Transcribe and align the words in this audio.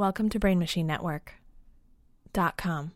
Welcome 0.00 0.30
to 0.30 0.38
Brain 0.38 0.58
Machine 0.58 0.86
Network. 0.86 1.34
Dot 2.32 2.56
com. 2.56 2.92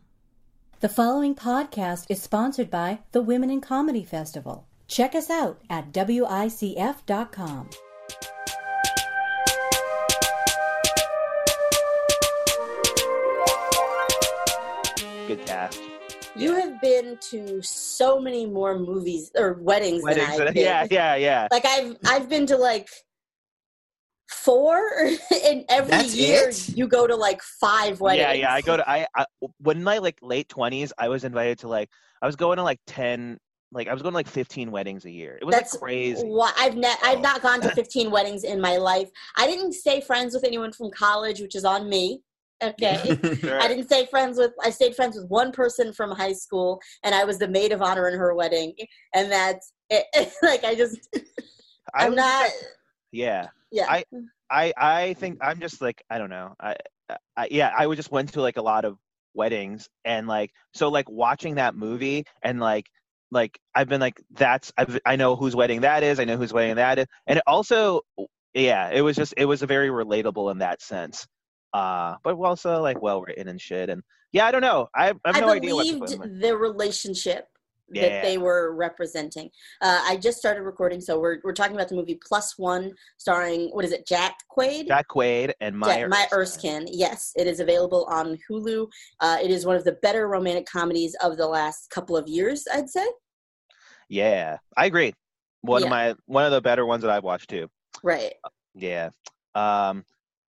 The 0.80 0.88
following 0.88 1.34
podcast 1.34 2.06
is 2.08 2.22
sponsored 2.22 2.70
by 2.70 3.00
the 3.12 3.20
Women 3.20 3.50
in 3.50 3.60
Comedy 3.60 4.04
Festival. 4.04 4.66
Check 4.88 5.14
us 5.14 5.28
out 5.28 5.60
at 5.68 5.92
WICF.com. 5.92 7.68
Good 15.26 15.46
cast. 15.46 15.80
You 16.36 16.54
have 16.56 16.80
been 16.80 17.16
to 17.30 17.62
so 17.62 18.20
many 18.20 18.44
more 18.46 18.78
movies 18.78 19.30
or 19.36 19.54
weddings, 19.54 20.02
Weddings, 20.02 20.36
than 20.36 20.48
I've 20.48 20.54
been. 20.54 20.62
yeah, 20.62 20.86
yeah, 20.90 21.14
yeah. 21.16 21.48
Like 21.50 21.64
I've 21.64 21.96
I've 22.04 22.28
been 22.28 22.46
to 22.46 22.56
like 22.56 22.88
four, 24.44 24.76
and 25.44 25.64
every 25.68 25.90
That's 25.90 26.14
year 26.14 26.48
it? 26.48 26.68
you 26.76 26.86
go 26.86 27.06
to 27.06 27.16
like 27.16 27.42
five 27.60 28.00
weddings. 28.00 28.26
Yeah, 28.26 28.32
yeah. 28.32 28.52
I 28.52 28.60
go 28.60 28.76
to 28.76 28.88
I, 28.88 29.06
I 29.16 29.24
when 29.58 29.82
my 29.82 29.98
like 29.98 30.18
late 30.22 30.48
twenties, 30.48 30.92
I 30.98 31.08
was 31.08 31.24
invited 31.24 31.58
to 31.60 31.68
like 31.68 31.88
I 32.22 32.26
was 32.26 32.36
going 32.36 32.56
to 32.58 32.62
like 32.62 32.80
ten, 32.86 33.38
like 33.72 33.88
I 33.88 33.92
was 33.92 34.02
going 34.02 34.12
to 34.12 34.16
like 34.16 34.28
fifteen 34.28 34.70
weddings 34.70 35.04
a 35.04 35.10
year. 35.10 35.38
It 35.40 35.44
was 35.44 35.54
That's 35.54 35.74
like 35.74 35.82
crazy. 35.82 36.22
Why 36.26 36.52
I've 36.58 36.76
ne- 36.76 36.94
I've 37.02 37.18
oh. 37.18 37.22
not 37.22 37.42
gone 37.42 37.60
to 37.62 37.70
15 37.74 38.10
weddings 38.10 38.44
in 38.44 38.60
my 38.60 38.76
life. 38.76 39.08
I 39.36 39.46
didn't 39.46 39.72
stay 39.72 40.00
friends 40.00 40.34
with 40.34 40.44
anyone 40.44 40.72
from 40.72 40.90
college, 40.90 41.40
which 41.40 41.54
is 41.54 41.64
on 41.64 41.88
me. 41.88 42.20
Okay. 42.62 43.18
Sure. 43.40 43.60
I 43.60 43.68
didn't 43.68 43.86
stay 43.86 44.06
friends 44.06 44.38
with 44.38 44.52
I 44.62 44.70
stayed 44.70 44.94
friends 44.94 45.16
with 45.16 45.28
one 45.28 45.52
person 45.52 45.92
from 45.92 46.10
high 46.12 46.32
school 46.32 46.80
and 47.02 47.14
I 47.14 47.24
was 47.24 47.38
the 47.38 47.48
maid 47.48 47.72
of 47.72 47.82
honor 47.82 48.08
in 48.08 48.18
her 48.18 48.34
wedding 48.34 48.74
and 49.14 49.30
that's 49.30 49.72
it. 49.90 50.06
like 50.42 50.64
I 50.64 50.74
just 50.74 51.08
I 51.94 52.04
I'm 52.04 52.10
was- 52.12 52.16
not 52.16 52.50
Yeah, 53.14 53.48
yeah. 53.70 53.86
I- 53.88 54.04
I 54.50 54.72
I 54.76 55.14
think 55.14 55.38
I'm 55.40 55.58
just 55.58 55.80
like 55.80 56.02
I 56.10 56.18
don't 56.18 56.28
know. 56.30 56.54
I, 56.60 56.76
I 57.36 57.48
yeah, 57.50 57.72
I 57.76 57.86
would 57.86 57.96
just 57.96 58.10
went 58.12 58.34
to 58.34 58.42
like 58.42 58.56
a 58.58 58.62
lot 58.62 58.84
of 58.84 58.98
weddings 59.32 59.88
and 60.04 60.26
like 60.28 60.50
so 60.74 60.90
like 60.90 61.08
watching 61.08 61.54
that 61.56 61.74
movie 61.74 62.24
and 62.42 62.60
like 62.60 62.86
like 63.30 63.58
I've 63.74 63.88
been 63.88 64.00
like 64.00 64.20
that's 64.32 64.70
I've, 64.76 65.00
I 65.06 65.16
know 65.16 65.34
whose 65.34 65.56
wedding 65.56 65.80
that 65.80 66.02
is. 66.02 66.20
I 66.20 66.24
know 66.24 66.36
whose 66.36 66.52
wedding 66.52 66.76
that 66.76 66.98
is, 66.98 67.06
and 67.26 67.38
it 67.38 67.42
also 67.46 68.02
yeah, 68.52 68.90
it 68.90 69.00
was 69.00 69.16
just 69.16 69.34
it 69.36 69.46
was 69.46 69.62
a 69.62 69.66
very 69.66 69.88
relatable 69.88 70.50
in 70.52 70.58
that 70.58 70.82
sense. 70.82 71.26
Uh, 71.72 72.16
but 72.22 72.36
also 72.36 72.80
like 72.82 73.00
well 73.02 73.22
written 73.22 73.48
and 73.48 73.60
shit. 73.60 73.88
And 73.88 74.02
yeah, 74.32 74.46
I 74.46 74.52
don't 74.52 74.60
know. 74.62 74.88
I, 74.94 75.06
I 75.06 75.06
have 75.08 75.36
I 75.36 75.40
no 75.40 75.48
idea 75.50 75.74
what 75.74 75.86
to 75.86 75.94
believed 75.94 76.00
put 76.00 76.26
in 76.26 76.32
my- 76.42 76.48
the 76.48 76.56
relationship 76.56 77.48
Yeah. 77.92 78.08
that 78.08 78.22
they 78.22 78.38
were 78.38 78.74
representing. 78.74 79.50
Uh, 79.82 80.00
I 80.04 80.16
just 80.16 80.38
started 80.38 80.62
recording, 80.62 81.00
so 81.00 81.20
we're 81.20 81.38
we're 81.44 81.52
talking 81.52 81.74
about 81.74 81.88
the 81.88 81.94
movie 81.96 82.18
Plus 82.26 82.54
One, 82.56 82.92
starring 83.18 83.68
what 83.72 83.84
is 83.84 83.92
it, 83.92 84.06
Jack 84.06 84.36
Quaid? 84.56 84.86
Jack 84.88 85.06
Quaid 85.08 85.52
and 85.60 85.74
Ja- 85.74 85.78
Maya. 85.80 86.08
Maya 86.08 86.26
Erskine. 86.32 86.86
Yes, 86.90 87.32
it 87.36 87.46
is 87.46 87.60
available 87.60 88.06
on 88.10 88.38
Hulu. 88.50 88.86
Uh, 89.20 89.38
it 89.42 89.50
is 89.50 89.66
one 89.66 89.76
of 89.76 89.84
the 89.84 89.92
better 90.02 90.28
romantic 90.28 90.66
comedies 90.66 91.14
of 91.22 91.36
the 91.36 91.46
last 91.46 91.90
couple 91.90 92.16
of 92.16 92.26
years, 92.26 92.64
I'd 92.72 92.88
say. 92.88 93.06
Yeah, 94.08 94.58
I 94.76 94.86
agree. 94.86 95.12
One 95.62 95.82
Yeah. 95.82 95.86
of 95.86 95.90
my 95.90 96.14
one 96.26 96.44
of 96.44 96.52
the 96.52 96.60
better 96.60 96.86
ones 96.86 97.02
that 97.02 97.10
I've 97.10 97.24
watched 97.24 97.50
too. 97.50 97.68
Right. 98.02 98.34
Yeah. 98.74 99.10
Um, 99.54 100.04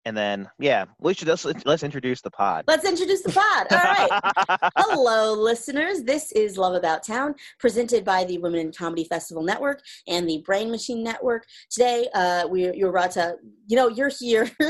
and 0.05 0.17
then 0.17 0.49
yeah, 0.59 0.85
we 0.99 1.13
should 1.13 1.27
let's 1.27 1.45
let's 1.66 1.83
introduce 1.83 2.21
the 2.21 2.31
pod. 2.31 2.66
Let's 2.67 2.85
introduce 2.85 3.21
the 3.21 3.31
pod. 3.31 3.67
All 3.71 3.77
right. 3.77 4.71
Hello, 4.77 5.33
listeners. 5.33 6.03
This 6.03 6.31
is 6.31 6.57
Love 6.57 6.73
About 6.73 7.03
Town, 7.03 7.35
presented 7.59 8.03
by 8.03 8.23
the 8.23 8.38
Women 8.39 8.59
in 8.59 8.72
Comedy 8.72 9.03
Festival 9.03 9.44
Network 9.44 9.81
and 10.07 10.27
the 10.27 10.41
Brain 10.45 10.72
Machine 10.72 11.03
Network. 11.03 11.45
Today, 11.69 12.07
uh, 12.13 12.47
we 12.47 12.73
you're 12.75 12.89
about 12.89 13.11
to, 13.11 13.35
you 13.67 13.75
know, 13.75 13.88
you're 13.88 14.11
here. 14.19 14.49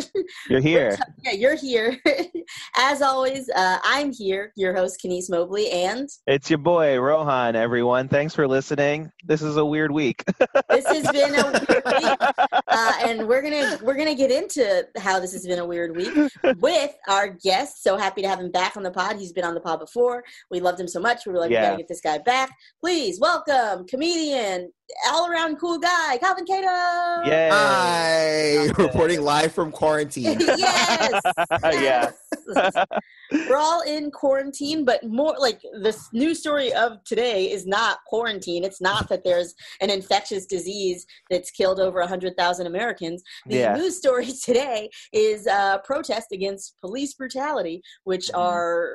You're 0.49 0.59
here. 0.59 0.97
yeah, 1.23 1.31
you're 1.31 1.55
here. 1.55 1.97
As 2.77 3.01
always, 3.01 3.49
uh, 3.55 3.77
I'm 3.83 4.11
here, 4.11 4.51
your 4.55 4.73
host, 4.73 4.99
Kenise 5.03 5.29
Mobley, 5.29 5.69
and 5.69 6.09
It's 6.27 6.49
your 6.49 6.57
boy 6.59 6.99
Rohan. 6.99 7.55
Everyone, 7.55 8.07
thanks 8.07 8.35
for 8.35 8.47
listening. 8.47 9.09
This 9.23 9.41
is 9.41 9.57
a 9.57 9.63
weird 9.65 9.91
week. 9.91 10.23
this 10.69 10.85
has 10.87 11.09
been 11.11 11.35
a 11.35 11.51
weird 11.51 11.83
week. 11.85 12.17
Uh, 12.67 12.93
and 13.03 13.27
we're 13.27 13.41
gonna 13.41 13.79
we're 13.83 13.95
gonna 13.95 14.15
get 14.15 14.31
into 14.31 14.85
how 14.97 15.19
this 15.21 15.33
has 15.33 15.45
been 15.45 15.59
a 15.59 15.65
weird 15.65 15.95
week 15.95 16.13
with 16.59 16.91
our 17.07 17.29
guest. 17.29 17.83
So 17.83 17.97
happy 17.97 18.21
to 18.21 18.27
have 18.27 18.39
him 18.39 18.51
back 18.51 18.75
on 18.75 18.83
the 18.83 18.91
pod. 18.91 19.17
He's 19.17 19.31
been 19.33 19.43
on 19.45 19.53
the 19.53 19.61
pod 19.61 19.79
before. 19.79 20.23
We 20.49 20.59
loved 20.59 20.79
him 20.79 20.87
so 20.87 20.99
much. 20.99 21.25
We 21.25 21.31
were 21.31 21.39
like, 21.39 21.49
we 21.49 21.55
gotta 21.55 21.77
get 21.77 21.87
this 21.87 22.01
guy 22.01 22.17
back. 22.17 22.51
Please 22.79 23.19
welcome 23.19 23.85
comedian, 23.87 24.71
all 25.11 25.31
around 25.31 25.57
cool 25.57 25.77
guy, 25.77 26.17
Calvin 26.17 26.45
Cato. 26.45 27.29
Yay! 27.29 27.49
Hi, 27.51 28.57
Okay. 28.69 28.73
reporting 28.83 29.21
live 29.21 29.53
from 29.53 29.71
quarantine. 29.71 30.37
yes. 30.39 31.21
yeah. 31.63 32.11
Yes. 32.53 32.75
We're 33.49 33.55
all 33.57 33.81
in 33.81 34.11
quarantine, 34.11 34.83
but 34.83 35.03
more 35.05 35.35
like 35.39 35.61
this 35.81 36.09
new 36.11 36.35
story 36.35 36.73
of 36.73 37.01
today 37.05 37.49
is 37.49 37.65
not 37.65 37.99
quarantine. 38.07 38.63
It's 38.65 38.81
not 38.81 39.07
that 39.09 39.23
there's 39.23 39.53
an 39.79 39.89
infectious 39.89 40.45
disease 40.45 41.05
that's 41.29 41.49
killed 41.51 41.79
over 41.79 41.99
100,000 41.99 42.67
Americans. 42.67 43.23
The 43.47 43.57
Yeah. 43.57 43.75
news 43.75 43.97
story 43.97 44.27
today 44.45 44.89
is 45.13 45.47
uh, 45.47 45.79
protest 45.79 46.27
against 46.31 46.75
police 46.81 47.13
brutality, 47.13 47.81
which 48.03 48.27
Mhm. 48.29 48.39
are 48.39 48.93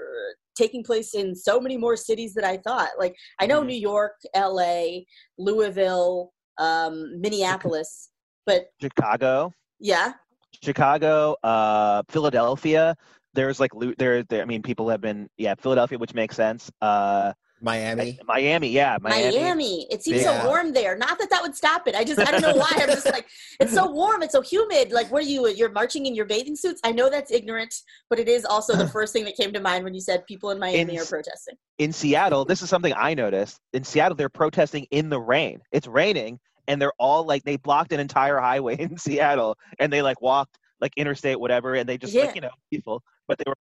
taking 0.54 0.82
place 0.82 1.14
in 1.14 1.34
so 1.34 1.60
many 1.60 1.76
more 1.76 1.96
cities 1.96 2.32
than 2.34 2.44
I 2.44 2.56
thought. 2.56 2.90
Like, 2.98 3.14
I 3.38 3.46
know 3.46 3.62
Mhm. 3.62 3.66
New 3.66 3.78
York, 3.78 4.14
LA, 4.34 5.04
Louisville, 5.38 6.32
um, 6.58 7.20
Minneapolis, 7.20 8.10
but 8.46 8.68
Chicago, 8.80 9.52
yeah, 9.78 10.14
Chicago, 10.62 11.36
uh, 11.42 12.02
Philadelphia. 12.08 12.96
There's 13.34 13.60
like 13.60 13.72
there, 13.98 14.22
there. 14.22 14.40
I 14.40 14.46
mean, 14.46 14.62
people 14.62 14.88
have 14.88 15.02
been 15.02 15.28
yeah, 15.36 15.54
Philadelphia, 15.56 15.98
which 15.98 16.14
makes 16.14 16.36
sense. 16.36 16.70
Uh, 16.80 17.34
Miami. 17.60 18.18
Miami, 18.26 18.68
yeah, 18.68 18.98
Miami. 19.00 19.36
Miami. 19.38 19.86
It 19.90 20.02
seems 20.02 20.22
Yeah. 20.22 20.42
so 20.42 20.48
warm 20.48 20.72
there. 20.72 20.96
Not 20.96 21.18
that 21.18 21.30
that 21.30 21.42
would 21.42 21.54
stop 21.56 21.88
it. 21.88 21.94
I 21.94 22.04
just 22.04 22.20
I 22.20 22.30
don't 22.30 22.42
know 22.42 22.54
why. 22.54 22.68
I'm 22.74 22.88
just 22.88 23.06
like 23.06 23.26
it's 23.60 23.72
so 23.72 23.90
warm. 23.90 24.22
It's 24.22 24.32
so 24.32 24.42
humid. 24.42 24.92
Like 24.92 25.10
where 25.10 25.20
are 25.20 25.24
you? 25.24 25.48
You're 25.48 25.70
marching 25.72 26.06
in 26.06 26.14
your 26.14 26.26
bathing 26.26 26.54
suits. 26.56 26.80
I 26.84 26.92
know 26.92 27.08
that's 27.08 27.30
ignorant, 27.30 27.74
but 28.10 28.18
it 28.18 28.28
is 28.28 28.44
also 28.44 28.74
the 28.76 28.88
first 28.96 29.12
thing 29.12 29.24
that 29.24 29.36
came 29.36 29.52
to 29.52 29.60
mind 29.60 29.84
when 29.84 29.94
you 29.94 30.00
said 30.00 30.26
people 30.26 30.50
in 30.50 30.58
Miami 30.58 30.94
In- 30.96 31.00
are 31.00 31.04
protesting. 31.06 31.56
in 31.78 31.92
Seattle, 31.92 32.44
this 32.44 32.60
is 32.62 32.68
something 32.68 32.92
I 32.96 33.14
noticed. 33.14 33.58
In 33.72 33.84
Seattle, 33.84 34.16
they're 34.16 34.28
protesting 34.28 34.86
in 34.90 35.08
the 35.08 35.20
rain. 35.20 35.60
It's 35.72 35.86
raining, 35.86 36.38
and 36.68 36.80
they're 36.80 36.92
all 36.98 37.24
like 37.24 37.42
they 37.44 37.56
blocked 37.56 37.92
an 37.92 38.00
entire 38.00 38.38
highway 38.38 38.76
in 38.78 38.98
Seattle, 38.98 39.56
and 39.78 39.92
they 39.92 40.02
like 40.02 40.20
walked 40.20 40.58
like 40.80 40.92
interstate, 40.98 41.40
whatever, 41.40 41.74
and 41.74 41.88
they 41.88 41.96
just 41.96 42.12
Yeah. 42.12 42.26
like 42.26 42.34
you 42.34 42.42
know 42.42 42.50
people, 42.70 43.02
but 43.28 43.38
they 43.38 43.44
were, 43.46 43.54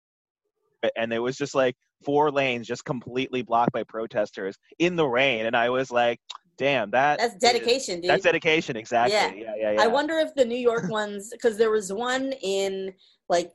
and 0.97 1.13
it 1.13 1.19
was 1.19 1.37
just 1.37 1.55
like 1.55 1.77
four 2.05 2.31
lanes 2.31 2.67
just 2.67 2.85
completely 2.85 3.43
blocked 3.43 3.73
by 3.73 3.85
protesters 3.85 4.57
in 4.79 4.97
the 4.97 5.07
rain, 5.07 5.47
and 5.47 5.57
I 5.57 5.71
was 5.71 5.91
like, 5.91 6.19
damn, 6.59 6.91
that 6.91 7.19
That's 7.19 7.35
is- 7.35 7.41
dedication, 7.41 8.01
dude. 8.01 8.11
That's 8.11 8.23
dedication, 8.25 8.77
exactly. 8.77 9.15
Yeah. 9.15 9.33
Yeah, 9.35 9.55
yeah, 9.59 9.73
yeah. 9.73 9.83
I 9.83 9.87
wonder 9.87 10.19
if 10.19 10.35
the 10.35 10.45
New 10.45 10.59
York 10.59 10.89
ones, 10.91 11.31
because 11.33 11.57
there 11.57 11.71
was 11.71 11.93
one 11.93 12.33
in 12.43 12.93
like 13.29 13.51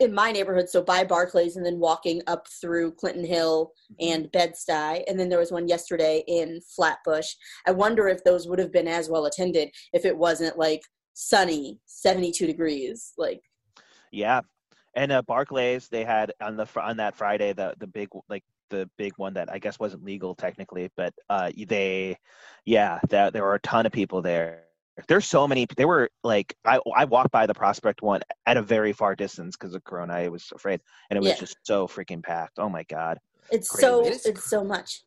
in 0.00 0.12
my 0.12 0.32
neighborhood, 0.32 0.68
so 0.68 0.82
by 0.82 1.04
Barclays, 1.04 1.56
and 1.56 1.64
then 1.64 1.78
walking 1.78 2.20
up 2.26 2.48
through 2.60 2.92
Clinton 2.92 3.24
Hill 3.24 3.72
Mm-hmm. 3.92 4.12
and 4.12 4.32
Bed 4.32 4.54
Stuy, 4.54 5.02
and 5.08 5.18
then 5.18 5.28
there 5.28 5.38
was 5.38 5.52
one 5.52 5.68
yesterday 5.68 6.22
in 6.28 6.60
Flatbush. 6.74 7.28
I 7.66 7.72
wonder 7.72 8.08
if 8.08 8.22
those 8.24 8.46
would 8.48 8.58
have 8.60 8.72
been 8.72 8.88
as 8.88 9.08
well 9.10 9.26
attended 9.26 9.68
if 9.92 10.04
it 10.04 10.16
wasn't 10.16 10.56
like 10.58 10.80
sunny, 11.14 11.78
seventy-two 11.86 12.46
degrees. 12.46 13.12
Like, 13.18 13.40
Yeah, 14.12 14.40
and 14.94 15.12
uh, 15.12 15.22
Barclays 15.22 15.88
they 15.88 16.04
had 16.04 16.32
on 16.40 16.56
the 16.56 16.66
on 16.80 16.96
that 16.98 17.14
Friday 17.14 17.52
the 17.52 17.74
the 17.78 17.86
big 17.86 18.08
like 18.28 18.44
the 18.70 18.88
big 18.96 19.12
one 19.16 19.34
that 19.34 19.50
I 19.50 19.58
guess 19.58 19.78
wasn't 19.78 20.04
legal 20.04 20.34
technically, 20.34 20.90
but 20.96 21.12
uh 21.28 21.50
they 21.66 22.16
yeah 22.64 23.00
that 23.08 23.32
there 23.32 23.42
were 23.42 23.54
a 23.54 23.60
ton 23.60 23.86
of 23.86 23.92
people 23.92 24.22
there. 24.22 24.64
There's 25.08 25.26
so 25.26 25.48
many. 25.48 25.66
There 25.76 25.88
were 25.88 26.10
like 26.24 26.54
I 26.64 26.78
I 26.94 27.04
walked 27.04 27.30
by 27.30 27.46
the 27.46 27.54
Prospect 27.54 28.02
one 28.02 28.20
at 28.46 28.56
a 28.56 28.62
very 28.62 28.92
far 28.92 29.16
distance 29.16 29.56
because 29.56 29.74
of 29.74 29.82
Corona. 29.84 30.12
I 30.14 30.28
was 30.28 30.52
afraid, 30.54 30.80
and 31.08 31.16
it 31.16 31.20
was 31.20 31.30
Yeah. 31.30 31.36
just 31.40 31.56
so 31.62 31.86
freaking 31.88 32.22
packed. 32.22 32.58
Oh 32.58 32.68
my 32.68 32.84
god. 32.84 33.18
it's 33.50 33.70
Crazy. 33.70 33.88
so 33.88 34.00
It 34.00 34.12
is 34.14 34.26
it's 34.26 34.44
so 34.44 34.62
much. 34.62 35.02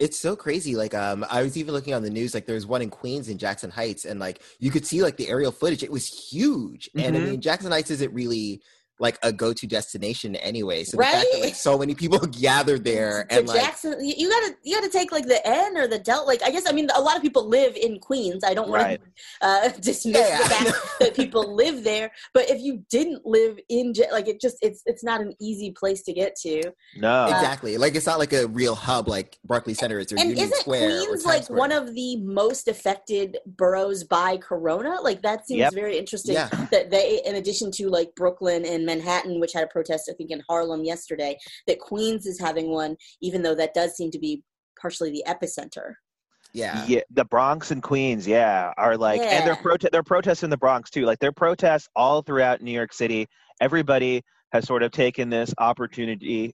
It's 0.00 0.18
so 0.18 0.34
crazy. 0.34 0.74
Like, 0.74 0.94
um, 0.94 1.24
I 1.30 1.42
was 1.42 1.56
even 1.56 1.74
looking 1.74 1.94
on 1.94 2.02
the 2.02 2.10
news. 2.10 2.34
Like, 2.34 2.46
there 2.46 2.54
was 2.54 2.66
one 2.66 2.82
in 2.82 2.90
Queens 2.90 3.28
in 3.28 3.38
Jackson 3.38 3.70
Heights, 3.70 4.04
and 4.04 4.18
like 4.18 4.42
you 4.58 4.70
could 4.70 4.86
see 4.86 5.02
like 5.02 5.16
the 5.16 5.28
aerial 5.28 5.52
footage. 5.52 5.82
It 5.82 5.92
was 5.92 6.06
huge, 6.08 6.90
and 6.96 7.14
I 7.16 7.20
Mhm. 7.20 7.24
mean, 7.24 7.40
Jackson 7.40 7.70
Heights 7.70 7.90
isn't 7.90 8.12
really 8.12 8.62
like 9.02 9.18
a 9.22 9.32
go-to 9.32 9.66
destination 9.66 10.36
anyway. 10.36 10.84
So 10.84 10.96
the 10.96 11.02
fact 11.02 11.14
that 11.16 11.28
Right? 11.34 11.42
like 11.46 11.54
so 11.54 11.76
many 11.76 11.94
people 11.94 12.18
gathered 12.46 12.84
there 12.84 13.26
The 13.28 13.36
and 13.36 13.48
like 13.48 13.60
Jackson, 13.60 13.96
you 14.02 14.14
you 14.16 14.30
gotta 14.30 14.54
you 14.62 14.74
gotta 14.76 14.88
take 14.90 15.12
like 15.12 15.26
the 15.26 15.46
N 15.46 15.76
or 15.76 15.86
the 15.86 15.98
Delta. 15.98 16.24
Like 16.26 16.42
I 16.42 16.50
guess 16.50 16.64
I 16.68 16.72
mean 16.72 16.88
a 16.94 17.00
lot 17.00 17.16
of 17.16 17.22
people 17.22 17.46
live 17.48 17.76
in 17.76 17.98
Queens. 17.98 18.42
I 18.44 18.54
don't 18.54 18.70
want 18.70 18.82
Right. 18.84 19.00
to 19.42 19.46
uh, 19.46 19.68
dismiss 19.80 20.16
Yeah, 20.28 20.38
the 20.38 20.44
fact 20.44 20.70
that 21.00 21.14
people 21.14 21.54
live 21.54 21.84
there, 21.84 22.10
but 22.32 22.48
if 22.48 22.62
you 22.62 22.84
didn't 22.88 23.26
live 23.26 23.58
in 23.68 23.92
like 24.10 24.28
it 24.28 24.40
just 24.40 24.56
it's 24.62 24.82
it's 24.86 25.04
not 25.04 25.20
an 25.20 25.34
easy 25.40 25.72
place 25.72 26.02
to 26.04 26.12
get 26.12 26.36
to. 26.36 26.72
No. 26.96 27.26
exactly 27.26 27.76
like 27.76 27.94
it's 27.96 28.06
not 28.06 28.18
like 28.18 28.32
a 28.32 28.46
real 28.46 28.74
hub 28.74 29.08
like 29.08 29.36
Barclays 29.44 29.78
Center 29.78 29.98
is 29.98 30.12
or 30.12 30.16
and 30.18 30.28
Union 30.30 30.46
isn't 30.46 30.60
Square 30.60 30.90
or 31.00 31.04
Queens 31.06 31.24
like 31.26 31.42
Square. 31.44 31.58
one 31.58 31.72
of 31.72 31.94
the 31.94 32.16
most 32.18 32.68
affected 32.68 33.38
boroughs 33.46 34.04
by 34.04 34.36
Corona? 34.36 35.00
Like 35.02 35.22
that 35.22 35.46
seems 35.46 35.58
Yep. 35.60 35.74
very 35.74 35.98
interesting. 35.98 36.34
Yeah. 36.34 36.48
That 36.70 36.90
they, 36.90 37.20
in 37.24 37.34
addition 37.36 37.70
to 37.72 37.88
like 37.88 38.14
Brooklyn 38.14 38.64
and 38.64 38.86
Manhattan, 38.92 39.40
which 39.40 39.52
had 39.52 39.64
a 39.64 39.68
protest, 39.68 40.10
I 40.10 40.14
think, 40.14 40.30
in 40.30 40.42
Harlem 40.48 40.84
yesterday, 40.84 41.36
that 41.66 41.78
Queens 41.78 42.26
is 42.26 42.38
having 42.38 42.70
one, 42.70 42.96
even 43.20 43.42
though 43.42 43.54
that 43.54 43.74
does 43.74 43.96
seem 43.96 44.10
to 44.10 44.18
be 44.18 44.42
partially 44.80 45.10
the 45.10 45.24
epicenter. 45.26 45.94
Yeah. 46.54 46.84
yeah 46.86 47.00
the 47.10 47.24
bronx 47.24 47.70
and 47.70 47.82
queens 47.82 48.28
yeah 48.28 48.74
are 48.76 48.94
like 48.98 49.22
and 49.22 49.46
they're 49.46 49.54
Yeah. 49.54 49.62
prote- 49.62 49.90
they're 49.90 50.02
protests 50.02 50.42
in 50.42 50.50
the 50.50 50.58
bronx 50.58 50.90
too 50.90 51.06
like 51.06 51.18
they're 51.18 51.32
protests 51.32 51.88
all 51.96 52.20
throughout 52.20 52.60
new 52.60 52.72
york 52.72 52.92
city 52.92 53.26
everybody 53.62 54.20
has 54.52 54.66
sort 54.66 54.82
of 54.82 54.90
taken 54.90 55.30
this 55.30 55.54
opportunity 55.56 56.52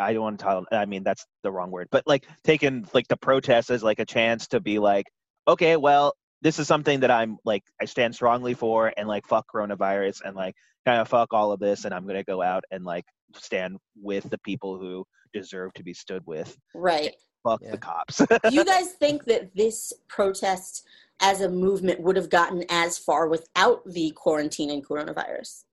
i 0.00 0.12
don't 0.12 0.22
want 0.22 0.38
to 0.40 0.44
tell 0.44 0.64
i 0.72 0.84
mean 0.84 1.04
that's 1.04 1.24
the 1.44 1.52
wrong 1.52 1.70
word 1.70 1.86
but 1.92 2.02
like 2.08 2.26
taking 2.42 2.84
like 2.92 3.06
the 3.06 3.16
protest 3.16 3.70
as 3.70 3.84
like 3.84 4.00
a 4.00 4.04
chance 4.04 4.48
to 4.48 4.58
be 4.58 4.80
like 4.80 5.06
okay 5.46 5.76
well 5.76 6.12
this 6.46 6.60
is 6.60 6.68
something 6.68 7.00
that 7.00 7.10
i'm 7.10 7.38
like 7.44 7.64
i 7.82 7.84
stand 7.84 8.14
strongly 8.14 8.54
for 8.54 8.92
and 8.96 9.08
like 9.08 9.26
fuck 9.26 9.44
coronavirus 9.52 10.20
and 10.24 10.36
like 10.36 10.54
kind 10.86 11.00
of 11.00 11.08
fuck 11.08 11.32
all 11.32 11.50
of 11.50 11.58
this 11.58 11.84
and 11.84 11.92
i'm 11.92 12.06
gonna 12.06 12.22
go 12.22 12.40
out 12.40 12.62
and 12.70 12.84
like 12.84 13.04
stand 13.34 13.76
with 14.00 14.30
the 14.30 14.38
people 14.38 14.78
who 14.78 15.04
deserve 15.32 15.72
to 15.74 15.82
be 15.82 15.92
stood 15.92 16.22
with 16.24 16.56
Right. 16.72 17.14
fuck 17.42 17.60
Yeah. 17.62 17.72
the 17.72 17.78
cops 17.78 18.18
Do 18.18 18.26
you 18.52 18.64
guys 18.64 18.92
think 18.92 19.24
that 19.24 19.56
this 19.56 19.92
protest 20.06 20.84
as 21.20 21.40
a 21.40 21.48
movement 21.48 22.00
would 22.00 22.14
have 22.14 22.30
gotten 22.30 22.64
as 22.70 22.96
far 22.96 23.26
without 23.28 23.80
the 23.84 24.12
quarantine 24.12 24.70
and 24.70 24.86
coronavirus? 24.86 25.64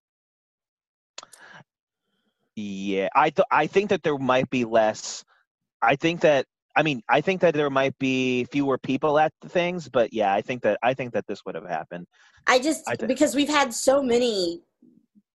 Yeah, 2.56 3.10
I 3.16 3.30
th- 3.30 3.46
I 3.52 3.68
think 3.68 3.90
that 3.90 4.04
there 4.04 4.18
might 4.18 4.50
be 4.50 4.64
less. 4.64 5.24
I 5.82 5.96
think 5.96 6.22
that 6.22 6.46
I 6.76 6.84
mean 6.84 7.02
I 7.10 7.22
think 7.22 7.42
that 7.42 7.54
there 7.54 7.70
might 7.70 7.98
be 8.00 8.46
fewer 8.46 8.78
people 8.78 9.20
at 9.20 9.32
the 9.42 9.50
things, 9.50 9.90
but 9.90 10.14
yeah, 10.14 10.34
I 10.34 10.42
think 10.42 10.64
that 10.64 10.80
I 10.84 10.94
think 10.94 11.14
that 11.14 11.26
this 11.28 11.46
would 11.46 11.56
have 11.56 11.68
happened. 11.68 12.08
I 12.48 12.60
just 12.60 12.84
I 12.88 12.96
thi- 12.96 13.08
because 13.08 13.36
we've 13.36 13.50
had 13.50 13.74
so 13.74 14.02
many 14.02 14.62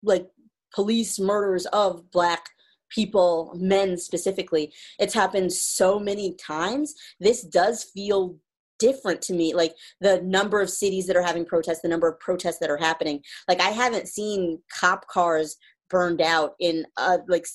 like 0.02 0.26
police 0.74 1.18
murders 1.18 1.66
of 1.66 2.10
black 2.10 2.50
people, 2.90 3.52
men 3.56 3.96
specifically. 3.98 4.72
It's 4.98 5.14
happened 5.14 5.52
so 5.52 5.98
many 5.98 6.34
times. 6.34 6.94
This 7.18 7.42
does 7.42 7.84
feel 7.84 8.36
different 8.78 9.22
to 9.22 9.32
me. 9.32 9.54
Like 9.54 9.74
the 10.00 10.20
number 10.22 10.60
of 10.60 10.70
cities 10.70 11.06
that 11.06 11.16
are 11.16 11.22
having 11.22 11.44
protests, 11.44 11.80
the 11.80 11.88
number 11.88 12.08
of 12.08 12.20
protests 12.20 12.58
that 12.58 12.70
are 12.70 12.76
happening. 12.76 13.20
Like 13.48 13.60
I 13.60 13.70
haven't 13.70 14.08
seen 14.08 14.60
cop 14.72 15.06
cars 15.08 15.56
burned 15.88 16.20
out 16.20 16.54
in 16.60 16.84
uh 16.96 17.18
like 17.28 17.46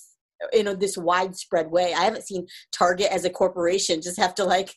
s- 0.43 0.49
in 0.53 0.67
a, 0.67 0.75
this 0.75 0.97
widespread 0.97 1.71
way. 1.71 1.93
I 1.93 2.01
haven't 2.03 2.25
seen 2.25 2.47
Target 2.71 3.11
as 3.11 3.25
a 3.25 3.29
corporation 3.29 4.01
just 4.01 4.19
have 4.19 4.35
to 4.35 4.43
like 4.45 4.75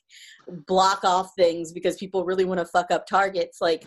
block 0.67 1.05
off 1.05 1.31
things 1.37 1.73
because 1.73 1.97
people 1.97 2.25
really 2.25 2.45
want 2.45 2.61
to 2.61 2.67
fuck 2.67 2.91
up 2.91 3.07
targets. 3.07 3.59
Like 3.61 3.85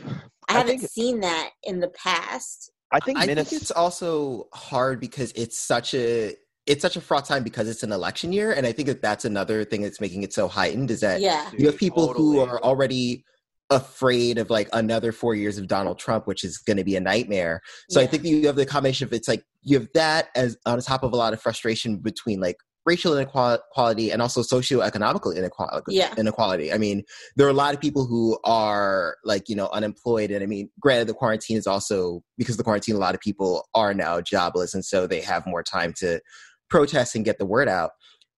I 0.50 0.54
I 0.56 0.58
haven't 0.60 0.80
think- 0.80 0.92
seen 0.92 1.20
that 1.22 1.52
in 1.64 1.80
the 1.80 1.90
past. 1.90 2.72
I 2.92 3.00
think 3.02 3.18
I 3.18 3.26
think 3.26 3.52
it's 3.52 3.72
also 3.72 4.48
hard 4.54 5.02
because 5.02 5.34
it's 5.36 5.60
such 5.60 5.94
a 5.94 6.36
it's 6.66 6.82
such 6.82 6.96
a 6.98 7.02
fraught 7.02 7.26
time 7.26 7.44
because 7.44 7.68
it's 7.70 7.84
an 7.84 7.92
election 7.92 8.32
year, 8.34 8.52
and 8.52 8.66
I 8.66 8.72
think 8.72 8.88
that 8.88 9.02
that's 9.02 9.26
another 9.26 9.64
thing 9.66 9.82
that's 9.82 10.00
making 10.02 10.24
it 10.24 10.34
so 10.34 10.48
heightened 10.48 10.90
is 10.92 11.02
that 11.02 11.20
Yeah. 11.22 11.50
you 11.58 11.66
have 11.68 11.78
people 11.78 12.14
who 12.14 12.40
are 12.40 12.62
already 12.64 13.24
afraid 13.70 14.38
of 14.38 14.50
like 14.50 14.70
another 14.74 15.12
four 15.12 15.36
years 15.36 15.58
of 15.58 15.68
Donald 15.68 16.00
Trump, 16.00 16.28
which 16.28 16.44
is 16.44 16.58
going 16.58 16.78
to 16.78 16.84
be 16.84 16.96
a 16.96 17.02
nightmare. 17.02 17.62
So 17.90 18.02
I 18.02 18.08
think 18.08 18.24
that 18.24 18.30
you 18.30 18.48
have 18.48 18.56
the 18.56 18.66
combination 18.66 19.06
of 19.06 19.14
it's 19.14 19.28
like 19.28 19.44
you 19.62 19.80
have 19.80 19.90
that 19.94 20.30
as 20.36 20.58
on 20.66 20.80
top 20.80 21.04
of 21.04 21.14
a 21.14 21.16
lot 21.16 21.34
of 21.34 21.42
frustration 21.42 21.98
between 21.98 22.40
like 22.40 22.58
racial 22.86 23.14
inequality 23.18 24.12
and 24.12 24.22
also 24.22 24.42
socioeconomical 24.42 25.36
inequality. 25.36 25.94
Yeah. 25.94 26.14
Inequality. 26.18 26.72
I 26.72 26.78
mean, 26.78 27.04
there 27.36 27.46
are 27.46 27.52
a 27.52 27.54
lot 27.54 27.74
of 27.74 27.82
people 27.82 28.06
who 28.06 28.40
are 28.46 29.18
like 29.26 29.50
you 29.50 29.56
know 29.56 29.68
unemployed, 29.74 30.32
and 30.32 30.42
I 30.42 30.48
mean, 30.48 30.70
granted, 30.80 31.08
the 31.08 31.14
quarantine 31.14 31.58
is 31.58 31.68
also 31.68 32.24
because 32.38 32.58
the 32.58 32.64
quarantine, 32.64 32.96
a 32.96 33.00
lot 33.00 33.14
of 33.14 33.22
people 33.22 33.68
are 33.76 33.94
now 33.94 34.22
jobless, 34.22 34.74
and 34.74 34.86
so 34.86 35.06
they 35.06 35.22
have 35.22 35.46
more 35.46 35.64
time 35.64 35.94
to 35.98 36.22
protest 36.70 37.16
and 37.16 37.26
get 37.26 37.38
the 37.38 37.46
word 37.46 37.68
out 37.70 37.92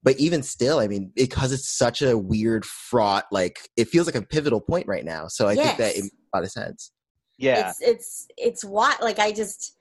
but 0.03 0.17
even 0.19 0.41
still 0.41 0.79
i 0.79 0.87
mean 0.87 1.11
because 1.15 1.51
it's 1.51 1.69
such 1.69 2.01
a 2.01 2.17
weird 2.17 2.65
fraught 2.65 3.25
like 3.31 3.69
it 3.77 3.87
feels 3.87 4.07
like 4.07 4.15
a 4.15 4.21
pivotal 4.21 4.61
point 4.61 4.87
right 4.87 5.05
now. 5.05 5.27
So 5.27 5.47
i 5.47 5.55
think 5.55 5.77
that 5.77 5.95
it 5.95 6.03
makes 6.03 6.15
a 6.33 6.37
lot 6.37 6.43
of 6.43 6.51
sense. 6.51 6.91
Yeah, 7.37 7.69
It's 7.69 7.81
it's 7.81 8.27
it's 8.37 8.65
what 8.65 9.01
like 9.01 9.17
I 9.17 9.31
just 9.31 9.77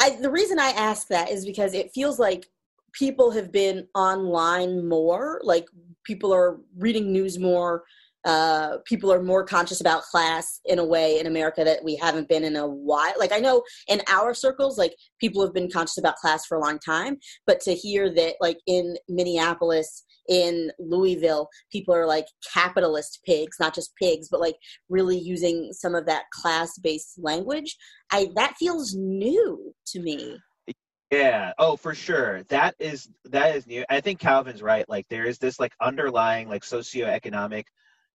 I 0.00 0.10
the 0.10 0.30
reason 0.30 0.58
I 0.58 0.68
ask 0.68 1.08
that 1.08 1.30
is 1.30 1.44
because 1.44 1.74
it 1.74 1.90
feels 1.92 2.18
like 2.18 2.46
people 2.92 3.32
have 3.32 3.50
been 3.50 3.88
online 3.94 4.88
more, 4.88 5.40
like 5.42 5.66
people 6.04 6.32
are 6.32 6.60
reading 6.76 7.12
news 7.12 7.38
more, 7.38 7.82
uh 8.24 8.78
people 8.84 9.12
are 9.12 9.22
more 9.22 9.44
conscious 9.44 9.80
about 9.80 10.02
class 10.02 10.60
in 10.64 10.78
a 10.78 10.84
way 10.84 11.18
in 11.18 11.26
America 11.26 11.64
that 11.64 11.82
we 11.82 11.96
haven't 11.96 12.28
been 12.28 12.44
in 12.44 12.56
a 12.56 12.66
while. 12.66 13.14
Like 13.18 13.32
I 13.32 13.38
know 13.38 13.62
in 13.88 14.00
our 14.08 14.34
circles 14.34 14.78
like 14.78 14.94
people 15.20 15.42
have 15.42 15.54
been 15.54 15.70
conscious 15.70 15.98
about 15.98 16.16
class 16.16 16.46
for 16.46 16.56
a 16.56 16.60
long 16.60 16.78
time, 16.78 17.18
but 17.46 17.60
to 17.60 17.74
hear 17.74 18.12
that 18.14 18.34
like 18.40 18.58
in 18.66 18.96
Minneapolis 19.08 20.04
in 20.28 20.70
Louisville, 20.78 21.48
people 21.70 21.94
are 21.94 22.06
like 22.06 22.26
capitalist 22.52 23.20
pigs, 23.24 23.56
not 23.58 23.74
just 23.74 23.94
pigs, 23.96 24.28
but 24.30 24.40
like 24.40 24.56
really 24.88 25.18
using 25.18 25.70
some 25.72 25.94
of 25.94 26.06
that 26.06 26.24
class-based 26.32 27.18
language. 27.18 27.76
I 28.10 28.28
that 28.36 28.54
feels 28.58 28.94
new 28.94 29.74
to 29.86 30.00
me. 30.00 30.38
yeah. 31.10 31.52
Oh, 31.58 31.76
for 31.76 31.94
sure. 31.94 32.42
That 32.44 32.74
is 32.78 33.08
that 33.24 33.56
is 33.56 33.66
new. 33.66 33.84
I 33.90 34.00
think 34.00 34.20
Calvin's 34.20 34.62
right. 34.62 34.88
Like 34.88 35.06
there 35.08 35.24
is 35.24 35.38
this 35.38 35.58
like 35.58 35.72
underlying 35.80 36.48
like 36.48 36.62
socioeconomic 36.62 37.64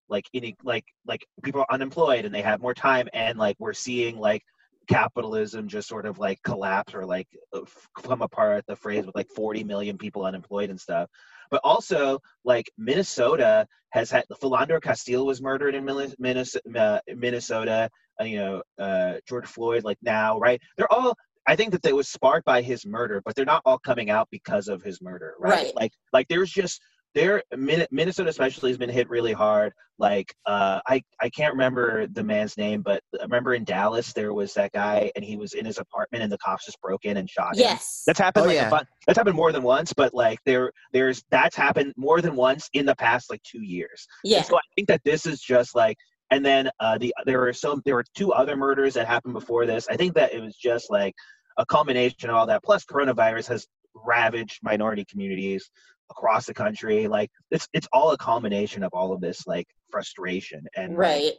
like 0.10 0.26
any 0.34 0.56
like 0.64 0.86
like 1.06 1.26
people 1.44 1.62
are 1.62 1.74
unemployed 1.74 2.26
and 2.26 2.34
they 2.34 2.42
have 2.42 2.62
more 2.62 2.74
time 2.74 3.08
and 3.14 3.38
like 3.38 3.56
we're 3.60 3.74
seeing 3.74 4.18
like 4.20 4.44
capitalism 4.88 5.68
just 5.68 5.88
sort 5.88 6.06
of 6.06 6.18
like 6.18 6.42
collapse 6.44 6.94
or 6.96 7.06
like 7.06 7.28
uh, 7.54 7.62
f- 7.62 7.90
come 8.04 8.22
apart 8.22 8.64
the 8.68 8.76
phrase 8.76 9.06
with 9.06 9.16
like 9.16 9.28
40 9.36 9.64
million 9.66 9.98
people 9.98 10.24
unemployed 10.26 10.70
and 10.70 10.80
stuff. 10.80 11.10
But 11.52 11.62
also 11.64 12.20
like 12.46 12.70
minnesota 12.78 13.68
has 13.92 14.10
had 14.12 14.26
philando 14.42 14.82
castile 14.82 15.26
was 15.26 15.42
murdered 15.42 15.76
in 15.76 15.88
uh, 15.90 17.00
minnesota 17.16 17.90
uh, 18.20 18.24
you 18.24 18.38
know 18.38 18.62
uh, 18.80 19.16
george 19.28 19.46
floyd 19.48 19.84
like 19.84 19.98
now 20.02 20.40
right? 20.40 20.62
They're 20.78 20.92
all 20.92 21.16
i 21.48 21.56
think 21.56 21.72
that 21.72 21.82
they 21.82 21.94
was 21.94 22.08
sparked 22.10 22.46
by 22.46 22.62
his 22.62 22.86
murder 22.86 23.22
but 23.26 23.36
they're 23.36 23.46
not 23.46 23.62
all 23.66 23.80
coming 23.80 24.10
out 24.10 24.28
because 24.32 24.68
of 24.68 24.82
his 24.84 25.02
murder 25.02 25.34
right, 25.40 25.66
Right. 25.66 25.76
like 25.76 25.92
like 26.14 26.28
there's 26.28 26.52
just 26.52 26.82
there 27.16 27.42
minnesota 27.56 28.30
especially 28.30 28.70
has 28.70 28.78
been 28.78 28.90
hit 28.90 29.10
really 29.10 29.34
hard 29.34 29.74
like 30.00 30.34
uh 30.46 30.80
i 30.88 31.02
i 31.22 31.30
can't 31.30 31.54
remember 31.54 32.06
the 32.08 32.24
man's 32.24 32.58
name 32.58 32.82
but 32.82 33.02
I 33.20 33.24
remember 33.24 33.54
in 33.56 33.64
dallas 33.64 34.14
there 34.14 34.34
was 34.34 34.54
that 34.54 34.72
guy 34.72 35.12
and 35.16 35.26
he 35.26 35.36
was 35.38 35.54
in 35.54 35.66
his 35.66 35.78
apartment 35.80 36.24
and 36.24 36.32
the 36.32 36.38
cops 36.38 36.66
just 36.66 36.80
broke 36.82 37.06
in 37.06 37.18
and 37.18 37.30
shot 37.30 37.56
him 37.56 37.62
Yes. 37.62 38.04
that's 38.06 38.20
happened 38.20 38.46
Oh, 38.46 38.48
like 38.50 38.58
yeah. 38.58 38.68
a 38.68 38.70
fun, 38.70 38.86
that's 39.08 39.18
happened 39.18 39.36
more 39.36 39.52
than 39.52 39.64
once 39.64 39.94
but 39.94 40.14
like 40.14 40.40
there 40.46 40.72
there's 40.94 41.24
that's 41.32 41.56
happened 41.56 41.94
more 41.98 42.22
than 42.22 42.36
once 42.36 42.70
in 42.74 42.86
the 42.86 42.96
past 42.96 43.30
like 43.32 43.42
two 43.44 43.62
years 43.64 44.08
yeah. 44.24 44.38
and 44.38 44.46
so 44.46 44.58
I 44.58 44.62
think 44.76 44.88
that 44.90 45.02
this 45.04 45.26
is 45.26 45.40
just 45.40 45.76
like, 45.76 45.98
and 46.30 46.46
then 46.46 46.70
uh, 46.80 46.98
the 46.98 47.14
there 47.26 47.40
were 47.40 47.54
some 47.54 47.82
there 47.86 47.96
were 47.96 48.04
two 48.16 48.34
other 48.34 48.56
murders 48.58 48.94
that 48.96 49.08
happened 49.08 49.34
before 49.34 49.66
this. 49.66 49.88
I 49.90 49.96
think 49.96 50.14
that 50.16 50.34
it 50.34 50.42
was 50.42 50.56
just 50.58 50.90
like 50.90 51.14
a 51.58 51.66
culmination 51.66 52.30
of 52.30 52.36
all 52.36 52.46
that. 52.48 52.64
Plus, 52.64 52.84
coronavirus 52.86 53.48
has 53.48 53.68
ravaged 53.96 54.60
minority 54.62 55.06
communities 55.10 55.70
across 56.10 56.46
the 56.46 56.54
country. 56.54 57.08
Like 57.08 57.30
it's 57.52 57.68
it's 57.74 57.88
all 57.94 58.12
a 58.12 58.18
combination 58.18 58.84
of 58.84 58.92
all 58.94 59.14
of 59.14 59.22
this 59.22 59.48
like 59.48 59.68
frustration 59.92 60.66
and 60.76 60.98
right. 60.98 61.34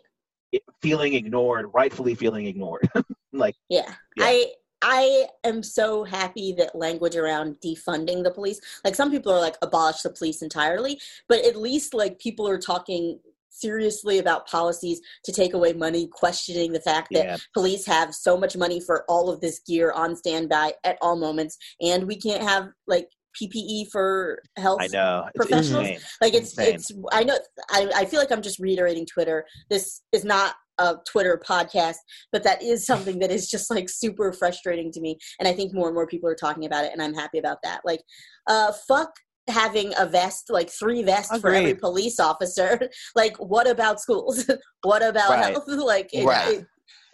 it- 0.53 0.63
feeling 0.81 1.13
ignored, 1.13 1.67
rightfully 1.75 2.15
feeling 2.15 2.47
ignored. 2.47 2.89
like 3.33 3.55
Yeah. 3.69 3.93
Yeah. 4.17 4.25
I 4.25 4.47
I 4.81 5.27
am 5.45 5.63
so 5.63 6.05
happy 6.05 6.53
that 6.55 6.75
language 6.75 7.17
around 7.17 7.57
defunding 7.65 8.23
the 8.23 8.31
police. 8.31 8.61
Like 8.85 8.95
some 8.95 9.11
people 9.11 9.33
are 9.33 9.41
like 9.41 9.57
abolish 9.61 10.03
the 10.03 10.11
police 10.11 10.43
entirely, 10.43 11.01
but 11.29 11.45
at 11.45 11.57
least 11.57 11.95
like 11.95 12.19
people 12.19 12.49
are 12.49 12.59
talking 12.59 13.19
seriously 13.51 14.19
about 14.19 14.47
policies 14.47 15.01
to 15.25 15.33
take 15.33 15.53
away 15.53 15.73
money, 15.73 16.07
questioning 16.07 16.73
the 16.73 16.81
fact 16.81 17.09
that 17.13 17.25
yeah, 17.25 17.37
police 17.55 17.85
have 17.87 18.15
so 18.15 18.37
much 18.37 18.57
money 18.57 18.81
for 18.81 19.05
all 19.09 19.29
of 19.29 19.41
this 19.41 19.59
gear 19.67 19.91
on 19.93 20.15
standby 20.15 20.73
at 20.85 20.97
all 21.03 21.17
moments 21.17 21.59
and 21.81 22.07
we 22.07 22.17
can't 22.17 22.43
have 22.43 22.69
like 22.87 23.09
PPE 23.41 23.91
for 23.91 24.41
health 24.57 24.81
I 24.83 24.89
know 24.89 25.27
Professionals? 25.37 25.87
insane. 25.89 26.01
like 26.21 26.35
it's 26.35 26.51
Insane. 26.59 26.75
it's 26.75 26.93
i 27.13 27.23
know 27.25 27.39
I, 27.71 27.91
I 27.95 28.05
feel 28.05 28.19
like 28.21 28.33
i'm 28.33 28.43
just 28.43 28.59
reiterating 28.59 29.07
twitter 29.07 29.45
this 29.71 30.03
is 30.13 30.25
not 30.25 30.55
a 30.79 30.97
twitter 31.11 31.41
podcast 31.47 31.97
but 32.33 32.43
that 32.45 32.63
is 32.63 32.87
something 32.87 33.19
that 33.19 33.31
is 33.31 33.49
just 33.51 33.71
like 33.71 33.89
super 33.89 34.33
frustrating 34.33 34.91
to 34.93 35.01
me 35.01 35.19
and 35.39 35.49
i 35.49 35.53
think 35.53 35.75
more 35.75 35.87
and 35.89 35.95
more 35.95 36.07
people 36.07 36.29
are 36.29 36.35
talking 36.35 36.65
about 36.67 36.85
it 36.85 36.93
and 36.93 37.03
i'm 37.03 37.15
happy 37.15 37.39
about 37.39 37.59
that 37.63 37.81
like 37.85 38.01
uh 38.49 38.73
fuck 38.87 39.11
having 39.49 39.93
a 39.99 40.05
vest 40.07 40.47
like 40.51 40.69
three 40.71 41.03
vests 41.03 41.39
for 41.39 41.51
every 41.55 41.75
police 41.75 42.21
officer 42.21 42.79
like 43.17 43.35
what 43.39 43.69
about 43.69 44.01
schools 44.01 44.45
what 44.83 45.03
about 45.03 45.31
Right. 45.31 45.53
health 45.53 45.65
like 45.69 46.11
it, 46.13 46.25
Right. 46.27 46.59
it- 46.59 46.67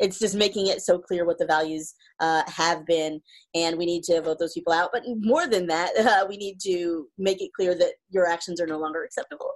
it's 0.04 0.18
just 0.18 0.34
making 0.34 0.66
it 0.66 0.82
so 0.82 0.98
clear 0.98 1.24
what 1.24 1.38
the 1.38 1.46
values 1.46 1.94
uh, 2.20 2.42
have 2.46 2.84
been 2.86 3.20
and 3.54 3.78
we 3.78 3.86
need 3.86 4.02
to 4.02 4.20
vote 4.20 4.38
those 4.38 4.52
people 4.52 4.72
out 4.72 4.90
but 4.92 5.02
more 5.20 5.46
than 5.46 5.66
that 5.66 5.96
uh, 5.98 6.26
we 6.28 6.36
need 6.36 6.60
to 6.60 7.08
make 7.18 7.40
it 7.40 7.50
clear 7.56 7.74
that 7.74 7.94
your 8.10 8.26
actions 8.26 8.60
are 8.60 8.66
no 8.66 8.78
longer 8.78 9.02
acceptable 9.02 9.52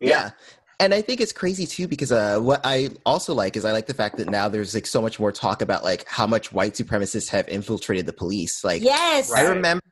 yeah. 0.00 0.30
and 0.80 0.94
I 0.94 1.00
think 1.00 1.20
it's 1.20 1.32
crazy 1.32 1.66
too 1.66 1.88
because 1.88 2.12
uh, 2.12 2.38
what 2.38 2.60
I 2.64 2.90
also 3.06 3.34
like 3.34 3.56
is 3.56 3.64
I 3.64 3.72
like 3.72 3.86
the 3.86 3.94
fact 3.94 4.16
that 4.18 4.28
now 4.30 4.48
there's 4.48 4.74
like 4.74 4.86
so 4.86 5.02
much 5.02 5.18
more 5.18 5.32
talk 5.32 5.62
about 5.62 5.82
like 5.82 6.06
how 6.06 6.26
much 6.26 6.52
white 6.52 6.74
supremacists 6.74 7.28
have 7.30 7.48
infiltrated 7.48 8.06
the 8.06 8.12
police. 8.12 8.62
Like, 8.62 8.82
yes, 8.82 9.32
I 9.32 9.42
remember. 9.42 9.82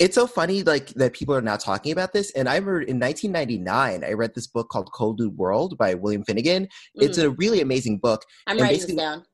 It's 0.00 0.14
so 0.14 0.26
funny, 0.26 0.62
like 0.62 0.88
that 0.94 1.12
people 1.12 1.34
are 1.34 1.42
now 1.42 1.56
talking 1.56 1.92
about 1.92 2.14
this. 2.14 2.30
And 2.32 2.48
I 2.48 2.54
remember 2.54 2.80
in 2.80 2.98
1999, 2.98 4.02
I 4.02 4.12
read 4.14 4.34
this 4.34 4.46
book 4.46 4.70
called 4.70 4.90
Cold 4.92 5.20
New 5.20 5.28
World 5.28 5.76
by 5.76 5.92
William 5.92 6.24
Finnegan. 6.24 6.68
It's 6.94 7.18
Mm, 7.18 7.24
a 7.24 7.30
really 7.32 7.60
amazing 7.60 7.98
book. 7.98 8.24
I'm 8.46 8.56
and 8.56 8.62
writing 8.62 8.80
this 8.80 8.94
down. 8.94 9.24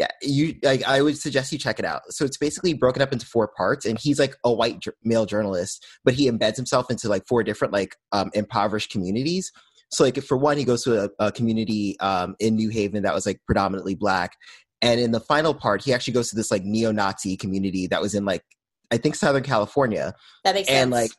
Yeah, 0.00 0.08
you 0.20 0.56
like 0.64 0.82
I 0.84 1.02
would 1.02 1.16
suggest 1.18 1.52
you 1.52 1.58
check 1.58 1.78
it 1.78 1.84
out. 1.84 2.02
So 2.10 2.24
it's 2.24 2.36
basically 2.36 2.74
broken 2.74 3.00
up 3.00 3.12
into 3.12 3.26
four 3.26 3.46
parts, 3.46 3.86
and 3.86 3.96
he's 3.96 4.18
like 4.18 4.36
a 4.44 4.52
white 4.52 4.84
male 5.04 5.24
journalist, 5.24 5.86
but 6.04 6.14
he 6.14 6.28
embeds 6.28 6.56
himself 6.56 6.90
into 6.90 7.08
like 7.08 7.24
four 7.28 7.44
different 7.44 7.72
like 7.72 7.94
um, 8.10 8.30
impoverished 8.34 8.90
communities. 8.90 9.52
So 9.90 10.02
like 10.02 10.20
for 10.22 10.36
one, 10.36 10.56
he 10.56 10.64
goes 10.64 10.82
to 10.84 11.04
a, 11.04 11.10
a 11.20 11.32
community 11.32 11.98
um, 12.00 12.34
in 12.40 12.56
New 12.56 12.70
Haven 12.70 13.04
that 13.04 13.14
was 13.14 13.24
like 13.24 13.40
predominantly 13.46 13.94
black, 13.94 14.36
and 14.82 15.00
in 15.00 15.12
the 15.12 15.20
final 15.20 15.54
part, 15.54 15.84
he 15.84 15.92
actually 15.92 16.14
goes 16.14 16.30
to 16.30 16.36
this 16.36 16.50
like 16.50 16.64
neo-Nazi 16.64 17.36
community 17.36 17.86
that 17.88 18.02
was 18.02 18.14
in 18.14 18.24
like 18.24 18.44
I 18.90 18.96
think 18.96 19.14
Southern 19.14 19.42
California, 19.42 20.14
That 20.44 20.54
makes 20.54 20.68
sense. 20.68 20.82
and 20.82 20.90
like 20.90 21.10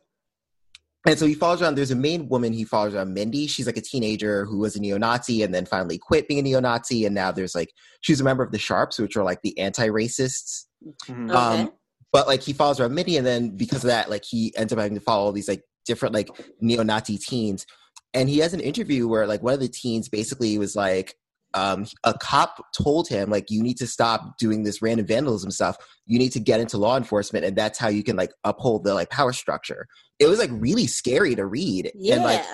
and 1.07 1.17
so 1.17 1.25
he 1.25 1.33
follows 1.33 1.61
around 1.61 1.75
there's 1.75 1.91
a 1.91 1.95
main 1.95 2.27
woman 2.27 2.51
he 2.51 2.65
follows 2.65 2.93
around 2.93 3.13
mindy 3.13 3.47
she's 3.47 3.65
like 3.65 3.77
a 3.77 3.81
teenager 3.81 4.43
who 4.45 4.57
was 4.59 4.75
a 4.75 4.81
neo-nazi 4.81 5.41
and 5.43 5.53
then 5.53 5.65
finally 5.65 5.97
quit 5.97 6.27
being 6.27 6.39
a 6.39 6.43
neo-nazi 6.43 7.05
and 7.05 7.15
now 7.15 7.31
there's 7.31 7.55
like 7.55 7.71
she's 8.01 8.19
a 8.19 8.23
member 8.23 8.43
of 8.43 8.51
the 8.51 8.59
sharps 8.59 8.99
which 8.99 9.15
are 9.15 9.23
like 9.23 9.41
the 9.41 9.57
anti-racists 9.57 10.65
Mhm. 11.07 11.29
okay. 11.29 11.61
um, 11.61 11.71
but 12.11 12.27
like 12.27 12.41
he 12.41 12.51
follows 12.53 12.79
around 12.81 12.93
mindy 12.95 13.15
and 13.17 13.25
then 13.25 13.55
because 13.55 13.83
of 13.83 13.87
that 13.87 14.09
like 14.09 14.25
he 14.25 14.53
ends 14.57 14.73
up 14.73 14.79
having 14.79 14.95
to 14.95 15.01
follow 15.01 15.25
all 15.25 15.31
these 15.31 15.47
like 15.47 15.63
different 15.85 16.13
like 16.13 16.29
neo-nazi 16.59 17.17
teens 17.17 17.65
and 18.13 18.27
he 18.29 18.39
has 18.39 18.53
an 18.53 18.59
interview 18.59 19.07
where 19.07 19.25
like 19.25 19.41
one 19.41 19.53
of 19.53 19.59
the 19.61 19.67
teens 19.69 20.09
basically 20.09 20.57
was 20.57 20.75
like 20.75 21.15
um, 21.53 21.85
a 22.03 22.13
cop 22.13 22.63
told 22.73 23.07
him 23.07 23.29
like 23.29 23.49
you 23.49 23.63
need 23.63 23.77
to 23.77 23.87
stop 23.87 24.37
doing 24.37 24.63
this 24.63 24.81
random 24.81 25.07
vandalism 25.07 25.51
stuff. 25.51 25.77
You 26.05 26.19
need 26.19 26.31
to 26.33 26.39
get 26.39 26.59
into 26.59 26.77
law 26.77 26.97
enforcement 26.97 27.45
and 27.45 27.55
that's 27.55 27.79
how 27.79 27.87
you 27.87 28.03
can 28.03 28.15
like 28.15 28.31
uphold 28.43 28.83
the 28.83 28.93
like 28.93 29.09
power 29.09 29.33
structure. 29.33 29.87
It 30.19 30.27
was 30.27 30.39
like 30.39 30.51
really 30.53 30.87
scary 30.87 31.35
to 31.35 31.45
read 31.45 31.91
yeah. 31.95 32.15
and 32.15 32.23
like 32.23 32.45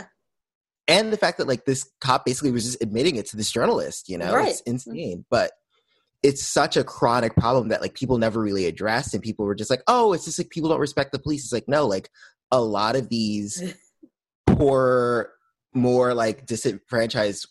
and 0.87 1.11
the 1.11 1.17
fact 1.17 1.39
that 1.39 1.47
like 1.47 1.65
this 1.65 1.89
cop 1.99 2.25
basically 2.25 2.51
was 2.51 2.63
just 2.63 2.81
admitting 2.81 3.15
it 3.15 3.25
to 3.27 3.37
this 3.37 3.51
journalist 3.51 4.07
you 4.07 4.17
know? 4.17 4.33
Right. 4.33 4.49
it's 4.49 4.61
insane 4.61 5.25
but 5.31 5.51
it's 6.21 6.45
such 6.45 6.77
a 6.77 6.83
chronic 6.83 7.35
problem 7.35 7.69
that 7.69 7.81
like 7.81 7.95
people 7.95 8.17
never 8.17 8.39
really 8.39 8.65
addressed 8.65 9.13
and 9.13 9.21
people 9.21 9.45
were 9.45 9.55
just 9.55 9.69
like 9.69 9.81
oh 9.87 10.13
it's 10.13 10.25
just 10.25 10.39
like 10.39 10.49
people 10.49 10.69
don't 10.69 10.79
respect 10.79 11.11
the 11.11 11.19
police. 11.19 11.43
It's 11.43 11.53
like 11.53 11.67
no 11.67 11.85
like 11.85 12.09
a 12.51 12.61
lot 12.61 12.95
of 12.95 13.09
these 13.09 13.75
poor 14.47 15.31
more 15.73 16.13
like 16.13 16.45
disenfranchised 16.45 17.47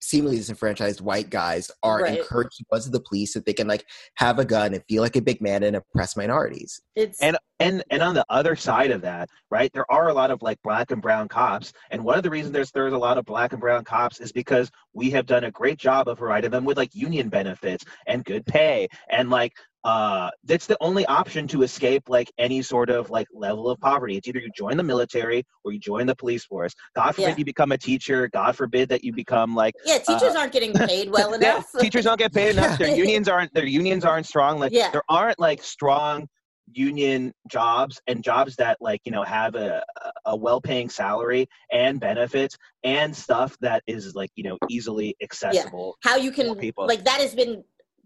seemingly 0.00 0.36
disenfranchised 0.36 1.00
white 1.00 1.30
guys 1.30 1.70
are 1.82 2.02
Right. 2.02 2.18
encouraged 2.18 2.56
to 2.58 2.64
go 2.72 2.78
to 2.80 2.90
the 2.90 3.00
police 3.00 3.34
that 3.34 3.46
they 3.46 3.52
can 3.52 3.66
like 3.68 3.84
have 4.16 4.38
a 4.38 4.44
gun 4.44 4.74
and 4.74 4.82
feel 4.88 5.02
like 5.02 5.16
a 5.16 5.22
big 5.22 5.40
man 5.40 5.62
and 5.62 5.76
oppress 5.76 6.16
minorities 6.16 6.80
it's 6.96 7.20
And 7.22 7.36
and 7.60 7.82
and 7.90 8.02
on 8.02 8.14
the 8.14 8.24
other 8.28 8.56
side 8.56 8.90
of 8.90 9.00
that, 9.02 9.28
right, 9.50 9.72
there 9.72 9.90
are 9.90 10.08
a 10.08 10.14
lot 10.14 10.30
of 10.30 10.42
like 10.42 10.60
black 10.62 10.90
and 10.90 11.02
brown 11.02 11.28
cops, 11.28 11.72
and 11.90 12.02
one 12.04 12.16
of 12.16 12.22
the 12.22 12.30
reasons 12.30 12.52
there's 12.52 12.70
there's 12.70 12.92
a 12.92 12.98
lot 12.98 13.18
of 13.18 13.24
black 13.24 13.52
and 13.52 13.60
brown 13.60 13.84
cops 13.84 14.20
is 14.20 14.32
because 14.32 14.70
we 14.92 15.10
have 15.10 15.26
done 15.26 15.44
a 15.44 15.50
great 15.50 15.78
job 15.78 16.08
of 16.08 16.18
providing 16.18 16.50
them 16.50 16.64
with 16.64 16.76
like 16.76 16.94
union 16.94 17.28
benefits 17.28 17.84
and 18.06 18.24
good 18.24 18.44
pay, 18.46 18.88
and 19.10 19.30
like 19.30 19.52
uh 19.84 20.28
that's 20.42 20.66
the 20.66 20.76
only 20.80 21.06
option 21.06 21.46
to 21.46 21.62
escape 21.62 22.02
like 22.08 22.28
any 22.36 22.60
sort 22.60 22.90
of 22.90 23.10
like 23.10 23.28
level 23.32 23.70
of 23.70 23.78
poverty. 23.78 24.16
It's 24.16 24.26
either 24.26 24.40
you 24.40 24.50
join 24.56 24.76
the 24.76 24.82
military 24.82 25.44
or 25.64 25.72
you 25.72 25.78
join 25.78 26.04
the 26.06 26.16
police 26.16 26.44
force. 26.44 26.74
God 26.96 27.12
forbid 27.14 27.28
Yeah. 27.30 27.34
you 27.38 27.44
become 27.44 27.70
a 27.70 27.78
teacher. 27.78 28.28
God 28.28 28.56
forbid 28.56 28.88
that 28.88 29.04
you 29.04 29.12
become 29.12 29.54
like 29.54 29.74
yeah. 29.84 29.98
Teachers 29.98 30.34
aren't 30.34 30.52
getting 30.52 30.72
paid 30.72 31.10
well 31.12 31.32
uh, 31.32 31.38
yeah, 31.40 31.54
enough. 31.54 31.66
teachers 31.78 32.04
don't 32.04 32.18
get 32.18 32.34
paid 32.34 32.50
enough. 32.56 32.76
Their 32.76 32.94
unions 33.04 33.28
aren't. 33.28 33.54
Their 33.54 33.66
unions 33.66 34.04
aren't 34.04 34.26
strong. 34.26 34.58
Like 34.58 34.72
Yeah. 34.72 34.90
there 34.90 35.04
aren't 35.08 35.38
like 35.38 35.62
strong 35.62 36.28
union 36.72 37.32
jobs 37.50 38.00
and 38.06 38.22
jobs 38.22 38.56
that 38.56 38.76
like 38.80 39.00
you 39.04 39.12
know 39.12 39.22
have 39.22 39.54
a 39.54 39.82
a 40.26 40.36
well-paying 40.36 40.88
salary 40.88 41.48
and 41.72 42.00
benefits 42.00 42.56
and 42.84 43.14
stuff 43.16 43.56
that 43.60 43.82
is 43.86 44.14
like 44.14 44.30
you 44.34 44.44
know 44.44 44.58
easily 44.68 45.16
accessible. 45.22 45.96
How 46.02 46.16
you 46.16 46.30
can 46.30 46.54
people. 46.56 46.86
like 46.86 47.04
that 47.04 47.20
has 47.20 47.34
been 47.34 47.64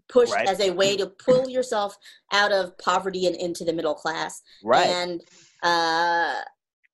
pushed 0.09 0.33
Right. 0.33 0.47
as 0.47 0.59
a 0.59 0.71
way 0.71 0.97
to 0.97 1.07
pull 1.07 1.49
yourself 1.49 1.97
out 2.31 2.51
of 2.51 2.77
poverty 2.77 3.25
and 3.27 3.35
into 3.35 3.63
the 3.63 3.73
middle 3.73 3.95
class. 3.95 4.41
Right. 4.63 4.85
And 4.87 5.21
uh, 5.63 6.35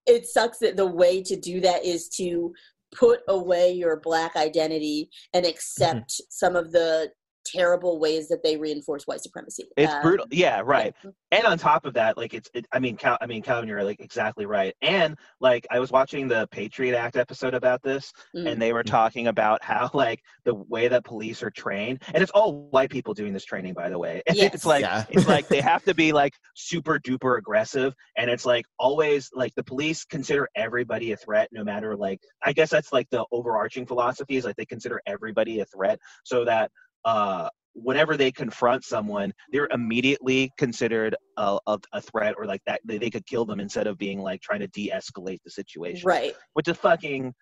it 0.06 0.26
sucks 0.28 0.60
that 0.60 0.78
the 0.78 0.86
way 0.86 1.22
to 1.24 1.36
do 1.36 1.60
that 1.62 1.84
is 1.84 2.08
to 2.18 2.54
put 2.96 3.20
away 3.28 3.72
your 3.72 4.00
black 4.00 4.36
identity 4.36 5.10
and 5.34 5.46
accept 5.46 6.10
Mm-hmm. 6.12 6.24
some 6.30 6.56
of 6.56 6.72
the 6.72 7.12
terrible 7.56 8.00
ways 8.00 8.28
that 8.30 8.44
they 8.44 8.58
reinforce 8.58 9.04
white 9.06 9.22
supremacy. 9.22 9.66
it's 9.78 9.92
Um, 9.94 10.02
brutal. 10.02 10.26
Yeah. 10.32 10.62
Right. 10.64 10.94
yeah. 11.04 11.12
and 11.32 11.46
on 11.46 11.58
top 11.58 11.86
of 11.86 11.94
that 11.94 12.18
like 12.18 12.34
it's 12.34 12.50
it, 12.54 12.66
i 12.72 12.80
mean 12.80 12.98
Cal, 12.98 13.18
i 13.22 13.26
mean 13.28 13.42
calvin 13.42 13.70
you're 13.70 13.84
like 13.84 14.00
exactly 14.00 14.46
right 14.46 14.74
and 14.82 15.16
like 15.40 15.66
i 15.72 15.80
was 15.80 15.92
watching 15.92 16.28
the 16.28 16.48
patriot 16.52 16.96
act 16.98 17.16
episode 17.18 17.54
about 17.54 17.82
this 17.84 18.12
Mm. 18.36 18.52
and 18.52 18.62
they 18.62 18.74
were 18.74 18.84
talking 18.84 19.28
about 19.28 19.64
how 19.64 19.90
like 19.94 20.22
the 20.46 20.54
way 20.56 20.88
that 20.88 21.04
police 21.04 21.42
are 21.44 21.50
trained 21.52 22.02
and 22.14 22.22
it's 22.24 22.32
all 22.32 22.68
white 22.72 22.90
people 22.90 23.14
doing 23.14 23.34
this 23.34 23.46
training 23.46 23.74
by 23.74 23.90
the 23.90 23.98
way 23.98 24.22
Yes. 24.32 24.54
it's 24.54 24.66
like 24.66 24.82
Yeah. 24.82 25.06
it's 25.10 25.28
like 25.28 25.48
they 25.48 25.62
have 25.72 25.84
to 25.86 25.94
be 25.94 26.12
like 26.12 26.34
super 26.56 27.00
duper 27.00 27.38
aggressive 27.38 27.94
and 28.18 28.30
it's 28.30 28.46
like 28.46 28.66
always 28.80 29.30
like 29.34 29.54
the 29.56 29.64
police 29.64 30.06
consider 30.06 30.48
everybody 30.56 31.12
a 31.12 31.18
threat 31.18 31.50
no 31.52 31.64
matter 31.64 31.96
like 31.96 32.20
i 32.44 32.54
guess 32.54 32.70
that's 32.70 32.92
like 32.94 33.08
the 33.12 33.26
overarching 33.32 33.86
philosophy 33.86 34.36
is 34.38 34.46
like 34.46 34.56
they 34.56 34.66
consider 34.66 35.02
everybody 35.06 35.60
a 35.60 35.66
threat 35.66 36.00
so 36.24 36.44
that 36.46 36.72
uh 37.06 37.50
whenever 37.74 38.18
they 38.18 38.32
confront 38.32 38.84
someone 38.84 39.32
they're 39.52 39.70
immediately 39.72 40.52
considered 40.58 41.16
a, 41.38 41.58
a, 41.68 41.80
a 41.94 42.02
threat 42.02 42.34
or 42.38 42.46
like 42.46 42.62
that 42.66 42.82
they, 42.84 42.98
they 42.98 43.10
could 43.10 43.26
kill 43.26 43.46
them 43.46 43.60
instead 43.60 43.88
of 43.88 43.98
being 43.98 44.20
like 44.20 44.42
trying 44.42 44.60
to 44.60 44.68
de-escalate 44.68 45.40
the 45.46 45.52
situation 45.52 46.06
right. 46.06 46.34
which 46.54 46.68
is 46.68 46.76
fucking 46.78 47.34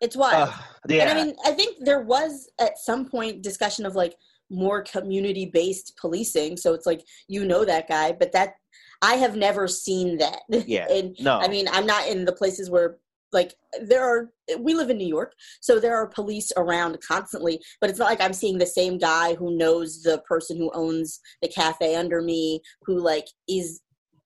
It's 0.00 0.16
wild. 0.16 0.48
uh, 0.48 0.52
yeah 0.88 1.08
And 1.08 1.18
I 1.18 1.24
mean, 1.24 1.36
I 1.44 1.52
think 1.52 1.84
there 1.84 2.02
was 2.02 2.48
at 2.60 2.78
some 2.78 3.08
point 3.08 3.42
discussion 3.42 3.86
of 3.86 3.94
like 3.94 4.14
more 4.50 4.82
community 4.82 5.46
based 5.46 5.96
policing. 6.00 6.56
So 6.56 6.74
it's 6.74 6.86
like 6.86 7.02
you 7.28 7.44
know 7.44 7.64
that 7.64 7.88
guy, 7.88 8.12
but 8.12 8.32
that 8.32 8.54
I 9.02 9.14
have 9.14 9.36
never 9.36 9.68
seen 9.68 10.18
that. 10.18 10.40
Yeah. 10.48 10.86
and 10.90 11.16
no 11.20 11.38
I 11.38 11.48
mean, 11.48 11.66
I'm 11.70 11.86
not 11.86 12.08
in 12.08 12.24
the 12.24 12.32
places 12.32 12.70
where 12.70 12.98
like 13.32 13.54
there 13.82 14.04
are 14.04 14.30
we 14.58 14.74
live 14.74 14.90
in 14.90 14.98
New 14.98 15.08
York, 15.08 15.32
so 15.60 15.78
there 15.78 15.96
are 15.96 16.06
police 16.06 16.52
around 16.56 16.98
constantly, 17.06 17.60
but 17.80 17.90
it's 17.90 17.98
not 17.98 18.08
like 18.08 18.20
I'm 18.20 18.32
seeing 18.32 18.58
the 18.58 18.66
same 18.66 18.98
guy 18.98 19.34
who 19.34 19.56
knows 19.56 20.02
the 20.02 20.18
person 20.28 20.56
who 20.56 20.70
owns 20.74 21.20
the 21.42 21.48
cafe 21.48 21.96
under 21.96 22.22
me, 22.22 22.60
who 22.84 22.98
like 23.00 23.26
is 23.48 23.80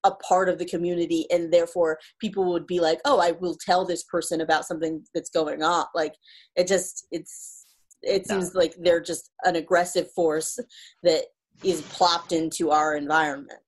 a 0.05 0.13
part 0.13 0.49
of 0.49 0.59
the 0.59 0.65
community 0.65 1.27
and 1.31 1.53
therefore 1.53 1.99
people 2.21 2.53
would 2.53 2.67
be 2.67 2.81
like, 2.81 3.01
"Oh, 3.05 3.19
I 3.19 3.33
will 3.33 3.57
tell 3.57 3.85
this 3.85 4.05
person 4.05 4.41
about 4.41 4.67
something 4.67 5.05
that's 5.15 5.31
going 5.31 5.63
on." 5.63 5.87
Like 5.95 6.15
it 6.57 6.67
just 6.67 7.07
it's 7.11 7.67
it 8.03 8.29
No. 8.29 8.37
seems 8.37 8.55
like 8.55 8.75
they're 8.79 9.01
just 9.01 9.31
an 9.45 9.57
aggressive 9.57 10.11
force 10.13 10.59
that 11.03 11.25
is 11.65 11.83
plopped 11.83 12.33
into 12.33 12.71
our 12.71 12.95
environment. 12.95 13.59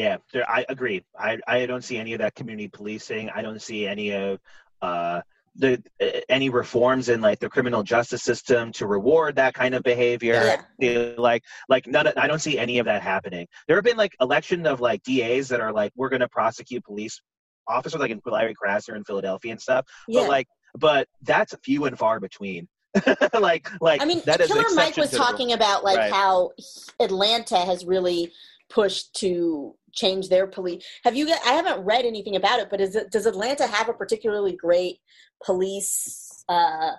Yeah, 0.00 0.16
there, 0.32 0.48
I 0.48 0.64
agree. 0.70 1.04
I, 1.18 1.36
I 1.46 1.66
don't 1.66 1.84
see 1.84 1.98
any 1.98 2.14
of 2.14 2.20
that 2.20 2.34
community 2.34 2.68
policing. 2.68 3.28
I 3.28 3.42
don't 3.42 3.60
see 3.60 3.86
any 3.86 4.14
of 4.14 4.40
uh, 4.80 5.20
the 5.56 5.82
any 6.30 6.48
reforms 6.48 7.10
in 7.10 7.20
like 7.20 7.38
the 7.38 7.50
criminal 7.50 7.82
justice 7.82 8.22
system 8.22 8.72
to 8.72 8.86
reward 8.86 9.36
that 9.36 9.52
kind 9.52 9.74
of 9.74 9.82
behavior. 9.82 10.64
Yeah. 10.78 11.12
Like 11.18 11.42
like 11.68 11.86
none. 11.86 12.06
Of, 12.06 12.14
I 12.16 12.28
don't 12.28 12.38
see 12.38 12.58
any 12.58 12.78
of 12.78 12.86
that 12.86 13.02
happening. 13.02 13.46
There 13.68 13.76
have 13.76 13.84
been 13.84 13.98
like 13.98 14.16
election 14.22 14.66
of 14.66 14.80
like 14.80 15.02
DAs 15.02 15.48
that 15.48 15.60
are 15.60 15.70
like 15.70 15.92
we're 15.96 16.08
going 16.08 16.20
to 16.20 16.28
prosecute 16.30 16.82
police 16.82 17.20
officers 17.68 18.00
like 18.00 18.10
in 18.10 18.22
Larry 18.24 18.54
krasner 18.54 18.96
in 18.96 19.04
Philadelphia 19.04 19.52
and 19.52 19.60
stuff. 19.60 19.84
Yeah. 20.08 20.22
But 20.22 20.28
like 20.30 20.48
but 20.78 21.08
that's 21.20 21.54
few 21.62 21.84
and 21.84 21.98
far 21.98 22.20
between. 22.20 22.68
like 23.38 23.68
like 23.82 24.00
I 24.00 24.06
mean, 24.06 24.22
that 24.24 24.40
Killer 24.40 24.64
Mike 24.74 24.96
was 24.96 25.10
to 25.10 25.16
the 25.16 25.20
rule. 25.20 25.26
talking 25.26 25.52
about 25.52 25.84
like 25.84 25.98
Right. 25.98 26.10
how 26.10 26.52
Atlanta 27.00 27.58
has 27.58 27.84
really 27.84 28.32
pushed 28.70 29.12
to 29.16 29.74
change 29.92 30.28
their 30.28 30.46
police. 30.46 30.84
Have 31.04 31.16
you? 31.16 31.32
I 31.44 31.52
haven't 31.52 31.84
read 31.84 32.04
anything 32.04 32.36
about 32.36 32.60
it, 32.60 32.68
but 32.70 32.80
is 32.80 32.96
it, 32.96 33.10
does 33.10 33.26
Atlanta 33.26 33.66
have 33.66 33.88
a 33.88 33.94
particularly 33.94 34.56
great 34.56 34.98
police 35.44 36.44
uh, 36.48 36.92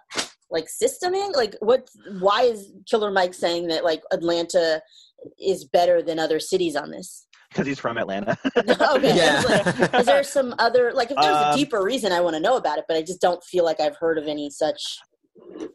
like 0.50 0.68
systeming? 0.68 1.36
Like, 1.36 1.56
what? 1.60 1.90
Why 2.20 2.44
is 2.44 2.72
Killer 2.90 3.12
Mike 3.12 3.34
saying 3.34 3.68
that 3.68 3.84
like 3.84 4.02
Atlanta 4.12 4.82
is 5.40 5.66
better 5.66 6.02
than 6.02 6.20
other 6.20 6.40
cities 6.40 6.76
on 6.76 6.92
this? 6.92 7.28
because 7.52 7.68
he's 7.68 7.80
from 7.80 7.98
Atlanta. 7.98 8.38
okay. 8.58 9.16
Yeah. 9.16 9.44
Like, 9.46 9.94
is 9.96 10.06
there 10.06 10.24
some 10.24 10.56
other 10.58 10.94
like 10.94 11.12
if 11.12 11.18
there's 11.18 11.36
a 11.36 11.50
Um, 11.50 11.58
deeper 11.58 11.84
reason 11.84 12.12
I 12.12 12.22
want 12.22 12.36
to 12.36 12.40
know 12.40 12.56
about 12.58 12.78
it, 12.78 12.86
but 12.88 12.98
I 12.98 13.02
just 13.02 13.20
don't 13.20 13.44
feel 13.44 13.66
like 13.66 13.80
I've 13.80 13.98
heard 13.98 14.18
of 14.18 14.28
any 14.28 14.50
such. 14.50 15.00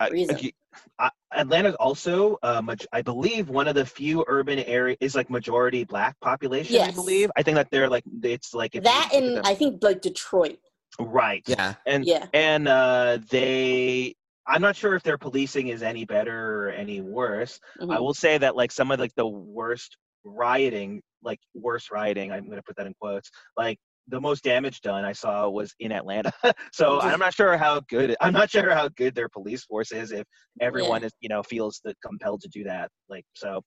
I- 0.01 0.09
reason. 0.11 0.37
okay, 0.37 0.53
I- 0.99 1.11
Atlanta's 1.33 1.75
also, 1.77 2.39
uh, 2.43 2.61
much, 2.63 2.87
I 2.93 3.03
believe, 3.03 3.49
one 3.49 3.69
of 3.69 3.75
the 3.75 3.85
few 3.87 4.25
urban 4.29 4.59
areas 4.61 4.97
is 5.01 5.15
like 5.15 5.29
majority 5.31 5.85
black 5.85 6.19
population. 6.21 6.81
I 6.81 6.91
believe. 6.91 7.31
I 7.37 7.43
think 7.43 7.57
that 7.57 7.69
they're 7.71 7.89
like 7.89 8.05
it's 8.23 8.55
like 8.55 8.73
That 8.73 9.11
and 9.15 9.41
I 9.47 9.55
think 9.55 9.83
like 9.83 10.01
Detroit. 10.03 10.59
right 10.99 11.43
Yeah. 11.47 11.75
and 11.85 12.07
Yeah. 12.07 12.27
and 12.33 12.67
uh 12.69 13.19
they 13.29 14.15
i'm 14.47 14.63
not 14.63 14.75
sure 14.77 14.95
if 14.95 15.03
their 15.03 15.19
policing 15.19 15.69
is 15.69 15.83
any 15.83 16.07
better 16.07 16.39
or 16.65 16.71
any 16.71 17.03
worse 17.03 17.61
i 17.81 17.85
Mhm. 17.85 18.01
will 18.01 18.15
say 18.15 18.39
that 18.39 18.57
like 18.57 18.73
some 18.73 18.91
of 18.91 18.99
like 18.99 19.15
the 19.15 19.27
worst 19.27 19.99
rioting 20.25 21.03
like 21.23 21.39
worst 21.55 21.91
rioting 21.91 22.33
i'm 22.33 22.47
going 22.47 22.57
to 22.57 22.63
put 22.63 22.77
that 22.77 22.87
in 22.87 22.95
quotes 22.99 23.31
like 23.59 23.79
the 24.09 24.21
most 24.21 24.45
damage 24.45 24.81
done 24.81 25.05
i 25.05 25.13
saw 25.13 25.49
was 25.49 25.75
in 25.81 25.93
atlanta 25.93 26.33
so 26.73 27.01
i'm 27.01 27.19
not 27.19 27.35
sure 27.35 27.57
how 27.57 27.81
good 27.89 28.15
i'm 28.21 28.33
not 28.33 28.51
sure 28.51 28.71
how 28.71 28.89
good 28.97 29.15
their 29.15 29.29
police 29.29 29.65
force 29.65 29.93
is 29.93 30.13
if 30.13 30.25
everyone 30.61 31.03
is 31.03 31.13
you 31.21 31.29
know 31.29 31.43
feels 31.43 31.81
that 31.85 31.97
compelled 32.05 32.41
to 32.41 32.49
do 32.49 32.63
that 32.65 32.91
like 33.09 33.25
so 33.35 33.61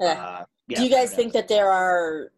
Yeah. 0.00 0.12
uh 0.12 0.44
yeah, 0.66 0.78
Do 0.78 0.84
you 0.84 0.90
guys 0.90 1.14
think 1.14 1.34
that 1.34 1.48
there 1.48 1.70
are 1.70 2.30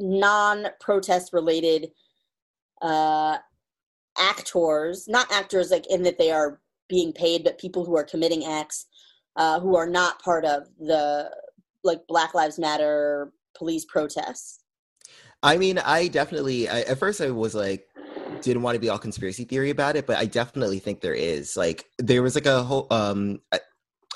non-protest 0.00 1.32
related 1.32 1.92
uh, 2.82 3.38
actors, 4.18 5.06
not 5.06 5.30
actors 5.30 5.70
like 5.70 5.86
in 5.88 6.02
that 6.02 6.18
they 6.18 6.30
are 6.30 6.60
being 6.88 7.12
paid, 7.12 7.44
but 7.44 7.58
people 7.58 7.84
who 7.84 7.96
are 7.96 8.04
committing 8.04 8.44
acts 8.44 8.86
uh, 9.36 9.60
who 9.60 9.76
are 9.76 9.88
not 9.88 10.20
part 10.20 10.44
of 10.44 10.64
the 10.78 11.30
like 11.84 12.00
Black 12.08 12.34
Lives 12.34 12.58
Matter 12.58 13.32
police 13.56 13.84
protests? 13.84 14.60
I 15.42 15.56
mean, 15.56 15.78
I 15.78 16.08
definitely. 16.08 16.68
I, 16.68 16.80
at 16.82 16.98
first, 16.98 17.20
I 17.20 17.30
was 17.30 17.54
like, 17.54 17.86
didn't 18.42 18.62
want 18.62 18.74
to 18.76 18.80
be 18.80 18.88
all 18.88 18.98
conspiracy 18.98 19.44
theory 19.44 19.70
about 19.70 19.96
it, 19.96 20.06
but 20.06 20.16
I 20.18 20.26
definitely 20.26 20.78
think 20.78 21.00
there 21.00 21.14
is. 21.14 21.56
Like, 21.56 21.86
there 21.98 22.22
was 22.22 22.34
like 22.34 22.46
a 22.46 22.62
whole. 22.62 22.86
Um, 22.90 23.40
I, 23.52 23.60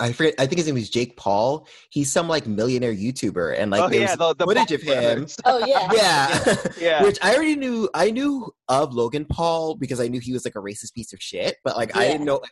I 0.01 0.13
forget. 0.13 0.35
I 0.39 0.47
think 0.47 0.59
his 0.59 0.67
name 0.67 0.75
was 0.75 0.91
Jake 0.91 1.17
Paul. 1.17 1.67
He's 1.91 2.11
some 2.13 2.29
like 2.29 2.47
millionaire 2.47 2.93
YouTuber, 2.93 3.59
and 3.59 3.71
like 3.71 3.83
oh 3.85 3.89
there 3.89 4.01
yeah 4.01 4.17
was 4.17 4.35
the, 4.37 4.45
the 4.45 4.45
footage 4.45 4.69
Paul 4.69 4.75
of 4.75 4.83
him. 4.83 5.05
brothers. 5.15 5.37
Oh 5.45 5.65
yeah, 5.67 5.89
Yeah. 5.93 6.55
yeah 6.79 7.03
Which 7.05 7.19
I 7.23 7.35
already 7.35 7.57
knew. 7.57 7.89
I 7.95 8.11
knew 8.11 8.53
of 8.69 8.93
Logan 8.93 9.25
Paul 9.25 9.77
because 9.77 10.01
I 10.01 10.09
knew 10.09 10.21
he 10.21 10.33
was 10.33 10.45
like 10.45 10.57
a 10.57 10.61
racist 10.61 10.95
piece 10.95 11.13
of 11.13 11.23
shit. 11.23 11.57
But 11.65 11.77
like, 11.77 11.97
I 11.97 12.09
didn't 12.09 12.27
know. 12.27 12.43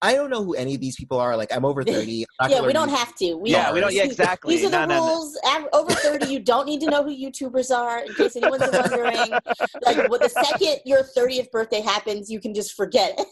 I 0.00 0.14
don't 0.14 0.30
know 0.30 0.44
who 0.44 0.54
any 0.54 0.74
of 0.74 0.80
these 0.80 0.96
people 0.96 1.18
are. 1.18 1.36
Like, 1.36 1.52
I'm 1.54 1.64
over 1.64 1.82
thirty. 1.84 2.24
I'm 2.40 2.50
not 2.50 2.60
yeah. 2.60 2.66
We 2.66 2.72
don't 2.72 2.88
have 2.88 3.14
to. 3.16 3.34
We 3.34 3.50
Yeah, 3.50 3.72
we 3.72 3.80
don't- 3.80 3.92
yeah, 3.94 4.02
exactly. 4.12 4.56
These 4.56 4.66
are 4.66 4.70
the 4.70 4.86
No, 4.86 4.94
no, 4.94 5.00
no. 5.00 5.06
rules. 5.14 5.38
Over 5.72 5.92
thirty, 5.92 6.26
you 6.32 6.40
don't 6.40 6.66
need 6.66 6.80
to 6.82 6.86
know 6.90 7.02
who 7.02 7.10
YouTubers 7.10 7.76
are. 7.76 8.04
In 8.04 8.14
case 8.14 8.36
anyone's 8.36 8.62
wondering, 8.72 9.30
like, 9.84 10.08
what 10.08 10.20
the 10.22 10.28
second 10.28 10.78
your 10.84 11.02
thirtieth 11.02 11.50
birthday 11.50 11.80
happens, 11.80 12.30
you 12.30 12.40
can 12.40 12.54
just 12.54 12.74
forget 12.74 13.18
it. 13.18 13.26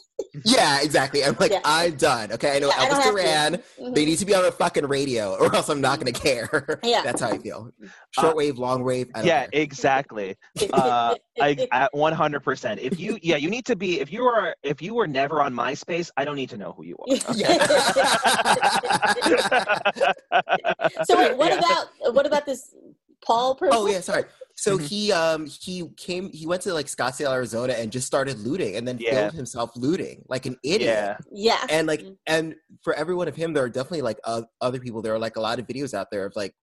Yeah, 0.44 0.80
exactly. 0.82 1.22
I'm 1.24 1.36
like, 1.38 1.52
Yeah. 1.52 1.60
I'm 1.64 1.94
done. 1.96 2.32
Okay, 2.32 2.56
I 2.56 2.58
know 2.58 2.68
Yeah, 2.68 2.74
I 2.78 2.88
don't 2.88 3.00
Elvis 3.00 3.02
have 3.04 3.14
to. 3.14 3.22
Duran. 3.22 3.62
Mhm. 3.90 3.94
They 3.94 4.04
need 4.06 4.18
to 4.18 4.24
be 4.26 4.34
on 4.34 4.42
the 4.42 4.52
fucking 4.52 4.86
radio, 4.86 5.34
or 5.36 5.54
else 5.54 5.68
I'm 5.68 5.80
not 5.80 5.98
gonna 6.00 6.12
care. 6.12 6.80
Yeah. 6.82 7.02
that's 7.02 7.20
how 7.20 7.28
I 7.28 7.38
feel. 7.38 7.70
Shortwave, 8.18 8.56
long 8.56 8.82
wave. 8.82 9.08
I 9.14 9.18
don't 9.18 9.26
yeah 9.26 9.40
care. 9.46 9.62
exactly 9.62 10.36
uh 10.72 11.14
I, 11.40 11.68
at 11.72 11.92
100% 11.92 12.78
if 12.78 12.98
you 12.98 13.18
yeah 13.22 13.36
you 13.36 13.50
need 13.50 13.66
to 13.66 13.76
be 13.76 14.00
if 14.00 14.10
you 14.12 14.22
are 14.24 14.54
if 14.62 14.80
you 14.80 14.94
were 14.94 15.06
never 15.06 15.42
on 15.42 15.52
myspace 15.54 16.10
i 16.16 16.24
don't 16.24 16.36
need 16.36 16.48
to 16.50 16.55
know 16.56 16.72
who 16.76 16.84
you 16.84 16.96
are 16.98 17.16
so 21.04 21.18
wait, 21.18 21.36
what 21.36 21.52
Yeah. 21.52 21.58
about 21.58 22.14
what 22.14 22.26
about 22.26 22.46
this 22.46 22.74
Paul 23.24 23.54
person? 23.54 23.76
oh 23.78 23.86
yeah, 23.86 24.00
sorry. 24.00 24.24
So 24.58 24.78
Mhm. 24.78 24.88
he 24.88 25.12
um 25.12 25.46
he 25.46 25.88
came 25.96 26.30
he 26.32 26.46
went 26.46 26.62
to 26.62 26.72
like 26.72 26.86
Scottsdale, 26.86 27.30
Arizona, 27.32 27.74
and 27.74 27.92
just 27.92 28.06
started 28.06 28.38
looting, 28.40 28.76
and 28.76 28.88
then 28.88 28.98
Yeah. 28.98 29.14
filmed 29.14 29.32
himself 29.34 29.70
looting 29.76 30.24
like 30.28 30.46
an 30.46 30.56
idiot. 30.62 30.80
yeah 30.80 31.16
yeah, 31.32 31.66
And 31.68 31.86
like, 31.86 32.00
Mhm. 32.00 32.16
and 32.26 32.54
for 32.82 32.94
every 32.94 33.14
one 33.14 33.28
of 33.28 33.36
him, 33.36 33.52
there 33.52 33.64
are 33.64 33.68
definitely 33.68 34.02
like 34.02 34.18
uh, 34.24 34.42
other 34.60 34.80
people. 34.80 35.02
There 35.02 35.14
are 35.14 35.18
like 35.18 35.36
a 35.36 35.40
lot 35.40 35.58
of 35.58 35.66
videos 35.66 35.92
out 35.94 36.10
there 36.10 36.24
of 36.24 36.34
like 36.36 36.52
w- 36.52 36.54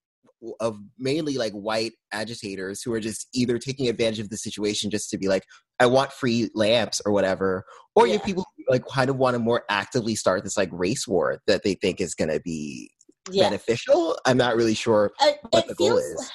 of 0.60 0.78
mainly 0.98 1.38
like 1.38 1.54
white 1.54 1.94
agitators 2.12 2.82
who 2.82 2.94
are 2.94 3.00
just 3.00 3.28
either 3.34 3.58
taking 3.58 3.88
advantage 3.88 4.20
of 4.20 4.30
the 4.30 4.38
situation 4.38 4.90
just 4.92 5.10
to 5.10 5.18
be 5.18 5.28
like, 5.28 5.44
I 5.80 5.86
want 5.86 6.12
free 6.12 6.50
lamps 6.54 7.02
or 7.06 7.12
whatever, 7.12 7.64
or 7.96 8.08
you 8.08 8.14
have 8.14 8.24
people 8.24 8.46
who 8.58 8.64
like 8.70 8.84
kind 8.88 9.10
of 9.10 9.18
want 9.18 9.36
to 9.36 9.40
more 9.40 9.64
actively 9.70 10.16
start 10.16 10.44
this 10.44 10.58
like 10.58 10.70
race 10.72 11.08
war 11.08 11.42
that 11.48 11.64
they 11.64 11.76
think 11.76 12.00
is 12.02 12.16
going 12.16 12.30
to 12.30 12.40
be 12.42 12.92
yeah. 13.32 13.46
beneficial. 13.46 14.18
I'm 14.26 14.38
not 14.38 14.56
really 14.56 14.74
sure 14.76 15.12
Uh, 15.20 15.32
what 15.50 15.66
it 15.66 15.68
the 15.70 15.76
goal 15.76 15.88
feels 15.90 16.02
is. 16.02 16.32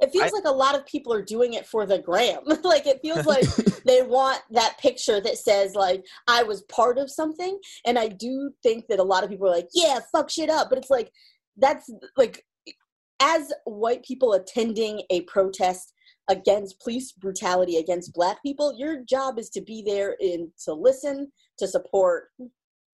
it 0.00 0.10
feels 0.12 0.32
I- 0.32 0.36
like 0.36 0.44
a 0.44 0.50
lot 0.50 0.74
of 0.74 0.86
people 0.86 1.12
are 1.12 1.22
doing 1.22 1.54
it 1.54 1.66
for 1.66 1.86
the 1.86 1.98
gram. 1.98 2.40
like 2.62 2.86
it 2.86 3.00
feels 3.02 3.26
like 3.26 3.44
they 3.84 4.02
want 4.02 4.40
that 4.50 4.76
picture 4.78 5.20
that 5.20 5.38
says 5.38 5.74
like 5.74 6.04
I 6.26 6.42
was 6.42 6.62
part 6.62 6.98
of 6.98 7.10
something, 7.10 7.58
and 7.86 7.98
I 7.98 8.08
do 8.08 8.50
think 8.62 8.84
that 8.88 8.98
a 9.00 9.04
lot 9.04 9.24
of 9.24 9.30
people 9.30 9.46
are 9.48 9.56
like, 9.56 9.68
yeah, 9.74 9.98
fuck 10.12 10.30
shit 10.30 10.50
up, 10.50 10.68
but 10.68 10.78
it's 10.78 10.90
like 10.90 11.10
that's 11.56 11.90
like 12.16 12.44
as 13.20 13.52
white 13.64 14.04
people 14.04 14.34
attending 14.34 15.02
a 15.10 15.22
protest 15.22 15.92
against 16.28 16.80
police 16.80 17.12
brutality 17.12 17.78
against 17.78 18.12
black 18.12 18.42
people 18.42 18.74
your 18.76 19.02
job 19.04 19.38
is 19.38 19.48
to 19.48 19.60
be 19.60 19.82
there 19.84 20.16
and 20.20 20.48
to 20.62 20.72
listen 20.72 21.30
to 21.58 21.66
support 21.66 22.28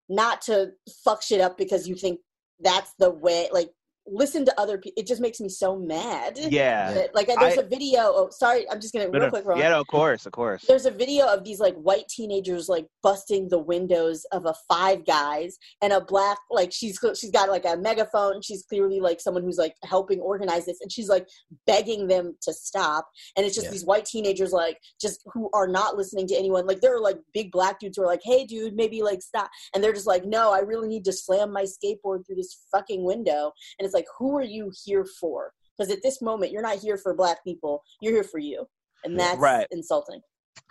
not 0.08 0.42
to 0.42 0.70
fuck 1.04 1.22
shit 1.22 1.40
up 1.40 1.56
because 1.56 1.88
you 1.88 1.94
think 1.94 2.20
that's 2.60 2.92
the 2.98 3.10
way 3.10 3.48
like 3.52 3.70
listen 4.06 4.44
to 4.44 4.60
other 4.60 4.78
people 4.78 4.94
it 5.00 5.06
just 5.06 5.20
makes 5.20 5.40
me 5.40 5.48
so 5.48 5.78
mad 5.78 6.36
yeah. 6.36 6.92
that, 6.92 7.14
like 7.14 7.28
there's 7.28 7.58
I- 7.58 7.62
a 7.62 7.66
video 7.66 8.00
oh 8.02 8.28
sorry 8.30 8.68
i'm 8.70 8.80
just 8.80 8.92
gonna 8.92 9.08
No, 9.08 9.20
real 9.20 9.30
quick 9.30 9.44
Ron. 9.46 9.58
Yeah 9.58 9.70
no, 9.70 9.80
of 9.80 9.86
course 9.86 10.26
of 10.26 10.32
course. 10.32 10.64
There's 10.66 10.86
a 10.86 10.90
video 10.90 11.26
of 11.26 11.44
these 11.44 11.60
like 11.60 11.74
white 11.76 12.08
teenagers 12.08 12.68
like 12.68 12.86
busting 13.02 13.48
the 13.48 13.58
windows 13.58 14.24
of 14.32 14.46
a 14.46 14.54
five 14.68 15.06
guys 15.06 15.56
and 15.82 15.92
a 15.92 16.00
black 16.00 16.38
like 16.50 16.72
she's 16.72 16.98
she's 17.14 17.30
got 17.30 17.48
like 17.48 17.64
a 17.64 17.76
megaphone 17.76 18.42
she's 18.42 18.64
clearly 18.64 18.98
like 19.00 19.20
someone 19.20 19.42
who's 19.44 19.58
like 19.58 19.74
helping 19.84 20.18
organize 20.20 20.66
this 20.66 20.80
and 20.80 20.90
she's 20.90 21.08
like 21.08 21.26
begging 21.66 22.06
them 22.08 22.36
to 22.42 22.52
stop 22.52 23.06
and 23.36 23.46
it's 23.46 23.54
just 23.54 23.66
Yeah. 23.66 23.72
these 23.72 23.84
white 23.84 24.04
teenagers 24.04 24.52
like 24.52 24.78
just 25.00 25.22
who 25.32 25.48
are 25.54 25.68
not 25.68 25.96
listening 25.96 26.26
to 26.28 26.34
anyone 26.36 26.66
like 26.66 26.80
there 26.80 26.94
are 26.96 27.00
like 27.00 27.18
big 27.32 27.52
black 27.52 27.78
dudes 27.78 27.96
who 27.96 28.02
are 28.02 28.06
like 28.06 28.22
hey 28.24 28.44
dude 28.44 28.74
maybe 28.74 29.02
like 29.02 29.22
stop 29.22 29.48
and 29.74 29.82
they're 29.82 29.92
just 29.92 30.06
like 30.06 30.24
no 30.24 30.52
i 30.52 30.58
really 30.58 30.88
need 30.88 31.04
to 31.04 31.12
slam 31.12 31.52
my 31.52 31.62
skateboard 31.64 32.26
through 32.26 32.36
this 32.36 32.62
fucking 32.72 33.04
window 33.04 33.52
and 33.78 33.84
it's 33.86 33.91
like 33.94 34.06
who 34.18 34.36
are 34.36 34.42
you 34.42 34.72
here 34.84 35.04
for 35.04 35.52
because 35.76 35.92
at 35.92 36.02
this 36.02 36.20
moment 36.20 36.52
you're 36.52 36.62
not 36.62 36.78
here 36.78 36.96
for 36.96 37.14
black 37.14 37.42
people 37.44 37.82
you're 38.00 38.12
here 38.12 38.24
for 38.24 38.38
you 38.38 38.66
and 39.04 39.18
that's 39.18 39.38
Right. 39.38 39.66
insulting 39.70 40.20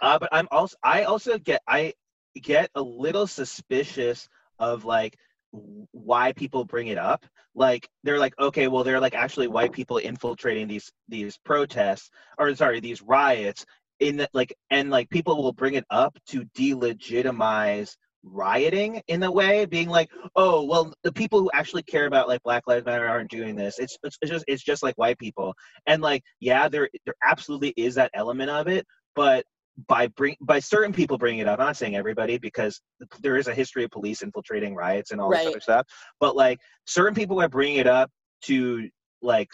Uh, 0.01 0.17
but 0.19 0.29
I'm 0.31 0.47
also 0.51 0.75
I 0.83 1.03
also 1.03 1.37
get 1.37 1.61
I 1.67 1.93
get 2.41 2.69
a 2.75 2.81
little 2.81 3.27
suspicious 3.27 4.27
of 4.59 4.85
like 4.85 5.17
why 5.91 6.31
people 6.33 6.63
bring 6.63 6.87
it 6.87 6.97
up. 6.97 7.25
Like 7.55 7.89
they're 8.03 8.19
like, 8.19 8.33
okay, 8.39 8.67
well 8.67 8.83
they're 8.83 8.99
like 8.99 9.15
actually 9.15 9.47
white 9.47 9.73
people 9.73 9.97
infiltrating 9.97 10.67
these 10.67 10.91
these 11.09 11.37
protests 11.43 12.09
or 12.37 12.55
sorry 12.55 12.79
these 12.79 13.01
riots 13.01 13.65
in 13.99 14.17
the, 14.17 14.29
like 14.33 14.55
and 14.69 14.89
like 14.89 15.09
people 15.09 15.43
will 15.43 15.51
bring 15.51 15.75
it 15.75 15.85
up 15.89 16.17
to 16.27 16.45
delegitimize 16.57 17.95
rioting 18.23 19.01
in 19.07 19.23
a 19.23 19.31
way 19.31 19.65
being 19.65 19.89
like 19.89 20.09
oh 20.35 20.63
well 20.63 20.93
the 21.03 21.11
people 21.11 21.39
who 21.39 21.49
actually 21.53 21.81
care 21.83 22.05
about 22.05 22.27
like 22.27 22.41
black 22.43 22.63
lives 22.67 22.85
matter 22.85 23.07
aren't 23.07 23.31
doing 23.31 23.55
this 23.55 23.79
it's, 23.79 23.97
it's, 24.03 24.17
it's 24.21 24.31
just 24.31 24.45
it's 24.47 24.63
just 24.63 24.83
like 24.83 24.95
white 24.95 25.17
people 25.17 25.53
and 25.87 26.01
like 26.01 26.21
yeah 26.39 26.67
there 26.69 26.87
there 27.05 27.15
absolutely 27.27 27.73
is 27.77 27.95
that 27.95 28.11
element 28.13 28.49
of 28.49 28.67
it 28.67 28.85
but 29.15 29.43
by 29.87 30.05
bring 30.07 30.35
by 30.41 30.59
certain 30.59 30.93
people 30.93 31.17
bringing 31.17 31.39
it 31.39 31.47
up 31.47 31.59
i'm 31.59 31.65
not 31.65 31.77
saying 31.77 31.95
everybody 31.95 32.37
because 32.37 32.79
there 33.21 33.37
is 33.37 33.47
a 33.47 33.53
history 33.55 33.83
of 33.83 33.89
police 33.89 34.21
infiltrating 34.21 34.75
riots 34.75 35.11
and 35.11 35.19
all 35.19 35.29
this 35.29 35.39
Right. 35.39 35.47
other 35.47 35.61
stuff 35.61 35.87
but 36.19 36.35
like 36.35 36.59
certain 36.85 37.15
people 37.15 37.41
are 37.41 37.49
bringing 37.49 37.77
it 37.77 37.87
up 37.87 38.11
to 38.43 38.87
like 39.21 39.49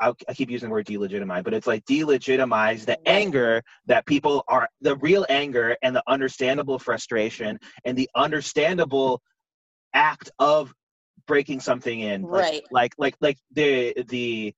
I'll, 0.00 0.16
I 0.28 0.34
keep 0.34 0.50
using 0.50 0.68
the 0.68 0.72
word 0.72 0.86
delegitimize, 0.86 1.44
but 1.44 1.54
it's 1.54 1.66
like 1.66 1.84
delegitimize 1.84 2.84
the 2.84 2.98
anger 3.08 3.62
that 3.86 4.06
people 4.06 4.44
are, 4.48 4.68
the 4.80 4.96
real 4.96 5.26
anger 5.28 5.76
and 5.82 5.94
the 5.94 6.02
understandable 6.06 6.78
frustration 6.78 7.58
and 7.84 7.96
the 7.96 8.08
understandable 8.14 9.22
act 9.94 10.30
of 10.38 10.72
breaking 11.26 11.60
something 11.60 12.00
in. 12.00 12.22
Like, 12.22 12.42
Right. 12.42 12.62
Like, 12.70 12.94
like, 12.98 13.16
like 13.20 13.38
the, 13.52 13.94
the, 14.08 14.54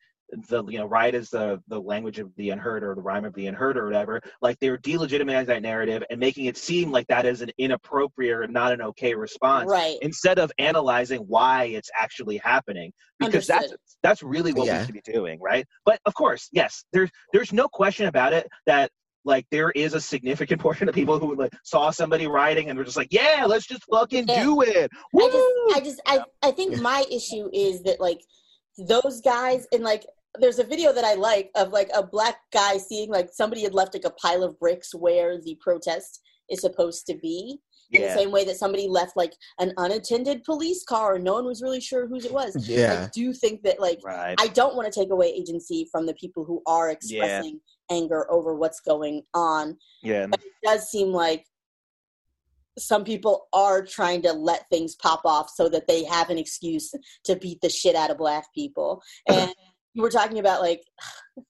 the 0.49 0.65
you 0.67 0.79
know 0.79 0.87
right 0.87 1.15
is 1.15 1.29
the 1.31 1.61
the 1.69 1.81
language 1.81 2.19
of 2.19 2.31
the 2.37 2.51
unheard 2.51 2.85
or 2.85 2.95
the 2.95 3.03
rhyme 3.03 3.25
of 3.25 3.35
the 3.35 3.47
unheard 3.47 3.77
or 3.77 3.85
whatever 3.85 4.21
like 4.41 4.59
they 4.61 4.71
were 4.71 4.79
delegitimizing 4.79 5.47
that 5.47 5.63
narrative 5.63 6.03
and 6.11 6.21
making 6.21 6.45
it 6.47 6.57
seem 6.57 6.91
like 6.93 7.07
that 7.09 7.27
is 7.27 7.43
an 7.43 7.51
inappropriate 7.59 8.37
or 8.37 8.47
not 8.47 8.73
an 8.73 8.81
okay 8.81 9.15
response 9.15 9.71
Right. 9.71 9.97
instead 10.03 10.39
of 10.39 10.53
analyzing 10.59 11.21
why 11.21 11.65
it's 11.65 11.91
actually 11.99 12.37
happening 12.39 12.93
because 13.19 13.47
that's 13.47 13.65
Understood. 13.65 13.79
that's 14.03 14.23
really 14.23 14.53
what 14.53 14.67
Yeah. 14.67 14.81
we 14.81 14.87
should 14.87 14.95
be 14.95 15.13
doing 15.13 15.39
right 15.41 15.67
but 15.85 15.99
of 16.07 16.15
course 16.15 16.49
yes 16.53 16.85
there's 16.93 17.11
there's 17.33 17.53
no 17.53 17.67
question 17.69 18.07
about 18.07 18.33
it 18.33 18.47
that 18.67 18.91
like 19.25 19.47
there 19.51 19.71
is 19.73 19.95
a 19.95 20.01
significant 20.01 20.61
portion 20.67 20.89
of 20.89 20.95
people 20.95 21.19
who 21.19 21.35
like 21.35 21.53
saw 21.65 21.91
somebody 21.91 22.27
riding 22.27 22.71
and 22.71 22.79
were 22.79 22.85
just 22.85 22.97
like 22.97 23.09
yeah 23.11 23.45
let's 23.47 23.67
just 23.67 23.83
fucking 23.91 24.27
Yeah. 24.29 24.45
do 24.45 24.63
it 24.63 24.91
I 25.17 25.29
just, 25.29 25.77
I 25.77 25.81
just, 25.85 26.01
I, 26.07 26.49
I 26.49 26.51
think 26.53 26.81
my 26.81 27.05
issue 27.11 27.49
is 27.53 27.83
that 27.83 28.01
like 28.01 28.21
those 28.79 29.21
guys 29.21 29.67
and 29.73 29.83
like 29.83 30.07
there's 30.39 30.59
a 30.59 30.65
video 30.65 30.93
that 30.93 31.05
I 31.05 31.15
like 31.15 31.51
of 31.57 31.71
like 31.71 31.91
a 31.95 32.03
black 32.03 32.37
guy 32.53 32.79
seeing 32.79 33.11
like 33.11 33.31
somebody 33.33 33.63
had 33.63 33.75
left 33.75 33.95
like 33.95 34.05
a 34.05 34.11
pile 34.11 34.43
of 34.43 34.59
bricks 34.59 34.95
where 34.95 35.41
the 35.41 35.57
protest 35.61 36.21
is 36.49 36.61
supposed 36.61 37.07
to 37.07 37.15
be, 37.15 37.61
in 37.93 38.03
the 38.03 38.15
same 38.15 38.31
way 38.31 38.45
that 38.45 38.57
somebody 38.57 38.87
left 38.87 39.17
like 39.17 39.33
an 39.59 39.73
unattended 39.77 40.45
police 40.45 40.85
car 40.85 41.17
and 41.17 41.25
no 41.25 41.35
one 41.35 41.45
was 41.45 41.63
really 41.63 41.81
sure 41.81 42.07
whose 42.07 42.25
it 42.25 42.33
was. 42.33 42.57
Yeah. 42.69 43.07
I 43.07 43.11
do 43.13 43.33
think 43.33 43.63
that 43.63 43.81
like 43.81 43.99
Right. 44.05 44.37
I 44.39 44.47
don't 44.49 44.77
want 44.77 44.93
to 44.93 45.01
take 45.01 45.11
away 45.11 45.27
agency 45.29 45.89
from 45.91 46.07
the 46.07 46.15
people 46.15 46.45
who 46.45 46.63
are 46.67 46.91
expressing 46.91 47.61
anger 47.91 48.31
over 48.31 48.55
what's 48.55 48.81
going 48.81 49.23
on. 49.35 49.77
yeah. 50.03 50.27
But 50.27 50.41
It 50.41 50.53
does 50.65 50.89
seem 50.89 51.09
like 51.09 51.45
some 52.79 53.03
people 53.03 53.49
are 53.53 53.85
trying 53.85 54.23
to 54.23 54.33
let 54.33 54.69
things 54.71 54.95
pop 54.95 55.23
off 55.25 55.51
so 55.51 55.69
that 55.69 55.89
they 55.89 56.05
have 56.05 56.31
an 56.31 56.39
excuse 56.39 56.95
to 57.25 57.37
beat 57.37 57.61
the 57.61 57.69
shit 57.69 57.97
out 57.97 58.11
of 58.11 58.19
black 58.19 58.47
people. 58.55 59.03
And 59.29 59.53
you 59.95 60.03
were 60.03 60.11
talking 60.11 60.39
about 60.39 60.61
like 60.61 60.83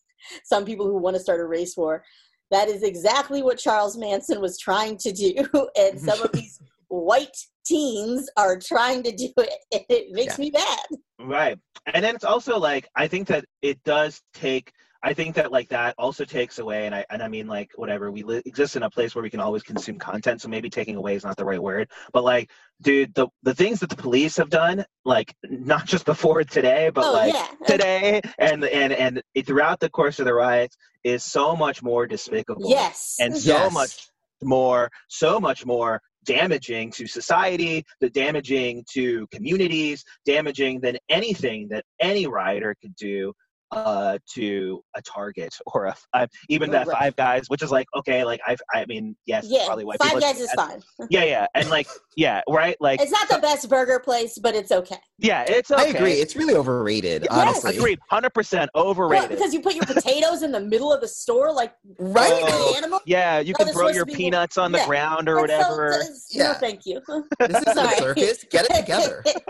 some 0.44 0.64
people 0.64 0.86
who 0.86 0.98
want 0.98 1.16
to 1.16 1.22
start 1.22 1.40
a 1.40 1.46
race 1.46 1.76
war. 1.76 2.04
That 2.50 2.68
is 2.68 2.82
exactly 2.82 3.42
what 3.42 3.58
Charles 3.58 3.96
Manson 3.96 4.40
was 4.40 4.58
trying 4.58 4.98
to 4.98 5.12
do. 5.12 5.46
And 5.78 6.00
some 6.08 6.20
of 6.22 6.32
these 6.32 6.60
white 6.88 7.36
teens 7.64 8.28
are 8.36 8.58
trying 8.58 9.02
to 9.04 9.12
do 9.12 9.30
it. 9.38 9.52
And 9.72 9.84
it 9.88 10.12
makes 10.12 10.38
me 10.38 10.50
mad. 10.50 10.86
Right. 11.20 11.58
And 11.86 12.04
then 12.04 12.14
it's 12.14 12.24
also 12.24 12.58
like 12.58 12.88
I 12.96 13.06
think 13.06 13.28
that 13.28 13.44
it 13.62 13.82
does 13.84 14.20
take 14.34 14.72
I 15.02 15.14
think 15.14 15.34
that 15.36 15.50
like 15.50 15.68
that 15.70 15.94
also 15.96 16.24
takes 16.24 16.58
away 16.58 16.86
and 16.86 16.94
I 16.94 17.04
and 17.10 17.22
I 17.22 17.28
mean 17.28 17.46
like 17.46 17.70
whatever 17.76 18.10
we 18.10 18.22
li- 18.22 18.42
exist 18.44 18.76
in 18.76 18.82
a 18.82 18.90
place 18.90 19.14
where 19.14 19.22
we 19.22 19.30
can 19.30 19.40
always 19.40 19.62
consume 19.62 19.98
content 19.98 20.42
so 20.42 20.48
maybe 20.48 20.68
taking 20.68 20.96
away 20.96 21.14
is 21.14 21.24
not 21.24 21.36
the 21.36 21.44
right 21.44 21.62
word 21.62 21.90
but 22.12 22.22
like 22.24 22.50
dude 22.82 23.14
the 23.14 23.28
the 23.42 23.54
things 23.54 23.80
that 23.80 23.88
the 23.90 23.96
police 23.96 24.36
have 24.36 24.50
done 24.50 24.84
like 25.04 25.34
not 25.44 25.86
just 25.86 26.04
before 26.04 26.44
today 26.44 26.90
but 26.94 27.04
oh, 27.06 27.12
like 27.12 27.32
yeah. 27.34 27.46
today 27.66 28.20
and 28.38 28.64
and 28.64 28.92
and 28.92 29.22
throughout 29.46 29.80
the 29.80 29.88
course 29.90 30.18
of 30.18 30.26
the 30.26 30.34
riots 30.34 30.76
is 31.02 31.24
so 31.24 31.56
much 31.56 31.82
more 31.82 32.06
despicable 32.06 32.62
Yes. 32.68 33.16
and 33.20 33.34
so 33.36 33.54
Yes. 33.54 33.72
much 33.72 34.08
more 34.42 34.90
so 35.08 35.40
much 35.40 35.64
more 35.64 36.00
damaging 36.24 36.90
to 36.90 37.06
society 37.06 37.84
the 38.00 38.10
damaging 38.10 38.84
to 38.92 39.26
communities 39.28 40.04
damaging 40.26 40.80
than 40.80 40.98
anything 41.08 41.68
that 41.68 41.84
any 42.00 42.26
rioter 42.26 42.74
could 42.82 42.94
do 42.96 43.32
uh 43.72 44.18
to 44.34 44.82
a 44.96 45.02
target 45.02 45.54
or 45.74 45.86
a 45.86 45.96
I, 46.12 46.26
even 46.48 46.70
that 46.72 46.86
Right. 46.86 46.96
five 46.98 47.16
guys 47.16 47.44
which 47.48 47.62
is 47.62 47.70
like 47.70 47.86
okay 47.96 48.24
like 48.24 48.40
i 48.46 48.56
i 48.72 48.84
mean 48.86 49.14
yes 49.26 49.46
yeah. 49.48 49.66
probably 49.66 49.84
white 49.84 49.98
Five 49.98 50.08
people 50.14 50.20
Guys 50.22 50.40
is 50.40 50.50
fine. 50.52 50.82
yeah 51.10 51.24
yeah 51.24 51.46
and 51.54 51.68
like 51.70 51.86
yeah 52.16 52.40
right 52.48 52.76
like 52.80 53.00
It's 53.00 53.10
not 53.12 53.28
the 53.28 53.38
best 53.38 53.68
burger 53.68 54.00
place, 54.00 54.38
but 54.38 54.54
it's 54.54 54.72
okay. 54.72 54.96
yeah 55.18 55.44
it's 55.46 55.70
okay 55.70 55.82
I 55.82 55.86
agree. 55.86 56.12
It's 56.14 56.34
really 56.36 56.54
overrated, 56.54 57.26
Yes. 57.30 57.32
honestly. 57.64 57.76
agreed 57.76 57.98
100% 58.10 58.68
Well, 58.74 58.84
overrated 58.86 59.28
because 59.30 59.52
you 59.54 59.60
put 59.60 59.74
your 59.74 59.84
potatoes 59.94 60.42
in 60.42 60.52
the 60.52 60.60
middle 60.60 60.92
of 60.92 61.00
the 61.00 61.08
store, 61.08 61.52
like 61.52 61.72
Right? 61.98 62.30
Oh. 62.32 62.74
animal. 62.76 63.00
yeah 63.06 63.38
you 63.40 63.54
No, 63.58 63.64
can 63.66 63.74
throw 63.74 63.88
your 63.88 64.06
peanuts 64.06 64.58
on 64.58 64.72
the 64.72 64.78
yeah. 64.78 64.86
ground 64.86 65.28
or 65.28 65.46
That's 65.46 65.68
whatever 65.68 65.90
that's- 65.92 66.26
Yeah. 66.30 66.52
No, 66.52 66.54
thank 66.54 66.86
you. 66.86 67.00
This 67.38 67.58
is 67.58 67.64
the 67.64 67.74
Sorry. 67.74 67.96
circus. 67.98 68.44
Get 68.50 68.66
it 68.70 68.74
together. 68.80 69.22
that, 69.24 69.42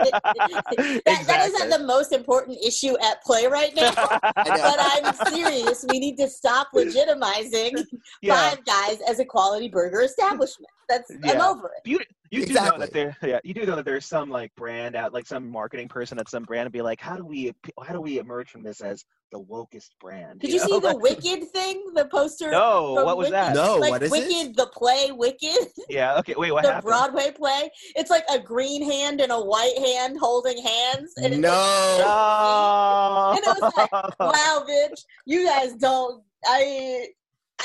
that 0.65 0.79
is 0.79 1.01
Exactly. 1.05 1.59
not 1.69 1.79
the 1.79 1.85
most 1.85 2.11
important 2.11 2.57
issue 2.63 2.97
at 2.99 3.21
play 3.23 3.47
right 3.47 3.73
now. 3.75 3.93
But 4.35 4.77
I'm 4.79 5.13
serious. 5.33 5.85
We 5.89 5.99
need 5.99 6.17
to 6.17 6.27
stop 6.27 6.69
legitimizing 6.73 7.85
yeah 8.21 8.49
Five 8.49 8.65
Guys 8.65 8.99
as 9.07 9.19
a 9.19 9.25
quality 9.25 9.69
burger 9.69 10.01
establishment. 10.01 10.71
That's 10.91 11.11
I'm 11.23 11.39
over 11.41 11.67
it. 11.77 11.89
you 11.89 11.99
you 12.31 12.45
do 12.45 12.53
know 12.53 12.77
that 12.77 12.91
there 12.93 13.15
yeah 13.23 13.39
you 13.43 13.53
do 13.53 13.65
know 13.65 13.75
that 13.77 13.85
there's 13.85 14.05
some 14.05 14.29
like 14.29 14.53
brand 14.55 14.95
out 14.95 15.13
like 15.13 15.25
some 15.25 15.49
marketing 15.49 15.87
person 15.87 16.19
at 16.19 16.29
some 16.29 16.43
brand 16.43 16.65
and 16.65 16.73
be 16.73 16.81
like 16.81 16.99
how 16.99 17.15
do 17.15 17.25
we 17.25 17.53
how 17.85 17.93
do 17.93 18.01
we 18.01 18.19
emerge 18.19 18.49
from 18.49 18.63
this 18.63 18.81
as 18.81 19.03
the 19.31 19.39
wokest 19.39 19.89
brand 20.01 20.39
Did 20.41 20.51
you 20.51 20.59
know? 20.59 20.65
see 20.65 20.79
the 20.79 20.97
Wicked 21.01 21.49
thing? 21.51 21.91
The 21.95 22.05
poster. 22.05 22.51
no 22.51 22.93
what 23.05 23.17
was 23.17 23.29
Wicked? 23.29 23.33
that 23.33 23.55
No, 23.55 23.77
like 23.77 23.91
what 23.91 24.03
is 24.03 24.11
Wicked, 24.11 24.47
it? 24.51 24.55
the 24.57 24.67
play 24.67 25.11
Wicked, 25.11 25.67
yeah 25.89 26.17
okay 26.19 26.33
wait 26.37 26.51
what 26.51 26.63
the 26.63 26.73
happened 26.73 26.89
Broadway 26.89 27.31
play. 27.31 27.69
It's 27.95 28.09
like 28.09 28.25
a 28.29 28.39
green 28.39 28.83
hand 28.89 29.21
and 29.21 29.31
a 29.31 29.39
white 29.39 29.77
hand 29.77 30.17
holding 30.19 30.57
hands, 30.61 31.13
and 31.17 31.33
it's 31.33 31.41
No. 31.41 31.97
no 31.99 33.33
And 33.35 33.43
it 33.45 33.61
was 33.61 33.73
like, 33.77 33.91
wow, 34.19 34.65
bitch, 34.69 34.99
you 35.25 35.45
guys 35.45 35.73
don't. 35.75 36.23
I 36.45 37.07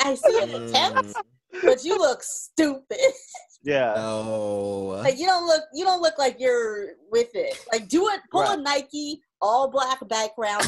I 0.04 0.14
see 0.14 0.38
an 0.42 0.50
attempt, 0.50 1.16
but 1.62 1.84
you 1.84 1.98
look 1.98 2.22
stupid. 2.22 2.98
yeah 3.62 3.94
No. 3.96 4.98
Like 5.02 5.18
you 5.18 5.26
don't 5.26 5.46
look 5.46 5.62
you 5.74 5.84
don't 5.84 6.02
look 6.02 6.18
like 6.18 6.36
you're 6.38 6.90
with 7.10 7.30
it. 7.34 7.58
Like 7.72 7.88
do 7.88 8.08
it, 8.08 8.20
pull 8.30 8.42
a 8.42 8.56
Nike 8.56 9.20
all 9.40 9.70
black 9.70 10.06
background. 10.08 10.64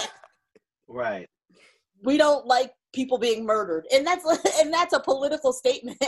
right 0.88 1.28
we 2.04 2.16
don't 2.18 2.46
like 2.46 2.72
people 2.92 3.18
being 3.18 3.44
murdered, 3.44 3.86
and 3.92 4.06
that's 4.06 4.24
and 4.60 4.72
that's 4.72 4.92
a 4.92 5.00
political 5.00 5.52
statement. 5.52 6.02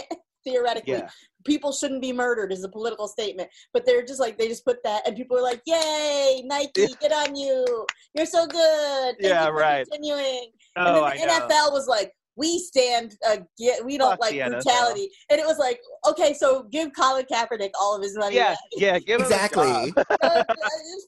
Theoretically, 0.45 0.93
yeah 0.95 1.09
people 1.47 1.73
shouldn't 1.73 2.03
be 2.03 2.13
murdered 2.13 2.53
is 2.53 2.65
a 2.65 2.69
political 2.69 3.07
statement, 3.09 3.49
but 3.73 3.87
they're 3.87 4.05
just 4.05 4.21
like 4.21 4.37
they 4.37 4.49
just 4.49 4.65
put 4.65 4.83
that, 4.85 5.07
and 5.07 5.17
people 5.17 5.39
are 5.39 5.43
like, 5.43 5.63
"Yay, 5.65 6.43
Nike, 6.45 6.83
Yeah. 6.83 6.87
get 7.01 7.13
on 7.13 7.35
you! 7.35 7.87
You're 8.15 8.27
so 8.27 8.47
good." 8.47 9.15
Thank 9.21 9.33
Yeah, 9.33 9.45
you 9.47 9.51
for 9.53 9.55
right. 9.55 9.87
Continuing. 9.91 10.51
oh 10.77 11.05
i 11.05 11.13
and 11.13 11.31
then 11.31 11.31
oh, 11.31 11.39
know 11.39 11.49
the 11.49 11.55
NFL 11.55 11.73
was 11.73 11.87
like, 11.87 12.13
we 12.37 12.59
stand, 12.59 13.17
uh, 13.27 13.39
get, 13.59 13.85
we 13.85 13.97
don't 13.99 14.11
Fuck 14.11 14.21
like 14.21 14.33
the 14.33 14.41
NFL. 14.41 14.51
brutality. 14.51 15.09
And 15.31 15.41
it 15.41 15.47
was 15.47 15.59
like, 15.59 15.81
okay, 16.09 16.35
so 16.35 16.65
give 16.71 16.91
Colin 16.95 17.25
Kaepernick 17.33 17.71
all 17.81 17.97
of 17.97 18.03
his 18.03 18.17
money. 18.17 18.37
yeah 18.37 18.51
back. 18.51 18.59
yeah 18.77 18.99
give 18.99 19.17
him 19.17 19.23
a 19.23 19.25
Exactly. 19.25 19.93
job. 19.97 20.07
Uh, 20.23 20.45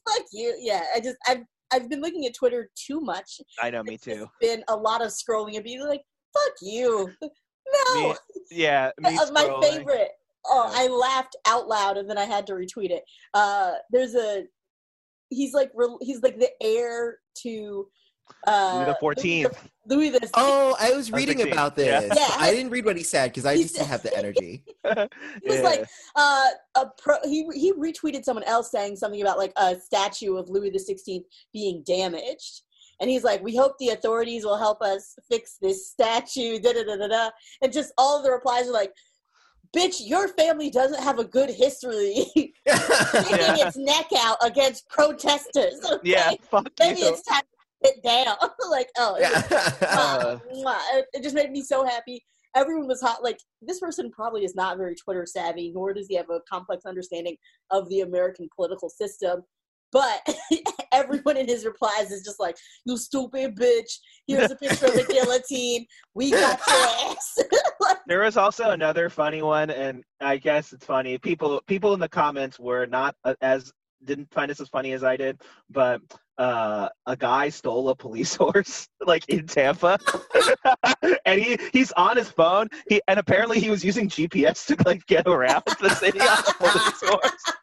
fuck 0.07 0.25
you. 0.33 0.55
Yeah, 0.59 0.83
I 0.95 0.99
just, 0.99 1.17
I've, 1.27 1.43
I've 1.71 1.89
been 1.89 2.01
looking 2.01 2.25
at 2.25 2.33
Twitter 2.33 2.69
too 2.75 2.99
much. 3.01 3.39
i 3.61 3.69
know 3.69 3.83
me 3.83 3.93
It's 3.95 4.03
too 4.05 4.27
been 4.41 4.63
a 4.69 4.75
lot 4.75 5.03
of 5.03 5.09
scrolling 5.11 5.55
and 5.55 5.63
being 5.63 5.85
like, 5.85 6.01
fuck 6.33 6.53
you. 6.61 7.09
No. 7.93 8.09
Me- 8.09 8.15
yeah 8.49 8.89
me 8.99 9.13
my 9.31 9.43
scrolling. 9.43 9.61
favorite. 9.61 10.09
Oh, 10.47 10.71
Yeah. 10.73 10.79
I 10.81 10.87
laughed 10.87 11.35
out 11.47 11.67
loud 11.67 11.97
and 11.97 12.09
then 12.09 12.17
I 12.17 12.25
had 12.25 12.47
to 12.47 12.53
retweet 12.53 12.89
it. 12.89 13.03
Uh, 13.35 13.73
there's 13.91 14.15
a, 14.15 14.45
he's 15.29 15.53
like, 15.53 15.69
rel- 15.75 15.99
he's 16.01 16.23
like 16.23 16.39
the 16.39 16.49
heir 16.63 17.19
to, 17.43 17.87
uh, 18.47 18.73
Louis 18.75 18.85
the 18.85 19.21
14th. 19.51 19.57
Louis 19.87 20.09
the 20.11 20.29
Oh, 20.35 20.75
I 20.79 20.91
was 20.91 21.11
reading 21.11 21.37
16. 21.37 21.51
about 21.53 21.75
this. 21.75 22.03
Yeah. 22.15 22.27
I 22.37 22.51
didn't 22.51 22.71
read 22.71 22.85
what 22.85 22.95
he 22.95 23.03
said 23.03 23.31
because 23.31 23.45
I 23.45 23.55
just 23.61 23.75
didn't 23.75 23.87
have 23.87 24.03
the 24.03 24.15
energy. 24.17 24.63
He 25.43 25.49
was 25.49 25.61
like, 25.61 25.85
uh, 26.15 26.47
a 26.75 26.85
pro. 26.97 27.15
He 27.23 27.47
he 27.53 27.73
retweeted 27.73 28.23
someone 28.23 28.43
else 28.45 28.71
saying 28.71 28.95
something 28.95 29.21
about 29.21 29.37
like 29.37 29.53
a 29.57 29.75
statue 29.79 30.35
of 30.37 30.49
Louis 30.49 30.69
the 30.69 30.79
Sixteenth 30.79 31.25
being 31.53 31.83
damaged, 31.85 32.61
and 32.99 33.09
he's 33.09 33.23
like, 33.23 33.43
"We 33.43 33.55
hope 33.55 33.77
the 33.77 33.89
authorities 33.89 34.45
will 34.45 34.57
help 34.57 34.81
us 34.81 35.15
fix 35.29 35.57
this 35.61 35.89
statue." 35.89 36.59
Da 36.59 36.73
da 36.73 36.83
da 36.83 36.95
da 36.97 37.07
da. 37.07 37.29
And 37.61 37.71
just 37.73 37.93
all 37.97 38.17
of 38.17 38.23
the 38.23 38.31
replies 38.31 38.67
are 38.67 38.71
like, 38.73 38.93
"Bitch, 39.75 40.01
your 40.07 40.27
family 40.29 40.69
doesn't 40.69 41.01
have 41.03 41.19
a 41.19 41.25
good 41.25 41.49
history 41.49 42.25
sticking 42.31 42.53
Yeah. 42.65 43.67
its 43.67 43.77
neck 43.77 44.07
out 44.17 44.37
against 44.43 44.87
protesters." 44.89 45.79
Okay? 45.91 46.09
yeah 46.11 46.31
fuck 46.49 46.71
maybe 46.79 47.01
you 47.01 47.09
it's 47.09 47.23
time 47.23 47.41
to 47.83 47.87
sit 47.87 48.03
down. 48.03 48.35
like, 48.69 48.89
oh, 48.97 49.15
it 49.15 49.21
was 49.21 49.51
yeah. 49.51 49.73
Uh, 49.89 50.39
It, 50.93 51.05
it 51.13 51.23
just 51.23 51.35
made 51.35 51.51
me 51.51 51.61
so 51.61 51.85
happy. 51.85 52.23
Everyone 52.55 52.87
was 52.87 53.01
hot. 53.01 53.23
Like 53.23 53.37
this 53.61 53.79
person 53.79 54.09
probably 54.11 54.43
is 54.43 54.55
not 54.55 54.77
very 54.77 54.95
Twitter 54.95 55.25
savvy, 55.25 55.71
nor 55.73 55.93
does 55.93 56.07
he 56.07 56.15
have 56.15 56.29
a 56.29 56.39
complex 56.49 56.85
understanding 56.85 57.37
of 57.71 57.87
the 57.89 58.01
American 58.01 58.49
political 58.55 58.89
system. 58.89 59.43
But 59.91 60.21
everyone 60.91 61.37
in 61.37 61.47
his 61.47 61.65
replies 61.65 62.11
is 62.11 62.23
just 62.23 62.39
like, 62.39 62.55
"You 62.85 62.97
stupid 62.97 63.55
bitch! 63.55 63.91
Here's 64.27 64.51
a 64.51 64.55
picture 64.55 64.87
of 64.87 64.93
the 64.93 65.03
guillotine. 65.03 65.85
We 66.13 66.31
got 66.31 66.59
your 66.67 67.11
ass." 67.11 67.39
Like, 67.81 67.97
There 68.07 68.21
was 68.21 68.37
also 68.37 68.71
another 68.71 69.09
funny 69.09 69.41
one, 69.41 69.69
and 69.69 70.03
I 70.19 70.37
guess 70.37 70.73
it's 70.73 70.85
funny. 70.85 71.17
People 71.17 71.61
people 71.67 71.93
in 71.93 71.99
the 71.99 72.09
comments 72.09 72.59
were 72.59 72.85
not 72.85 73.15
as 73.41 73.71
didn't 74.03 74.31
find 74.33 74.49
this 74.49 74.59
as 74.59 74.69
funny 74.69 74.93
as 74.93 75.03
I 75.03 75.17
did, 75.17 75.41
but 75.69 76.01
uh, 76.37 76.89
a 77.05 77.17
guy 77.17 77.49
stole 77.49 77.89
a 77.89 77.95
police 77.95 78.35
horse 78.37 78.87
like 79.05 79.27
in 79.29 79.45
Tampa, 79.45 79.99
and 81.25 81.41
he 81.41 81.57
he's 81.73 81.91
on 81.93 82.17
his 82.17 82.29
phone. 82.31 82.69
He 82.87 83.01
and 83.07 83.19
apparently 83.19 83.59
he 83.59 83.69
was 83.69 83.83
using 83.83 84.07
GPS 84.07 84.65
to 84.67 84.77
like 84.85 85.05
get 85.05 85.27
around 85.27 85.63
the 85.81 85.89
city 85.89 86.19
on 86.19 86.39
a 86.39 86.53
police 86.53 87.01
horse. 87.03 87.53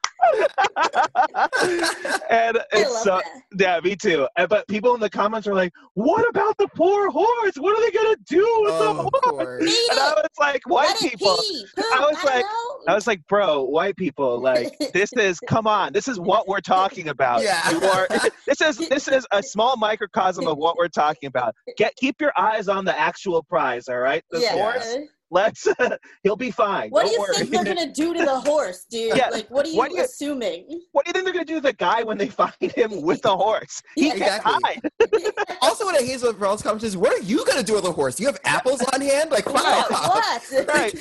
And 2.30 2.58
I 2.58 2.64
it's 2.72 2.90
love 2.92 3.02
so 3.02 3.16
that. 3.16 3.42
yeah, 3.58 3.80
me 3.82 3.96
too. 3.96 4.26
And, 4.36 4.48
but 4.48 4.66
people 4.68 4.94
in 4.94 5.00
the 5.00 5.10
comments 5.10 5.46
are 5.46 5.54
like, 5.54 5.72
"What 5.94 6.28
about 6.28 6.56
the 6.58 6.68
poor 6.74 7.10
horse? 7.10 7.54
What 7.56 7.76
are 7.78 7.82
they 7.82 7.90
gonna 7.96 8.16
do 8.26 8.38
with 8.62 8.72
Oh, 8.74 9.10
the 9.24 9.30
horse?" 9.30 9.88
And 9.90 9.98
I 9.98 10.12
was 10.14 10.30
like, 10.38 10.60
"White 10.68 10.88
Let 10.88 11.10
people." 11.10 11.28
I 11.28 12.00
was 12.00 12.16
don't 12.16 12.24
like- 12.24 12.44
know. 12.44 12.78
I 12.88 12.94
was 12.94 13.06
like, 13.06 13.26
"Bro, 13.26 13.64
white 13.64 13.96
people, 13.96 14.40
like 14.40 14.76
this 14.92 15.12
is 15.14 15.40
come 15.48 15.66
on, 15.66 15.92
this 15.92 16.08
is 16.08 16.18
what 16.20 16.46
we're 16.48 16.60
talking 16.60 17.08
about. 17.08 17.42
Yeah. 17.42 17.70
You 17.70 17.82
are, 17.84 18.08
this 18.46 18.60
is 18.60 18.76
this 18.88 19.08
is 19.08 19.26
a 19.32 19.42
small 19.42 19.76
microcosm 19.76 20.46
of 20.46 20.58
what 20.58 20.76
we're 20.76 20.88
talking 20.88 21.26
about. 21.26 21.54
Get 21.76 21.94
keep 21.96 22.20
your 22.20 22.32
eyes 22.38 22.68
on 22.68 22.84
the 22.84 22.98
actual 22.98 23.42
prize, 23.42 23.88
all 23.88 23.98
right? 23.98 24.22
This 24.30 24.42
yeah. 24.42 24.52
horse, 24.52 24.96
let's 25.30 25.66
he'll 26.22 26.36
be 26.36 26.50
fine. 26.50 26.90
What 26.90 27.02
do 27.06 27.08
Don't 27.08 27.12
you 27.14 27.20
worry. 27.20 27.34
think 27.46 27.50
they're 27.50 27.74
gonna 27.74 27.92
do 27.92 28.14
to 28.14 28.24
the 28.24 28.40
horse, 28.50 28.84
dude? 28.90 29.16
Yeah. 29.16 29.28
Like, 29.30 29.48
what 29.48 29.66
are 29.66 29.68
you 29.68 29.76
What 29.76 29.90
do 29.90 29.96
you- 29.96 30.04
assuming? 30.04 30.80
what 30.92 31.04
do 31.04 31.10
you 31.10 31.12
think 31.12 31.24
they're 31.24 31.32
gonna 31.34 31.44
do 31.44 31.54
to 31.56 31.60
the 31.60 31.72
guy 31.72 32.02
when 32.02 32.18
they 32.18 32.28
find 32.42 32.52
him 32.60 33.02
with 33.02 33.22
the 33.22 33.36
horse? 33.36 33.82
He 33.94 34.08
Yeah, 34.08 34.16
can't 34.16 34.46
exactly. 34.46 34.80
hide. 35.42 35.56
Also, 35.62 35.84
what 35.84 36.00
I 36.00 36.04
hate 36.04 36.22
about 36.22 36.38
Rawls' 36.38 36.62
comments 36.62 36.84
is, 36.84 36.96
what 36.96 37.12
are 37.12 37.22
you 37.22 37.38
going 37.44 37.58
to 37.58 37.64
do 37.64 37.74
with 37.74 37.84
a 37.84 37.92
horse? 37.92 38.18
You 38.20 38.26
have 38.26 38.38
apples 38.44 38.82
on 38.92 39.00
hand? 39.00 39.30
Like, 39.30 39.44
fuck 39.44 39.62
Yeah, 39.62 39.84
what? 39.88 40.68
Right. 40.68 40.94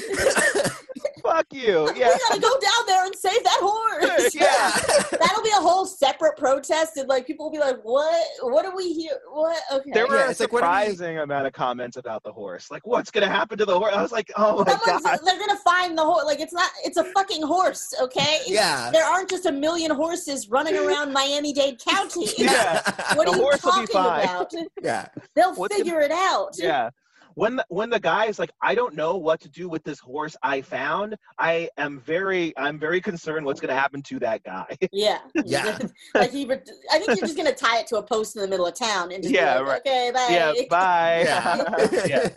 Fuck 1.26 1.48
you. 1.52 1.90
Yeah. 1.96 2.10
We 2.14 2.20
gotta 2.30 2.42
go 2.42 2.60
down 2.60 2.86
there 2.88 3.06
and 3.06 3.16
save 3.16 3.44
that 3.44 3.60
horse. 3.62 4.36
Yeah. 4.36 4.72
That'll 5.20 5.44
be 5.44 5.50
a 5.50 5.62
whole 5.62 5.86
separate 5.86 6.38
protest, 6.38 6.98
and 6.98 7.08
like 7.08 7.26
people 7.28 7.46
will 7.46 7.52
be 7.52 7.60
like, 7.60 7.78
"What? 7.84 8.26
What 8.42 8.66
are 8.66 8.76
we 8.76 8.92
here? 8.94 9.20
What? 9.32 9.58
Okay." 9.72 9.92
There 9.94 10.08
were 10.08 10.16
Yeah, 10.18 10.28
a 10.28 10.30
it's 10.32 10.40
like, 10.40 10.52
we- 10.52 10.58
surprising 10.60 11.20
amount 11.20 11.48
of 11.48 11.54
comments 11.54 11.98
about 11.98 12.24
the 12.24 12.32
horse. 12.32 12.70
Like, 12.72 12.86
what's 12.86 13.12
gonna 13.12 13.28
happen 13.30 13.58
to 13.60 13.66
the 13.66 13.78
horse? 13.78 13.94
I 13.94 14.02
was 14.02 14.12
like, 14.12 14.32
oh 14.38 14.64
my 14.66 14.72
Someone's, 14.72 15.04
god. 15.04 15.20
they're 15.26 15.40
gonna 15.40 15.58
find 15.60 15.98
the 15.98 16.04
horse. 16.04 16.26
Like 16.26 16.40
it's 16.40 16.54
not. 16.54 16.70
It's 16.84 16.98
a 16.98 17.04
fucking 17.06 17.44
horse. 17.44 17.94
Okay. 18.02 18.40
Yeah. 18.48 18.90
There 18.92 19.06
aren't 19.06 19.30
just 19.30 19.46
a 19.46 19.52
million 19.52 19.92
horses 19.92 20.50
running 20.50 20.76
around 20.78 21.14
Miami-Dade 21.14 21.80
County. 21.80 22.26
Yeah. 22.38 22.82
What 23.16 23.26
The 23.28 23.32
are 23.34 23.36
you 23.38 23.42
horse 23.42 23.64
will 23.64 23.72
be 23.82 23.88
talking 23.88 23.94
fine. 23.94 24.24
about? 24.24 24.54
yeah. 24.84 25.08
They'll 25.36 25.54
What's 25.56 25.76
figure 25.76 26.02
it 26.02 26.12
out. 26.12 26.52
Yeah. 26.58 26.90
When 27.36 27.58
the, 27.58 27.66
when 27.70 27.90
the 27.90 28.00
guy 28.00 28.26
is 28.26 28.40
like, 28.40 28.52
I 28.62 28.76
don't 28.76 28.96
know 28.96 29.18
what 29.18 29.42
to 29.42 29.50
do 29.50 29.68
with 29.70 29.84
this 29.84 30.00
horse 30.00 30.36
I 30.42 30.62
found. 30.62 31.16
I 31.38 31.70
am 31.78 32.00
very 32.00 32.54
I'm 32.58 32.80
very 32.80 33.02
concerned 33.02 33.46
what's 33.46 33.60
gonna 33.60 33.76
happen 33.76 34.02
to 34.04 34.20
that 34.20 34.44
guy. 34.44 34.66
Yeah. 34.92 35.20
Yeah. 35.44 35.78
like 36.16 36.32
he, 36.32 36.46
would- 36.46 36.64
I 36.92 36.98
think 37.00 37.08
you're 37.20 37.28
just 37.28 37.36
gonna 37.38 37.54
tie 37.54 37.80
it 37.80 37.88
to 37.88 37.98
a 37.98 38.04
post 38.04 38.36
in 38.38 38.42
the 38.42 38.48
middle 38.48 38.66
of 38.66 38.74
town 38.76 39.12
and 39.12 39.22
just 39.22 39.34
Yeah, 39.36 39.56
be 39.60 39.60
like, 39.66 39.68
right. 39.70 39.82
okay, 39.86 40.12
bye. 40.14 40.28
yeah. 40.30 40.54
Bye. 40.70 41.24
Yeah. 41.26 41.64
Yeah. 42.08 42.30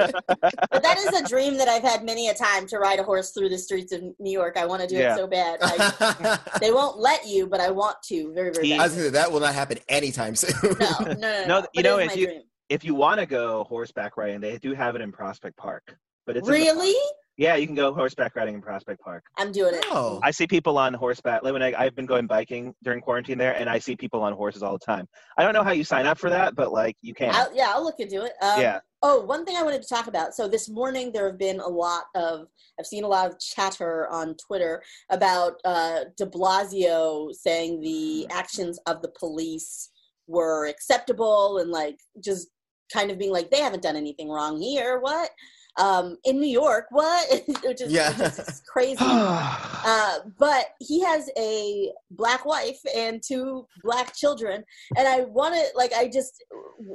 But 0.70 0.82
that 0.82 0.98
is 0.98 1.06
a 1.20 1.24
dream 1.28 1.56
that 1.58 1.68
I've 1.68 1.82
had 1.82 2.04
many 2.04 2.28
a 2.28 2.34
time 2.34 2.66
to 2.68 2.78
ride 2.78 2.98
a 2.98 3.02
horse 3.04 3.30
through 3.30 3.50
the 3.50 3.58
streets 3.58 3.92
of 3.92 4.02
New 4.18 4.30
York. 4.32 4.56
I 4.56 4.66
want 4.66 4.82
to 4.82 4.88
do 4.88 4.96
Yeah. 4.96 5.14
it 5.14 5.16
so 5.18 5.26
bad. 5.28 5.58
I, 5.62 6.38
they 6.60 6.72
won't 6.72 6.98
let 6.98 7.26
you, 7.26 7.46
but 7.46 7.60
I 7.60 7.70
want 7.70 7.96
to 8.04 8.32
very, 8.34 8.50
very 8.52 8.66
He- 8.66 8.74
I 8.74 8.78
bad. 8.78 8.82
was 8.84 8.92
gonna 8.94 9.04
say 9.04 9.10
that 9.10 9.30
will 9.32 9.40
not 9.40 9.54
happen 9.54 9.78
anytime 9.88 10.34
soon. 10.34 10.76
No, 10.80 10.90
no, 11.00 11.12
no, 11.12 11.14
no. 11.14 11.44
No, 11.46 11.60
But 11.62 11.70
you 11.74 11.80
it 11.80 11.82
know, 11.84 11.98
is 11.98 12.06
if 12.06 12.08
my 12.08 12.20
you- 12.20 12.26
dream. 12.26 12.42
If 12.68 12.84
you 12.84 12.94
want 12.94 13.20
to 13.20 13.26
go 13.26 13.64
horseback 13.64 14.16
riding, 14.16 14.40
they 14.40 14.58
do 14.58 14.74
have 14.74 14.94
it 14.94 15.00
in 15.00 15.12
Prospect 15.12 15.56
Park. 15.56 15.96
But 16.26 16.36
it's 16.36 16.48
really, 16.48 16.94
yeah, 17.38 17.56
you 17.56 17.66
can 17.66 17.74
go 17.74 17.94
horseback 17.94 18.36
riding 18.36 18.54
in 18.54 18.60
Prospect 18.60 19.00
Park. 19.00 19.24
I'm 19.38 19.50
doing 19.50 19.74
it. 19.74 19.84
Oh. 19.90 20.20
I 20.22 20.30
see 20.30 20.46
people 20.46 20.76
on 20.76 20.92
horseback. 20.92 21.42
Like 21.42 21.54
when 21.54 21.62
I, 21.62 21.72
I've 21.72 21.94
been 21.94 22.04
going 22.04 22.26
biking 22.26 22.74
during 22.82 23.00
quarantine 23.00 23.38
there, 23.38 23.54
and 23.54 23.70
I 23.70 23.78
see 23.78 23.96
people 23.96 24.20
on 24.22 24.34
horses 24.34 24.62
all 24.62 24.72
the 24.72 24.84
time. 24.84 25.08
I 25.38 25.42
don't 25.42 25.54
know 25.54 25.62
how 25.62 25.70
you 25.70 25.84
sign 25.84 26.06
up 26.06 26.18
for 26.18 26.28
that, 26.28 26.54
but 26.54 26.70
like 26.70 26.96
you 27.00 27.14
can. 27.14 27.34
I'll, 27.34 27.54
yeah, 27.54 27.72
I'll 27.74 27.82
look 27.82 27.98
into 27.98 28.24
it. 28.24 28.32
Um, 28.42 28.60
yeah. 28.60 28.80
Oh, 29.00 29.24
one 29.24 29.46
thing 29.46 29.56
I 29.56 29.62
wanted 29.62 29.80
to 29.80 29.88
talk 29.88 30.08
about. 30.08 30.34
So 30.34 30.48
this 30.48 30.68
morning 30.68 31.12
there 31.12 31.26
have 31.26 31.38
been 31.38 31.60
a 31.60 31.68
lot 31.68 32.06
of 32.14 32.48
I've 32.78 32.86
seen 32.86 33.04
a 33.04 33.08
lot 33.08 33.30
of 33.30 33.38
chatter 33.38 34.08
on 34.08 34.34
Twitter 34.34 34.82
about 35.08 35.54
uh, 35.64 36.00
De 36.16 36.26
Blasio 36.26 37.32
saying 37.32 37.80
the 37.80 38.26
actions 38.30 38.78
of 38.86 39.00
the 39.00 39.12
police 39.18 39.90
were 40.26 40.66
acceptable 40.66 41.58
and 41.58 41.70
like 41.70 41.98
just 42.22 42.48
kind 42.92 43.10
of 43.10 43.18
being 43.18 43.32
like 43.32 43.50
they 43.50 43.60
haven't 43.60 43.82
done 43.82 43.96
anything 43.96 44.28
wrong 44.28 44.60
here. 44.60 44.98
What? 45.00 45.30
Um, 45.78 46.16
in 46.24 46.40
New 46.40 46.48
York, 46.48 46.86
what? 46.90 47.28
which 47.64 47.80
is, 47.80 47.92
Yeah. 47.92 48.10
which 48.10 48.38
is 48.38 48.62
crazy. 48.72 49.04
Uh, 49.90 50.18
but 50.38 50.70
he 50.80 51.00
has 51.00 51.30
a 51.38 51.90
black 52.10 52.44
wife 52.44 52.78
and 52.94 53.22
two 53.22 53.66
black 53.82 54.14
children, 54.14 54.62
and 54.98 55.08
I 55.08 55.20
want 55.20 55.54
to 55.54 55.64
like 55.76 55.94
I 55.94 56.08
just 56.08 56.44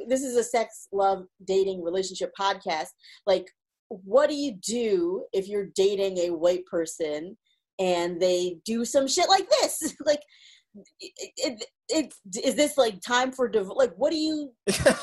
this 0.08 0.22
is 0.22 0.36
a 0.36 0.44
sex, 0.44 0.90
love, 0.92 1.26
dating, 1.46 1.82
relationship 1.82 2.32
podcast. 2.40 2.90
Like, 3.26 3.48
what 3.88 4.30
do 4.30 4.36
you 4.36 4.52
do 4.52 5.26
if 5.34 5.48
you're 5.48 5.70
dating 5.76 6.18
a 6.20 6.30
white 6.32 6.66
person 6.66 7.38
and 7.80 8.22
they 8.22 8.58
do 8.66 8.86
some 8.86 9.08
shit 9.08 9.30
like 9.30 9.50
this? 9.50 9.96
like, 10.06 10.22
it, 11.00 11.32
it, 11.38 11.66
it 11.90 12.14
is 12.44 12.56
this 12.56 12.78
like 12.78 13.02
time 13.02 13.32
for 13.32 13.48
div- 13.48 13.68
like 13.68 13.94
what 13.96 14.12
do 14.12 14.18
you 14.18 14.52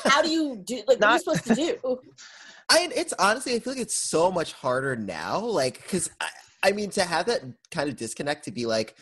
how 0.05 0.21
do 0.21 0.29
you 0.29 0.61
do 0.63 0.81
like 0.87 0.99
Not- 0.99 1.21
what 1.25 1.27
are 1.27 1.31
you 1.33 1.39
supposed 1.39 1.45
to 1.45 1.55
do? 1.55 1.99
I 2.69 2.89
it's 2.95 3.13
honestly 3.19 3.55
I 3.55 3.59
feel 3.59 3.73
like 3.73 3.81
it's 3.81 3.95
so 3.95 4.31
much 4.31 4.53
harder 4.53 4.95
now, 4.95 5.39
like 5.39 5.81
because 5.81 6.09
I, 6.21 6.27
I 6.63 6.71
mean 6.71 6.89
to 6.91 7.03
have 7.03 7.25
that 7.25 7.41
kind 7.69 7.89
of 7.89 7.97
disconnect 7.97 8.45
to 8.45 8.51
be 8.51 8.65
like 8.65 8.95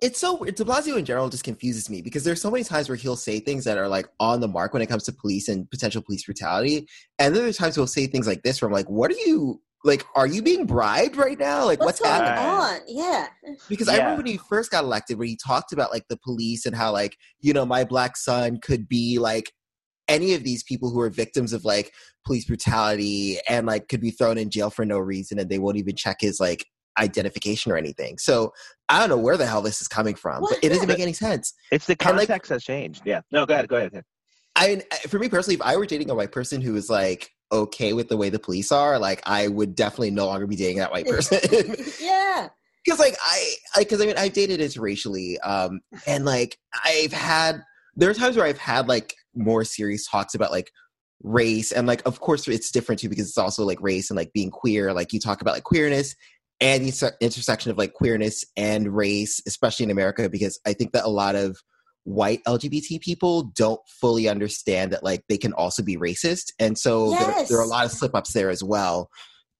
it's 0.00 0.18
so 0.18 0.38
De 0.38 0.52
Blasio 0.64 0.96
in 0.96 1.04
general 1.04 1.28
just 1.28 1.44
confuses 1.44 1.90
me 1.90 2.00
because 2.00 2.24
there's 2.24 2.40
so 2.40 2.50
many 2.50 2.64
times 2.64 2.88
where 2.88 2.96
he'll 2.96 3.16
say 3.16 3.38
things 3.38 3.64
that 3.64 3.76
are 3.76 3.88
like 3.88 4.08
on 4.18 4.40
the 4.40 4.48
mark 4.48 4.72
when 4.72 4.80
it 4.80 4.86
comes 4.86 5.04
to 5.04 5.12
police 5.12 5.48
and 5.48 5.70
potential 5.70 6.00
police 6.00 6.24
brutality, 6.24 6.88
and 7.18 7.34
then 7.34 7.42
there's 7.42 7.58
times 7.58 7.74
he'll 7.74 7.86
say 7.86 8.06
things 8.06 8.26
like 8.26 8.42
this 8.42 8.62
where 8.62 8.68
I'm 8.68 8.72
like, 8.72 8.88
what 8.88 9.10
are 9.10 9.20
you 9.26 9.60
like? 9.84 10.04
Are 10.16 10.26
you 10.26 10.42
being 10.42 10.66
bribed 10.66 11.16
right 11.16 11.38
now? 11.38 11.64
Like 11.66 11.80
What's, 11.80 12.00
what's, 12.00 12.10
going 12.10 12.24
happening? 12.24 12.48
on? 12.48 12.80
Yeah. 12.88 13.28
Because 13.68 13.88
I 13.88 13.98
remember 13.98 14.16
when 14.22 14.26
he 14.26 14.38
first 14.38 14.70
got 14.70 14.84
elected, 14.84 15.18
where 15.18 15.26
he 15.26 15.36
talked 15.36 15.72
about 15.72 15.92
like 15.92 16.04
the 16.08 16.16
police 16.16 16.66
and 16.66 16.74
how 16.74 16.92
like 16.92 17.16
you 17.40 17.52
know 17.52 17.64
my 17.66 17.84
black 17.84 18.16
son 18.16 18.58
could 18.60 18.88
be 18.88 19.18
like 19.18 19.52
any 20.08 20.34
of 20.34 20.44
these 20.44 20.62
people 20.62 20.90
who 20.90 21.00
are 21.00 21.10
victims 21.10 21.52
of 21.52 21.64
like 21.64 21.92
police 22.26 22.44
brutality 22.44 23.38
and 23.48 23.66
like 23.66 23.88
could 23.88 24.00
be 24.00 24.10
thrown 24.10 24.36
in 24.38 24.50
jail 24.50 24.70
for 24.70 24.84
no 24.84 24.98
reason 24.98 25.38
and 25.38 25.48
they 25.48 25.58
won't 25.58 25.76
even 25.76 25.96
check 25.96 26.18
his 26.20 26.38
like 26.40 26.66
identification 26.98 27.72
or 27.72 27.76
anything. 27.76 28.18
So 28.18 28.52
I 28.88 29.00
don't 29.00 29.08
know 29.08 29.16
where 29.18 29.36
the 29.36 29.46
hell 29.46 29.62
this 29.62 29.80
is 29.80 29.88
coming 29.88 30.14
from, 30.14 30.42
but 30.42 30.58
it 30.62 30.68
doesn't 30.68 30.88
make 30.88 31.00
any 31.00 31.12
sense. 31.12 31.54
It's 31.72 31.86
the 31.86 31.96
And, 32.00 32.16
like- 32.16 32.28
context 32.28 32.50
has 32.50 32.62
changed. 32.62 33.02
Yeah. 33.04 33.22
No, 33.32 33.46
go 33.46 33.54
ahead. 33.54 33.68
Go 33.68 33.76
ahead. 33.76 34.02
I 34.56 34.68
mean, 34.68 34.82
for 35.08 35.18
me 35.18 35.28
personally, 35.28 35.56
if 35.56 35.62
I 35.62 35.76
were 35.76 35.86
dating 35.86 36.10
a 36.10 36.14
white 36.14 36.30
person 36.30 36.60
who 36.60 36.74
was 36.74 36.88
like 36.88 37.30
okay 37.54 37.92
with 37.92 38.08
the 38.08 38.16
way 38.16 38.28
the 38.28 38.38
police 38.38 38.72
are, 38.72 38.98
like 38.98 39.22
I 39.24 39.48
would 39.48 39.74
definitely 39.74 40.10
no 40.10 40.26
longer 40.26 40.46
be 40.46 40.56
dating 40.56 40.78
that 40.78 40.92
white 40.92 41.06
person. 41.06 41.38
yeah. 42.00 42.48
because 42.84 42.98
like 42.98 43.16
I, 43.24 43.54
because 43.78 44.00
I, 44.00 44.06
mean 44.06 44.16
I've 44.18 44.32
dated 44.32 44.60
interracially, 44.60 45.36
um, 45.42 45.80
and 46.06 46.24
like 46.24 46.58
I've 46.84 47.12
had 47.12 47.62
there 47.96 48.10
are 48.10 48.14
times 48.14 48.36
where 48.36 48.46
I've 48.46 48.58
had 48.58 48.88
like 48.88 49.14
more 49.34 49.64
serious 49.64 50.06
talks 50.06 50.34
about 50.34 50.50
like 50.50 50.70
race, 51.22 51.72
and 51.72 51.86
like 51.86 52.02
of 52.06 52.20
course 52.20 52.46
it's 52.48 52.70
different 52.70 53.00
too 53.00 53.08
because 53.08 53.28
it's 53.28 53.38
also 53.38 53.64
like 53.64 53.80
race 53.80 54.10
and 54.10 54.16
like 54.16 54.32
being 54.32 54.50
queer. 54.50 54.92
Like 54.92 55.12
you 55.12 55.20
talk 55.20 55.40
about 55.40 55.54
like 55.54 55.64
queerness 55.64 56.14
and 56.60 56.82
the 56.82 56.88
inter- 56.88 57.16
intersection 57.20 57.70
of 57.70 57.78
like 57.78 57.94
queerness 57.94 58.44
and 58.56 58.94
race, 58.94 59.40
especially 59.46 59.84
in 59.84 59.90
America, 59.90 60.28
because 60.28 60.58
I 60.66 60.72
think 60.72 60.92
that 60.92 61.04
a 61.04 61.08
lot 61.08 61.36
of 61.36 61.58
white 62.04 62.40
LGBT 62.46 63.00
people 63.00 63.44
don't 63.54 63.80
fully 64.00 64.28
understand 64.28 64.92
that 64.92 65.02
like 65.02 65.22
they 65.28 65.38
can 65.38 65.52
also 65.54 65.82
be 65.82 65.96
racist, 65.96 66.52
and 66.58 66.78
so 66.78 67.10
there, 67.10 67.20
Yes. 67.20 67.48
there 67.48 67.58
are 67.58 67.64
a 67.64 67.68
lot 67.68 67.84
of 67.84 67.90
slip 67.92 68.14
ups 68.14 68.32
there 68.32 68.50
as 68.50 68.62
well. 68.62 69.08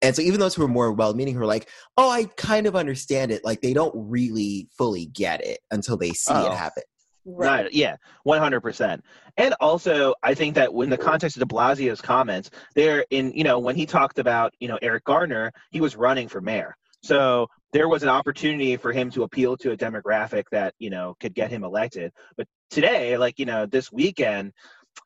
And 0.02 0.14
so 0.14 0.20
even 0.20 0.38
those 0.38 0.54
who 0.54 0.62
are 0.62 0.68
more 0.68 0.92
well 0.92 1.14
meaning 1.14 1.34
who 1.34 1.40
are 1.40 1.46
like, 1.46 1.68
oh, 1.96 2.10
I 2.10 2.24
kind 2.36 2.66
of 2.66 2.76
understand 2.76 3.32
it, 3.32 3.42
like 3.44 3.62
they 3.62 3.72
don't 3.72 3.94
really 3.94 4.68
fully 4.76 5.06
get 5.06 5.42
it 5.42 5.60
until 5.70 5.96
they 5.96 6.10
see 6.10 6.32
Oh. 6.34 6.46
it 6.52 6.56
happen. 6.56 6.82
Right. 7.26 7.62
Right. 7.64 7.72
Yeah. 7.72 7.96
One 8.24 8.38
hundred 8.38 8.60
percent. 8.60 9.02
And 9.38 9.54
also, 9.60 10.14
I 10.22 10.34
think 10.34 10.54
that 10.56 10.74
when 10.74 10.90
the 10.90 10.98
context 10.98 11.38
of 11.38 11.48
De 11.48 11.54
Blasio's 11.54 12.02
comments, 12.02 12.50
there 12.74 13.06
in 13.10 13.32
you 13.32 13.44
know 13.44 13.58
when 13.58 13.76
he 13.76 13.86
talked 13.86 14.18
about 14.18 14.52
you 14.60 14.68
know 14.68 14.78
Eric 14.82 15.04
Garner, 15.04 15.50
he 15.70 15.80
was 15.80 15.96
running 15.96 16.28
for 16.28 16.42
mayor, 16.42 16.76
so 17.02 17.46
there 17.74 17.88
was 17.88 18.04
an 18.04 18.08
opportunity 18.08 18.76
for 18.76 18.92
him 18.92 19.10
to 19.10 19.24
appeal 19.24 19.56
to 19.56 19.72
a 19.72 19.76
demographic 19.76 20.44
that 20.52 20.74
you 20.78 20.90
know 20.90 21.16
could 21.18 21.34
get 21.34 21.50
him 21.50 21.64
elected. 21.64 22.12
But 22.36 22.46
today, 22.70 23.18
like 23.18 23.38
you 23.38 23.46
know, 23.46 23.66
this 23.66 23.90
weekend, 23.92 24.52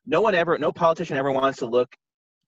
no 0.07 0.21
one 0.21 0.35
ever, 0.35 0.57
no 0.59 0.71
politician 0.71 1.17
ever 1.17 1.33
wants 1.33 1.61
to 1.61 1.67
look 1.67 1.97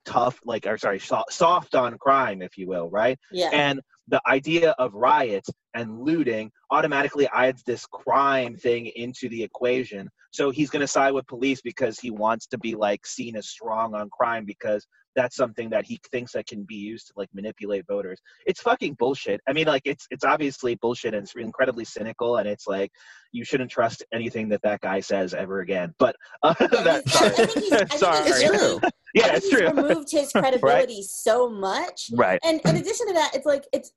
tough, 0.04 0.38
like 0.44 0.66
or 0.66 0.76
sorry, 0.76 1.00
soft 1.00 1.74
on 1.74 1.96
crime, 1.96 2.42
if 2.42 2.58
you 2.58 2.68
will, 2.68 2.90
right? 2.90 3.18
Yeah. 3.32 3.48
and 3.52 3.80
the 4.08 4.20
idea 4.26 4.72
of 4.72 4.92
riots 4.92 5.48
and 5.72 6.00
looting 6.00 6.50
automatically 6.70 7.28
adds 7.32 7.62
this 7.62 7.86
crime 7.86 8.56
thing 8.56 8.86
into 8.86 9.28
the 9.28 9.42
equation 9.42 10.10
so 10.30 10.50
he's 10.50 10.70
going 10.70 10.80
to 10.80 10.86
side 10.86 11.12
with 11.12 11.26
police 11.26 11.60
because 11.60 11.98
he 11.98 12.10
wants 12.10 12.46
to 12.46 12.58
be 12.58 12.74
like 12.74 13.06
seen 13.06 13.36
as 13.36 13.48
strong 13.48 13.94
on 13.94 14.08
crime 14.10 14.44
because 14.44 14.86
that's 15.16 15.34
something 15.34 15.68
that 15.70 15.84
he 15.84 16.00
thinks 16.12 16.32
that 16.32 16.46
can 16.46 16.62
be 16.62 16.76
used 16.76 17.08
to 17.08 17.12
like 17.16 17.28
manipulate 17.34 17.84
voters 17.88 18.20
it's 18.46 18.60
fucking 18.60 18.94
bullshit 18.94 19.40
i 19.48 19.52
mean 19.52 19.66
like 19.66 19.82
it's 19.84 20.06
it's 20.10 20.24
obviously 20.24 20.76
bullshit 20.76 21.14
and 21.14 21.24
it's 21.24 21.34
incredibly 21.34 21.84
cynical 21.84 22.36
and 22.36 22.48
it's 22.48 22.66
like 22.68 22.90
you 23.32 23.44
shouldn't 23.44 23.70
trust 23.70 24.04
anything 24.14 24.48
that 24.48 24.62
that 24.62 24.80
guy 24.80 25.00
says 25.00 25.34
ever 25.34 25.60
again 25.60 25.92
but 25.98 26.14
uh, 26.42 26.54
Yeah, 26.60 26.82
that, 26.84 27.08
sorry. 27.08 27.30
think 27.34 27.52
he's, 27.64 27.98
Sorry. 27.98 28.30
really, 28.48 28.80
yeah 29.14 29.26
I 29.26 29.36
it's 29.36 29.48
true 29.48 29.68
removed 29.74 30.10
his 30.10 30.30
credibility 30.32 31.02
so 31.02 31.48
much. 31.50 32.10
right 32.14 32.38
And 32.44 32.60
in 32.64 32.76
addition 32.76 33.06
to 33.08 33.12
that, 33.14 33.32
it's 33.34 33.46
like 33.46 33.64
it's 33.72 33.92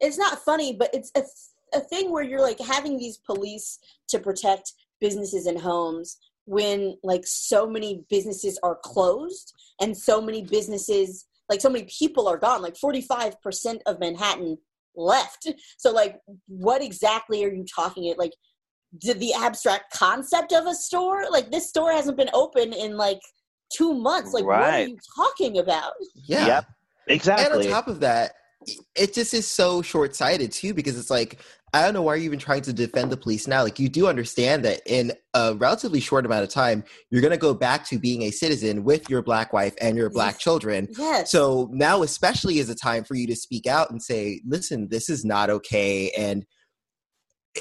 it's 0.00 0.18
not 0.18 0.38
funny, 0.44 0.76
but 0.78 0.90
it's 0.92 1.10
a, 1.16 1.22
a 1.76 1.80
thing 1.80 2.10
where 2.10 2.22
you're 2.22 2.40
like 2.42 2.58
having 2.60 2.98
these 2.98 3.18
police 3.18 3.78
to 4.08 4.18
protect 4.18 4.72
businesses 5.00 5.46
and 5.46 5.58
homes 5.58 6.18
when 6.44 6.96
like 7.02 7.26
so 7.26 7.68
many 7.68 8.04
businesses 8.08 8.58
are 8.62 8.78
closed 8.82 9.52
and 9.80 9.96
so 9.96 10.20
many 10.20 10.42
businesses 10.42 11.26
like 11.48 11.60
so 11.60 11.70
many 11.70 11.86
people 11.86 12.28
are 12.28 12.38
gone 12.38 12.62
like 12.62 12.74
45% 12.74 13.78
of 13.86 14.00
manhattan 14.00 14.58
left. 14.96 15.48
So 15.78 15.92
like 15.92 16.18
what 16.48 16.82
exactly 16.82 17.44
are 17.44 17.52
you 17.52 17.64
talking 17.64 18.06
it 18.06 18.18
like 18.18 18.32
did 18.98 19.20
the 19.20 19.34
abstract 19.34 19.92
concept 19.92 20.52
of 20.52 20.66
a 20.66 20.74
store? 20.74 21.30
Like 21.30 21.50
this 21.50 21.68
store 21.68 21.92
hasn't 21.92 22.16
been 22.16 22.30
open 22.32 22.72
in 22.72 22.96
like 22.96 23.20
two 23.72 23.94
months. 23.94 24.32
Like 24.32 24.44
what 24.44 24.62
are 24.62 24.82
you 24.82 24.96
talking 25.14 25.58
about? 25.58 25.92
Yeah. 26.14 26.46
Yep. 26.46 26.66
And 27.08 27.52
on 27.52 27.62
top 27.64 27.88
of 27.88 28.00
that, 28.00 28.32
it 28.94 29.14
just 29.14 29.32
is 29.34 29.46
so 29.46 29.80
short-sighted 29.82 30.50
too 30.52 30.74
because 30.74 30.98
it's 30.98 31.10
like 31.10 31.40
i 31.72 31.82
don't 31.82 31.94
know 31.94 32.02
why 32.02 32.14
you're 32.14 32.24
even 32.24 32.38
trying 32.38 32.62
to 32.62 32.72
defend 32.72 33.10
the 33.12 33.16
police 33.16 33.46
now 33.46 33.62
like 33.62 33.78
you 33.78 33.88
do 33.88 34.06
understand 34.08 34.64
that 34.64 34.80
in 34.86 35.12
a 35.34 35.54
relatively 35.54 36.00
short 36.00 36.26
amount 36.26 36.42
of 36.42 36.48
time 36.48 36.82
you're 37.10 37.20
going 37.20 37.30
to 37.30 37.36
go 37.36 37.54
back 37.54 37.84
to 37.86 37.98
being 37.98 38.22
a 38.22 38.30
citizen 38.30 38.82
with 38.84 39.08
your 39.08 39.22
black 39.22 39.52
wife 39.52 39.74
and 39.80 39.96
your 39.96 40.10
black 40.10 40.38
children 40.38 40.88
Yes. 40.98 41.30
so 41.30 41.68
now 41.72 42.02
especially 42.02 42.58
is 42.58 42.68
a 42.70 42.74
time 42.74 43.04
for 43.04 43.14
you 43.14 43.26
to 43.28 43.36
speak 43.36 43.66
out 43.66 43.90
and 43.90 44.02
say 44.02 44.40
listen 44.46 44.88
this 44.90 45.08
is 45.08 45.24
not 45.24 45.50
okay 45.50 46.10
and 46.18 46.44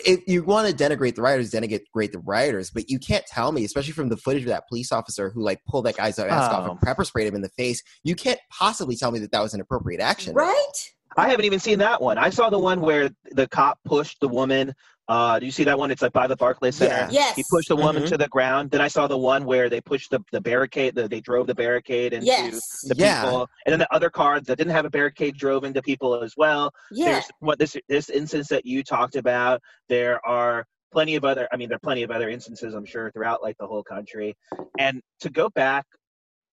if 0.06 0.20
you 0.28 0.44
want 0.44 0.68
to 0.68 0.76
denigrate 0.76 1.16
the 1.16 1.22
rioters 1.22 1.52
denigrate 1.52 2.12
the 2.12 2.20
rioters 2.26 2.70
but 2.70 2.90
you 2.90 3.00
can't 3.00 3.26
tell 3.28 3.52
me 3.54 3.64
especially 3.64 3.94
from 3.94 4.10
the 4.10 4.18
footage 4.18 4.42
of 4.44 4.50
that 4.50 4.68
police 4.68 4.92
officer 4.92 5.30
who 5.30 5.42
like 5.42 5.62
pulled 5.70 5.86
that 5.86 5.96
guy's 5.96 6.18
mask 6.18 6.52
off 6.52 6.68
Oh. 6.68 6.72
and 6.72 6.82
pepper 6.82 7.06
sprayed 7.06 7.28
him 7.28 7.36
in 7.36 7.42
the 7.42 7.50
face 7.50 7.82
you 8.04 8.14
can't 8.16 8.40
possibly 8.52 8.98
tell 8.98 9.12
me 9.12 9.20
that 9.20 9.32
that 9.32 9.42
was 9.42 9.54
an 9.54 9.62
appropriate 9.62 10.02
action 10.02 10.34
right? 10.34 10.72
I 11.18 11.30
haven't 11.30 11.46
even 11.46 11.60
seen 11.60 11.80
that 11.80 12.02
one. 12.02 12.18
I 12.18 12.30
saw 12.30 12.50
the 12.50 12.60
one 12.60 12.82
where 12.82 13.10
the 13.32 13.48
cop 13.48 13.80
pushed 13.86 14.20
the 14.20 14.28
woman. 14.28 14.74
Uh, 15.08 15.40
do 15.40 15.46
you 15.46 15.52
see 15.52 15.64
that 15.64 15.78
one? 15.78 15.92
It's 15.92 16.02
like 16.02 16.14
by 16.14 16.26
the 16.28 16.36
Barclays 16.36 16.76
Center. 16.76 16.94
Yeah. 16.96 17.08
Yes. 17.12 17.36
He 17.36 17.44
pushed 17.50 17.70
the 17.70 17.76
woman 17.76 18.04
Mhm. 18.04 18.08
to 18.10 18.18
the 18.18 18.28
ground. 18.28 18.72
Then 18.72 18.82
I 18.82 18.88
saw 18.88 19.08
the 19.08 19.18
one 19.18 19.46
where 19.46 19.70
they 19.70 19.80
pushed 19.80 20.10
the, 20.10 20.20
the 20.32 20.42
barricade. 20.42 20.96
The, 20.96 21.08
they 21.08 21.22
drove 21.22 21.46
the 21.48 21.54
barricade 21.56 22.14
into 22.14 22.26
Yes. 22.26 22.82
the 22.82 22.96
Yeah. 22.98 23.24
people, 23.24 23.48
and 23.66 23.72
then 23.72 23.80
the 23.80 23.94
other 23.94 24.10
car 24.10 24.42
that 24.42 24.58
didn't 24.58 24.74
have 24.74 24.86
a 24.86 24.90
barricade 24.90 25.38
drove 25.38 25.64
into 25.64 25.82
people 25.82 26.22
as 26.24 26.34
well. 26.36 26.72
Yeah. 26.92 27.06
There's 27.14 27.26
what 27.40 27.60
this 27.60 27.78
this 27.88 28.10
instance 28.10 28.48
that 28.48 28.66
you 28.66 28.84
talked 28.84 29.16
about. 29.16 29.62
There 29.90 30.26
are 30.26 30.66
plenty 30.92 31.16
of 31.16 31.24
other. 31.24 31.48
I 31.54 31.58
mean, 31.58 31.70
there 31.70 31.76
are 31.76 31.80
plenty 31.88 32.02
of 32.04 32.10
other 32.10 32.30
instances. 32.30 32.74
I'm 32.74 32.86
sure 32.86 33.12
throughout 33.12 33.44
like 33.44 33.58
the 33.60 33.68
whole 33.68 33.84
country. 33.84 34.36
And 34.80 35.02
to 35.20 35.30
go 35.30 35.50
back, 35.50 35.86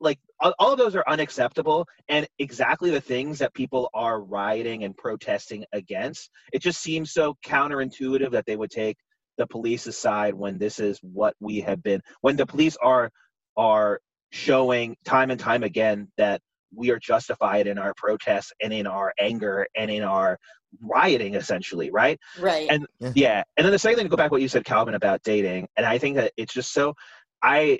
like 0.03 0.19
all, 0.41 0.53
all 0.59 0.73
of 0.73 0.79
those 0.79 0.95
are 0.95 1.05
unacceptable 1.09 1.87
and 2.09 2.27
exactly 2.39 2.91
the 2.91 3.01
things 3.01 3.39
that 3.39 3.55
people 3.55 3.89
are 3.95 4.21
rioting 4.21 4.85
and 4.85 4.97
protesting 4.97 5.65
against. 5.73 6.31
It 6.53 6.61
just 6.61 6.83
seems 6.83 7.13
so 7.13 7.37
counterintuitive 7.45 8.33
that 8.33 8.45
they 8.47 8.57
would 8.57 8.71
take 8.71 8.97
the 9.39 9.47
police 9.47 9.87
aside 9.87 10.35
when 10.35 10.59
this 10.59 10.79
is 10.79 10.99
what 11.03 11.35
we 11.41 11.61
have 11.61 11.83
been. 11.83 12.03
When 12.21 12.37
the 12.37 12.47
police 12.47 12.77
are 12.83 13.11
are 13.57 14.01
showing 14.31 14.97
time 15.05 15.31
and 15.31 15.39
time 15.39 15.63
again 15.63 16.09
that 16.17 16.41
we 16.75 16.91
are 16.91 16.99
justified 16.99 17.67
in 17.67 17.79
our 17.79 17.93
protests 17.97 18.53
and 18.63 18.73
in 18.73 18.87
our 18.87 19.13
anger 19.19 19.67
and 19.77 19.91
in 19.91 20.03
our 20.03 20.39
rioting 20.81 21.35
essentially 21.35 21.91
right 21.91 22.19
right. 22.41 22.67
and 22.71 22.87
Yeah. 22.99 23.13
yeah 23.15 23.43
and 23.59 23.65
then 23.67 23.73
the 23.73 23.79
second 23.79 23.97
thing 23.97 24.07
to 24.07 24.09
go 24.09 24.17
back 24.17 24.29
to 24.29 24.33
what 24.33 24.41
you 24.41 24.49
said 24.49 24.65
calvin 24.65 24.95
about 24.95 25.23
dating 25.23 25.69
and 25.77 25.85
i 25.85 25.99
think 25.99 26.17
that 26.17 26.33
it's 26.39 26.55
just 26.55 26.73
so 26.73 26.95
i 27.43 27.79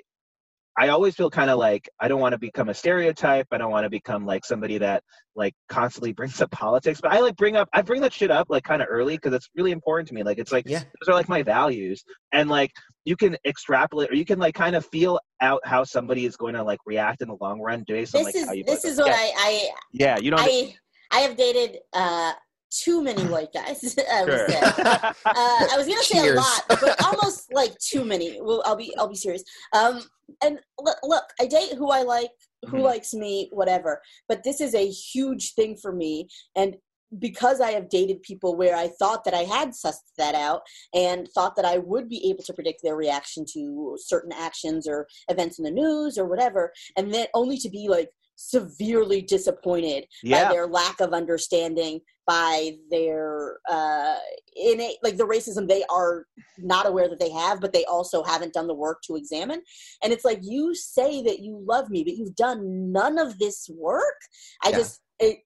i 0.77 0.87
always 0.89 1.15
feel 1.15 1.29
kind 1.29 1.49
of 1.49 1.57
like 1.57 1.89
i 1.99 2.07
don't 2.07 2.19
want 2.19 2.33
to 2.33 2.37
become 2.37 2.69
a 2.69 2.73
stereotype 2.73 3.47
i 3.51 3.57
don't 3.57 3.71
want 3.71 3.83
to 3.83 3.89
become 3.89 4.25
like 4.25 4.45
somebody 4.45 4.77
that 4.77 5.03
like 5.35 5.53
constantly 5.69 6.13
brings 6.13 6.41
up 6.41 6.49
politics 6.51 6.99
but 7.01 7.11
i 7.11 7.19
like 7.19 7.35
bring 7.35 7.55
up 7.55 7.67
i 7.73 7.81
bring 7.81 8.01
that 8.01 8.13
shit 8.13 8.31
up 8.31 8.47
like 8.49 8.63
kind 8.63 8.81
of 8.81 8.87
early 8.89 9.15
because 9.15 9.33
it's 9.33 9.49
really 9.55 9.71
important 9.71 10.07
to 10.07 10.13
me 10.13 10.23
like 10.23 10.37
it's 10.37 10.51
like 10.51 10.67
Yeah. 10.67 10.79
those 10.79 11.09
are 11.09 11.13
like 11.13 11.29
my 11.29 11.43
values 11.43 12.03
and 12.31 12.49
like 12.49 12.71
you 13.05 13.15
can 13.15 13.35
extrapolate 13.45 14.11
or 14.11 14.15
you 14.15 14.25
can 14.25 14.39
like 14.39 14.55
kind 14.55 14.75
of 14.75 14.85
feel 14.85 15.19
out 15.41 15.61
how 15.65 15.83
somebody 15.83 16.25
is 16.25 16.37
going 16.37 16.53
to 16.53 16.63
like 16.63 16.79
react 16.85 17.21
in 17.21 17.27
the 17.27 17.37
long 17.41 17.59
run 17.59 17.83
based 17.87 18.15
on 18.15 18.23
this 18.23 18.27
like 18.27 18.35
is 18.35 18.47
how 18.47 18.53
you 18.53 18.63
this 18.63 18.85
is 18.85 18.97
what 18.97 19.07
yeah, 19.07 19.15
I 19.15 19.33
I 19.37 19.69
yeah 19.91 20.17
you 20.17 20.31
don't 20.31 20.39
I 20.41 20.75
I 21.11 21.19
have 21.19 21.35
dated 21.35 21.79
uh 21.93 22.33
too 22.81 23.03
many 23.03 23.25
white 23.25 23.53
guys. 23.53 23.95
I 24.11 24.25
Sure. 24.25 24.49
say. 24.49 24.61
Uh, 25.35 25.65
I 25.71 25.77
was 25.77 25.87
gonna 25.87 26.03
say 26.03 26.19
a 26.19 26.33
lot, 26.35 26.61
but 26.79 26.95
almost 27.03 27.51
like 27.51 27.75
too 27.79 28.03
many. 28.05 28.39
Well, 28.41 28.61
I'll 28.65 28.75
be 28.75 28.93
I'll 28.97 29.07
be 29.09 29.15
serious. 29.15 29.43
Um, 29.75 30.03
and 30.43 30.59
look, 30.79 30.97
look, 31.03 31.23
I 31.41 31.45
date 31.47 31.73
who 31.73 31.89
I 31.89 32.03
like, 32.03 32.29
who 32.67 32.77
Mhm. 32.77 32.83
likes 32.83 33.13
me, 33.13 33.49
whatever. 33.51 34.01
But 34.29 34.43
this 34.43 34.61
is 34.61 34.75
a 34.75 34.87
huge 34.89 35.53
thing 35.55 35.75
for 35.81 35.91
me, 35.91 36.27
and 36.55 36.75
because 37.19 37.61
I 37.61 37.71
have 37.71 37.89
dated 37.89 38.21
people 38.23 38.55
where 38.55 38.75
I 38.75 38.87
thought 38.99 39.23
that 39.25 39.33
I 39.35 39.43
had 39.43 39.69
sussed 39.69 40.09
that 40.17 40.33
out 40.35 40.61
and 40.95 41.27
thought 41.35 41.55
that 41.55 41.65
I 41.65 41.77
would 41.77 42.09
be 42.09 42.27
able 42.29 42.43
to 42.43 42.53
predict 42.53 42.81
their 42.83 42.95
reaction 42.95 43.45
to 43.53 43.95
certain 43.99 44.31
actions 44.31 44.87
or 44.87 45.07
events 45.29 45.59
in 45.59 45.63
the 45.65 45.71
news 45.71 46.17
or 46.17 46.25
whatever, 46.25 46.71
and 46.97 47.13
then 47.13 47.27
only 47.33 47.57
to 47.57 47.69
be 47.69 47.87
like 47.87 48.09
severely 48.35 49.21
disappointed 49.21 50.05
yeah. 50.23 50.45
by 50.45 50.53
their 50.53 50.67
lack 50.67 50.99
of 50.99 51.13
understanding 51.13 51.99
by 52.25 52.71
their 52.89 53.59
uh 53.69 54.15
innate 54.55 54.97
like 55.03 55.17
the 55.17 55.27
racism 55.27 55.67
they 55.67 55.83
are 55.89 56.25
not 56.57 56.87
aware 56.87 57.09
that 57.09 57.19
they 57.19 57.29
have 57.29 57.59
but 57.59 57.73
they 57.73 57.83
also 57.85 58.23
haven't 58.23 58.53
done 58.53 58.67
the 58.67 58.73
work 58.73 58.99
to 59.03 59.15
examine. 59.15 59.61
And 60.03 60.13
it's 60.13 60.25
like 60.25 60.39
you 60.41 60.73
say 60.73 61.21
that 61.23 61.39
you 61.39 61.63
love 61.67 61.89
me 61.89 62.03
but 62.03 62.15
you've 62.15 62.35
done 62.35 62.91
none 62.91 63.17
of 63.17 63.37
this 63.39 63.69
work. 63.69 64.17
I 64.63 64.69
Yeah. 64.69 64.77
just 64.77 65.01
it 65.19 65.39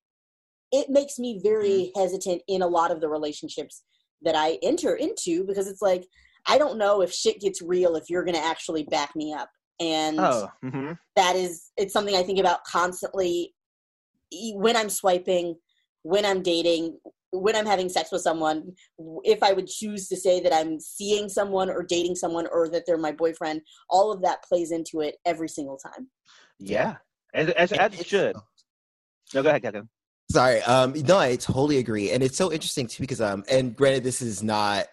it 0.72 0.90
makes 0.90 1.18
me 1.18 1.40
very 1.44 1.92
hesitant 1.96 2.42
in 2.48 2.62
a 2.62 2.68
lot 2.68 2.92
of 2.92 3.02
the 3.02 3.10
relationships 3.10 3.84
that 4.22 4.36
i 4.36 4.58
enter 4.64 4.96
into 4.96 5.44
because 5.46 5.68
it's 5.68 5.82
like 5.82 6.06
i 6.48 6.58
don't 6.58 6.78
know 6.78 7.02
if 7.02 7.12
shit 7.12 7.40
gets 7.40 7.62
real 7.62 7.96
if 7.96 8.10
you're 8.10 8.26
gonna 8.26 8.38
actually 8.38 8.84
back 8.84 9.16
me 9.16 9.34
up 9.34 9.50
and 9.80 10.20
oh 10.20 10.50
hmm 10.62 10.92
that 11.16 11.36
is 11.36 11.72
it's 11.78 11.94
something 11.94 12.16
i 12.16 12.24
think 12.24 12.40
about 12.40 12.64
constantly. 12.64 13.54
When 14.56 14.76
i'm 14.76 14.90
swiping 14.90 15.56
when 16.04 16.26
i'm 16.26 16.42
dating 16.42 17.00
when 17.32 17.56
i'm 17.56 17.66
having 17.66 17.88
sex 17.88 18.12
with 18.12 18.22
someone 18.22 18.74
if 19.24 19.42
i 19.42 19.54
would 19.54 19.68
choose 19.68 20.10
to 20.10 20.18
say 20.18 20.42
that 20.42 20.54
i'm 20.54 20.80
seeing 20.80 21.30
someone 21.30 21.70
or 21.70 21.84
dating 21.84 22.16
someone 22.16 22.48
or 22.52 22.68
that 22.70 22.84
they're 22.86 22.98
my 22.98 23.12
boyfriend 23.12 23.62
all 23.90 24.12
of 24.12 24.22
that 24.24 24.44
plays 24.44 24.72
into 24.72 25.00
it 25.02 25.16
every 25.26 25.48
single 25.48 25.78
time. 25.78 26.10
Yeah. 26.60 26.96
As, 27.34 27.50
as, 27.52 27.72
as 27.72 28.00
it 28.00 28.08
should. 28.08 28.36
no 29.34 29.44
go 29.44 29.50
ahead 29.50 29.62
Kevin. 29.62 29.90
Sorry. 30.32 30.62
Um, 30.64 30.94
no, 30.94 31.18
I 31.18 31.38
totally 31.38 31.78
agree, 31.78 32.12
and 32.12 32.22
it's 32.22 32.38
so 32.38 32.52
interesting 32.52 32.88
too 32.88 33.04
because 33.04 33.22
um, 33.22 33.44
and 33.50 33.76
granted, 33.76 34.04
this 34.04 34.22
is 34.22 34.44
not 34.44 34.88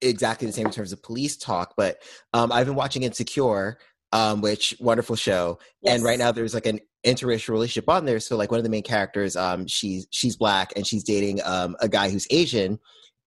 exactly 0.00 0.46
the 0.46 0.52
same 0.52 0.66
in 0.66 0.72
terms 0.72 0.92
of 0.92 1.02
police 1.02 1.36
talk, 1.36 1.74
but 1.76 1.98
um, 2.32 2.50
I've 2.50 2.66
been 2.66 2.74
watching 2.74 3.04
Insecure, 3.04 3.78
um, 4.12 4.40
which 4.40 4.74
wonderful 4.80 5.16
show, 5.16 5.58
and 5.86 6.02
right 6.02 6.18
now 6.18 6.32
there's 6.32 6.54
like 6.54 6.66
an 6.66 6.80
interracial 7.04 7.50
relationship 7.50 7.88
on 7.88 8.04
there. 8.04 8.20
So 8.20 8.36
like 8.36 8.50
one 8.50 8.58
of 8.58 8.64
the 8.64 8.70
main 8.70 8.82
characters, 8.82 9.36
um, 9.36 9.66
she's 9.66 10.06
she's 10.10 10.36
black 10.36 10.72
and 10.76 10.86
she's 10.86 11.04
dating 11.04 11.40
um 11.44 11.76
a 11.80 11.88
guy 11.88 12.10
who's 12.10 12.26
Asian, 12.30 12.78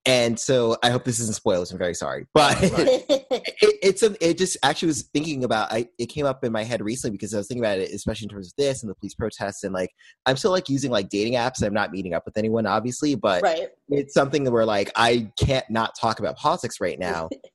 and 0.05 0.39
so 0.39 0.77
I 0.83 0.89
hope 0.89 1.03
this 1.03 1.19
isn't 1.19 1.35
spoilers. 1.35 1.71
I'm 1.71 1.77
very 1.77 1.95
sorry, 1.95 2.27
but. 2.33 2.57
it, 2.61 3.75
it's 3.85 4.01
a, 4.01 4.15
it 4.27 4.37
just 4.37 4.57
actually 4.63 4.87
was 4.87 5.03
thinking 5.13 5.43
about 5.43 5.71
I 5.71 5.87
it 5.99 6.07
came 6.07 6.25
up 6.25 6.43
in 6.43 6.51
my 6.51 6.63
head 6.63 6.81
recently 6.81 7.15
because 7.15 7.33
I 7.33 7.37
was 7.37 7.47
thinking 7.47 7.63
about 7.63 7.77
it 7.77 7.91
especially 7.91 8.25
in 8.25 8.29
terms 8.29 8.47
of 8.47 8.53
this 8.57 8.81
and 8.81 8.89
the 8.89 8.95
police 8.95 9.13
protests 9.13 9.63
and 9.63 9.73
like 9.73 9.91
I'm 10.25 10.37
still 10.37 10.51
like 10.51 10.69
using 10.69 10.89
like 10.89 11.09
dating 11.09 11.33
apps. 11.33 11.61
I'm 11.61 11.73
not 11.73 11.91
meeting 11.91 12.13
up 12.13 12.25
with 12.25 12.37
anyone 12.37 12.65
obviously 12.65 13.13
but 13.15 13.43
right. 13.43 13.69
it's 13.89 14.13
something 14.13 14.49
where 14.51 14.65
like 14.65 14.91
I 14.95 15.31
can't 15.37 15.69
not 15.69 15.95
talk 15.99 16.19
about 16.19 16.35
politics 16.35 16.81
right 16.81 16.97
now 16.97 17.29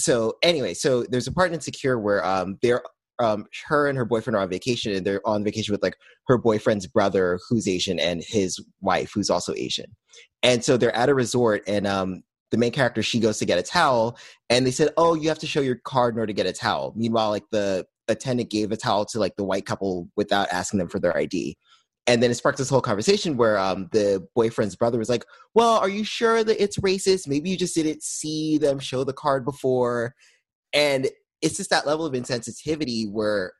so 0.00 0.34
anyway 0.42 0.74
so 0.74 1.04
there's 1.04 1.26
a 1.26 1.32
part 1.32 1.52
in 1.52 1.60
Secure 1.60 1.98
where 1.98 2.24
um 2.24 2.58
they're 2.62 2.82
um 3.18 3.46
her 3.66 3.86
and 3.86 3.96
her 3.98 4.04
boyfriend 4.04 4.36
are 4.36 4.42
on 4.42 4.48
vacation 4.48 4.92
and 4.94 5.06
they're 5.06 5.26
on 5.26 5.44
vacation 5.44 5.72
with 5.72 5.82
like 5.82 5.96
her 6.26 6.38
boyfriend's 6.38 6.86
brother 6.86 7.38
who's 7.48 7.68
Asian 7.68 7.98
and 8.00 8.22
his 8.26 8.58
wife 8.80 9.12
who's 9.14 9.30
also 9.30 9.54
Asian. 9.54 9.86
And 10.42 10.64
so 10.64 10.76
they're 10.76 10.96
at 10.96 11.08
a 11.08 11.14
resort 11.14 11.62
and 11.66 11.86
um 11.86 12.22
the 12.50 12.56
main 12.56 12.72
character 12.72 13.02
she 13.02 13.20
goes 13.20 13.38
to 13.38 13.44
get 13.44 13.58
a 13.58 13.62
towel 13.62 14.18
and 14.48 14.66
they 14.66 14.70
said 14.70 14.90
oh 14.96 15.14
you 15.14 15.28
have 15.28 15.38
to 15.38 15.46
show 15.46 15.60
your 15.60 15.76
card 15.84 16.14
in 16.14 16.20
order 16.20 16.28
to 16.28 16.36
get 16.36 16.46
a 16.46 16.52
towel. 16.52 16.92
Meanwhile 16.96 17.30
like 17.30 17.44
the 17.50 17.86
attendant 18.08 18.50
gave 18.50 18.72
a 18.72 18.76
towel 18.76 19.04
to 19.04 19.18
like 19.20 19.36
the 19.36 19.44
white 19.44 19.66
couple 19.66 20.08
without 20.16 20.48
asking 20.50 20.78
them 20.78 20.88
for 20.88 20.98
their 20.98 21.16
id 21.16 21.56
and 22.06 22.22
then 22.22 22.30
it 22.30 22.34
sparked 22.34 22.58
this 22.58 22.70
whole 22.70 22.80
conversation 22.80 23.36
where 23.36 23.58
um, 23.58 23.88
the 23.92 24.26
boyfriend's 24.34 24.76
brother 24.76 24.98
was 24.98 25.08
like 25.08 25.24
well 25.54 25.76
are 25.78 25.88
you 25.88 26.04
sure 26.04 26.42
that 26.44 26.62
it's 26.62 26.78
racist? 26.78 27.28
Maybe 27.28 27.50
you 27.50 27.56
just 27.56 27.74
didn't 27.74 28.02
see 28.02 28.58
them 28.58 28.78
show 28.78 29.04
the 29.04 29.12
card 29.12 29.44
before. 29.44 30.14
And 30.72 31.08
it's 31.42 31.56
just 31.56 31.70
that 31.70 31.86
level 31.86 32.06
of 32.06 32.12
insensitivity 32.14 33.10
where 33.10 33.52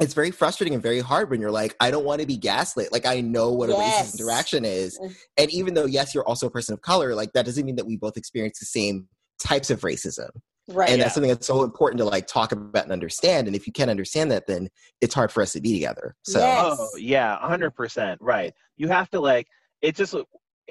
it's 0.00 0.14
very 0.14 0.30
frustrating 0.30 0.72
and 0.72 0.82
very 0.82 1.00
hard 1.00 1.28
when 1.30 1.40
you're 1.42 1.50
like 1.50 1.76
i 1.80 1.90
don't 1.90 2.04
want 2.06 2.20
to 2.22 2.26
be 2.26 2.36
gaslit. 2.36 2.90
Like 2.92 3.06
i 3.06 3.20
know 3.20 3.52
what 3.52 3.68
a 3.70 3.74
Yes. 3.74 4.12
racist 4.14 4.20
interaction 4.20 4.64
is. 4.64 4.98
Mm. 4.98 5.14
and 5.38 5.50
even 5.50 5.74
though 5.74 5.86
yes 5.86 6.14
you're 6.14 6.26
also 6.26 6.46
a 6.46 6.50
person 6.50 6.72
of 6.72 6.80
color 6.80 7.14
like 7.14 7.32
that 7.34 7.44
doesn't 7.44 7.64
mean 7.66 7.76
that 7.76 7.86
we 7.86 7.96
both 7.96 8.16
experience 8.16 8.58
the 8.58 8.66
same 8.66 9.08
types 9.42 9.70
of 9.70 9.80
racism 9.82 10.28
right 10.68 10.88
and 10.90 10.98
Yeah. 10.98 11.04
that's 11.04 11.14
something 11.14 11.30
that's 11.30 11.46
so 11.46 11.62
important 11.62 11.98
to 11.98 12.04
like 12.04 12.26
talk 12.26 12.52
about 12.52 12.84
and 12.84 12.92
understand 12.92 13.46
and 13.46 13.56
if 13.56 13.66
you 13.66 13.72
can't 13.72 13.90
understand 13.90 14.30
that 14.30 14.46
then 14.46 14.68
it's 15.00 15.14
hard 15.14 15.32
for 15.32 15.42
us 15.42 15.52
to 15.52 15.60
be 15.60 15.72
together 15.74 16.14
so 16.22 16.38
Yes. 16.40 16.76
Oh 16.78 16.96
yeah, 16.96 17.36
hundred 17.38 17.70
percent 17.74 18.20
right. 18.20 18.52
You 18.76 18.88
have 18.88 19.10
to 19.10 19.20
like 19.20 19.46
it's 19.82 19.98
just 19.98 20.14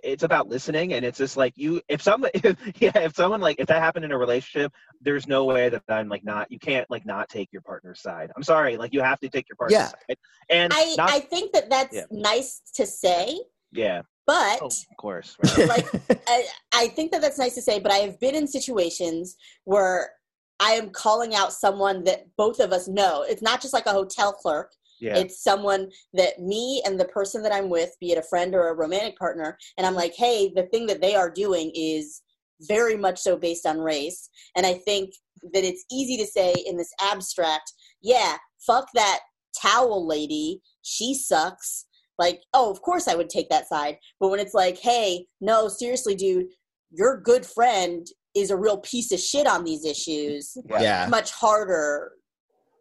it's 0.01 0.23
about 0.23 0.47
listening 0.47 0.93
and 0.93 1.03
it's 1.03 1.17
just 1.17 1.35
like 1.35 1.53
you 1.57 1.81
if 1.89 2.01
someone 2.01 2.31
if, 2.33 2.55
yeah 2.81 2.97
if 2.99 3.15
someone 3.15 3.41
like 3.41 3.59
if 3.59 3.67
that 3.67 3.81
happened 3.81 4.05
in 4.05 4.11
a 4.13 4.17
relationship 4.17 4.71
there's 5.01 5.27
no 5.27 5.43
way 5.43 5.67
that 5.67 5.83
i'm 5.89 6.07
like 6.07 6.23
not 6.23 6.49
you 6.49 6.57
can't 6.57 6.89
like 6.89 7.05
not 7.05 7.27
take 7.27 7.49
your 7.51 7.61
partner's 7.61 8.01
side 8.01 8.31
i'm 8.37 8.43
sorry 8.43 8.77
like 8.77 8.93
you 8.93 9.01
have 9.01 9.19
to 9.19 9.27
take 9.27 9.45
your 9.49 9.57
partner's 9.57 9.77
Yeah. 9.79 9.87
side 9.87 10.17
and 10.49 10.71
I, 10.73 10.95
not 10.95 11.09
I 11.11 11.19
think 11.19 11.51
that 11.51 11.69
that's 11.69 11.93
Yeah. 11.93 12.05
nice 12.11 12.61
to 12.75 12.85
say 12.85 13.41
yeah 13.73 14.01
but 14.29 14.59
oh, 14.61 14.67
of 14.67 14.97
course 14.97 15.35
right. 15.57 15.67
like 15.75 15.87
I, 16.27 16.45
I 16.73 16.87
think 16.89 17.11
that 17.11 17.21
that's 17.21 17.39
nice 17.39 17.55
to 17.55 17.61
say 17.61 17.79
but 17.79 17.91
i 17.91 17.97
have 17.97 18.19
been 18.19 18.35
in 18.35 18.47
situations 18.47 19.35
where 19.63 20.11
i 20.59 20.71
am 20.71 20.91
calling 20.91 21.33
out 21.33 21.51
someone 21.51 22.03
that 22.03 22.27
both 22.37 22.59
of 22.59 22.71
us 22.71 22.87
know 22.87 23.25
it's 23.27 23.41
not 23.41 23.59
just 23.61 23.73
like 23.73 23.87
a 23.87 23.91
hotel 23.91 24.31
clerk 24.33 24.71
Yeah. 25.01 25.17
It's 25.17 25.41
someone 25.41 25.83
that 26.19 26.39
me 26.39 26.83
and 26.85 26.99
the 26.99 27.05
person 27.05 27.41
that 27.43 27.53
I'm 27.53 27.69
with, 27.69 27.91
be 28.01 28.11
it 28.11 28.17
a 28.17 28.29
friend 28.31 28.53
or 28.53 28.67
a 28.67 28.75
romantic 28.75 29.15
partner, 29.17 29.57
and 29.77 29.87
I'm 29.87 29.95
like, 29.95 30.13
hey, 30.23 30.51
the 30.53 30.67
thing 30.71 30.87
that 30.87 30.99
they 30.99 31.15
are 31.15 31.31
doing 31.31 31.71
is 31.73 32.21
very 32.67 32.97
much 32.97 33.19
so 33.19 33.37
based 33.37 33.65
on 33.65 33.79
race. 33.79 34.29
And 34.55 34.65
I 34.65 34.73
think 34.73 35.11
that 35.53 35.63
it's 35.63 35.85
easy 35.91 36.17
to 36.17 36.25
say 36.25 36.53
in 36.65 36.75
this 36.77 36.93
abstract, 37.01 37.71
yeah, 38.01 38.37
fuck 38.59 38.87
that 38.93 39.19
towel 39.59 40.05
lady, 40.05 40.61
she 40.81 41.13
sucks. 41.13 41.85
Like, 42.19 42.41
oh, 42.53 42.69
of 42.69 42.81
course 42.83 43.07
I 43.07 43.15
would 43.15 43.29
take 43.29 43.49
that 43.49 43.67
side. 43.67 43.97
But 44.19 44.29
when 44.29 44.39
it's 44.39 44.53
like, 44.53 44.77
hey, 44.77 45.25
no, 45.41 45.67
seriously, 45.69 46.13
dude, 46.13 46.47
your 46.91 47.19
good 47.19 47.45
friend 47.45 48.05
is 48.35 48.51
a 48.51 48.57
real 48.57 48.77
piece 48.77 49.11
of 49.11 49.19
shit 49.19 49.47
on 49.47 49.63
these 49.63 49.85
issues 49.85 50.55
Yeah. 50.69 50.81
Yeah. 50.81 51.07
much 51.09 51.31
harder 51.31 52.11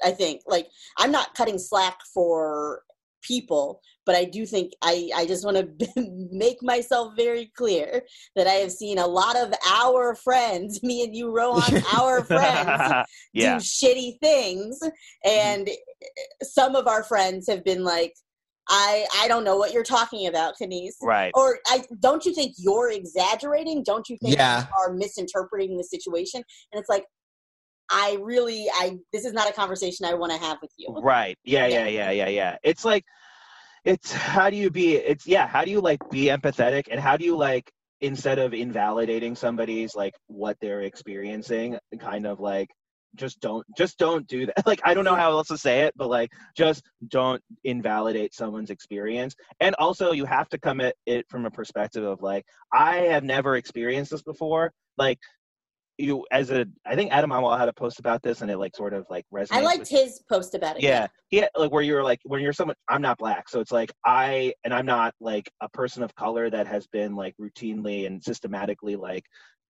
i 0.04 0.10
think 0.10 0.42
like 0.46 0.68
i'm 0.98 1.10
not 1.10 1.34
cutting 1.34 1.58
slack 1.58 1.98
for 2.14 2.82
people 3.22 3.80
but 4.06 4.14
i 4.14 4.24
do 4.24 4.46
think 4.46 4.72
i 4.82 5.10
i 5.16 5.26
just 5.26 5.44
want 5.44 5.56
to 5.56 5.88
make 6.30 6.62
myself 6.62 7.14
very 7.16 7.50
clear 7.56 8.02
that 8.36 8.46
i 8.46 8.52
have 8.52 8.70
seen 8.70 8.98
a 8.98 9.06
lot 9.06 9.36
of 9.36 9.52
our 9.68 10.14
friends 10.14 10.80
me 10.82 11.02
and 11.02 11.16
you 11.16 11.34
rohan 11.34 11.82
our 11.98 12.22
friends 12.22 13.06
yeah. 13.32 13.58
do 13.58 13.64
shitty 13.64 14.18
things 14.20 14.78
and 15.24 15.68
some 16.42 16.76
of 16.76 16.86
our 16.86 17.02
friends 17.02 17.48
have 17.48 17.64
been 17.64 17.82
like 17.82 18.14
i 18.68 19.06
i 19.16 19.28
don't 19.28 19.44
know 19.44 19.56
what 19.56 19.72
you're 19.72 19.82
talking 19.82 20.26
about 20.26 20.54
Kenise. 20.60 20.94
Right. 21.02 21.30
or 21.34 21.58
i 21.68 21.82
don't 22.00 22.24
you 22.24 22.34
think 22.34 22.54
you're 22.58 22.90
exaggerating 22.90 23.82
don't 23.82 24.08
you 24.08 24.16
think 24.22 24.36
Yeah. 24.36 24.62
you 24.62 24.66
are 24.78 24.92
misinterpreting 24.92 25.76
the 25.76 25.84
situation 25.84 26.42
and 26.72 26.80
it's 26.80 26.88
like 26.88 27.04
i 27.90 28.18
really 28.20 28.66
i 28.74 28.96
this 29.12 29.24
is 29.24 29.32
not 29.32 29.48
a 29.48 29.52
conversation 29.52 30.04
i 30.06 30.14
want 30.14 30.32
to 30.32 30.38
have 30.38 30.58
with 30.60 30.72
you 30.76 30.94
Right. 31.02 31.36
Yeah, 31.44 31.66
yeah, 31.66 31.86
yeah, 31.86 32.10
yeah, 32.10 32.28
yeah. 32.28 32.56
It's 32.62 32.84
like 32.84 33.04
it's 33.84 34.12
how 34.12 34.50
do 34.50 34.56
you 34.56 34.70
be 34.70 34.96
it's 34.96 35.26
yeah, 35.26 35.46
how 35.46 35.64
do 35.64 35.70
you 35.70 35.80
like 35.80 35.98
be 36.10 36.26
empathetic 36.26 36.88
and 36.90 37.00
how 37.00 37.16
do 37.16 37.24
you 37.24 37.36
like 37.36 37.70
instead 38.00 38.38
of 38.38 38.52
invalidating 38.54 39.34
somebody's 39.34 39.94
like 39.96 40.14
what 40.26 40.56
they're 40.60 40.82
experiencing, 40.82 41.78
kind 41.98 42.26
of 42.26 42.40
like 42.40 42.68
just 43.14 43.40
don't 43.40 43.66
just 43.76 43.98
don't 43.98 44.26
do 44.26 44.46
that. 44.46 44.54
Like 44.66 44.80
I 44.84 44.94
don't 44.94 45.04
know 45.04 45.14
how 45.14 45.30
else 45.32 45.48
to 45.48 45.58
say 45.58 45.82
it, 45.82 45.94
but 45.96 46.08
like 46.08 46.30
just 46.56 46.84
don't 47.08 47.42
invalidate 47.64 48.34
someone's 48.34 48.70
experience. 48.70 49.34
And 49.60 49.74
also 49.76 50.12
you 50.12 50.24
have 50.24 50.48
to 50.50 50.58
come 50.58 50.80
at 50.80 50.94
it 51.06 51.26
from 51.28 51.46
a 51.46 51.50
perspective 51.50 52.04
of 52.04 52.22
like 52.22 52.44
I 52.72 52.96
have 52.96 53.24
never 53.24 53.56
experienced 53.56 54.10
this 54.10 54.22
before. 54.22 54.72
Like 54.96 55.18
you 55.98 56.24
as 56.30 56.50
a 56.50 56.66
I 56.86 56.94
think 56.94 57.12
Adam 57.12 57.32
Amal 57.32 57.58
had 57.58 57.68
a 57.68 57.72
post 57.72 57.98
about 57.98 58.22
this 58.22 58.40
and 58.40 58.50
it 58.50 58.56
like 58.56 58.74
sort 58.76 58.94
of 58.94 59.04
like 59.10 59.26
resonates. 59.34 59.48
i 59.52 59.60
liked 59.60 59.80
with 59.80 59.88
his 59.88 60.22
post 60.28 60.54
about 60.54 60.76
it 60.76 60.82
yeah 60.82 61.08
yeah 61.30 61.48
like 61.56 61.72
where 61.72 61.82
you're 61.82 62.04
like 62.04 62.20
when 62.24 62.40
you're 62.40 62.52
someone 62.52 62.76
i'm 62.88 63.02
not 63.02 63.18
black 63.18 63.48
so 63.48 63.60
it's 63.60 63.72
like 63.72 63.90
i 64.06 64.52
and 64.64 64.72
i'm 64.72 64.86
not 64.86 65.12
like 65.20 65.50
a 65.60 65.68
person 65.70 66.02
of 66.02 66.14
color 66.14 66.48
that 66.48 66.66
has 66.66 66.86
been 66.86 67.16
like 67.16 67.34
routinely 67.40 68.06
and 68.06 68.22
systematically 68.22 68.94
like 68.96 69.24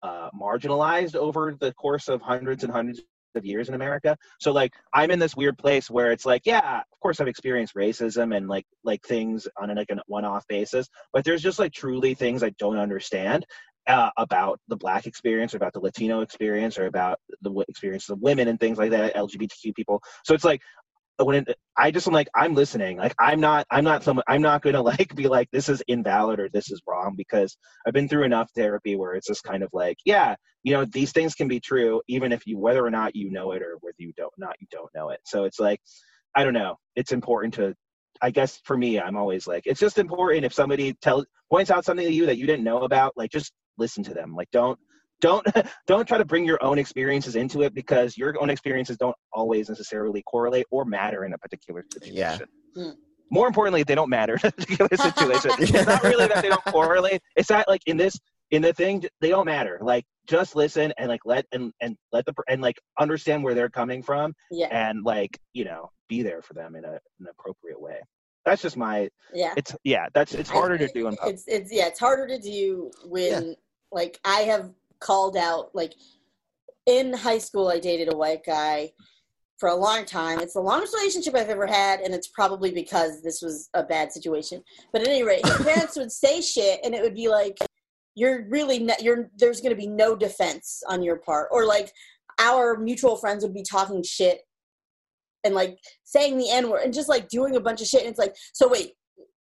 uh 0.02 0.28
marginalized 0.38 1.14
over 1.14 1.56
the 1.60 1.72
course 1.74 2.08
of 2.08 2.20
hundreds 2.20 2.64
and 2.64 2.72
hundreds 2.72 3.00
of 3.34 3.44
years 3.44 3.68
in 3.68 3.74
america. 3.74 4.16
So 4.40 4.52
like 4.52 4.72
i'm 4.92 5.10
in 5.10 5.18
this 5.18 5.36
weird 5.36 5.58
place 5.58 5.90
where 5.90 6.12
it's 6.12 6.26
like 6.26 6.42
yeah 6.44 6.78
of 6.78 7.00
course 7.00 7.20
i've 7.20 7.28
experienced 7.28 7.74
racism 7.74 8.36
and 8.36 8.48
like 8.48 8.66
like 8.84 9.02
things 9.02 9.46
on 9.60 9.70
a, 9.70 9.74
like 9.74 9.90
a 9.90 9.96
one-off 10.06 10.46
basis 10.48 10.88
but 11.12 11.24
there's 11.24 11.42
just 11.42 11.58
like 11.58 11.72
truly 11.72 12.14
things 12.14 12.42
i 12.42 12.50
don't 12.58 12.78
understand 12.78 13.44
uh, 13.88 14.10
about 14.18 14.60
the 14.68 14.76
black 14.76 15.06
experience 15.06 15.54
or 15.54 15.56
about 15.56 15.72
the 15.72 15.80
latino 15.80 16.20
experience 16.20 16.78
or 16.78 16.86
about 16.86 17.18
the 17.40 17.64
experiences 17.68 18.10
of 18.10 18.20
women 18.20 18.48
and 18.48 18.60
things 18.60 18.76
like 18.78 18.90
that 18.90 19.14
lgbtq 19.16 19.74
people. 19.74 20.02
So 20.24 20.34
it's 20.34 20.44
like 20.44 20.60
when 21.24 21.36
it, 21.36 21.56
I 21.76 21.90
just 21.90 22.06
am 22.06 22.12
like 22.12 22.28
I'm 22.34 22.54
listening. 22.54 22.96
Like 22.98 23.14
I'm 23.18 23.40
not 23.40 23.66
I'm 23.70 23.84
not 23.84 24.02
someone 24.02 24.24
I'm 24.28 24.42
not 24.42 24.62
gonna 24.62 24.82
like 24.92 25.14
be 25.14 25.28
like 25.28 25.48
this 25.50 25.68
is 25.68 25.82
invalid 25.88 26.40
or 26.40 26.48
this 26.48 26.70
is 26.70 26.80
wrong 26.86 27.14
because 27.16 27.56
I've 27.86 27.94
been 27.94 28.08
through 28.08 28.24
enough 28.24 28.50
therapy 28.54 28.96
where 28.96 29.14
it's 29.14 29.26
just 29.26 29.44
kind 29.44 29.62
of 29.62 29.70
like 29.72 29.98
yeah 30.04 30.36
you 30.62 30.72
know 30.72 30.84
these 30.84 31.12
things 31.12 31.34
can 31.34 31.48
be 31.48 31.60
true 31.60 32.02
even 32.08 32.32
if 32.32 32.46
you 32.46 32.58
whether 32.58 32.84
or 32.84 32.90
not 32.90 33.16
you 33.16 33.30
know 33.30 33.52
it 33.52 33.62
or 33.62 33.78
whether 33.80 33.94
you 33.98 34.12
don't 34.16 34.32
not 34.38 34.56
you 34.60 34.66
don't 34.70 34.90
know 34.94 35.10
it. 35.10 35.20
So 35.24 35.44
it's 35.44 35.60
like 35.60 35.80
I 36.34 36.44
don't 36.44 36.54
know. 36.54 36.76
It's 36.96 37.12
important 37.12 37.54
to 37.54 37.74
I 38.22 38.30
guess 38.30 38.60
for 38.64 38.76
me 38.76 39.00
I'm 39.00 39.16
always 39.16 39.46
like 39.46 39.64
it's 39.66 39.80
just 39.80 39.98
important 39.98 40.44
if 40.44 40.54
somebody 40.54 40.94
tells 40.94 41.26
points 41.50 41.70
out 41.70 41.84
something 41.84 42.06
to 42.06 42.12
you 42.12 42.26
that 42.26 42.38
you 42.38 42.46
didn't 42.46 42.64
know 42.64 42.82
about 42.82 43.14
like 43.16 43.30
just 43.30 43.52
listen 43.76 44.04
to 44.04 44.14
them. 44.14 44.34
Like 44.34 44.50
don't 44.50 44.78
don't 45.20 45.46
don't 45.86 46.06
try 46.06 46.18
to 46.18 46.24
bring 46.24 46.44
your 46.44 46.62
own 46.62 46.78
experiences 46.78 47.36
into 47.36 47.62
it 47.62 47.74
because 47.74 48.16
your 48.16 48.40
own 48.40 48.50
experiences 48.50 48.96
don't 48.96 49.16
always 49.32 49.68
necessarily 49.68 50.22
correlate 50.22 50.66
or 50.70 50.84
matter 50.84 51.24
in 51.24 51.32
a 51.32 51.38
particular 51.38 51.84
situation. 51.92 52.16
Yeah. 52.16 52.82
Hmm. 52.82 52.90
More 53.30 53.46
importantly, 53.46 53.82
they 53.82 53.94
don't 53.94 54.08
matter 54.08 54.34
in 54.42 54.48
a 54.48 54.52
particular 54.52 54.88
situation. 54.96 55.50
it's 55.76 55.86
not 55.86 56.02
really 56.02 56.26
that 56.28 56.42
they 56.42 56.48
don't 56.48 56.64
correlate. 56.64 57.20
It's 57.36 57.48
that 57.48 57.68
like 57.68 57.82
in 57.86 57.96
this 57.96 58.18
in 58.50 58.62
the 58.62 58.72
thing 58.72 59.04
they 59.20 59.28
don't 59.28 59.44
matter. 59.46 59.78
Like 59.82 60.04
just 60.26 60.56
listen 60.56 60.92
and 60.98 61.08
like 61.08 61.20
let 61.24 61.44
and 61.52 61.72
and 61.80 61.96
let 62.12 62.24
the 62.26 62.32
and 62.48 62.62
like 62.62 62.78
understand 62.98 63.44
where 63.44 63.54
they're 63.54 63.68
coming 63.70 64.02
from 64.02 64.34
yeah 64.50 64.68
and 64.70 65.04
like 65.04 65.38
you 65.52 65.64
know 65.64 65.90
be 66.08 66.22
there 66.22 66.40
for 66.42 66.54
them 66.54 66.74
in 66.76 66.84
a 66.84 66.92
an 67.20 67.26
appropriate 67.30 67.80
way. 67.80 68.00
That's 68.46 68.62
just 68.62 68.78
my. 68.78 69.10
yeah 69.34 69.52
It's 69.58 69.74
yeah. 69.84 70.06
That's 70.14 70.32
it's 70.32 70.48
harder 70.48 70.78
to 70.78 70.88
do 70.88 71.08
in 71.08 71.16
public. 71.16 71.34
it's 71.34 71.44
it's 71.48 71.70
yeah 71.72 71.86
it's 71.88 71.98
harder 72.00 72.26
to 72.26 72.38
do 72.38 72.90
when 73.04 73.56
like 73.92 74.18
i 74.24 74.40
have 74.40 74.70
called 75.00 75.36
out 75.36 75.70
like 75.74 75.94
in 76.86 77.12
high 77.12 77.38
school 77.38 77.68
i 77.68 77.78
dated 77.78 78.12
a 78.12 78.16
white 78.16 78.44
guy 78.44 78.90
for 79.58 79.68
a 79.68 79.74
long 79.74 80.04
time. 80.04 80.38
It's 80.40 80.54
the 80.54 80.60
longest 80.60 80.94
relationship 80.94 81.34
i've 81.34 81.50
ever 81.50 81.66
had 81.66 82.00
and 82.00 82.14
it's 82.14 82.28
probably 82.28 82.70
because 82.70 83.22
this 83.22 83.42
was 83.42 83.68
a 83.74 83.82
bad 83.82 84.12
situation. 84.12 84.62
But 84.92 85.02
at 85.02 85.08
any 85.08 85.24
rate 85.24 85.44
his 85.44 85.56
parents 85.66 85.96
would 85.96 86.12
say 86.12 86.40
shit 86.40 86.80
and 86.84 86.94
it 86.94 87.02
would 87.02 87.14
be 87.14 87.28
like 87.28 87.58
you're 88.14 88.46
really 88.48 88.78
ne- 88.78 88.96
you're 89.00 89.30
there's 89.36 89.60
going 89.60 89.74
to 89.74 89.80
be 89.80 89.86
no 89.86 90.16
defense 90.16 90.82
on 90.88 91.02
your 91.02 91.16
part. 91.16 91.48
Or 91.50 91.66
like 91.66 91.92
our 92.38 92.78
mutual 92.78 93.16
friends 93.16 93.42
would 93.42 93.54
be 93.54 93.64
talking 93.64 94.02
shit 94.02 94.42
and 95.44 95.54
like 95.54 95.78
saying 96.04 96.38
the 96.38 96.50
n 96.50 96.70
word 96.70 96.82
and 96.84 96.94
just 96.94 97.08
like 97.08 97.28
doing 97.28 97.56
a 97.56 97.60
bunch 97.60 97.80
of 97.80 97.86
shit 97.86 98.02
and 98.02 98.10
it's 98.10 98.18
like 98.18 98.36
so 98.52 98.68
wait 98.68 98.92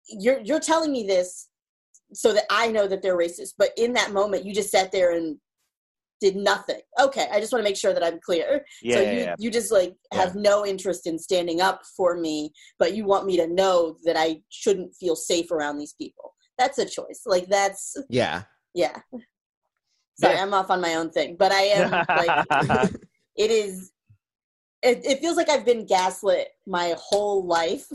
you're 0.08 0.40
you're 0.40 0.60
telling 0.60 0.92
me 0.92 1.06
this 1.06 1.48
so 2.12 2.32
that 2.32 2.44
I 2.50 2.70
know 2.70 2.86
that 2.86 3.02
they're 3.02 3.18
racist. 3.18 3.54
But 3.58 3.70
in 3.76 3.92
that 3.94 4.12
moment, 4.12 4.44
you 4.44 4.54
just 4.54 4.70
sat 4.70 4.92
there 4.92 5.10
and 5.10 5.38
did 6.20 6.36
nothing. 6.36 6.80
Okay, 7.00 7.28
I 7.32 7.40
just 7.40 7.52
want 7.52 7.64
to 7.64 7.68
make 7.68 7.76
sure 7.76 7.92
that 7.92 8.04
I'm 8.04 8.18
clear. 8.24 8.64
Yeah, 8.82 8.96
so 8.96 9.02
you 9.02 9.18
yeah. 9.18 9.34
you 9.38 9.50
just 9.50 9.72
like 9.72 9.94
have 10.12 10.34
no 10.34 10.66
interest 10.66 11.06
in 11.06 11.18
standing 11.18 11.60
up 11.60 11.82
for 11.96 12.16
me, 12.16 12.52
but 12.78 12.94
you 12.94 13.04
want 13.04 13.26
me 13.26 13.36
to 13.36 13.46
know 13.46 13.96
that 14.04 14.16
I 14.16 14.40
shouldn't 14.50 14.94
feel 14.94 15.16
safe 15.16 15.50
around 15.50 15.78
these 15.78 15.94
people. 15.94 16.34
That's 16.58 16.78
a 16.78 16.86
choice. 16.86 17.22
Like 17.26 17.48
that's 17.48 17.96
Yeah. 18.08 18.42
yeah. 18.74 18.96
Sorry, 20.18 20.34
Yeah. 20.34 20.42
I'm 20.42 20.54
off 20.54 20.70
on 20.70 20.80
my 20.80 20.94
own 20.94 21.10
thing, 21.10 21.36
but 21.38 21.52
I 21.52 21.62
am 21.62 21.90
like 22.08 22.90
it 23.36 23.50
is. 23.50 23.92
It, 24.82 25.04
it 25.04 25.20
feels 25.20 25.36
like 25.36 25.48
I've 25.48 25.64
been 25.64 25.86
gaslit 25.86 26.48
my 26.66 26.94
whole 26.98 27.44
life. 27.46 27.86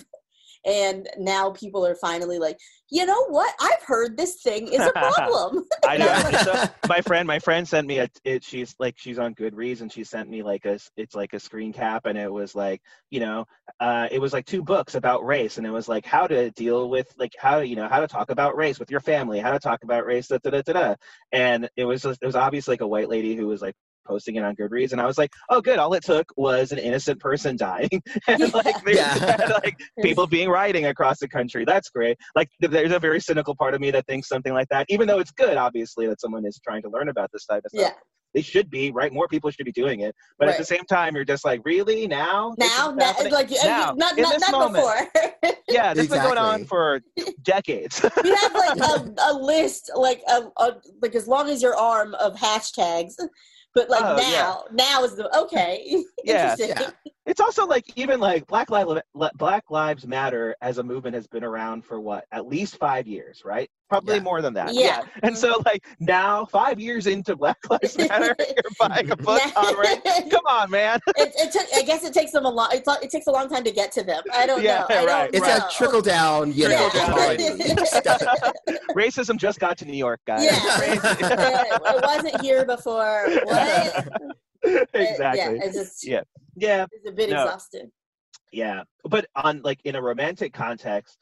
And 0.66 1.10
now 1.18 1.52
people 1.52 1.86
are 1.86 1.96
finally 1.96 2.40
like, 2.40 2.58
you 2.90 3.06
know 3.06 3.26
what? 3.28 3.54
I've 3.60 3.84
heard 3.84 4.18
this 4.18 4.42
thing 4.42 4.68
is 4.68 4.82
a 4.82 4.92
problem. 4.96 5.66
I 5.88 5.98
know. 5.98 6.30
So 6.42 6.70
my 6.88 7.02
friend, 7.02 7.28
my 7.28 7.40
friend 7.40 7.68
sent 7.68 7.88
me 7.88 8.00
a. 8.00 8.10
It, 8.24 8.44
she's 8.44 8.76
like, 8.80 8.96
she's 8.98 9.20
on 9.20 9.36
Goodreads, 9.36 9.82
and 9.82 9.92
she 9.92 10.04
sent 10.04 10.30
me 10.30 10.44
like 10.44 10.66
a. 10.66 10.80
It's 10.98 11.14
like 11.14 11.34
a 11.34 11.40
screen 11.40 11.72
cap, 11.72 12.06
and 12.06 12.18
it 12.18 12.32
was 12.32 12.56
like, 12.56 12.82
you 13.10 13.20
know, 13.20 13.46
uh, 13.80 14.08
it 14.12 14.20
was 14.20 14.34
like 14.34 14.46
two 14.46 14.64
books 14.64 14.96
about 14.96 15.26
race, 15.26 15.58
and 15.58 15.68
it 15.68 15.72
was 15.72 15.88
like 15.88 16.06
how 16.06 16.28
to 16.28 16.50
deal 16.52 16.90
with 16.90 17.14
like 17.18 17.34
how 17.38 17.60
you 17.60 17.76
know 17.76 17.88
how 17.88 18.00
to 18.00 18.08
talk 18.08 18.32
about 18.32 18.56
race 18.56 18.80
with 18.80 18.90
your 18.90 19.00
family, 19.00 19.40
how 19.40 19.52
to 19.52 19.60
talk 19.60 19.84
about 19.84 20.06
race, 20.06 20.28
da 20.28 20.38
da 20.44 20.50
da 20.50 20.62
da. 20.62 20.74
da. 20.74 20.96
And 21.32 21.70
it 21.76 21.86
was 21.86 22.02
just, 22.02 22.22
it 22.22 22.26
was 22.26 22.36
obviously 22.36 22.74
like 22.74 22.82
a 22.82 22.88
white 22.88 23.10
lady 23.10 23.36
who 23.36 23.48
was 23.48 23.62
like 23.62 23.76
posting 24.06 24.36
it 24.36 24.44
on 24.44 24.56
Goodreads, 24.56 24.92
and 24.92 25.02
I 25.02 25.06
was 25.06 25.18
like, 25.18 25.32
oh, 25.50 25.62
good. 25.62 25.80
All 25.80 25.94
it 25.94 26.04
took 26.04 26.28
was 26.38 26.72
an 26.72 26.78
innocent 26.80 27.20
person 27.20 27.56
dying, 27.58 27.90
and 28.28 28.40
Yeah. 28.40 28.48
like, 28.54 28.84
there's, 28.84 28.98
Yeah. 28.98 29.60
like 29.64 29.80
people 30.02 30.28
being 30.28 30.50
rioting 30.50 30.86
across 30.86 31.20
the 31.20 31.28
country. 31.28 31.66
That's 31.66 31.90
great. 31.90 32.18
Like 32.36 32.50
th- 32.62 32.72
there's 32.72 32.92
a 32.92 33.00
very 33.00 33.20
cynical 33.20 33.56
part 33.56 33.74
of 33.74 33.82
me 33.82 33.92
that 33.92 34.06
thinks 34.08 34.28
something 34.28 34.54
like 34.54 34.68
that, 34.70 34.86
even 34.90 35.08
though 35.08 35.20
it's 35.20 35.32
good, 35.32 35.58
obviously, 35.58 36.08
that 36.08 36.20
someone 36.22 36.46
is 36.46 36.60
trying 36.64 36.82
to 36.84 36.90
learn 36.90 37.10
about 37.10 37.30
this 37.32 37.46
type 37.46 37.64
of 37.66 37.72
stuff. 37.72 37.92
yeah. 37.94 38.00
They 38.34 38.42
should 38.42 38.70
be, 38.70 38.92
right? 38.92 39.12
More 39.12 39.28
people 39.28 39.52
should 39.52 39.66
be 39.66 39.74
doing 39.74 40.00
it. 40.00 40.16
But 40.40 40.48
at 40.48 40.58
the 40.58 40.64
same 40.64 40.86
time, 40.86 41.16
you're 41.18 41.26
just 41.26 41.44
like, 41.44 41.60
really? 41.66 42.08
Now? 42.08 42.56
Now, 42.58 42.94
now 42.96 43.14
like 43.30 43.52
uh, 43.52 43.56
Now, 43.66 43.94
not 43.98 44.18
not, 44.18 44.32
this 44.40 44.50
not 44.50 44.52
moment. 44.52 45.12
before. 45.44 45.54
Yeah, 45.68 45.94
this 45.94 46.08
has 46.08 46.10
been 46.18 46.24
going 46.24 46.38
on 46.38 46.66
for 46.66 47.02
decades. 47.44 48.02
you 48.24 48.36
have 48.36 48.54
like 48.54 48.78
a, 48.78 49.14
a 49.30 49.34
list, 49.34 49.90
like 49.96 50.22
a, 50.30 50.44
a 50.58 50.76
like 51.02 51.16
as 51.16 51.28
long 51.28 51.50
as 51.50 51.62
your 51.62 51.76
arm 51.78 52.14
of 52.16 52.36
hashtags. 52.36 53.14
But 53.74 53.90
like 53.90 54.04
Oh, 54.04 54.18
now, 54.18 54.64
now 54.72 55.04
is 55.04 55.16
the 55.16 55.36
okay. 55.38 56.04
Yeah, 56.24 56.52
Interesting. 56.52 56.92
yeah. 57.06 57.12
it's 57.26 57.40
also 57.40 57.66
like 57.66 57.86
even 57.96 58.20
like 58.20 58.46
Black 58.48 58.70
Lives 58.70 59.02
Black 59.36 59.72
Lives 59.72 60.06
Matter 60.06 60.56
as 60.62 60.78
a 60.78 60.84
movement 60.84 61.16
has 61.16 61.26
been 61.28 61.44
around 61.44 61.84
for 61.84 62.00
what 62.00 62.26
at 62.32 62.48
least 62.48 62.78
five 62.78 63.08
years, 63.08 63.42
right? 63.44 63.70
Probably 63.92 64.16
Yeah. 64.16 64.22
more 64.22 64.42
than 64.42 64.54
that. 64.54 64.74
Yeah. 64.74 65.02
And 65.22 65.38
so, 65.38 65.62
like 65.66 65.86
now, 66.00 66.46
five 66.46 66.80
years 66.80 67.08
into 67.08 67.36
Black 67.36 67.58
Lives 67.70 67.98
Matter, 67.98 68.34
you're 68.40 68.72
buying 68.80 69.12
a 69.12 69.16
book 69.18 69.42
on 69.58 69.78
race. 69.78 70.00
Come 70.32 70.46
on, 70.48 70.72
man. 70.72 71.00
it, 71.18 71.34
it 71.36 71.52
took, 71.52 71.68
I 71.76 71.82
guess 71.82 72.06
it 72.06 72.14
takes 72.14 72.32
them 72.32 72.46
a 72.46 72.50
long. 72.50 72.70
It, 72.72 72.84
it 73.04 73.10
takes 73.12 73.28
a 73.28 73.32
long 73.32 73.50
time 73.50 73.66
to 73.66 73.72
get 73.72 73.92
to 73.94 74.04
them. 74.04 74.24
I 74.34 74.46
don't 74.46 74.64
Yeah, 74.64 74.80
know. 74.80 74.86
I 74.90 74.94
don't 74.94 75.06
right, 75.08 75.30
It's 75.34 75.46
know. 75.46 75.58
a 75.58 75.70
trickle 75.72 76.02
down, 76.02 76.54
you 76.54 76.70
know. 76.70 76.90
Trickle 76.90 77.18
down. 77.36 78.54
Racism 78.96 79.38
just 79.38 79.60
got 79.60 79.78
to 79.80 79.86
New 79.86 79.98
York, 79.98 80.22
guys. 80.26 80.46
Yeah. 80.46 80.60
Crazy. 80.78 81.26
it 81.26 82.04
wasn't 82.04 82.42
here 82.42 82.66
before. 82.66 83.26
What? 83.44 84.08
It- 84.64 84.90
exactly. 84.94 85.40
yeah, 85.58 85.64
it's 85.66 85.76
just 85.76 86.08
Yeah. 86.08 86.22
Yeah. 86.56 86.86
it's 86.92 87.10
a 87.10 87.12
bit 87.12 87.30
No. 87.32 87.44
exhausting. 87.44 87.92
yeah 88.52 88.84
but 89.06 89.26
on 89.36 89.62
like 89.64 89.80
in 89.86 89.96
a 89.96 90.02
romantic 90.02 90.54
context 90.54 91.18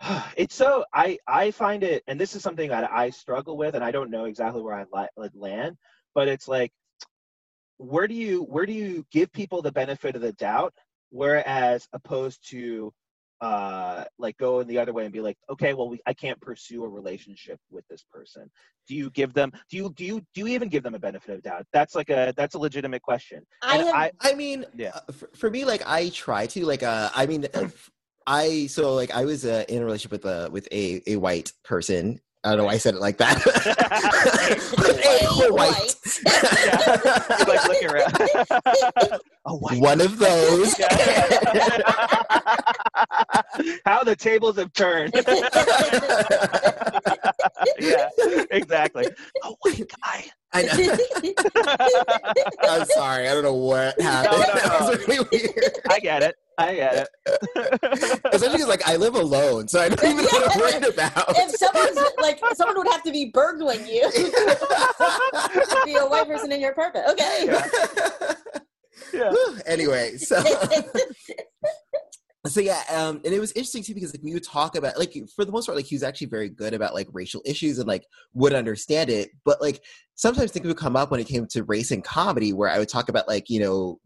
it's 0.36 0.54
so 0.54 0.84
i 0.94 1.18
i 1.26 1.50
find 1.50 1.82
it 1.82 2.02
and 2.06 2.20
this 2.20 2.34
is 2.34 2.42
something 2.42 2.68
that 2.70 2.90
i 2.92 3.10
struggle 3.10 3.56
with 3.56 3.74
and 3.74 3.84
i 3.84 3.90
don't 3.90 4.10
know 4.10 4.24
exactly 4.24 4.62
where 4.62 4.74
i 4.74 4.84
li- 5.16 5.28
land 5.34 5.76
but 6.14 6.28
it's 6.28 6.48
like 6.48 6.72
where 7.78 8.06
do 8.06 8.14
you 8.14 8.42
where 8.44 8.66
do 8.66 8.72
you 8.72 9.04
give 9.10 9.32
people 9.32 9.62
the 9.62 9.72
benefit 9.72 10.14
of 10.16 10.22
the 10.22 10.32
doubt 10.34 10.72
whereas 11.10 11.88
opposed 11.92 12.46
to 12.48 12.92
uh 13.40 14.04
like 14.18 14.36
go 14.36 14.60
in 14.60 14.68
the 14.68 14.78
other 14.78 14.92
way 14.92 15.04
and 15.04 15.12
be 15.14 15.20
like 15.22 15.36
okay 15.48 15.72
well 15.72 15.88
we, 15.88 15.98
i 16.06 16.12
can't 16.12 16.38
pursue 16.42 16.84
a 16.84 16.88
relationship 16.88 17.58
with 17.70 17.84
this 17.88 18.04
person 18.12 18.50
do 18.86 18.94
you 18.94 19.08
give 19.10 19.32
them 19.32 19.50
do 19.70 19.78
you 19.78 19.92
do 19.96 20.04
you 20.04 20.20
do 20.34 20.42
you 20.42 20.46
even 20.48 20.68
give 20.68 20.82
them 20.82 20.94
a 20.94 20.98
benefit 20.98 21.34
of 21.34 21.42
doubt 21.42 21.64
that's 21.72 21.94
like 21.94 22.10
a 22.10 22.34
that's 22.36 22.54
a 22.54 22.58
legitimate 22.58 23.00
question 23.00 23.42
I 23.62 23.76
have. 23.78 23.94
I- 23.94 24.12
I 24.20 24.34
mean, 24.34 24.66
Yeah. 24.76 24.90
uh, 24.94 25.12
for, 25.12 25.28
for 25.34 25.50
me, 25.50 25.64
like 25.64 25.82
I 25.86 26.10
try 26.10 26.46
to 26.48 26.66
like 26.66 26.82
uh, 26.82 27.08
I 27.14 27.24
mean, 27.26 27.46
uh, 27.54 27.68
I 28.26 28.66
so 28.66 28.94
like 28.94 29.10
I 29.10 29.24
was 29.24 29.44
uh, 29.44 29.64
in 29.68 29.82
a 29.82 29.84
relationship 29.84 30.12
with 30.12 30.24
a 30.24 30.48
with 30.50 30.68
a 30.72 31.02
a 31.06 31.16
white 31.16 31.52
person. 31.64 32.20
I 32.42 32.48
don't 32.50 32.58
know 32.58 32.64
why 32.64 32.72
I 32.72 32.78
said 32.78 32.94
it 32.94 33.00
like 33.00 33.18
that. 33.18 33.36
A 33.46 33.50
a 35.46 35.52
white. 35.52 35.94
Yeah. 36.64 37.44
Like 37.46 37.64
looking 37.68 37.88
around. 37.90 38.12
a 39.46 39.56
white 39.56 39.80
One 39.80 40.00
of 40.00 40.18
those. 40.18 40.74
How 43.84 44.02
the 44.04 44.16
tables 44.18 44.56
have 44.56 44.72
turned. 44.72 45.12
yeah, 47.78 48.08
exactly. 48.50 49.06
A 49.44 49.48
white 49.62 49.90
guy. 50.02 50.24
I 50.52 50.62
know. 50.62 50.72
I'm 52.62 52.84
sorry. 52.86 53.28
I 53.28 53.34
don't 53.34 53.44
know 53.44 53.54
what 53.54 54.00
happened. 54.00 54.32
No, 54.32 54.46
no, 54.46 54.54
That 54.54 54.80
was 54.80 55.08
really 55.08 55.26
weird. 55.30 55.78
I 55.88 55.98
get 56.00 56.22
it. 56.22 56.34
I 56.58 56.74
get 56.74 56.94
it. 56.96 57.08
Especially 58.32 58.56
because 58.56 58.68
like 58.68 58.86
I 58.86 58.96
live 58.96 59.14
alone, 59.14 59.68
so 59.68 59.80
I 59.80 59.88
don't 59.88 60.04
even 60.04 60.24
know 60.24 60.30
what 60.30 60.54
I'm 60.54 60.60
worried 60.60 60.92
about. 60.92 61.24
if 61.38 61.50
someone's 61.56 61.98
like, 62.20 62.40
someone 62.54 62.76
would 62.78 62.88
have 62.88 63.02
to 63.04 63.12
be 63.12 63.30
burgling 63.32 63.86
you 63.86 64.10
to 64.10 65.82
be 65.84 65.94
a 65.94 66.04
white 66.06 66.26
person 66.26 66.52
in 66.52 66.60
your 66.60 66.72
apartment. 66.72 67.06
Okay. 67.10 67.46
Yeah. 67.46 68.34
Yeah. 69.14 69.32
Anyway, 69.66 70.16
so 70.18 70.42
so 72.46 72.60
yeah, 72.60 72.82
um, 72.90 73.20
and 73.24 73.34
it 73.34 73.40
was 73.40 73.52
interesting 73.52 73.82
too 73.82 73.94
because 73.94 74.14
like 74.14 74.22
we 74.22 74.32
would 74.32 74.44
talk 74.44 74.74
about 74.74 74.98
like 74.98 75.14
for 75.36 75.44
the 75.44 75.52
most 75.52 75.66
part, 75.66 75.76
like 75.76 75.84
he 75.84 75.94
was 75.94 76.02
actually 76.02 76.28
very 76.28 76.48
good 76.48 76.72
about 76.72 76.94
like 76.94 77.06
racial 77.12 77.42
issues 77.44 77.78
and 77.78 77.86
like 77.86 78.06
would 78.32 78.54
understand 78.54 79.10
it, 79.10 79.30
but 79.44 79.60
like 79.60 79.82
sometimes 80.14 80.50
things 80.50 80.66
would 80.66 80.78
come 80.78 80.96
up 80.96 81.10
when 81.10 81.20
it 81.20 81.26
came 81.26 81.46
to 81.46 81.64
race 81.64 81.90
and 81.90 82.02
comedy 82.02 82.54
where 82.54 82.70
I 82.70 82.78
would 82.78 82.88
talk 82.88 83.10
about 83.10 83.28
like 83.28 83.50
you 83.50 83.60
know 83.60 84.00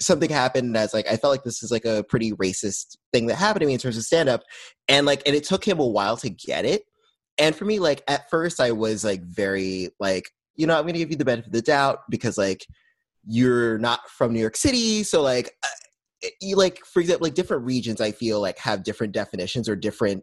something 0.00 0.30
happened 0.30 0.76
as 0.76 0.94
like 0.94 1.08
I 1.08 1.16
felt 1.16 1.32
like 1.32 1.42
this 1.42 1.64
is 1.64 1.72
like 1.72 1.84
a 1.84 2.04
pretty 2.04 2.30
racist 2.32 2.96
thing 3.12 3.26
that 3.26 3.34
happened 3.34 3.62
to 3.62 3.66
me 3.66 3.72
in 3.72 3.80
terms 3.80 3.96
of 3.96 4.04
stand 4.04 4.28
up, 4.28 4.42
and 4.86 5.04
like 5.04 5.22
and 5.26 5.34
it 5.34 5.42
took 5.42 5.66
him 5.66 5.80
a 5.80 5.86
while 5.86 6.16
to 6.18 6.30
get 6.30 6.64
it, 6.64 6.82
and 7.38 7.56
for 7.56 7.64
me 7.64 7.80
like 7.80 8.04
at 8.06 8.30
first 8.30 8.60
I 8.60 8.70
was 8.70 9.02
like 9.04 9.22
very 9.24 9.88
like 9.98 10.30
you 10.54 10.68
know 10.68 10.78
I'm 10.78 10.86
gonna 10.86 10.98
give 10.98 11.10
you 11.10 11.16
the 11.16 11.24
benefit 11.24 11.48
of 11.48 11.52
the 11.54 11.62
doubt 11.62 12.02
because 12.08 12.38
like 12.38 12.64
you're 13.26 13.78
not 13.78 14.08
from 14.08 14.32
New 14.32 14.40
York 14.40 14.56
City, 14.56 15.02
so 15.02 15.22
like 15.22 15.52
uh, 15.64 15.68
you 16.40 16.56
like 16.56 16.84
for 16.84 17.00
example 17.00 17.26
like 17.26 17.34
different 17.34 17.64
regions 17.64 18.00
i 18.00 18.10
feel 18.12 18.40
like 18.40 18.58
have 18.58 18.82
different 18.82 19.12
definitions 19.12 19.68
or 19.68 19.76
different 19.76 20.22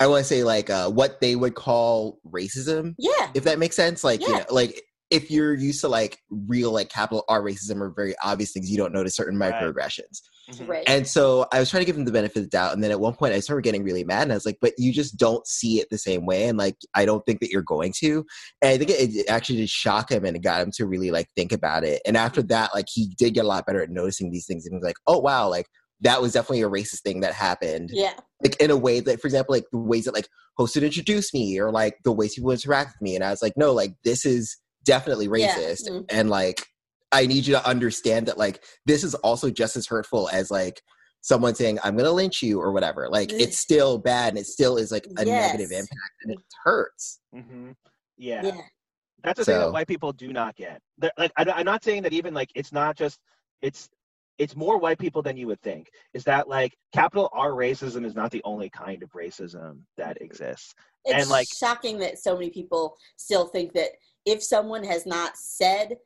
i 0.00 0.06
want 0.06 0.20
to 0.20 0.24
say 0.24 0.44
like 0.44 0.70
uh 0.70 0.90
what 0.90 1.20
they 1.20 1.36
would 1.36 1.54
call 1.54 2.18
racism 2.30 2.94
Yeah. 2.98 3.30
if 3.34 3.44
that 3.44 3.58
makes 3.58 3.76
sense 3.76 4.04
like 4.04 4.20
you 4.20 4.28
Yeah. 4.32 4.38
know 4.38 4.44
like 4.50 4.82
if 5.10 5.30
you're 5.30 5.54
used 5.54 5.80
to 5.80 5.88
like 5.88 6.18
real 6.30 6.70
like 6.72 6.88
capital 6.88 7.24
r 7.28 7.42
racism 7.42 7.80
or 7.80 7.90
very 7.90 8.14
obvious 8.22 8.52
things 8.52 8.70
you 8.70 8.76
don't 8.76 8.92
notice 8.92 9.16
certain 9.16 9.38
Right. 9.38 9.52
microaggressions 9.52 10.20
Mhm. 10.50 10.68
Right. 10.68 10.84
and 10.86 11.06
so 11.06 11.46
i 11.52 11.60
was 11.60 11.68
trying 11.70 11.82
to 11.82 11.84
give 11.84 11.96
them 11.96 12.04
the 12.06 12.12
benefit 12.12 12.38
of 12.38 12.42
the 12.44 12.48
doubt 12.50 12.72
and 12.72 12.82
then 12.82 12.90
at 12.90 13.00
one 13.00 13.14
point 13.14 13.34
i 13.34 13.40
started 13.40 13.62
getting 13.62 13.84
really 13.84 14.04
mad 14.04 14.22
and 14.22 14.32
i 14.32 14.34
was 14.34 14.46
like 14.46 14.58
but 14.60 14.72
you 14.78 14.92
just 14.92 15.16
don't 15.16 15.46
see 15.46 15.78
it 15.80 15.88
the 15.90 15.98
same 15.98 16.24
way 16.26 16.46
and 16.46 16.56
like 16.58 16.76
i 16.94 17.04
don't 17.04 17.24
think 17.26 17.40
that 17.40 17.50
you're 17.50 17.62
going 17.62 17.92
to 17.98 18.24
and 18.62 18.72
i 18.72 18.78
think 18.78 18.90
it, 18.90 19.14
it 19.14 19.28
actually 19.28 19.56
did 19.56 19.68
shock 19.70 20.10
him 20.10 20.24
and 20.24 20.36
it 20.36 20.42
got 20.42 20.60
him 20.62 20.70
to 20.72 20.86
really 20.86 21.10
like 21.10 21.28
think 21.36 21.52
about 21.52 21.84
it 21.84 22.00
and 22.06 22.16
after 22.16 22.42
that 22.42 22.70
like 22.74 22.86
he 22.90 23.12
did 23.18 23.34
get 23.34 23.44
a 23.44 23.48
lot 23.48 23.66
better 23.66 23.82
at 23.82 23.90
noticing 23.90 24.30
these 24.30 24.46
things 24.46 24.64
and 24.64 24.72
he 24.72 24.76
was 24.76 24.84
like 24.84 24.96
oh 25.06 25.18
wow 25.18 25.48
like 25.48 25.66
that 26.00 26.22
was 26.22 26.32
definitely 26.32 26.62
a 26.62 26.68
racist 26.70 27.00
thing 27.02 27.20
that 27.20 27.34
happened 27.34 27.90
yeah. 27.92 28.14
like 28.42 28.56
in 28.60 28.70
a 28.70 28.76
way 28.76 29.00
that 29.00 29.20
for 29.20 29.26
example 29.26 29.54
like 29.54 29.64
the 29.72 29.78
ways 29.78 30.04
that 30.04 30.14
like 30.14 30.28
hosted 30.58 30.82
introduced 30.82 31.34
me 31.34 31.58
or 31.58 31.70
like 31.70 31.96
the 32.04 32.12
ways 32.12 32.34
people 32.34 32.50
interact 32.50 32.94
with 32.94 33.02
me 33.02 33.14
and 33.14 33.24
i 33.24 33.30
was 33.30 33.42
like 33.42 33.54
no 33.56 33.72
like 33.72 33.94
this 34.04 34.24
is 34.24 34.56
definitely 34.88 35.28
Yeah. 35.28 35.54
racist 35.54 35.88
Mm. 35.90 36.04
and 36.10 36.30
like 36.30 36.64
i 37.12 37.26
need 37.26 37.46
you 37.46 37.54
to 37.54 37.66
understand 37.66 38.26
that 38.26 38.38
like 38.38 38.62
this 38.86 39.04
is 39.04 39.14
also 39.16 39.50
just 39.50 39.76
as 39.76 39.86
hurtful 39.86 40.28
as 40.32 40.50
like 40.50 40.80
someone 41.20 41.54
saying 41.54 41.78
i'm 41.84 41.96
gonna 41.96 42.10
lynch 42.10 42.42
you 42.42 42.58
or 42.60 42.72
whatever 42.72 43.08
like 43.10 43.30
it's 43.32 43.58
still 43.58 43.98
bad 43.98 44.28
and 44.30 44.38
it 44.38 44.46
still 44.46 44.76
is 44.78 44.90
like 44.90 45.06
a 45.18 45.24
negative 45.24 45.70
impact 45.72 46.14
and 46.22 46.32
it 46.32 46.38
hurts 46.64 47.20
Mhm. 47.34 47.74
Yeah. 48.16 48.42
Yeah. 48.46 48.60
That's 49.24 49.38
the 49.38 49.44
thing 49.44 49.58
that 49.58 49.72
white 49.72 49.86
people 49.88 50.12
do 50.12 50.32
not 50.32 50.54
get. 50.56 50.80
They're- 50.96 51.10
like 51.18 51.32
I, 51.36 51.44
I'm 51.58 51.64
not 51.66 51.82
saying 51.84 52.02
that 52.04 52.12
even 52.12 52.32
like 52.34 52.50
it's 52.54 52.72
not 52.72 52.96
just 52.96 53.18
it's 53.62 53.88
it's 54.38 54.54
more 54.54 54.78
white 54.78 54.98
people 55.00 55.20
than 55.22 55.36
you 55.36 55.48
would 55.48 55.60
think. 55.62 55.88
Is 56.14 56.22
that 56.24 56.48
like 56.48 56.72
capital 56.94 57.28
R 57.32 57.50
racism 57.50 58.04
is 58.06 58.14
not 58.14 58.30
the 58.30 58.40
only 58.44 58.70
kind 58.70 59.02
of 59.02 59.10
racism 59.10 59.80
that 59.96 60.20
exists. 60.22 60.72
It's 61.04 61.22
And, 61.22 61.28
like- 61.30 61.48
shocking 61.48 61.98
that 61.98 62.18
so 62.20 62.34
many 62.34 62.50
people 62.50 62.96
still 63.16 63.46
think 63.48 63.72
that 63.74 63.90
if 64.28 64.42
someone 64.42 64.84
has 64.84 65.06
not 65.06 65.36
said 65.36 65.96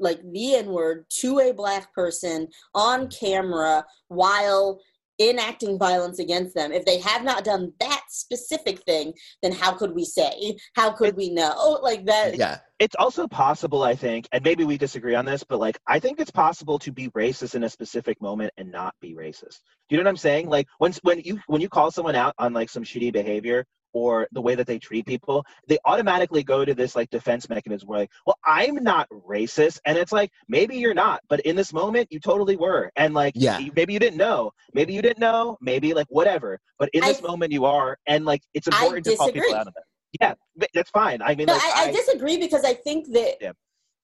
like 0.00 0.20
the 0.32 0.56
N 0.56 0.66
word 0.66 1.06
to 1.20 1.40
a 1.40 1.52
black 1.52 1.92
person 1.94 2.48
on 2.74 3.06
mm. 3.06 3.20
camera 3.20 3.84
while 4.08 4.80
enacting 5.20 5.78
violence 5.78 6.18
against 6.18 6.56
them, 6.56 6.72
if 6.72 6.84
they 6.84 6.98
have 6.98 7.22
not 7.22 7.44
done 7.44 7.72
that 7.78 8.02
specific 8.08 8.80
thing, 8.82 9.12
then 9.42 9.52
how 9.52 9.72
could 9.72 9.94
we 9.94 10.04
say? 10.04 10.56
How 10.74 10.90
could 10.90 11.10
It- 11.10 11.16
we 11.16 11.30
know? 11.30 11.78
Like 11.82 12.04
that. 12.06 12.36
yeah 12.36 12.58
It's 12.80 12.96
also 12.98 13.28
possible, 13.28 13.84
I 13.84 13.94
think, 13.94 14.26
and 14.32 14.42
maybe 14.44 14.64
we 14.64 14.76
disagree 14.76 15.14
on 15.14 15.24
this, 15.24 15.44
but 15.44 15.60
like 15.60 15.78
I 15.86 16.00
think 16.00 16.18
it's 16.18 16.32
possible 16.32 16.78
to 16.80 16.90
be 16.92 17.08
racist 17.10 17.54
in 17.54 17.62
a 17.64 17.68
specific 17.68 18.20
moment 18.20 18.52
and 18.56 18.70
not 18.72 18.94
be 19.00 19.14
racist. 19.14 19.60
Do 19.88 19.90
you 19.90 19.96
know 19.98 20.04
what 20.04 20.10
I'm 20.10 20.16
saying? 20.16 20.48
Like 20.48 20.66
when 20.78 20.92
when 21.02 21.20
you 21.20 21.38
when 21.46 21.62
you 21.62 21.68
call 21.68 21.90
someone 21.92 22.16
out 22.16 22.34
on 22.38 22.52
like 22.52 22.68
some 22.68 22.82
shitty 22.84 23.12
behavior 23.12 23.64
or 23.94 24.28
the 24.32 24.42
way 24.42 24.54
that 24.54 24.66
they 24.66 24.78
treat 24.78 25.06
people, 25.06 25.46
they 25.68 25.78
automatically 25.86 26.42
go 26.42 26.64
to 26.64 26.74
this 26.74 26.94
like 26.94 27.08
defense 27.08 27.48
mechanism 27.48 27.88
where 27.88 28.00
like, 28.00 28.10
well, 28.26 28.38
I'm 28.44 28.74
not 28.82 29.08
racist, 29.08 29.80
and 29.86 29.96
it's 29.96 30.12
like 30.12 30.30
maybe 30.48 30.76
you're 30.76 30.92
not, 30.92 31.22
but 31.28 31.40
in 31.40 31.56
this 31.56 31.72
moment 31.72 32.08
you 32.10 32.20
totally 32.20 32.56
were, 32.56 32.90
and 32.96 33.14
like 33.14 33.32
Yeah. 33.36 33.58
maybe 33.74 33.94
you 33.94 33.98
didn't 33.98 34.18
know, 34.18 34.50
maybe 34.74 34.92
you 34.92 35.00
didn't 35.00 35.20
know, 35.20 35.56
maybe 35.62 35.94
like 35.94 36.08
whatever, 36.10 36.60
but 36.78 36.90
in 36.92 37.02
I- 37.02 37.08
this 37.12 37.22
moment 37.22 37.52
you 37.52 37.64
are, 37.64 37.96
and 38.06 38.24
like 38.26 38.42
it's 38.52 38.66
important 38.66 39.06
to 39.06 39.16
call 39.16 39.32
people 39.32 39.54
out 39.54 39.68
of 39.68 39.74
it. 39.76 39.84
Yeah, 40.20 40.34
th- 40.60 40.70
that's 40.74 40.90
fine. 40.90 41.22
I 41.22 41.34
mean, 41.34 41.46
No, 41.46 41.54
like, 41.54 41.62
I, 41.62 41.88
I 41.88 41.92
disagree 41.92 42.36
because 42.38 42.64
I 42.64 42.74
think 42.74 43.12
that 43.12 43.36
Yeah. 43.40 43.52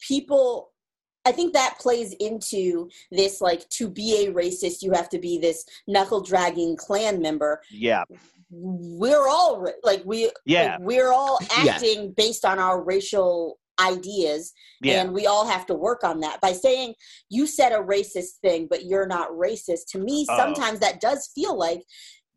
people 0.09 0.73
I 1.27 1.33
think 1.33 1.53
that 1.53 1.77
plays 1.79 2.15
into 2.15 2.89
this 3.13 3.43
like 3.43 3.69
to 3.71 3.91
be 3.91 4.25
a 4.27 4.33
racist 4.33 4.81
you 4.81 4.93
have 4.93 5.11
to 5.11 5.19
be 5.19 5.37
this 5.39 5.67
knuckle 5.87 6.23
dragging 6.23 6.77
Klan 6.77 7.21
member. 7.21 7.61
yeah, 7.71 8.05
We're 8.51 9.29
all 9.29 9.67
like 9.85 10.03
we 10.05 10.31
yeah, 10.45 10.73
like, 10.73 10.81
we're 10.81 11.13
all 11.13 11.39
Yeah. 11.43 11.73
acting 11.75 12.13
based 12.17 12.45
on 12.45 12.59
our 12.59 12.83
racial 12.83 13.59
ideas 13.81 14.53
yeah. 14.83 15.01
and 15.01 15.13
we 15.13 15.27
all 15.27 15.47
have 15.47 15.65
to 15.67 15.75
work 15.75 16.05
on 16.05 16.21
that 16.21 16.39
by 16.43 16.53
saying 16.53 16.95
you 17.31 17.47
said 17.47 17.73
a 17.73 17.77
racist 17.77 18.33
thing 18.43 18.67
but 18.69 18.85
you're 18.85 19.07
not 19.07 19.31
racist 19.31 19.87
to 19.91 19.99
me 19.99 20.27
Oh. 20.29 20.37
sometimes 20.37 20.81
that 20.81 21.01
does 21.01 21.31
feel 21.35 21.57
like 21.57 21.83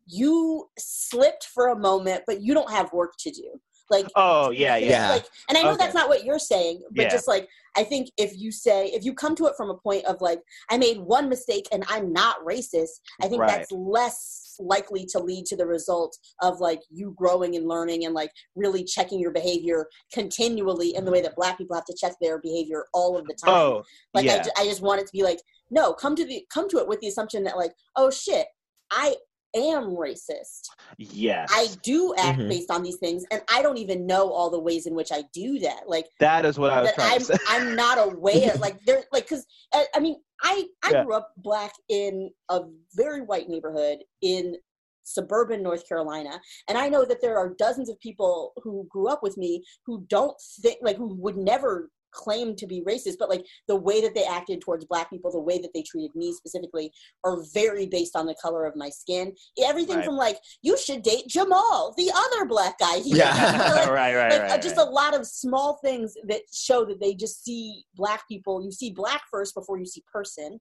you 0.06 0.68
slipped 0.78 1.44
for 1.52 1.68
a 1.68 1.78
moment 1.78 2.22
but 2.26 2.40
you 2.40 2.54
don't 2.54 2.70
have 2.70 2.92
work 2.94 3.12
to 3.18 3.30
do 3.30 3.60
like 3.90 4.06
Oh 4.16 4.50
yeah, 4.50 4.76
yeah. 4.76 5.10
Like 5.10 5.26
and 5.48 5.58
i 5.58 5.62
know 5.62 5.72
Okay. 5.72 5.84
that's 5.84 5.94
not 5.94 6.08
what 6.08 6.24
you're 6.24 6.38
saying 6.38 6.82
but 6.92 7.02
Yeah. 7.02 7.08
just 7.10 7.28
like 7.28 7.48
i 7.76 7.84
think 7.84 8.08
if 8.16 8.32
you 8.36 8.50
say 8.50 8.86
if 8.88 9.04
you 9.04 9.14
come 9.14 9.34
to 9.36 9.46
it 9.46 9.54
from 9.56 9.70
a 9.70 9.76
point 9.76 10.04
of 10.06 10.20
like 10.20 10.40
i 10.70 10.78
made 10.78 10.98
one 10.98 11.28
mistake 11.28 11.66
and 11.72 11.84
i'm 11.88 12.12
not 12.12 12.36
racist 12.44 13.00
i 13.22 13.28
think 13.28 13.40
Right. 13.42 13.48
that's 13.50 13.70
less 13.72 14.56
likely 14.60 15.04
to 15.06 15.18
lead 15.18 15.44
to 15.46 15.56
the 15.56 15.66
result 15.66 16.16
of 16.40 16.60
like 16.60 16.80
you 16.90 17.14
growing 17.18 17.56
and 17.56 17.66
learning 17.68 18.04
and 18.06 18.14
like 18.14 18.30
really 18.54 18.84
checking 18.84 19.18
your 19.20 19.32
behavior 19.32 19.86
continually 20.12 20.94
in 20.94 21.04
the 21.04 21.10
way 21.10 21.20
that 21.20 21.36
black 21.36 21.58
people 21.58 21.74
have 21.74 21.84
to 21.84 21.96
check 21.98 22.12
their 22.20 22.38
behavior 22.38 22.84
all 22.94 23.18
of 23.18 23.26
the 23.26 23.34
time 23.34 23.54
Oh 23.54 23.82
like 24.14 24.24
I, 24.28 24.36
yeah, 24.36 24.42
ju- 24.42 24.50
I 24.56 24.64
just 24.64 24.80
want 24.82 25.00
it 25.00 25.06
to 25.06 25.12
be 25.12 25.22
like 25.22 25.40
no 25.70 25.92
come 25.92 26.14
to 26.16 26.24
the 26.24 26.46
come 26.52 26.68
to 26.70 26.78
it 26.78 26.88
with 26.88 27.00
the 27.00 27.08
assumption 27.08 27.42
that 27.44 27.56
like 27.56 27.72
oh 27.96 28.10
shit 28.10 28.46
i 28.90 29.14
am 29.54 29.96
racist. 29.96 30.68
Yes. 30.98 31.48
I 31.52 31.68
do 31.82 32.14
act 32.18 32.40
Mhm. 32.40 32.48
based 32.48 32.70
on 32.70 32.82
these 32.82 32.96
things, 32.96 33.24
and 33.30 33.42
I 33.48 33.62
don't 33.62 33.78
even 33.78 34.06
know 34.06 34.32
all 34.32 34.50
the 34.50 34.58
ways 34.58 34.86
in 34.86 34.94
which 34.94 35.12
I 35.12 35.22
do 35.32 35.58
that. 35.60 35.88
Like 35.88 36.08
that 36.20 36.44
is 36.44 36.58
what 36.58 36.70
I 36.72 36.82
was 36.82 36.92
trying 36.92 37.12
I'm, 37.12 37.18
to 37.20 37.24
say. 37.24 37.36
I'm 37.48 37.76
not 37.76 37.98
aware. 37.98 38.54
Like 38.64 38.78
there, 38.86 39.04
like 39.12 39.24
because 39.24 39.46
I, 39.72 39.86
I 39.94 40.00
mean 40.00 40.16
I 40.42 40.66
I 40.82 40.90
Yeah. 40.92 41.04
grew 41.04 41.14
up 41.14 41.32
black 41.36 41.72
in 41.88 42.30
a 42.48 42.62
very 42.94 43.22
white 43.22 43.48
neighborhood 43.48 43.98
in 44.22 44.56
suburban 45.04 45.62
North 45.62 45.86
Carolina, 45.88 46.40
and 46.68 46.78
I 46.78 46.88
know 46.88 47.04
that 47.04 47.20
there 47.20 47.36
are 47.36 47.54
dozens 47.58 47.88
of 47.90 48.00
people 48.00 48.52
who 48.62 48.86
grew 48.90 49.08
up 49.08 49.22
with 49.22 49.36
me 49.36 49.62
who 49.84 50.04
don't 50.08 50.36
think 50.62 50.78
like 50.82 50.96
who 50.96 51.14
would 51.16 51.36
never 51.36 51.90
claim 52.14 52.54
to 52.56 52.66
be 52.66 52.82
racist 52.88 53.14
but 53.18 53.28
like 53.28 53.44
the 53.68 53.76
way 53.76 54.00
that 54.00 54.14
they 54.14 54.24
acted 54.24 54.60
towards 54.60 54.84
black 54.84 55.10
people 55.10 55.30
the 55.32 55.40
way 55.40 55.58
that 55.58 55.70
they 55.74 55.82
treated 55.82 56.10
me 56.14 56.32
specifically 56.32 56.90
are 57.24 57.42
very 57.52 57.86
based 57.86 58.14
on 58.16 58.24
the 58.26 58.34
color 58.40 58.64
of 58.64 58.74
my 58.76 58.88
skin 58.88 59.32
everything 59.62 59.96
Right. 59.96 60.04
from 60.04 60.16
like 60.16 60.38
you 60.62 60.78
should 60.78 61.02
date 61.02 61.26
jamal 61.28 61.92
the 61.96 62.10
other 62.14 62.46
black 62.46 62.78
guy 62.78 62.98
here 62.98 63.16
Yeah. 63.16 63.34
Like, 63.74 63.90
right, 63.90 64.14
right, 64.14 64.30
like 64.32 64.42
right. 64.50 64.62
just 64.62 64.76
right. 64.76 64.86
a 64.86 64.90
lot 64.90 65.14
of 65.14 65.26
small 65.26 65.78
things 65.84 66.14
that 66.28 66.42
show 66.52 66.84
that 66.84 67.00
they 67.00 67.14
just 67.14 67.44
see 67.44 67.84
black 67.96 68.26
people 68.28 68.62
you 68.64 68.70
see 68.72 68.90
black 68.90 69.22
first 69.30 69.54
before 69.54 69.78
you 69.78 69.86
see 69.86 70.02
person 70.12 70.58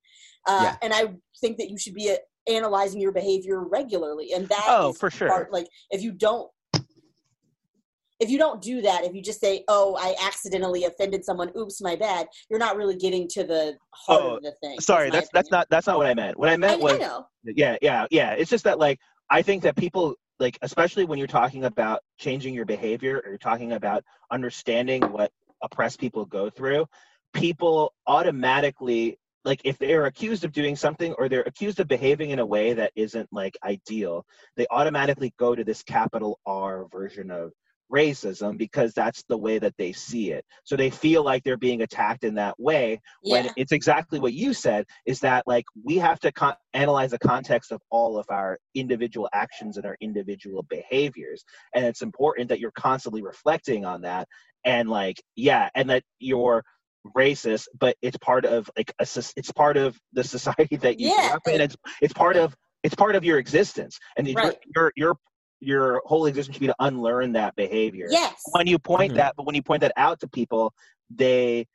uh, 0.47 0.59
Yeah. 0.63 0.75
and 0.81 0.93
i 0.93 1.13
think 1.39 1.57
that 1.57 1.69
you 1.69 1.77
should 1.77 1.93
be 1.93 2.11
uh, 2.11 2.15
analyzing 2.47 2.99
your 2.99 3.11
behavior 3.11 3.63
regularly 3.67 4.33
and 4.33 4.47
that 4.49 4.65
Oh, 4.67 4.89
is 4.89 4.97
for 4.97 5.09
sure. 5.09 5.27
part- 5.29 5.53
like 5.53 5.67
if 5.91 6.01
you 6.01 6.11
don't 6.11 6.49
if 8.23 8.29
you 8.29 8.37
don't 8.37 8.61
do 8.61 8.81
that 8.81 9.03
if 9.03 9.13
you 9.13 9.21
just 9.21 9.39
say 9.39 9.63
oh 9.67 9.97
i 9.99 10.15
accidentally 10.25 10.85
offended 10.85 11.23
someone 11.23 11.51
oops 11.57 11.81
my 11.81 11.95
bad 11.95 12.27
you're 12.49 12.59
not 12.59 12.75
really 12.75 12.95
getting 12.95 13.27
to 13.27 13.43
the 13.43 13.75
heart 13.91 14.21
Oh, 14.23 14.35
of 14.37 14.43
the 14.43 14.53
thing 14.61 14.79
Sorry, 14.79 15.09
my 15.09 15.17
that's 15.17 15.29
that's 15.33 15.51
not 15.51 15.67
that's 15.69 15.87
not 15.87 15.97
what 15.97 16.07
I 16.07 16.13
meant. 16.13 16.37
What 16.37 16.49
I 16.49 16.53
I, 16.53 16.57
meant 16.57 16.81
I 16.81 16.83
was 16.83 16.99
know 16.99 17.25
yeah, 17.43 17.77
yeah, 17.81 18.05
yeah. 18.09 18.31
It's 18.31 18.49
just 18.49 18.63
that 18.63 18.79
like 18.79 18.99
I 19.29 19.41
think 19.41 19.63
that 19.63 19.75
people 19.75 20.15
like 20.39 20.57
especially 20.61 21.05
when 21.05 21.17
you're 21.17 21.27
talking 21.27 21.65
about 21.65 22.01
changing 22.17 22.53
your 22.53 22.65
behavior 22.65 23.21
or 23.23 23.29
you're 23.29 23.37
talking 23.37 23.73
about 23.73 24.03
understanding 24.31 25.01
what 25.03 25.31
oppressed 25.61 25.99
people 25.99 26.25
go 26.25 26.49
through, 26.49 26.85
people 27.33 27.93
automatically 28.07 29.19
like 29.45 29.61
if 29.65 29.77
they're 29.77 30.05
accused 30.05 30.45
of 30.45 30.53
doing 30.53 30.75
something 30.75 31.13
or 31.17 31.27
they're 31.27 31.41
accused 31.41 31.79
of 31.81 31.87
behaving 31.87 32.29
in 32.29 32.39
a 32.39 32.45
way 32.45 32.73
that 32.73 32.93
isn't 32.95 33.27
like 33.31 33.57
ideal, 33.63 34.25
they 34.55 34.65
automatically 34.71 35.33
go 35.37 35.53
to 35.53 35.63
this 35.65 35.83
capital 35.83 36.39
R 36.45 36.85
version 36.91 37.29
of 37.29 37.51
racism 37.93 38.57
because 38.57 38.93
that's 38.93 39.23
the 39.29 39.37
way 39.37 39.59
that 39.59 39.75
they 39.77 39.91
see 39.91 40.31
it. 40.31 40.45
So 40.63 40.75
they 40.75 40.89
feel 40.89 41.23
like 41.23 41.43
they're 41.43 41.57
being 41.57 41.81
attacked 41.81 42.23
in 42.23 42.35
that 42.35 42.59
way 42.59 42.99
when 43.21 43.45
yeah 43.45 43.51
it's 43.55 43.71
exactly 43.71 44.19
what 44.19 44.33
you 44.33 44.53
said 44.53 44.85
is 45.05 45.19
that 45.21 45.43
like 45.47 45.65
we 45.83 45.97
have 45.97 46.19
to 46.21 46.31
con- 46.31 46.55
analyze 46.73 47.11
the 47.11 47.19
context 47.19 47.71
of 47.71 47.81
all 47.89 48.17
of 48.17 48.25
our 48.29 48.57
individual 48.75 49.29
actions 49.33 49.77
and 49.77 49.85
our 49.85 49.97
individual 50.01 50.63
behaviors 50.69 51.43
and 51.75 51.85
it's 51.85 52.01
important 52.01 52.49
that 52.49 52.59
you're 52.59 52.71
constantly 52.71 53.21
reflecting 53.21 53.85
on 53.85 54.01
that 54.01 54.27
and 54.65 54.89
like 54.89 55.21
yeah 55.35 55.69
and 55.75 55.89
that 55.89 56.03
you're 56.19 56.63
racist 57.15 57.67
but 57.79 57.95
it's 58.01 58.17
part 58.17 58.45
of 58.45 58.69
like 58.77 58.91
a, 58.99 59.03
it's 59.35 59.51
part 59.53 59.77
of 59.77 59.97
the 60.13 60.23
society 60.35 60.75
that 60.77 60.99
you 60.99 61.09
Yeah. 61.09 61.21
grew 61.21 61.29
up 61.35 61.41
in 61.47 61.61
it's 61.61 61.75
it's 62.01 62.13
part 62.13 62.35
of 62.37 62.55
it's 62.83 62.95
part 62.95 63.15
of 63.15 63.23
your 63.23 63.37
existence 63.39 63.99
and 64.17 64.27
Right. 64.33 64.43
your 64.43 64.55
your 64.75 64.93
your 64.95 65.15
whole 66.05 66.25
existence 66.25 66.55
should 66.55 66.61
be 66.61 66.67
to 66.67 66.75
unlearn 66.79 67.31
that 67.33 67.55
behavior 67.55 68.07
yes 68.09 68.41
when 68.51 68.67
you 68.67 68.77
point 68.79 69.13
Mhm. 69.13 69.17
that 69.17 69.35
but 69.37 69.45
when 69.45 69.55
you 69.55 69.61
point 69.63 69.81
that 69.81 69.93
out 69.97 70.19
to 70.19 70.27
people 70.27 70.73
they 71.09 71.65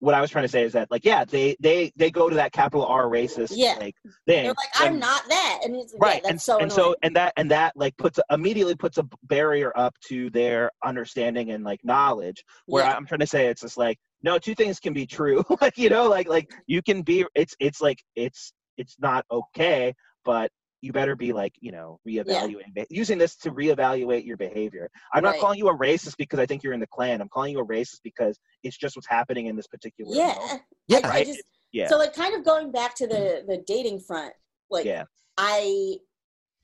what 0.00 0.14
i 0.14 0.20
was 0.20 0.30
trying 0.30 0.44
to 0.44 0.48
say 0.48 0.62
is 0.62 0.72
that 0.74 0.90
like 0.90 1.04
yeah 1.04 1.24
they 1.24 1.56
they 1.60 1.90
they 1.96 2.10
go 2.10 2.28
to 2.28 2.34
that 2.36 2.52
capital 2.52 2.84
r 2.86 3.04
racist 3.06 3.52
Yeah. 3.54 3.76
like 3.80 3.94
thing 4.26 4.44
they're 4.44 4.48
like 4.48 4.68
i'm 4.74 4.92
and- 4.92 5.00
not 5.00 5.22
that 5.28 5.60
and 5.64 5.74
it's 5.76 5.94
right 5.98 6.16
yeah, 6.16 6.20
that's 6.20 6.30
and 6.30 6.40
so 6.42 6.54
and 6.58 6.72
annoying. 6.72 6.76
so 6.92 6.96
and 7.02 7.16
that 7.16 7.32
and 7.36 7.50
that 7.50 7.72
like 7.76 7.96
puts 7.96 8.20
immediately 8.30 8.74
puts 8.74 8.98
a 8.98 9.08
barrier 9.22 9.72
up 9.76 9.94
to 10.08 10.28
their 10.30 10.70
understanding 10.84 11.50
and 11.50 11.64
like 11.64 11.80
knowledge 11.84 12.44
where 12.66 12.84
Yeah. 12.84 12.94
i'm 12.94 13.06
trying 13.06 13.20
to 13.20 13.26
say 13.26 13.46
it's 13.46 13.62
just 13.62 13.78
like 13.78 13.98
no 14.22 14.38
two 14.38 14.54
things 14.54 14.80
can 14.80 14.92
be 14.92 15.06
true 15.06 15.42
like 15.62 15.78
you 15.78 15.88
know 15.88 16.08
like 16.08 16.28
like 16.28 16.50
you 16.66 16.82
can 16.82 17.02
be 17.02 17.24
it's 17.34 17.54
it's 17.58 17.80
like 17.80 18.02
it's 18.16 18.52
it's 18.76 18.96
not 18.98 19.24
okay 19.30 19.94
but 20.24 20.50
you 20.80 20.92
better 20.92 21.16
be 21.16 21.32
like 21.32 21.54
you 21.60 21.72
know 21.72 21.98
reevaluating 22.06 22.74
be- 22.74 22.86
using 22.90 23.18
this 23.18 23.36
to 23.36 23.50
reevaluate 23.50 24.24
your 24.24 24.36
behavior. 24.36 24.90
I'm 25.12 25.22
not 25.22 25.38
calling 25.38 25.58
you 25.58 25.68
a 25.68 25.76
racist 25.76 26.16
because 26.16 26.38
i 26.38 26.46
think 26.46 26.62
you're 26.62 26.72
in 26.72 26.80
the 26.80 26.86
klan. 26.86 27.20
I'm 27.20 27.28
calling 27.28 27.52
you 27.52 27.60
a 27.60 27.66
racist 27.66 28.00
because 28.04 28.38
it's 28.62 28.76
just 28.76 28.96
what's 28.96 29.08
happening 29.08 29.46
in 29.46 29.56
this 29.56 29.66
particular 29.66 30.14
yeah. 30.14 30.34
moment. 30.38 30.62
Yeah. 30.88 31.00
I, 31.04 31.10
I 31.10 31.24
just 31.24 31.42
yeah. 31.72 31.88
so 31.88 31.98
like 31.98 32.14
kind 32.14 32.34
of 32.34 32.44
going 32.44 32.72
back 32.72 32.94
to 32.96 33.06
the 33.06 33.44
the 33.46 33.62
dating 33.66 34.00
front 34.00 34.32
like 34.70 34.84
yeah. 34.84 35.04
I 35.38 35.96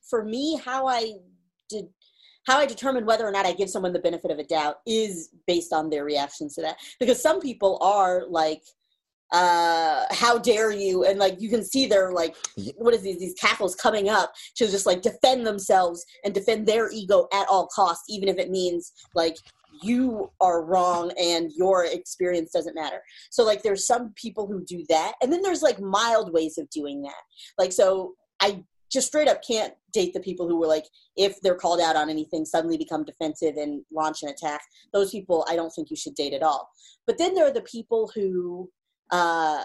for 0.08 0.24
me 0.24 0.60
how 0.64 0.86
i 0.86 1.12
did 1.68 1.86
how 2.46 2.58
i 2.58 2.66
determine 2.66 3.06
whether 3.06 3.26
or 3.26 3.30
not 3.30 3.46
i 3.46 3.52
give 3.52 3.70
someone 3.70 3.92
the 3.92 3.98
benefit 3.98 4.30
of 4.30 4.38
a 4.38 4.44
doubt 4.44 4.76
is 4.86 5.30
based 5.46 5.72
on 5.72 5.90
their 5.90 6.04
reactions 6.04 6.54
to 6.54 6.62
that. 6.62 6.76
Because 6.98 7.20
some 7.20 7.40
people 7.40 7.78
are 7.80 8.24
like 8.28 8.62
uh 9.32 10.04
how 10.10 10.38
dare 10.38 10.70
you? 10.70 11.04
And 11.04 11.18
like 11.18 11.40
you 11.40 11.48
can 11.48 11.64
see 11.64 11.86
their 11.86 12.12
like 12.12 12.36
what 12.76 12.94
is 12.94 13.02
these 13.02 13.18
these 13.18 13.34
cackles 13.34 13.74
coming 13.74 14.08
up 14.08 14.32
to 14.56 14.68
just 14.68 14.86
like 14.86 15.02
defend 15.02 15.46
themselves 15.46 16.04
and 16.24 16.34
defend 16.34 16.66
their 16.66 16.90
ego 16.92 17.28
at 17.32 17.48
all 17.48 17.66
costs 17.74 18.04
even 18.08 18.28
if 18.28 18.38
it 18.38 18.50
means 18.50 18.92
like 19.14 19.36
you 19.82 20.30
are 20.40 20.64
wrong 20.64 21.12
and 21.18 21.50
your 21.56 21.84
experience 21.84 22.52
doesn't 22.52 22.74
matter. 22.74 23.02
So 23.30 23.42
like 23.44 23.62
there's 23.62 23.86
some 23.86 24.12
people 24.16 24.46
who 24.46 24.64
do 24.64 24.84
that 24.88 25.14
and 25.22 25.32
then 25.32 25.42
there's 25.42 25.62
like 25.62 25.80
mild 25.80 26.32
ways 26.32 26.58
of 26.58 26.68
doing 26.70 27.02
that. 27.02 27.22
Like 27.58 27.72
so 27.72 28.14
i 28.40 28.62
just 28.90 29.06
straight 29.06 29.28
up 29.28 29.40
can't 29.42 29.72
date 29.94 30.12
the 30.12 30.20
people 30.20 30.46
who 30.46 30.58
were 30.58 30.66
like 30.66 30.84
if 31.16 31.40
they're 31.40 31.54
called 31.54 31.80
out 31.80 31.96
on 31.96 32.10
anything 32.10 32.44
suddenly 32.44 32.76
become 32.76 33.04
defensive 33.04 33.56
and 33.56 33.82
launch 33.90 34.22
an 34.22 34.28
attack. 34.28 34.60
Those 34.92 35.10
people 35.10 35.46
i 35.48 35.56
don't 35.56 35.70
think 35.70 35.90
you 35.90 35.96
should 35.96 36.14
date 36.14 36.34
at 36.34 36.42
all. 36.42 36.68
But 37.06 37.18
then 37.18 37.34
there 37.34 37.46
are 37.46 37.52
the 37.52 37.62
people 37.62 38.12
who 38.14 38.70
uh 39.10 39.64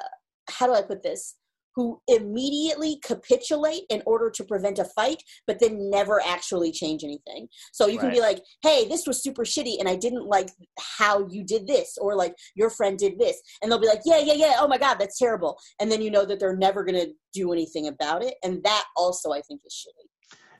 how 0.49 0.65
do 0.65 0.73
i 0.73 0.81
put 0.81 1.03
this? 1.03 1.35
Who 1.75 2.01
immediately 2.07 2.97
capitulate 3.03 3.83
in 3.91 4.01
order 4.07 4.31
to 4.31 4.43
prevent 4.43 4.79
a 4.79 4.85
fight 4.85 5.21
but 5.45 5.59
then 5.59 5.91
never 5.91 6.19
actually 6.25 6.71
change 6.71 7.03
anything. 7.03 7.47
So 7.71 7.85
you 7.85 7.99
can 7.99 8.09
be 8.09 8.19
like 8.19 8.41
hey 8.63 8.87
this 8.87 9.05
was 9.05 9.21
super 9.21 9.43
shitty 9.43 9.75
and 9.79 9.87
i 9.87 9.95
didn't 9.95 10.25
like 10.25 10.49
how 10.97 11.27
you 11.29 11.43
did 11.43 11.67
this 11.67 11.97
or 12.01 12.15
like 12.15 12.33
your 12.55 12.71
friend 12.71 12.97
did 12.97 13.19
this 13.19 13.39
and 13.61 13.71
they'll 13.71 13.79
be 13.79 13.87
like 13.87 14.01
yeah 14.05 14.19
yeah 14.19 14.33
yeah 14.33 14.55
oh 14.59 14.67
my 14.67 14.79
god 14.79 14.95
that's 14.95 15.19
terrible 15.19 15.57
and 15.79 15.91
then 15.91 16.01
you 16.01 16.09
know 16.09 16.25
that 16.25 16.39
they're 16.39 16.57
never 16.57 16.83
going 16.83 16.99
to 16.99 17.13
do 17.33 17.53
anything 17.53 17.87
about 17.87 18.23
it 18.23 18.33
and 18.43 18.63
that 18.63 18.85
also 18.95 19.31
i 19.31 19.41
think 19.41 19.61
is 19.65 19.85
shitty. 19.85 20.07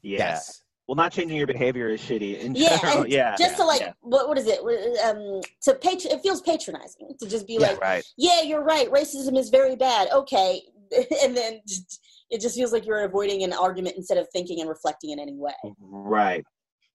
Yeah 0.03 0.19
Yes. 0.19 0.61
Well 0.87 0.95
not 0.95 1.11
changing 1.11 1.37
your 1.37 1.47
behavior 1.47 1.89
is 1.89 2.01
shitty 2.01 2.39
in 2.39 2.55
yeah 2.55 2.77
general 2.77 3.03
and 3.03 3.11
yeah 3.11 3.35
just 3.37 3.51
yeah, 3.51 3.57
to 3.57 3.63
like 3.65 3.81
yeah. 3.81 3.93
what, 4.01 4.27
what 4.27 4.37
is 4.37 4.47
it 4.47 4.59
um 5.03 5.41
to 5.61 5.73
patron 5.75 6.13
it 6.13 6.21
feels 6.21 6.41
patronizing 6.41 7.13
to 7.19 7.27
just 7.29 7.45
be 7.47 7.53
Yeah. 7.53 7.67
like 7.69 7.81
right 7.81 8.03
yeah 8.17 8.41
you're 8.41 8.63
right 8.63 8.89
racism 8.91 9.37
is 9.37 9.49
very 9.49 9.75
bad 9.75 10.09
okay 10.11 10.61
and 11.23 11.35
then 11.35 11.61
it 12.29 12.41
just 12.41 12.55
feels 12.55 12.73
like 12.73 12.85
you're 12.85 13.03
avoiding 13.03 13.43
an 13.43 13.53
argument 13.53 13.95
instead 13.95 14.17
of 14.17 14.27
thinking 14.33 14.59
and 14.59 14.69
reflecting 14.69 15.11
in 15.11 15.19
any 15.19 15.35
way 15.35 15.53
right 15.79 16.43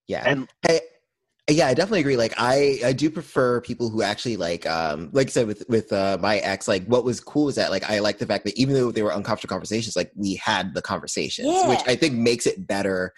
Yeah. 0.09 0.23
and 0.27 0.49
Hey, 0.67 1.57
yeah, 1.57 1.67
I 1.67 1.75
definitely 1.75 2.01
agree. 2.01 2.17
Like, 2.17 2.35
I 2.39 2.79
I 2.85 2.93
do 2.93 3.11
prefer 3.11 3.61
people 3.61 3.91
who 3.91 4.03
actually 4.03 4.37
like, 4.37 4.65
um, 4.65 5.11
like 5.13 5.27
I 5.27 5.31
said 5.31 5.49
with 5.49 5.65
with 5.69 5.93
uh, 5.93 6.17
my 6.21 6.39
ex. 6.39 6.69
Like, 6.69 6.87
what 6.87 7.03
was 7.05 7.19
cool 7.21 7.49
is 7.49 7.57
that 7.57 7.73
like 7.73 7.83
I 7.91 7.99
like 7.99 8.19
the 8.19 8.27
fact 8.27 8.45
that 8.45 8.57
even 8.57 8.75
though 8.75 8.93
they 8.93 9.03
were 9.03 9.11
uncomfortable 9.11 9.51
conversations, 9.51 9.97
like 9.97 10.13
we 10.15 10.37
had 10.37 10.73
the 10.73 10.81
conversations, 10.83 11.49
which 11.67 11.81
I 11.87 11.97
think 11.97 12.15
makes 12.15 12.47
it 12.47 12.67
better. 12.69 13.13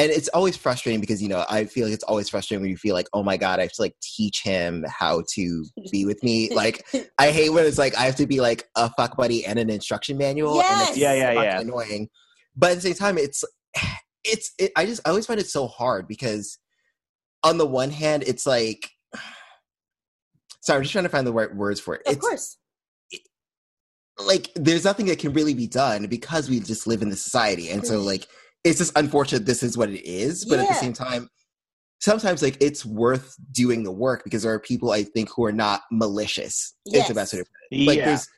And 0.00 0.10
it's 0.10 0.28
always 0.28 0.56
frustrating 0.56 1.00
because 1.00 1.22
you 1.22 1.28
know 1.28 1.44
I 1.50 1.66
feel 1.66 1.86
like 1.86 1.94
it's 1.94 2.04
always 2.04 2.28
frustrating 2.30 2.62
when 2.62 2.70
you 2.70 2.76
feel 2.76 2.94
like, 2.94 3.08
oh 3.12 3.22
my 3.22 3.36
god, 3.36 3.58
I 3.58 3.62
have 3.62 3.72
to 3.72 3.82
like 3.82 3.94
teach 4.00 4.42
him 4.42 4.84
how 4.88 5.22
to 5.34 5.64
be 5.90 6.04
with 6.04 6.22
me. 6.22 6.48
Like, 6.60 6.84
I 7.18 7.30
hate 7.30 7.50
when 7.50 7.64
it's 7.64 7.78
like 7.78 7.96
I 7.96 8.02
have 8.02 8.16
to 8.16 8.26
be 8.26 8.40
like 8.40 8.68
a 8.76 8.90
fuck 8.90 9.16
buddy 9.16 9.46
and 9.46 9.58
an 9.58 9.70
instruction 9.70 10.18
manual. 10.18 10.60
And 10.60 10.88
it's 10.88 10.98
Yeah, 10.98 11.14
yeah, 11.14 11.32
yeah. 11.32 11.60
Annoying, 11.60 12.08
but 12.56 12.72
at 12.72 12.74
the 12.76 12.80
same 12.82 12.94
time, 12.94 13.18
it's 13.18 13.44
it's 14.24 14.52
it, 14.58 14.72
I 14.76 14.86
just 14.86 15.00
I 15.06 15.10
always 15.10 15.26
find 15.26 15.40
it 15.40 15.46
so 15.46 15.66
hard 15.66 16.06
because 16.08 16.58
on 17.42 17.58
the 17.58 17.66
one 17.66 17.90
hand, 17.90 18.24
it's 18.26 18.46
like 18.46 18.90
sorry, 20.60 20.78
I'm 20.78 20.82
just 20.82 20.92
trying 20.92 21.04
to 21.04 21.10
find 21.10 21.26
the 21.26 21.32
right 21.32 21.54
words 21.54 21.80
for 21.80 21.94
it. 21.94 22.02
of 22.06 22.14
it's 22.14 22.26
course 22.26 22.56
like 24.26 24.50
there's 24.54 24.84
nothing 24.84 25.06
that 25.06 25.18
can 25.18 25.32
really 25.32 25.54
be 25.54 25.66
done 25.66 26.06
because 26.06 26.48
we 26.48 26.60
just 26.60 26.86
live 26.86 27.02
in 27.02 27.10
the 27.10 27.16
society, 27.16 27.70
and 27.70 27.86
so 27.86 28.00
like 28.00 28.26
it's 28.64 28.78
just 28.78 28.96
unfortunate 28.96 29.46
this 29.46 29.62
is 29.62 29.76
what 29.76 29.90
it 29.90 30.04
is. 30.04 30.44
But 30.44 30.58
at 30.58 30.68
the 30.68 30.74
same 30.74 30.92
time, 30.92 31.28
sometimes 32.00 32.42
like 32.42 32.56
it's 32.60 32.84
worth 32.84 33.34
doing 33.52 33.84
the 33.84 33.92
work 33.92 34.24
because 34.24 34.42
there 34.42 34.52
are 34.52 34.60
people 34.60 34.90
I 34.90 35.02
think 35.02 35.30
who 35.34 35.44
are 35.44 35.52
not 35.52 35.82
malicious. 35.90 36.74
Is 36.86 37.08
the 37.08 37.14
best 37.14 37.32
way 37.32 37.40
to 37.40 37.44
put 37.44 37.52
it. 37.70 37.86
Like 37.86 37.98
yeah 37.98 38.06
there's 38.06 38.28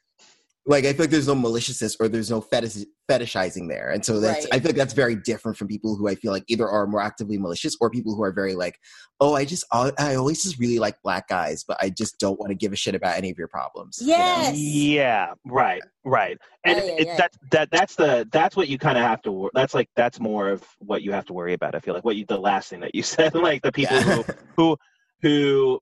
like 0.64 0.84
I 0.84 0.92
feel 0.92 1.00
like 1.04 1.10
there's 1.10 1.26
no 1.26 1.34
maliciousness 1.34 1.96
or 1.98 2.06
there's 2.08 2.30
no 2.30 2.40
fetish, 2.40 2.84
fetishizing 3.10 3.68
there, 3.68 3.90
and 3.90 4.04
so 4.04 4.20
that's 4.20 4.44
Right. 4.44 4.54
I 4.54 4.58
feel 4.60 4.68
like 4.68 4.76
that's 4.76 4.94
very 4.94 5.16
different 5.16 5.56
from 5.58 5.66
people 5.66 5.96
who 5.96 6.06
I 6.08 6.14
feel 6.14 6.30
like 6.30 6.44
either 6.46 6.68
are 6.68 6.86
more 6.86 7.00
actively 7.00 7.36
malicious 7.36 7.76
or 7.80 7.90
people 7.90 8.14
who 8.14 8.22
are 8.22 8.32
very 8.32 8.54
like, 8.54 8.78
oh, 9.18 9.34
I 9.34 9.44
just 9.44 9.64
I 9.72 9.90
I 9.98 10.14
always 10.14 10.42
just 10.42 10.60
really 10.60 10.78
like 10.78 10.94
black 11.02 11.26
guys, 11.28 11.64
but 11.66 11.78
I 11.80 11.90
just 11.90 12.18
don't 12.20 12.38
want 12.38 12.50
to 12.50 12.54
give 12.54 12.72
a 12.72 12.76
shit 12.76 12.94
about 12.94 13.16
any 13.16 13.28
of 13.30 13.38
your 13.38 13.48
problems. 13.48 13.98
you 14.00 14.08
know? 14.08 14.50
Yeah, 14.54 15.34
right, 15.46 15.82
right. 16.04 16.38
And 16.64 16.78
Yeah, 16.78 16.84
yeah, 16.84 16.92
it, 16.92 17.06
yeah. 17.08 17.16
that 17.16 17.32
that 17.50 17.70
that's 17.72 17.96
the 17.96 18.28
that's 18.30 18.54
what 18.56 18.68
you 18.68 18.78
kind 18.78 18.96
of 18.96 19.02
have 19.02 19.20
to. 19.22 19.50
That's 19.54 19.74
like 19.74 19.88
that's 19.96 20.20
more 20.20 20.48
of 20.48 20.64
what 20.78 21.02
you 21.02 21.10
have 21.10 21.24
to 21.26 21.32
worry 21.32 21.54
about. 21.54 21.74
I 21.74 21.80
feel 21.80 21.94
like 21.94 22.04
what 22.04 22.14
you 22.14 22.24
the 22.24 22.38
last 22.38 22.68
thing 22.70 22.78
that 22.80 22.94
you 22.94 23.02
said, 23.14 23.34
like 23.34 23.62
the 23.62 23.72
people 23.72 23.96
Yeah. 23.96 24.02
who 24.02 24.24
who 24.56 24.76
who 25.22 25.80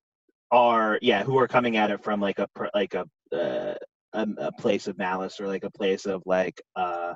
are 0.51 0.99
yeah 1.03 1.23
who 1.23 1.39
are 1.39 1.47
coming 1.47 1.77
at 1.77 1.91
it 1.91 2.03
from 2.03 2.21
like 2.21 2.39
a 2.39 2.49
like 2.75 2.95
a 2.95 3.05
uh, 3.37 3.75
a, 4.13 4.27
a 4.39 4.53
place 4.53 4.87
of 4.87 4.99
malice 4.99 5.41
or 5.41 5.47
like 5.47 5.65
a 5.65 5.71
place 5.71 6.07
of 6.07 6.23
like 6.27 6.61
uh 6.77 7.15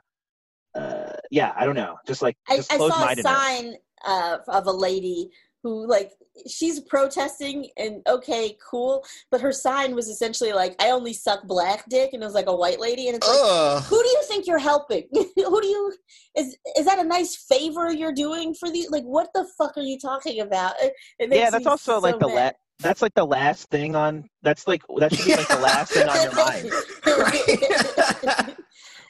uh 0.75 1.13
yeah 1.31 1.53
I 1.57 1.65
don't 1.65 1.75
know 1.75 1.97
just 2.07 2.23
like 2.23 2.37
I, 2.49 2.57
just 2.57 2.73
I 2.73 2.79
saw 2.79 3.09
a 3.09 3.17
sign 3.17 3.75
uh, 4.07 4.39
of 4.49 4.67
a 4.67 4.73
lady 4.73 5.31
who 5.65 5.87
like 5.89 6.13
she's 6.47 6.79
protesting 6.81 7.69
and 7.79 8.03
okay 8.07 8.57
cool 8.71 9.05
but 9.31 9.41
her 9.41 9.51
sign 9.53 9.95
was 9.95 10.09
essentially 10.09 10.53
like 10.53 10.75
i 10.81 10.91
only 10.91 11.13
suck 11.13 11.43
black 11.45 11.89
dick 11.89 12.11
and 12.13 12.23
it 12.23 12.27
was 12.27 12.35
like 12.35 12.49
a 12.49 12.55
white 12.55 12.79
lady 12.79 13.07
and 13.07 13.17
it's 13.17 13.27
like 13.27 13.39
Ugh. 13.41 13.83
who 13.85 14.03
do 14.03 14.09
you 14.09 14.23
think 14.25 14.47
you're 14.47 14.59
helping 14.59 15.09
who 15.13 15.61
do 15.61 15.67
you 15.67 15.95
is 16.37 16.57
is 16.77 16.85
that 16.85 16.99
a 16.99 17.05
nice 17.05 17.37
favor 17.49 17.91
you're 17.93 18.13
doing 18.13 18.53
for 18.53 18.71
the 18.71 18.87
like 18.91 19.05
what 19.05 19.29
the 19.35 19.47
fuck 19.57 19.77
are 19.77 19.83
you 19.83 19.99
talking 19.99 20.41
about 20.41 20.75
it, 20.83 20.93
it 21.19 21.31
makes 21.31 21.41
yeah 21.41 21.51
that's 21.51 21.65
me 21.65 21.71
also 21.71 21.99
like 21.99 22.15
so 22.15 22.19
the 22.19 22.29
la- 22.29 22.35
mad. 22.35 22.55
That's 22.81 23.03
like 23.03 23.15
the 23.15 23.25
last 23.25 23.71
thing 23.71 23.97
on 23.97 24.29
that's 24.43 24.67
like 24.67 24.83
that 24.99 25.15
should 25.15 25.27
be 25.27 25.37
like 25.37 25.49
the 25.49 25.61
last 25.61 25.93
thing 25.93 26.09
on 26.09 26.23
your 26.23 26.35
mind 28.47 28.57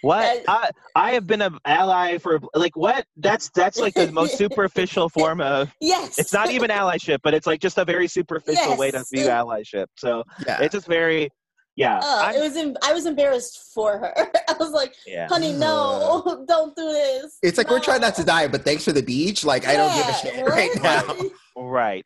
What 0.04 0.42
Uh, 0.46 0.48
I 0.48 0.70
I 0.94 1.10
have 1.12 1.26
been 1.26 1.40
an 1.40 1.58
ally 1.64 2.18
for 2.18 2.38
like 2.54 2.76
what? 2.76 3.06
That's 3.16 3.48
that's 3.54 3.78
like 3.78 3.94
the 3.94 4.12
most 4.12 4.36
superficial 4.36 5.08
form 5.08 5.40
of. 5.40 5.72
yes 5.80 6.18
It's 6.18 6.32
not 6.32 6.50
even 6.50 6.70
allyship, 6.70 7.20
but 7.22 7.32
it's 7.32 7.46
like 7.46 7.58
just 7.58 7.78
a 7.78 7.86
very 7.86 8.06
superficial 8.06 8.76
way 8.76 8.90
to 8.90 9.02
view 9.10 9.28
allyship. 9.28 9.86
So 9.96 10.22
yeah. 10.46 10.60
it's 10.60 10.74
just 10.74 10.86
very, 10.86 11.30
yeah, 11.76 12.00
Oh, 12.02 12.22
I'm- 12.24 12.34
it 12.36 12.40
was. 12.40 12.56
Em- 12.56 12.76
I 12.82 12.92
was 12.92 13.06
embarrassed 13.06 13.72
for 13.74 13.98
her. 13.98 14.14
I 14.48 14.54
was 14.58 14.70
like, 14.70 14.94
yeah. 15.06 15.26
"Honey, 15.28 15.52
no, 15.52 16.44
don't 16.48 16.74
do 16.76 16.84
this." 16.92 17.38
It's 17.42 17.58
like 17.58 17.70
we're 17.70 17.80
trying 17.80 18.00
not 18.00 18.14
to 18.16 18.24
die, 18.24 18.46
but 18.48 18.62
thanks 18.64 18.84
for 18.84 18.92
the 18.92 19.02
beach. 19.02 19.44
Like 19.44 19.66
I 19.66 19.74
don't 19.76 19.94
give 19.94 20.08
a 20.08 20.12
shit 20.14 20.46
right 20.48 20.70
now. 20.82 21.14
Right. 21.56 22.04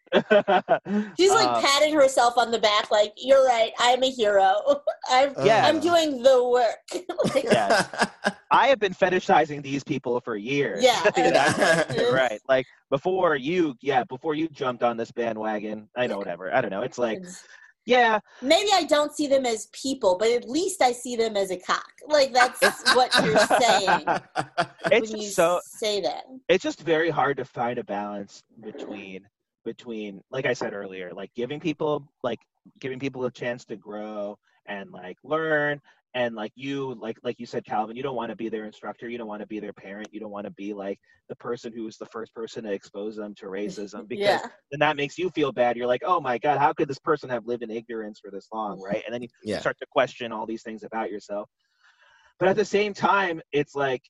She's 1.16 1.30
like 1.30 1.48
Uh, 1.48 1.60
patting 1.62 1.94
herself 1.94 2.36
on 2.36 2.50
the 2.50 2.58
back, 2.58 2.90
like, 2.90 3.14
"You're 3.16 3.46
right. 3.46 3.72
I'm 3.78 4.02
a 4.02 4.10
hero. 4.10 4.54
I'm, 5.10 5.32
Yeah. 5.42 5.66
I'm 5.66 5.80
doing 5.80 6.22
the 6.22 6.46
work." 6.48 7.04
like, 7.34 7.44
Yeah. 7.44 7.86
I 8.50 8.66
have 8.68 8.78
been 8.78 8.92
fetishizing 8.92 9.62
these 9.62 9.82
people 9.82 10.20
for 10.20 10.36
years. 10.36 10.84
Yeah. 10.84 11.00
Yeah. 11.16 12.10
right. 12.12 12.40
Like 12.46 12.66
before 12.90 13.36
you, 13.36 13.74
yeah, 13.80 14.04
before 14.04 14.34
you 14.34 14.48
jumped 14.48 14.82
on 14.82 14.98
this 14.98 15.10
bandwagon. 15.12 15.88
I 15.96 16.06
know 16.06 16.18
whatever. 16.18 16.54
I 16.54 16.60
don't 16.60 16.70
know. 16.70 16.82
It's 16.82 16.98
like, 16.98 17.22
yeah, 17.88 18.20
Maybe 18.42 18.68
I 18.74 18.84
don't 18.84 19.14
see 19.14 19.26
them 19.26 19.46
as 19.46 19.66
people, 19.72 20.16
but 20.18 20.30
at 20.30 20.48
least 20.48 20.82
I 20.82 20.92
see 20.92 21.16
them 21.16 21.36
as 21.36 21.50
a 21.50 21.56
cock. 21.56 21.90
Like 22.06 22.32
that's 22.32 22.60
what 22.94 23.12
you're 23.24 23.38
saying 23.38 24.04
it's 24.92 25.10
when 25.10 25.20
you 25.20 25.26
just 25.26 25.36
so 25.36 25.60
say 25.64 26.00
that. 26.00 26.24
it's 26.48 26.62
just 26.62 26.80
very 26.80 27.10
hard 27.10 27.36
to 27.36 27.44
find 27.44 27.78
a 27.78 27.84
balance 27.84 28.42
between 28.60 29.26
between 29.64 30.22
like 30.30 30.46
i 30.46 30.52
said 30.52 30.72
earlier 30.72 31.12
like 31.12 31.30
giving 31.34 31.60
people 31.60 32.06
like 32.22 32.38
giving 32.80 32.98
people 32.98 33.24
a 33.24 33.30
chance 33.30 33.64
to 33.64 33.76
grow 33.76 34.38
and 34.66 34.90
like 34.92 35.16
learn 35.24 35.80
and 36.14 36.34
like 36.34 36.52
you 36.54 36.96
like 37.00 37.18
like 37.22 37.38
you 37.38 37.46
said 37.46 37.64
calvin 37.64 37.94
you 37.94 38.02
don't 38.02 38.16
want 38.16 38.30
to 38.30 38.36
be 38.36 38.48
their 38.48 38.64
instructor 38.64 39.08
you 39.08 39.18
don't 39.18 39.28
want 39.28 39.40
to 39.40 39.46
be 39.46 39.60
their 39.60 39.74
parent 39.74 40.08
you 40.10 40.18
don't 40.18 40.30
want 40.30 40.46
to 40.46 40.50
be 40.52 40.72
like 40.72 40.98
the 41.28 41.36
person 41.36 41.72
who's 41.74 41.98
the 41.98 42.06
first 42.06 42.34
person 42.34 42.64
to 42.64 42.72
expose 42.72 43.16
them 43.16 43.34
to 43.34 43.46
racism 43.46 44.08
because 44.08 44.24
Yeah, 44.24 44.40
then 44.70 44.80
that 44.80 44.96
makes 44.96 45.18
you 45.18 45.28
feel 45.30 45.52
bad. 45.52 45.76
You're 45.76 45.86
like 45.86 46.02
oh 46.04 46.20
my 46.20 46.38
god 46.38 46.58
how 46.58 46.72
could 46.72 46.88
this 46.88 46.98
person 46.98 47.28
have 47.28 47.46
lived 47.46 47.62
in 47.62 47.70
ignorance 47.70 48.20
for 48.20 48.30
this 48.30 48.48
long? 48.52 48.78
Mm. 48.78 48.84
Right? 48.84 49.02
And 49.04 49.14
then 49.14 49.22
you 49.22 49.28
yeah. 49.42 49.60
start 49.60 49.76
to 49.80 49.86
question 49.90 50.32
all 50.32 50.46
these 50.46 50.62
things 50.62 50.82
about 50.82 51.10
yourself. 51.10 51.48
But 52.38 52.48
at 52.48 52.56
the 52.56 52.64
same 52.64 52.94
time, 52.94 53.40
it's 53.52 53.74
like, 53.74 54.02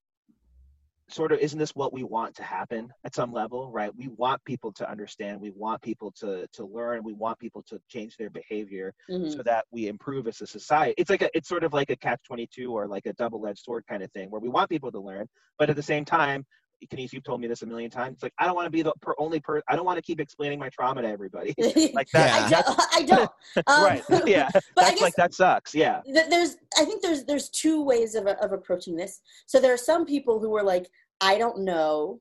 sort 1.11 1.33
of, 1.33 1.39
isn't 1.39 1.59
this 1.59 1.75
what 1.75 1.93
we 1.93 2.03
want 2.05 2.35
to 2.37 2.43
happen 2.43 2.93
at 3.05 3.15
some 3.15 3.33
level, 3.33 3.71
right? 3.71 3.95
We 3.97 4.09
want 4.09 4.45
people 4.45 4.73
to 4.75 4.91
understand. 4.91 5.41
We 5.41 5.51
want 5.51 5.81
people 5.83 6.13
to 6.21 6.47
to 6.53 6.67
learn. 6.67 7.03
We 7.03 7.15
want 7.15 7.39
people 7.39 7.63
to 7.65 7.81
change 7.89 8.17
their 8.17 8.31
behavior 8.31 8.95
Mhm. 9.11 9.33
so 9.33 9.43
that 9.45 9.65
we 9.71 9.89
improve 9.89 10.27
as 10.27 10.41
a 10.43 10.47
society. 10.47 10.95
It's 10.99 11.11
like 11.11 11.23
a, 11.23 11.31
it's 11.37 11.49
sort 11.49 11.65
of 11.65 11.73
like 11.73 11.91
a 11.91 11.97
catch 11.97 12.21
twenty 12.25 12.47
two 12.47 12.73
or 12.73 12.87
like 12.87 13.07
a 13.07 13.13
double 13.15 13.47
edged 13.47 13.61
sword 13.61 13.85
kind 13.89 14.03
of 14.03 14.13
thing, 14.13 14.31
where 14.31 14.41
we 14.41 14.49
want 14.49 14.69
people 14.71 14.93
to 14.93 15.01
learn, 15.01 15.29
but 15.59 15.71
at 15.71 15.77
the 15.77 15.83
same 15.83 16.05
time. 16.05 16.47
Kenise, 16.87 17.13
you've 17.13 17.25
told 17.25 17.41
me 17.41 17.49
this 17.49 17.63
a 17.63 17.67
million 17.67 17.91
times. 17.91 18.15
It's 18.15 18.23
like 18.23 18.33
I 18.39 18.47
don't 18.47 18.55
want 18.55 18.67
to 18.67 18.71
be 18.71 18.83
the 18.83 18.93
per- 19.01 19.15
only 19.19 19.41
per. 19.41 19.63
I 19.69 19.77
don't 19.77 19.85
want 19.85 19.97
to 19.97 20.03
keep 20.03 20.21
explaining 20.21 20.59
my 20.59 20.69
trauma 20.69 21.03
to 21.03 21.09
everybody. 21.09 21.55
like 21.95 22.09
that. 22.13 22.51
Yeah. 22.51 22.59
I 22.59 22.63
don't. 22.63 22.81
I 22.95 23.03
don't. 23.03 23.31
Um, 23.67 23.85
right. 23.85 24.03
Yeah. 24.27 24.49
But 24.53 24.63
I 24.63 24.63
That's 24.77 24.91
guess 24.93 25.03
like 25.03 25.15
that 25.15 25.35
sucks. 25.35 25.75
Yeah. 25.75 26.01
th- 26.05 26.29
there's 26.31 26.57
i 26.79 26.85
think 26.85 27.03
there's 27.03 27.25
there's 27.25 27.49
two 27.49 27.83
ways 27.83 28.15
of, 28.15 28.27
of 28.27 28.53
approaching 28.53 28.97
this 28.97 29.21
so 29.47 29.61
there 29.61 29.73
are 29.73 29.79
some 29.79 30.05
people 30.05 30.39
who 30.41 30.55
are 30.57 30.63
like 30.63 30.87
i 31.21 31.39
don't 31.39 31.59
know 31.61 32.21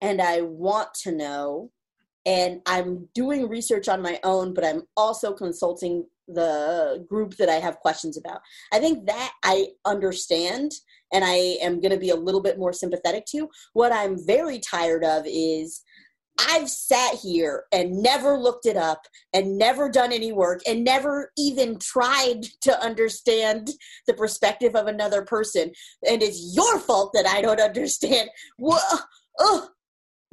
and 0.00 0.20
i 0.20 0.40
want 0.40 0.92
to 0.94 1.12
know 1.12 1.70
and 2.24 2.60
i'm 2.66 3.08
doing 3.14 3.48
research 3.48 3.88
on 3.88 4.02
my 4.02 4.18
own 4.24 4.54
but 4.54 4.64
i'm 4.64 4.82
also 4.96 5.32
consulting 5.32 6.04
the 6.28 7.04
group 7.08 7.36
that 7.36 7.48
i 7.48 7.54
have 7.54 7.78
questions 7.78 8.16
about 8.16 8.40
i 8.72 8.78
think 8.78 9.06
that 9.06 9.32
i 9.44 9.66
understand 9.84 10.72
and 11.12 11.24
i 11.24 11.56
am 11.62 11.80
going 11.80 11.92
to 11.92 11.98
be 11.98 12.10
a 12.10 12.16
little 12.16 12.42
bit 12.42 12.58
more 12.58 12.72
sympathetic 12.72 13.24
to 13.26 13.48
what 13.72 13.92
i'm 13.92 14.16
very 14.26 14.58
tired 14.58 15.04
of 15.04 15.24
is 15.26 15.82
I've 16.38 16.68
sat 16.68 17.14
here 17.14 17.64
and 17.72 18.02
never 18.02 18.36
looked 18.36 18.66
it 18.66 18.76
up 18.76 19.06
and 19.32 19.58
never 19.58 19.88
done 19.88 20.12
any 20.12 20.32
work 20.32 20.60
and 20.66 20.84
never 20.84 21.32
even 21.38 21.78
tried 21.78 22.42
to 22.62 22.78
understand 22.82 23.70
the 24.06 24.14
perspective 24.14 24.76
of 24.76 24.86
another 24.86 25.22
person. 25.22 25.72
And 26.08 26.22
it's 26.22 26.54
your 26.54 26.78
fault 26.78 27.12
that 27.14 27.26
I 27.26 27.40
don't 27.40 27.60
understand. 27.60 28.28
Wha- 28.58 28.80
Ugh. 29.40 29.68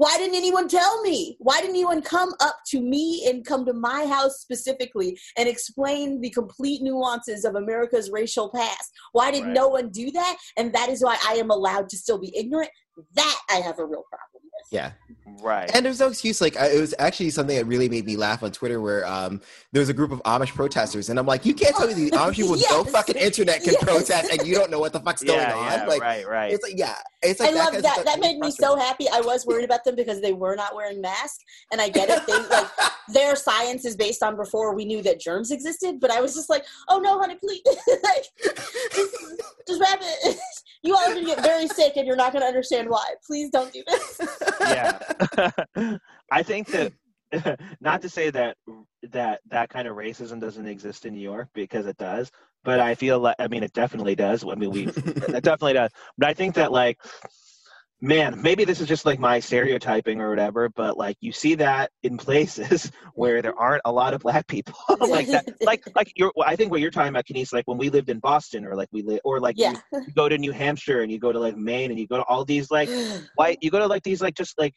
Why 0.04 0.18
didn't 0.18 0.36
anyone 0.36 0.68
tell 0.68 1.02
me? 1.02 1.38
Why 1.40 1.62
didn't 1.62 1.78
anyone 1.78 2.02
come 2.02 2.34
up 2.42 2.58
to 2.72 2.82
me 2.82 3.26
and 3.30 3.46
come 3.46 3.66
to 3.66 3.72
my 3.72 4.06
house 4.06 4.42
specifically 4.42 5.18
and 5.38 5.48
explain 5.48 6.20
the 6.20 6.30
complete 6.30 6.82
nuances 6.82 7.46
of 7.46 7.56
America's 7.56 8.12
racial 8.12 8.50
past? 8.50 8.92
Why 9.14 9.32
did 9.32 9.46
Right. 9.46 9.54
no 9.54 9.70
one 9.70 9.92
do 9.92 10.12
that? 10.12 10.36
And 10.58 10.74
that 10.74 10.90
is 10.90 11.02
why 11.02 11.18
I 11.26 11.36
am 11.36 11.52
allowed 11.52 11.88
to 11.88 11.98
still 11.98 12.18
be 12.18 12.38
ignorant. 12.38 12.70
That 13.14 13.40
I 13.50 13.62
have 13.62 13.80
a 13.80 13.86
real 13.86 14.04
problem. 14.10 14.33
Yeah. 14.72 14.92
Right. 15.42 15.70
And 15.74 15.86
there's 15.86 16.00
no 16.00 16.08
excuse. 16.08 16.42
Like 16.42 16.58
I- 16.58 16.68
it 16.70 16.80
was 16.80 16.94
actually 17.00 17.30
something 17.32 17.56
that 17.56 17.66
really 17.66 17.90
made 17.90 18.06
me 18.06 18.16
laugh 18.18 18.44
on 18.44 18.52
Twitter, 18.52 18.82
where 18.82 19.06
um, 19.06 19.42
there 19.72 19.80
was 19.80 19.90
a 19.90 19.94
group 19.94 20.12
of 20.12 20.22
Amish 20.24 20.54
protesters, 20.54 21.10
and 21.10 21.20
I'm 21.20 21.26
like, 21.26 21.46
you 21.46 21.54
can't 21.54 21.76
tell 21.76 21.88
me 21.88 21.94
the 21.94 22.12
Amish 22.18 22.36
people 22.36 22.52
with 22.52 22.66
no 22.70 22.84
fucking 22.84 23.16
internet 23.16 23.64
can 23.64 23.74
Yes. 23.74 23.84
protest, 23.84 24.32
and 24.32 24.48
you 24.48 24.56
don't 24.56 24.70
know 24.72 24.80
what 24.80 24.94
the 24.94 25.00
fuck's 25.00 25.24
going 25.24 25.40
on. 25.40 25.46
yeah, 25.72 25.86
like, 25.86 26.02
right, 26.02 26.28
right. 26.28 26.54
it's 26.54 26.64
like, 26.64 26.78
yeah, 26.78 26.96
it's 27.22 27.40
like 27.40 27.50
I 27.50 27.54
love 27.54 27.72
kind 27.72 27.84
that. 27.84 28.06
That 28.06 28.20
made 28.20 28.38
me 28.40 28.52
so 28.52 28.76
happy. 28.76 29.08
I 29.12 29.22
was 29.22 29.46
worried 29.46 29.66
about 29.66 29.84
them 29.84 29.96
because 29.96 30.22
they 30.22 30.34
were 30.34 30.56
not 30.56 30.76
wearing 30.76 31.02
masks, 31.02 31.44
and 31.72 31.80
I 31.82 31.90
get 31.90 32.10
it. 32.10 32.26
They 32.28 32.34
like 32.56 32.68
their 33.10 33.36
science 33.36 33.86
is 33.86 33.96
based 33.96 34.24
on 34.24 34.36
before 34.36 34.74
we 34.76 34.86
knew 34.86 35.02
that 35.04 35.20
germs 35.20 35.52
existed. 35.52 36.00
But 36.00 36.12
I 36.12 36.22
was 36.22 36.34
just 36.36 36.50
like, 36.50 36.66
oh 36.90 37.00
no, 37.00 37.20
honey, 37.20 37.36
please, 37.36 37.62
like, 38.04 38.26
just, 38.94 39.16
just 39.68 39.82
wrap 39.82 40.00
it. 40.02 40.38
You 40.84 40.94
all 40.96 41.02
are 41.10 41.14
gonna 41.14 41.26
get 41.26 41.42
very 41.42 41.68
sick, 41.68 41.94
and 41.96 42.06
you're 42.06 42.16
not 42.18 42.34
gonna 42.34 42.46
understand 42.46 42.90
why. 42.90 43.04
Please 43.26 43.50
don't 43.50 43.72
do 43.72 43.84
this. 43.88 44.20
Yeah. 44.62 45.98
I 46.32 46.44
think 46.44 46.68
that 46.68 46.94
not 47.82 48.02
to 48.02 48.10
say 48.10 48.30
that 48.30 48.58
that 49.04 49.42
that 49.50 49.70
kind 49.70 49.88
of 49.88 49.96
racism 49.98 50.40
doesn't 50.40 50.68
exist 50.68 51.06
in 51.06 51.14
new 51.14 51.20
york 51.20 51.50
because 51.54 51.86
it 51.88 51.98
does 51.98 52.32
but 52.64 52.80
i 52.80 52.96
feel 52.96 53.20
like 53.20 53.36
i 53.40 53.48
mean 53.48 53.64
it 53.64 53.74
definitely 53.74 54.16
does. 54.16 54.46
I 54.48 54.56
mean 54.56 54.72
we 54.72 54.88
it 54.88 55.44
definitely 55.44 55.74
does. 55.74 55.92
But 56.18 56.30
i 56.30 56.34
think 56.34 56.56
that 56.56 56.72
like 56.72 57.00
man 58.04 58.38
maybe 58.42 58.66
this 58.66 58.82
is 58.82 58.88
just 58.88 59.06
like 59.06 59.18
my 59.18 59.40
stereotyping 59.40 60.20
or 60.20 60.30
whatever 60.30 60.68
but 60.68 60.98
like 60.98 61.16
you 61.22 61.32
see 61.32 61.56
that 61.56 61.90
in 62.04 62.18
places 62.18 62.92
where 63.16 63.42
there 63.42 63.58
aren't 63.58 63.82
a 63.86 63.92
lot 63.92 64.14
of 64.14 64.20
black 64.20 64.46
people 64.46 64.76
like 65.08 65.26
that 65.28 65.46
like 65.62 65.82
like 65.96 66.12
you're 66.18 66.34
i 66.46 66.54
think 66.54 66.70
what 66.70 66.82
you're 66.82 66.92
talking 66.92 67.08
about 67.08 67.26
Kenise, 67.26 67.54
like 67.54 67.66
when 67.66 67.78
we 67.78 67.90
lived 67.90 68.10
in 68.10 68.20
boston 68.20 68.66
or 68.66 68.76
like 68.76 68.90
we 68.92 69.04
live 69.04 69.22
or 69.24 69.40
like 69.40 69.56
Yeah. 69.58 69.76
you, 69.94 70.02
you 70.08 70.14
go 70.14 70.28
to 70.28 70.38
new 70.38 70.52
hampshire 70.52 71.02
and 71.02 71.10
you 71.10 71.18
go 71.18 71.32
to 71.32 71.40
like 71.40 71.56
maine 71.56 71.92
and 71.92 72.00
you 72.00 72.06
go 72.06 72.18
to 72.18 72.24
all 72.24 72.44
these 72.44 72.70
like 72.70 72.90
white 73.36 73.58
you 73.62 73.72
go 73.72 73.80
to 73.80 73.88
like 73.88 74.04
these 74.04 74.22
like 74.22 74.36
just 74.36 74.60
like 74.60 74.74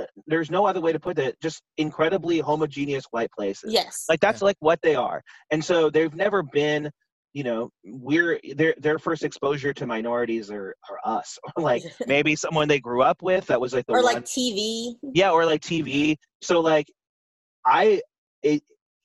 uh, 0.00 0.04
there's 0.26 0.50
no 0.50 0.64
other 0.64 0.80
way 0.80 0.94
to 0.94 0.98
put 0.98 1.18
it 1.18 1.38
just 1.42 1.60
incredibly 1.76 2.40
homogeneous 2.40 3.04
white 3.10 3.30
places 3.32 3.70
yes. 3.70 4.06
like 4.08 4.20
that's 4.20 4.40
like 4.40 4.56
what 4.60 4.80
they 4.80 4.94
are 4.94 5.22
and 5.50 5.62
so 5.62 5.90
they've 5.90 6.14
never 6.14 6.42
been 6.42 6.90
you 7.32 7.42
know 7.42 7.70
we're 7.84 8.38
their 8.56 8.74
their 8.78 8.98
first 8.98 9.22
exposure 9.22 9.72
to 9.72 9.86
minorities 9.86 10.50
are, 10.50 10.74
are 10.90 10.98
us 11.04 11.38
or 11.56 11.62
like 11.62 11.82
maybe 12.06 12.36
someone 12.36 12.68
they 12.68 12.80
grew 12.80 13.02
up 13.02 13.22
with 13.22 13.46
that 13.46 13.60
was 13.60 13.72
like 13.72 13.86
the 13.86 13.92
or 13.92 14.02
one 14.02 14.14
like 14.14 14.24
TV. 14.24 14.94
yeah 15.14 15.30
or 15.30 15.46
like 15.46 15.60
tv 15.60 16.16
so 16.40 16.60
like 16.60 16.86
i 17.66 18.00
it 18.42 18.62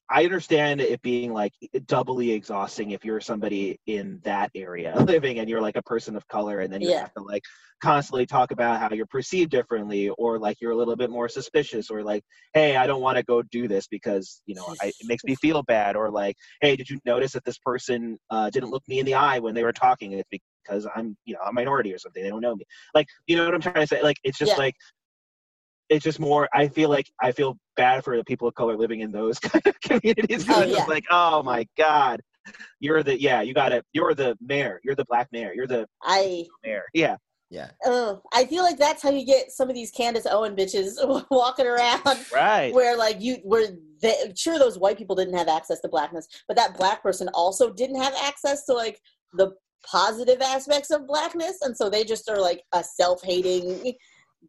I 0.10 0.24
understand 0.24 0.80
it 0.80 1.01
being 1.01 1.34
like 1.34 1.53
doubly 1.86 2.32
exhausting 2.32 2.91
if 2.91 3.03
you're 3.03 3.20
somebody 3.20 3.80
in 3.88 4.20
that 4.24 4.51
area 4.55 4.95
living 5.05 5.39
and 5.39 5.49
you're 5.49 5.62
like 5.62 5.76
a 5.76 5.82
person 5.84 6.16
of 6.16 6.28
color 6.28 6.60
and 6.60 6.72
then 6.72 6.82
you 6.82 6.89
Yeah. 6.89 6.99
have 7.01 7.14
to 7.14 7.22
like 7.24 7.43
constantly 7.82 8.26
talk 8.26 8.51
about 8.51 8.80
how 8.80 8.95
you're 8.95 9.05
perceived 9.05 9.51
differently 9.51 10.10
or 10.10 10.39
like 10.39 10.58
you're 10.60 10.72
a 10.72 10.76
little 10.76 10.95
bit 10.95 11.10
more 11.10 11.30
suspicious 11.30 11.89
or 11.89 12.03
like 12.03 12.24
hey 12.53 12.76
I 12.76 12.88
don't 12.88 13.01
want 13.01 13.18
to 13.18 13.24
go 13.24 13.41
do 13.41 13.68
this 13.68 13.88
because 13.88 14.41
you 14.45 14.55
know 14.55 14.74
I, 14.82 14.88
it 14.88 15.05
makes 15.05 15.24
me 15.26 15.36
feel 15.41 15.62
bad 15.64 15.95
or 15.95 16.10
like 16.10 16.36
hey 16.62 16.76
did 16.76 16.89
you 16.89 16.99
notice 17.05 17.34
that 17.34 17.43
this 17.43 17.58
person 17.60 18.18
uh, 18.30 18.49
didn't 18.49 18.70
look 18.72 18.84
me 18.88 18.99
in 18.99 19.05
the 19.05 19.14
eye 19.14 19.39
when 19.39 19.53
they 19.53 19.64
were 19.64 19.74
talking 19.74 20.14
it's 20.14 20.30
because 20.32 20.88
I'm 20.95 21.16
you 21.26 21.34
know 21.36 21.41
a 21.47 21.53
minority 21.53 21.93
or 21.93 21.97
something 21.97 22.24
they 22.24 22.30
don't 22.30 22.41
know 22.41 22.55
me 22.55 22.66
like 22.95 23.08
you 23.28 23.36
know 23.36 23.45
what 23.45 23.53
I'm 23.53 23.62
trying 23.62 23.76
to 23.76 23.88
say 23.88 24.01
like 24.01 24.18
it's 24.24 24.38
just 24.38 24.51
Yeah. 24.51 24.58
like 24.58 24.76
it's 25.89 26.03
just 26.03 26.19
more 26.19 26.47
i 26.53 26.67
feel 26.67 26.89
like 26.89 27.09
i 27.21 27.31
feel 27.31 27.57
bad 27.75 28.03
for 28.03 28.17
the 28.17 28.23
people 28.23 28.47
of 28.47 28.53
color 28.55 28.75
living 28.77 29.01
in 29.01 29.11
those 29.11 29.39
kind 29.49 29.65
of 29.65 29.79
communities. 29.81 30.43
'cause 30.43 30.57
Oh, 30.57 30.61
it's 30.61 30.71
yeah. 30.71 30.77
just 30.77 30.89
like 30.89 31.05
oh 31.11 31.43
my 31.43 31.65
god. 31.77 32.21
You're 32.79 33.03
the 33.03 33.19
yeah 33.21 33.41
you 33.41 33.53
got 33.53 33.71
it 33.73 33.83
you're 33.93 34.13
the 34.13 34.38
mayor. 34.41 34.79
You're 34.83 34.95
the 34.95 35.05
black 35.05 35.27
mayor. 35.31 35.51
You're 35.53 35.67
the 35.67 35.85
I 36.03 36.45
mayor. 36.63 36.83
Yeah. 36.93 37.17
Yeah. 37.49 37.69
uh, 37.85 38.15
I 38.33 38.45
feel 38.45 38.63
like 38.63 38.77
that's 38.77 39.01
how 39.01 39.09
you 39.09 39.25
get 39.25 39.51
some 39.51 39.69
of 39.69 39.75
these 39.75 39.91
Candace 39.91 40.25
Owen 40.29 40.53
bitches 40.55 40.95
walking 41.31 41.65
around 41.65 42.01
right. 42.33 42.73
where 42.73 42.97
like 42.97 43.21
you 43.21 43.38
where 43.43 43.67
they, 44.01 44.33
sure 44.35 44.59
those 44.59 44.77
white 44.77 44.97
people 44.97 45.15
didn't 45.15 45.38
have 45.38 45.47
access 45.47 45.79
to 45.81 45.88
blackness, 45.88 46.27
but 46.47 46.57
that 46.57 46.77
black 46.77 47.01
person 47.01 47.29
also 47.33 47.71
didn't 47.71 48.01
have 48.01 48.13
access 48.21 48.65
to 48.65 48.73
like 48.73 48.99
the 49.33 49.51
positive 49.89 50.41
aspects 50.41 50.89
of 50.91 51.07
blackness, 51.07 51.59
and 51.61 51.75
so 51.75 51.89
they 51.89 52.03
just 52.03 52.29
are 52.29 52.39
like 52.41 52.61
a 52.73 52.83
self-hating 52.83 53.93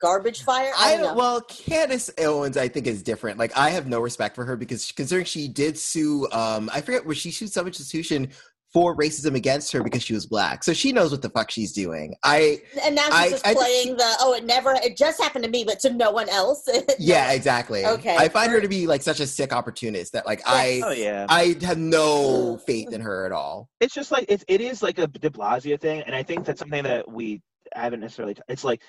garbage 0.01 0.43
fire. 0.43 0.71
I 0.77 0.89
I 0.89 0.91
don't 0.93 1.01
know. 1.01 1.07
don't, 1.09 1.17
well, 1.17 1.41
Candace 1.43 2.11
Owens, 2.19 2.57
I 2.57 2.69
think, 2.69 2.87
is 2.87 3.03
different. 3.03 3.39
Like, 3.39 3.57
I 3.57 3.71
have 3.71 3.87
no 3.87 4.01
respect 4.01 4.35
for 4.35 4.45
her 4.45 4.57
because 4.57 4.91
considering 4.93 5.25
she 5.27 5.49
did 5.49 5.79
sue, 5.79 6.29
um, 6.33 6.71
I 6.73 6.81
forget 6.81 7.05
where 7.07 7.15
she 7.15 7.31
sued 7.31 7.51
some 7.53 7.67
institution 7.67 8.31
for 8.71 8.95
racism 8.95 9.35
against 9.35 9.73
her 9.73 9.83
because 9.83 10.03
she 10.03 10.13
was 10.13 10.27
black. 10.27 10.63
So 10.63 10.75
she 10.75 10.93
knows 10.93 11.11
what 11.11 11.23
the 11.23 11.31
fuck 11.31 11.51
she's 11.51 11.73
doing. 11.73 12.15
I, 12.23 12.61
and 12.85 12.95
now 12.95 13.05
she's 13.07 13.15
I- 13.15 13.31
just 13.31 13.47
I 13.47 13.55
just- 13.55 13.65
playing 13.65 13.97
the 13.97 14.15
oh 14.21 14.35
it 14.35 14.45
never 14.45 14.73
it 14.85 14.95
just 14.95 15.19
happened 15.23 15.45
to 15.45 15.51
me 15.51 15.65
but 15.65 15.81
to 15.81 15.91
no 15.95 16.11
one 16.11 16.29
else. 16.29 16.69
yeah, 16.99 17.33
exactly. 17.33 17.87
Okay. 17.87 18.15
I 18.15 18.29
find 18.29 18.53
her 18.53 18.61
to 18.61 18.69
be 18.69 18.87
like 18.87 19.01
such 19.01 19.21
a 19.21 19.27
sick 19.27 19.55
opportunist 19.55 20.13
that, 20.13 20.27
like, 20.27 20.41
Yes. 20.47 20.83
oh 20.85 20.89
I, 20.91 20.93
yeah 20.93 21.27
I 21.31 21.57
have 21.63 21.79
no 21.79 22.59
faith 22.59 22.93
in 22.93 23.01
her 23.01 23.25
at 23.25 23.33
all. 23.33 23.71
it's 23.81 23.95
just 23.95 24.11
like 24.11 24.27
it, 24.31 24.45
it 24.49 24.61
is 24.61 24.83
like 24.83 24.99
a 24.99 25.07
de 25.07 25.31
blasio 25.31 25.81
thing 25.81 26.03
and 26.03 26.15
i 26.15 26.23
think 26.23 26.45
that's 26.45 26.59
something 26.59 26.83
that 26.85 27.11
we 27.11 27.41
I 27.75 27.81
haven't 27.81 28.01
necessarily 28.01 28.37
it's 28.49 28.65
like 28.65 28.83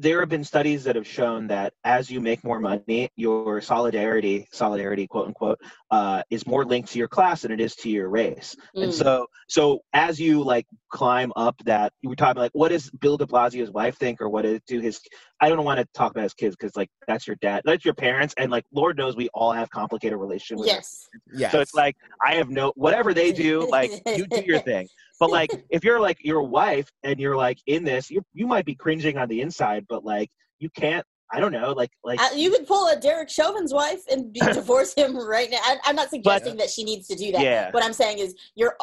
there 0.00 0.20
have 0.20 0.28
been 0.28 0.44
studies 0.44 0.84
that 0.84 0.94
have 0.96 1.06
shown 1.06 1.48
that 1.48 1.72
as 1.84 2.10
you 2.10 2.20
make 2.20 2.44
more 2.44 2.60
money 2.60 3.10
your 3.16 3.60
solidarity 3.60 4.46
solidarity 4.52 5.06
quote 5.06 5.26
unquote 5.26 5.60
uh, 5.90 6.22
is 6.30 6.46
more 6.46 6.64
linked 6.64 6.90
to 6.92 6.98
your 6.98 7.08
class 7.08 7.42
than 7.42 7.50
it 7.50 7.60
is 7.60 7.74
to 7.76 7.90
your 7.90 8.08
race 8.08 8.56
and 8.74 8.88
Mm. 8.88 8.92
so 8.92 9.26
so 9.48 9.80
as 9.92 10.20
you 10.20 10.42
like 10.42 10.66
climb 10.90 11.32
up 11.36 11.56
that 11.64 11.92
you 12.00 12.08
were 12.08 12.16
talking 12.16 12.40
like 12.40 12.52
what 12.54 12.68
does 12.68 12.90
bill 12.90 13.16
de 13.16 13.26
blasio's 13.26 13.70
wife 13.70 13.96
think 13.98 14.20
or 14.20 14.28
what 14.28 14.44
is 14.46 14.60
do 14.66 14.78
his 14.80 15.00
i 15.40 15.48
don't 15.48 15.64
want 15.64 15.78
to 15.80 15.86
talk 15.94 16.12
about 16.12 16.22
his 16.22 16.34
kids 16.34 16.54
because 16.56 16.74
like 16.76 16.88
that's 17.06 17.26
your 17.26 17.36
dad 17.42 17.62
that's 17.64 17.84
your 17.84 17.94
parents 17.94 18.34
and 18.38 18.50
like 18.50 18.64
lord 18.72 18.96
knows 18.96 19.16
we 19.16 19.28
all 19.34 19.52
have 19.52 19.68
complicated 19.70 20.18
relationships 20.18 20.60
with 20.60 20.70
our 20.70 20.76
yes. 20.76 21.08
Yeah. 21.34 21.50
so 21.50 21.60
it's 21.60 21.74
like 21.74 21.96
I 22.24 22.34
have 22.34 22.50
no 22.50 22.72
whatever 22.76 23.14
they 23.14 23.32
do, 23.32 23.68
like 23.70 23.90
you 24.06 24.26
do 24.26 24.42
your 24.44 24.60
thing. 24.70 24.88
But 25.18 25.30
like 25.30 25.50
if 25.70 25.84
you're 25.84 26.00
like 26.00 26.24
your 26.24 26.42
wife 26.42 26.90
and 27.02 27.18
you're 27.18 27.36
like 27.36 27.58
in 27.66 27.84
this, 27.84 28.10
you 28.10 28.22
you 28.32 28.46
might 28.46 28.64
be 28.64 28.74
cringing 28.74 29.18
on 29.18 29.28
the 29.28 29.40
inside, 29.40 29.86
but 29.88 30.04
like 30.04 30.30
you 30.58 30.70
can't. 30.70 31.04
I 31.30 31.40
don't 31.40 31.52
know, 31.52 31.72
like 31.72 31.90
like 32.04 32.18
Uh, 32.22 32.30
you 32.34 32.50
could 32.50 32.66
pull 32.66 32.88
a 32.88 32.98
Derek 32.98 33.28
Chauvin's 33.28 33.74
wife 33.74 34.00
and 34.10 34.32
be, 34.32 34.40
divorce 34.54 34.94
him 34.94 35.14
right 35.14 35.50
now. 35.50 35.58
I, 35.62 35.76
I'm 35.84 35.94
not 35.94 36.08
suggesting 36.08 36.56
that 36.56 36.70
she 36.70 36.84
needs 36.84 37.06
to 37.08 37.16
do 37.16 37.32
that. 37.32 37.42
Yeah. 37.42 37.70
What 37.70 37.84
I'm 37.84 37.92
saying 37.92 38.18
is, 38.18 38.34
your 38.54 38.76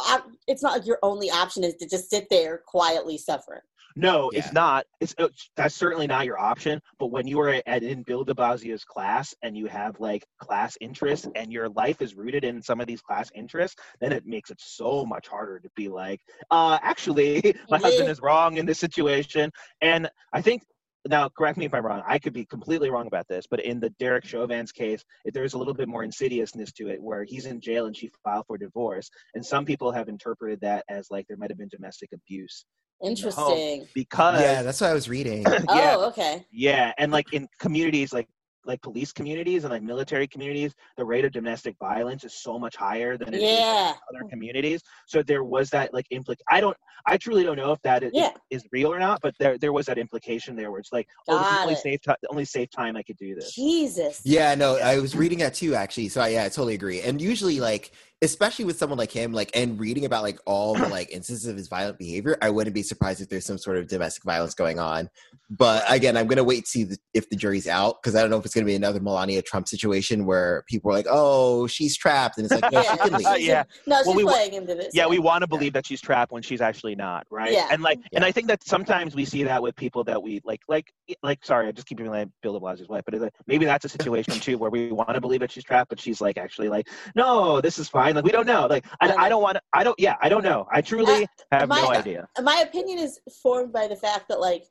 it's 0.48 0.62
not 0.62 0.74
like 0.74 0.86
your 0.86 1.00
only 1.02 1.32
option 1.32 1.64
is 1.64 1.74
to 1.78 1.90
just 1.90 2.08
sit 2.08 2.28
there 2.30 2.62
quietly 2.68 3.18
suffering. 3.18 3.62
No, 3.96 4.30
Yeah. 4.32 4.40
it's 4.40 4.54
not. 4.54 4.86
It's, 5.00 5.16
it's 5.18 5.50
that's 5.56 5.76
certainly 5.76 6.08
not 6.08 6.26
your 6.26 6.40
option. 6.40 6.82
But 7.00 7.08
when 7.08 7.28
you 7.28 7.40
are 7.40 7.62
at 7.66 7.84
in 7.84 8.04
Bill 8.04 8.24
de 8.24 8.34
Blasio's 8.34 8.84
class 8.84 9.34
and 9.42 9.58
you 9.58 9.68
have 9.68 10.00
like 10.00 10.26
class 10.40 10.78
interests 10.82 11.28
and 11.36 11.52
your 11.52 11.70
life 11.70 12.02
is 12.02 12.16
rooted 12.16 12.44
in 12.44 12.62
some 12.62 12.82
of 12.82 12.88
these 12.88 13.02
class 13.02 13.30
interests, 13.36 13.82
then 14.02 14.12
it 14.12 14.26
makes 14.26 14.50
it 14.52 14.60
so 14.60 15.06
much 15.06 15.28
harder 15.28 15.60
to 15.60 15.70
be 15.76 15.88
like, 15.88 16.20
uh, 16.52 16.78
actually, 16.82 17.56
my 17.70 17.78
husband 17.78 18.10
is 18.10 18.22
wrong 18.22 18.58
in 18.58 18.66
this 18.66 18.80
situation. 18.80 19.52
And 19.82 20.10
I 20.34 20.42
think 20.42 20.64
now 21.08 21.30
correct 21.30 21.58
me 21.58 21.66
if 21.66 21.74
I'm 21.74 21.86
wrong. 21.86 22.02
I 22.08 22.20
could 22.20 22.34
be 22.34 22.46
completely 22.46 22.90
wrong 22.90 23.08
about 23.08 23.28
this, 23.28 23.46
but 23.50 23.60
in 23.60 23.80
the 23.80 23.92
Derek 23.92 24.26
Chauvin's 24.26 24.72
case, 24.72 25.04
there's 25.26 25.54
a 25.54 25.58
little 25.58 25.74
bit 25.74 25.88
more 25.88 26.04
insidiousness 26.04 26.72
to 26.74 26.90
it, 26.90 27.02
where 27.02 27.24
he's 27.24 27.46
in 27.46 27.62
jail 27.62 27.86
and 27.86 27.96
she 27.96 28.10
filed 28.24 28.46
for 28.48 28.58
divorce, 28.58 29.10
and 29.36 29.46
some 29.46 29.66
people 29.66 29.92
have 29.92 30.10
interpreted 30.10 30.62
that 30.62 30.84
as 30.90 31.12
like 31.12 31.28
there 31.28 31.38
might 31.38 31.52
have 31.52 31.60
been 31.60 31.70
domestic 31.70 32.10
abuse 32.12 32.66
Interesting. 33.04 33.88
because 33.94 34.42
yeah, 34.42 34.62
that's 34.64 34.82
what 34.82 34.90
I 34.90 34.94
was 34.94 35.10
reading. 35.10 35.44
yeah, 35.74 35.96
Oh, 35.98 36.08
okay. 36.08 36.46
yeah, 36.52 36.94
and 36.98 37.12
like 37.12 37.32
in 37.34 37.48
communities 37.60 38.14
like 38.14 38.28
like 38.68 38.82
police 38.82 39.12
communities 39.12 39.64
and 39.64 39.72
like 39.72 39.84
military 39.84 40.28
communities, 40.28 40.74
the 40.98 41.06
rate 41.06 41.24
of 41.24 41.32
domestic 41.32 41.76
violence 41.80 42.24
is 42.24 42.34
so 42.34 42.58
much 42.58 42.76
higher 42.76 43.16
than 43.16 43.30
it 43.34 43.38
is 43.38 43.44
in 43.44 43.56
Yeah. 43.58 43.94
other 44.12 44.28
communities. 44.30 44.82
So 45.08 45.22
there 45.22 45.44
was 45.44 45.70
that 45.70 45.94
like 45.94 46.08
implic. 46.12 46.38
I 46.50 46.62
don't. 46.62 46.76
I 47.06 47.18
truly 47.18 47.44
don't 47.44 47.58
know 47.58 47.72
if 47.72 47.82
that 47.84 48.02
is, 48.04 48.12
Yeah. 48.14 48.32
is 48.50 48.66
real 48.72 48.92
or 48.92 48.98
not, 48.98 49.20
but 49.22 49.36
there 49.40 49.58
there 49.60 49.72
was 49.74 49.86
that 49.86 49.98
implication 50.00 50.56
there 50.56 50.72
where 50.72 50.80
it's 50.80 50.92
like, 50.92 51.08
oh, 51.28 51.38
this 51.38 51.48
is 51.48 51.54
Got 51.58 51.64
only 51.64 51.76
safe 51.76 52.02
time. 52.02 52.16
The 52.24 52.30
only 52.30 52.46
safe 52.46 52.70
time 52.72 52.96
I 52.96 53.04
could 53.04 53.18
do 53.18 53.36
this. 53.36 53.54
Jesus. 53.54 54.22
Yeah, 54.26 54.56
no, 54.56 54.78
I 54.78 54.98
was 55.00 55.16
reading 55.16 55.40
that 55.40 55.54
too, 55.54 55.76
actually. 55.76 56.10
So 56.10 56.26
yeah, 56.26 56.46
I 56.46 56.50
totally 56.50 56.74
agree. 56.74 57.02
And 57.02 57.22
usually, 57.22 57.60
like, 57.60 57.92
especially 58.22 58.66
with 58.66 58.78
someone 58.78 58.98
like 58.98 59.12
him, 59.12 59.34
like, 59.34 59.52
and 59.54 59.80
reading 59.80 60.06
about 60.06 60.24
like 60.24 60.40
all 60.46 60.76
the 60.76 60.88
like 60.88 61.12
instances 61.12 61.48
of 61.48 61.58
his 61.58 61.68
violent 61.68 61.98
behavior, 61.98 62.38
I 62.42 62.50
wouldn't 62.50 62.74
be 62.74 62.84
surprised 62.84 63.22
if 63.22 63.30
there's 63.30 63.46
some 63.46 63.58
sort 63.58 63.78
of 63.78 63.88
domestic 63.88 64.24
violence 64.24 64.54
going 64.54 64.80
on. 64.80 65.10
But 65.50 65.84
again, 65.90 66.18
I'm 66.18 66.28
gonna 66.28 66.44
wait 66.44 66.62
to 66.66 66.70
see 66.70 66.84
the, 66.86 66.98
if 67.14 67.30
the 67.30 67.36
jury's 67.36 67.68
out 67.68 67.98
because 68.02 68.16
I 68.16 68.22
don't 68.22 68.30
know 68.30 68.38
if 68.38 68.46
it's 68.46 68.56
gonna 68.56 68.66
be 68.66 68.76
another 68.76 69.00
Melania 69.00 69.42
Trump 69.42 69.68
situation 69.68 70.26
where 70.26 70.64
people 70.68 70.92
are 70.92 70.94
like, 70.94 71.08
"Oh, 71.10 71.68
she's 71.68 71.96
trapped," 71.98 72.38
and 72.38 72.46
it's 72.46 72.62
like, 72.62 72.72
"No, 72.72 72.82
she 72.82 72.98
can 72.98 73.14
leave." 73.14 73.28
Uh, 73.28 73.34
yeah. 73.40 73.64
No, 73.86 73.98
she's 73.98 74.08
Well, 74.08 74.16
we 74.16 74.24
wa- 74.24 74.32
playing 74.32 74.54
into 74.54 74.76
this. 74.76 74.92
Yeah, 74.94 75.08
we 75.08 75.20
want 75.20 75.42
to 75.42 75.48
believe 75.48 75.74
that 75.74 75.86
she's 75.86 76.02
trapped 76.02 76.32
when 76.32 76.42
she's 76.42 76.62
actually 76.62 76.96
not, 76.96 77.28
right? 77.30 77.52
Yeah. 77.52 77.68
And 77.70 77.84
like, 77.84 78.00
and 78.14 78.24
I 78.24 78.32
think 78.32 78.48
that 78.48 78.64
sometimes 78.64 79.14
we 79.14 79.26
see 79.26 79.44
that 79.44 79.62
with 79.62 79.76
people 79.76 80.04
that 80.06 80.22
we 80.22 80.42
like, 80.44 80.62
like, 80.68 80.92
like. 81.22 81.46
Sorry, 81.46 81.68
I 81.68 81.72
just 81.72 81.86
keep 81.86 82.00
like 82.00 82.28
Bill 82.42 82.54
De 82.54 82.60
Blasio's 82.60 82.88
wife, 82.88 83.04
but 83.06 83.20
like, 83.20 83.34
maybe 83.46 83.66
that's 83.66 83.86
a 83.86 83.90
situation 83.90 84.34
too 84.40 84.58
where 84.58 84.72
we 84.72 84.92
want 84.92 85.14
to 85.14 85.22
believe 85.22 85.42
that 85.42 85.52
she's 85.52 85.64
trapped, 85.64 85.90
but 85.90 86.00
she's 86.00 86.22
like 86.22 86.38
actually 86.38 86.70
like, 86.70 86.88
no, 87.14 87.62
this 87.62 87.78
is 87.78 87.88
fine. 87.88 88.05
Like 88.12 88.24
we 88.26 88.32
don't 88.32 88.48
know. 88.48 88.68
Like 88.68 88.86
I, 89.02 89.14
I 89.14 89.30
don't 89.30 89.42
want 89.42 89.56
to. 89.56 89.62
I 89.74 89.84
don't. 89.84 90.00
Yeah, 90.00 90.16
I 90.22 90.30
don't 90.30 90.44
know. 90.44 90.68
I 90.72 90.82
truly 90.82 91.28
have 91.52 91.68
my- 91.70 91.82
no 91.82 91.90
idea. 91.92 92.28
my 92.42 92.58
opinion 92.68 93.00
is 93.00 93.20
formed 93.42 93.72
by 93.74 93.88
the 93.88 93.96
fact 93.96 94.26
that 94.30 94.40
like 94.40 94.64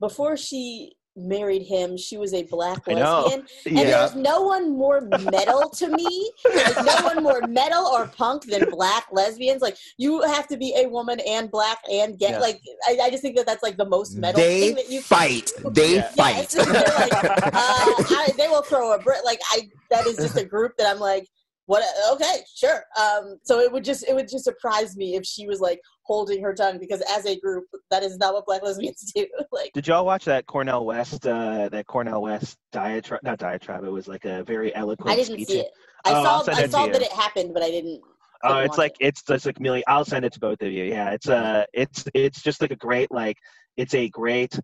before 0.00 0.36
she 0.36 0.92
married 1.16 1.62
him, 1.62 1.96
she 1.98 2.16
was 2.16 2.32
a 2.32 2.44
black 2.44 2.78
I 2.88 2.92
lesbian, 2.94 3.44
and 3.66 3.76
Yeah. 3.76 3.84
there's 3.84 4.14
no 4.14 4.42
one 4.42 4.70
more 4.78 5.00
metal 5.00 5.68
to 5.68 5.88
me. 5.88 6.32
Like 6.54 6.76
no 6.84 6.94
one 7.02 7.22
more 7.22 7.42
metal 7.48 7.84
or 7.84 8.06
punk 8.06 8.44
than 8.44 8.70
black 8.70 9.06
lesbians. 9.12 9.60
Like 9.60 9.76
you 9.98 10.22
have 10.22 10.46
to 10.48 10.56
be 10.56 10.72
a 10.76 10.88
woman 10.88 11.20
and 11.26 11.50
black 11.50 11.78
and 11.92 12.18
gay. 12.18 12.30
Yeah. 12.30 12.38
Like 12.38 12.60
I, 12.88 12.98
I 13.02 13.10
just 13.10 13.22
think 13.22 13.36
that 13.36 13.44
that's 13.44 13.62
like 13.62 13.76
the 13.76 13.88
most 13.88 14.16
metal 14.16 14.40
They 14.40 14.60
thing 14.68 14.76
that 14.76 14.90
you 14.90 15.02
fight. 15.02 15.50
They 15.72 15.96
Yeah. 15.96 16.08
fight. 16.12 16.54
Yes, 16.54 16.54
they're 16.66 16.72
like, 16.74 17.12
uh, 17.12 17.50
I, 17.54 18.28
they 18.38 18.48
will 18.48 18.62
throw 18.62 18.92
a 18.94 18.98
brick. 18.98 19.20
Like 19.24 19.40
I, 19.52 19.68
that 19.90 20.06
is 20.06 20.16
just 20.16 20.36
a 20.38 20.44
group 20.44 20.76
that 20.78 20.86
I'm 20.86 21.00
like, 21.00 21.28
what? 21.70 21.84
Okay, 22.14 22.42
sure. 22.52 22.82
Um, 23.00 23.38
so 23.44 23.60
it 23.60 23.70
would 23.70 23.84
just, 23.84 24.04
it 24.08 24.14
would 24.14 24.28
just 24.28 24.42
surprise 24.42 24.96
me 24.96 25.14
if 25.14 25.24
she 25.24 25.46
was 25.46 25.60
like 25.60 25.80
holding 26.02 26.42
her 26.42 26.52
tongue 26.52 26.78
because 26.80 27.00
as 27.08 27.26
a 27.26 27.38
group, 27.38 27.66
that 27.92 28.02
is 28.02 28.18
not 28.18 28.34
what 28.34 28.44
black 28.44 28.64
lesbians 28.64 29.12
do. 29.14 29.24
like, 29.52 29.70
Did 29.72 29.86
y'all 29.86 30.04
watch 30.04 30.24
that 30.24 30.46
Cornel 30.46 30.84
West? 30.84 31.24
Uh, 31.24 31.68
that 31.68 31.86
Cornel 31.86 32.22
West 32.22 32.58
diatribe? 32.72 33.20
Not 33.22 33.38
diatribe. 33.38 33.84
It 33.84 33.90
was 33.90 34.08
like 34.08 34.24
a 34.24 34.42
very 34.42 34.74
eloquent. 34.74 35.12
I 35.12 35.14
didn't 35.14 35.34
speech. 35.34 35.48
see 35.48 35.60
it. 35.60 35.70
I 36.04 36.10
Oh, 36.10 36.42
saw, 36.42 36.52
I 36.52 36.66
saw 36.66 36.86
that 36.88 37.02
it 37.02 37.12
happened, 37.12 37.54
but 37.54 37.62
I 37.62 37.70
didn't. 37.70 38.00
Oh, 38.42 38.48
couldn't 38.48 38.64
it's 38.64 38.78
like 38.78 38.96
it. 38.98 39.06
it's 39.06 39.22
it's 39.28 39.46
like 39.46 39.60
million. 39.60 39.84
I'll 39.86 40.04
send 40.04 40.24
it 40.24 40.32
to 40.32 40.40
both 40.40 40.60
of 40.62 40.72
you. 40.72 40.84
Yeah, 40.84 41.10
it's 41.10 41.28
uh, 41.28 41.66
it's 41.72 42.04
it's 42.14 42.42
just 42.42 42.60
like 42.62 42.72
a 42.72 42.76
great 42.76 43.12
like 43.12 43.36
it's 43.76 43.94
a 43.94 44.08
great 44.08 44.58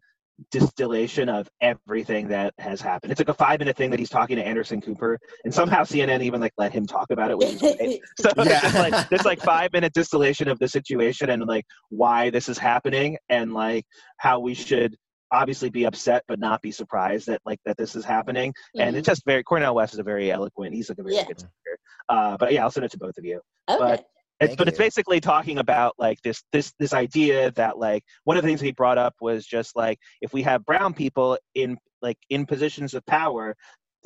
distillation 0.51 1.29
of 1.29 1.49
everything 1.61 2.29
that 2.29 2.55
has 2.59 2.81
happened. 2.81 3.11
It's 3.13 3.21
like 3.21 3.29
a 3.29 3.35
five 3.35 3.59
minute 3.59 3.77
thing 3.77 3.91
that 3.91 3.99
he's 3.99 4.11
talking 4.11 4.37
to 4.37 4.47
Anderson 4.47 4.81
Cooper, 4.81 5.19
and 5.45 5.53
somehow 5.53 5.83
CNN 5.83 6.23
even 6.23 6.41
like 6.41 6.53
let 6.59 6.73
him 6.73 6.87
talk 6.87 7.11
about 7.11 7.31
it, 7.31 7.39
which 7.39 7.55
is 7.55 7.61
great. 7.61 8.01
So 8.21 8.31
Yeah. 8.37 8.43
it's 8.45 8.61
just 8.63 8.75
like 8.75 9.09
this 9.09 9.25
like 9.25 9.41
five 9.41 9.73
minute 9.73 9.93
distillation 9.93 10.49
of 10.49 10.59
the 10.59 10.69
situation 10.69 11.31
and 11.31 11.45
like 11.47 11.65
why 11.89 12.31
this 12.31 12.49
is 12.49 12.59
happening 12.59 13.17
and 13.29 13.53
like 13.55 13.85
how 14.19 14.41
we 14.41 14.55
should 14.55 14.97
obviously 15.33 15.71
be 15.71 15.85
upset 15.85 16.23
but 16.29 16.39
not 16.39 16.63
be 16.63 16.71
surprised 16.71 17.27
that 17.27 17.41
like 17.45 17.59
that 17.65 17.77
this 17.77 17.97
is 17.97 18.05
happening. 18.05 18.53
And 18.79 18.95
Mhm. 18.95 18.99
it's 18.99 19.07
just 19.07 19.25
very 19.25 19.43
Cornel 19.43 19.75
West 19.75 19.93
is 19.95 19.99
a 19.99 20.05
very 20.05 20.31
eloquent. 20.31 20.75
He's 20.75 20.89
like 20.89 20.99
a 20.99 21.03
very 21.03 21.17
Yeah. 21.17 21.25
good 21.25 21.41
speaker. 21.41 21.79
Uh, 22.09 22.37
but 22.39 22.53
yeah, 22.53 22.63
I'll 22.63 22.71
send 22.71 22.85
it 22.85 22.93
to 22.93 22.99
both 22.99 23.17
of 23.19 23.25
you. 23.25 23.41
okay. 23.69 23.79
but- 23.79 24.05
It's, 24.39 24.55
but 24.55 24.69
it's 24.69 24.79
basically 24.79 25.21
talking 25.21 25.59
about 25.59 25.95
like 25.99 26.21
this 26.23 26.43
this 26.53 26.73
this 26.79 26.93
idea 26.93 27.51
that 27.53 27.79
like 27.79 28.05
one 28.25 28.37
of 28.37 28.43
the 28.43 28.49
things 28.49 28.61
he 28.61 28.73
brought 28.73 28.99
up 28.99 29.15
was 29.21 29.47
just 29.47 29.75
like 29.75 29.99
if 30.21 30.33
we 30.35 30.43
have 30.43 30.65
brown 30.67 30.93
people 30.93 31.39
in 31.55 31.79
like 32.03 32.19
in 32.29 32.45
positions 32.45 32.93
of 32.93 33.05
power 33.07 33.57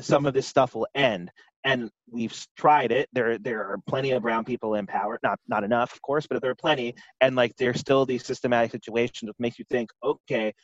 some 0.00 0.26
of 0.26 0.34
this 0.34 0.46
stuff 0.46 0.74
will 0.74 0.86
end. 0.94 1.30
And 1.62 1.90
we've 2.10 2.34
tried 2.56 2.90
it. 2.90 3.08
There 3.12 3.38
there 3.38 3.60
are 3.60 3.78
plenty 3.86 4.12
of 4.12 4.22
brown 4.22 4.44
people 4.44 4.74
in 4.76 4.86
power. 4.86 5.18
Not 5.22 5.38
not 5.46 5.62
enough 5.62 5.92
of 5.92 6.00
course 6.00 6.26
but 6.26 6.40
there 6.40 6.50
are 6.50 6.54
plenty. 6.54 6.94
And 7.20 7.36
like 7.36 7.54
there's 7.58 7.80
still 7.80 8.06
these 8.06 8.24
systematic 8.24 8.70
situations 8.70 9.28
that 9.28 9.38
makes 9.38 9.58
you 9.58 9.64
think 9.68 9.90
okay 10.02 10.54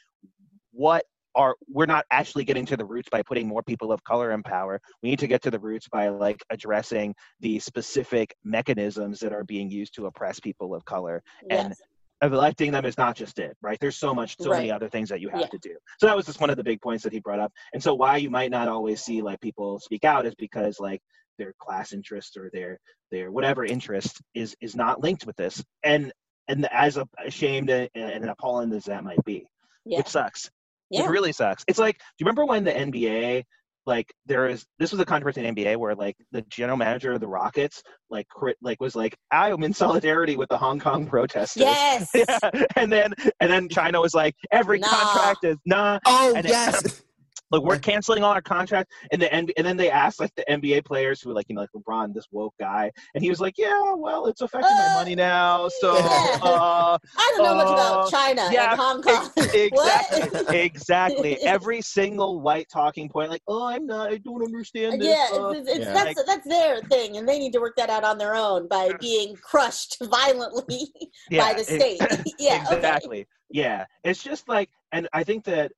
what 0.72 1.04
are 1.37 1.55
we're 1.68 1.87
not 1.87 2.05
actually 2.11 2.45
getting 2.45 2.66
to 2.66 2.76
the 2.76 2.84
roots 2.84 3.09
by 3.11 3.22
putting 3.22 3.47
more 3.47 3.62
people 3.62 3.93
of 3.93 4.03
color 4.03 4.32
in 4.32 4.43
power 4.43 4.80
we 5.03 5.11
need 5.11 5.18
to 5.18 5.26
get 5.28 5.43
to 5.43 5.51
the 5.51 5.59
roots 5.59 5.87
by 5.89 6.09
like 6.09 6.43
addressing 6.51 7.14
the 7.41 7.59
specific 7.61 8.34
mechanisms 8.43 9.20
that 9.20 9.32
are 9.32 9.45
being 9.45 9.70
used 9.70 9.95
to 9.95 10.07
oppress 10.07 10.41
people 10.41 10.74
of 10.74 10.84
color 10.84 11.22
and 11.51 11.68
Yes. 11.68 11.80
of 12.22 12.32
electing 12.32 12.72
them 12.72 12.87
is 12.87 12.97
not 12.97 13.14
just 13.14 13.39
it, 13.39 13.55
right? 13.61 13.78
There's 13.78 13.99
so 13.99 14.14
much, 14.14 14.37
so 14.41 14.49
many 14.49 14.70
other 14.70 14.89
things 14.89 15.11
that 15.11 15.20
you 15.20 15.28
have 15.28 15.41
Yeah. 15.43 15.47
to 15.49 15.59
do. 15.59 15.76
So 16.01 16.07
that 16.07 16.16
was 16.16 16.24
just 16.24 16.41
one 16.41 16.49
of 16.49 16.57
the 16.57 16.64
big 16.64 16.80
points 16.80 17.05
that 17.05 17.12
he 17.12 17.20
brought 17.20 17.41
up. 17.41 17.53
And 17.74 17.82
so 17.82 17.93
why 17.95 18.16
you 18.16 18.30
might 18.30 18.51
not 18.51 18.68
always 18.68 19.03
see 19.03 19.20
like 19.20 19.39
people 19.43 19.78
speak 19.80 20.03
out 20.05 20.24
is 20.24 20.34
because 20.34 20.80
like 20.80 21.03
their 21.37 21.53
class 21.59 21.93
interest 21.93 22.39
or 22.39 22.49
their 22.55 22.78
their 23.11 23.30
whatever 23.30 23.66
interest 23.66 24.22
is 24.34 24.57
is 24.62 24.74
not 24.74 25.03
linked 25.03 25.26
with 25.26 25.37
this. 25.37 25.62
And 25.82 26.11
and 26.49 26.66
as 26.72 26.99
ashamed 27.22 27.68
and, 27.68 27.91
and 27.95 28.24
appalling 28.30 28.72
as 28.72 28.84
that 28.84 29.05
might 29.05 29.22
be, 29.26 29.47
Yeah. 29.84 29.99
it 29.99 30.09
sucks. 30.09 30.51
Yeah. 30.91 31.05
It 31.05 31.11
really 31.11 31.32
sucks. 31.32 31.64
It's 31.68 31.78
like, 31.78 31.97
do 31.99 32.05
you 32.20 32.24
remember 32.26 32.45
when 32.45 32.64
the 32.64 32.72
NBA, 32.72 33.43
like, 33.87 34.12
there 34.26 34.49
is 34.49 34.64
this 34.78 34.91
was 34.93 35.01
a 35.01 35.05
controversy 35.05 35.45
in 35.45 35.55
the 35.55 35.64
NBA 35.64 35.76
where 35.76 35.95
like 35.95 36.16
the 36.32 36.43
general 36.43 36.76
manager 36.76 37.12
of 37.12 37.20
the 37.20 37.28
Rockets, 37.28 37.82
like, 38.11 38.26
crit, 38.28 38.57
like 38.62 38.80
was 38.80 38.95
like, 38.97 39.16
I 39.30 39.51
am 39.51 39.62
in 39.62 39.72
solidarity 39.72 40.37
with 40.37 40.49
the 40.49 40.59
Hong 40.59 40.78
Kong 40.80 41.07
protesters. 41.07 41.62
Yes. 41.62 42.11
Yeah. 42.14 42.39
And 42.76 42.91
then 42.93 43.14
and 43.41 43.51
then 43.51 43.68
China 43.68 44.01
was 44.01 44.14
like, 44.14 44.34
every 44.53 44.78
Nah. 44.78 44.89
contract 44.89 45.45
is 45.45 45.57
nah. 45.66 45.99
Oh 46.07 46.34
And 46.37 46.45
it- 46.47 46.51
yes. 46.51 47.03
Like 47.51 47.62
we're 47.62 47.78
canceling 47.78 48.24
all 48.24 48.32
our 48.32 48.40
contracts, 48.42 48.92
and 49.12 49.22
the 49.22 49.26
NBA, 49.26 49.53
and 49.57 49.66
then 49.66 49.76
they 49.76 49.90
asked 49.90 50.18
like 50.20 50.34
the 50.36 50.44
NBA 50.51 50.84
players 50.84 51.20
who 51.20 51.28
were 51.28 51.34
like 51.34 51.47
you 51.49 51.55
know 51.55 51.61
like 51.61 51.70
LeBron, 51.76 52.12
this 52.14 52.26
woke 52.32 52.55
guy, 52.59 52.90
and 53.14 53.22
he 53.22 53.30
was 53.30 53.40
like, 53.40 53.55
yeah, 53.57 53.94
well, 53.97 54.26
it's 54.26 54.40
affecting 54.40 54.70
my 54.70 54.88
Uh, 54.90 54.94
money 54.94 55.14
now, 55.14 55.68
so 55.80 55.94
yeah. 55.99 56.38
uh, 56.42 56.99
I 57.16 57.34
don't 57.36 57.44
know 57.47 57.55
much 57.55 57.68
about 57.72 58.07
Uh, 58.07 58.11
China 58.11 58.49
yeah, 58.51 58.72
and 58.72 58.80
Hong 58.80 59.03
Kong. 59.03 59.30
exactly, 59.55 60.59
exactly. 60.59 61.36
Every 61.42 61.80
single 61.82 62.40
white 62.40 62.66
talking 62.72 63.09
point, 63.09 63.30
like, 63.30 63.42
oh, 63.47 63.64
I'm 63.66 63.86
not, 63.86 64.11
I 64.12 64.18
don't 64.18 64.42
understand 64.44 65.01
this. 65.01 65.09
yeah, 65.09 65.38
uh, 65.38 65.51
it's, 65.51 65.68
it's, 65.70 65.78
Yeah. 65.86 65.92
that's 65.92 66.24
that's 66.24 66.49
their 66.49 66.80
thing, 66.82 67.16
and 67.16 67.28
they 67.28 67.38
need 67.38 67.53
to 67.53 67.61
work 67.61 67.76
that 67.76 67.90
out 67.90 68.05
on 68.05 68.18
their 68.18 68.34
own 68.34 68.66
by 68.68 68.90
being 69.01 69.36
crushed 69.36 69.99
violently 70.03 70.88
by 71.30 71.53
the 71.55 71.61
it- 71.61 71.66
state. 71.66 72.01
yeah, 72.38 72.64
okay. 72.66 72.76
exactly. 72.76 73.26
Yeah, 73.51 73.84
it's 74.03 74.22
just 74.22 74.49
like, 74.49 74.68
and 74.92 75.09
I 75.12 75.22
think 75.22 75.44
that, 75.44 75.70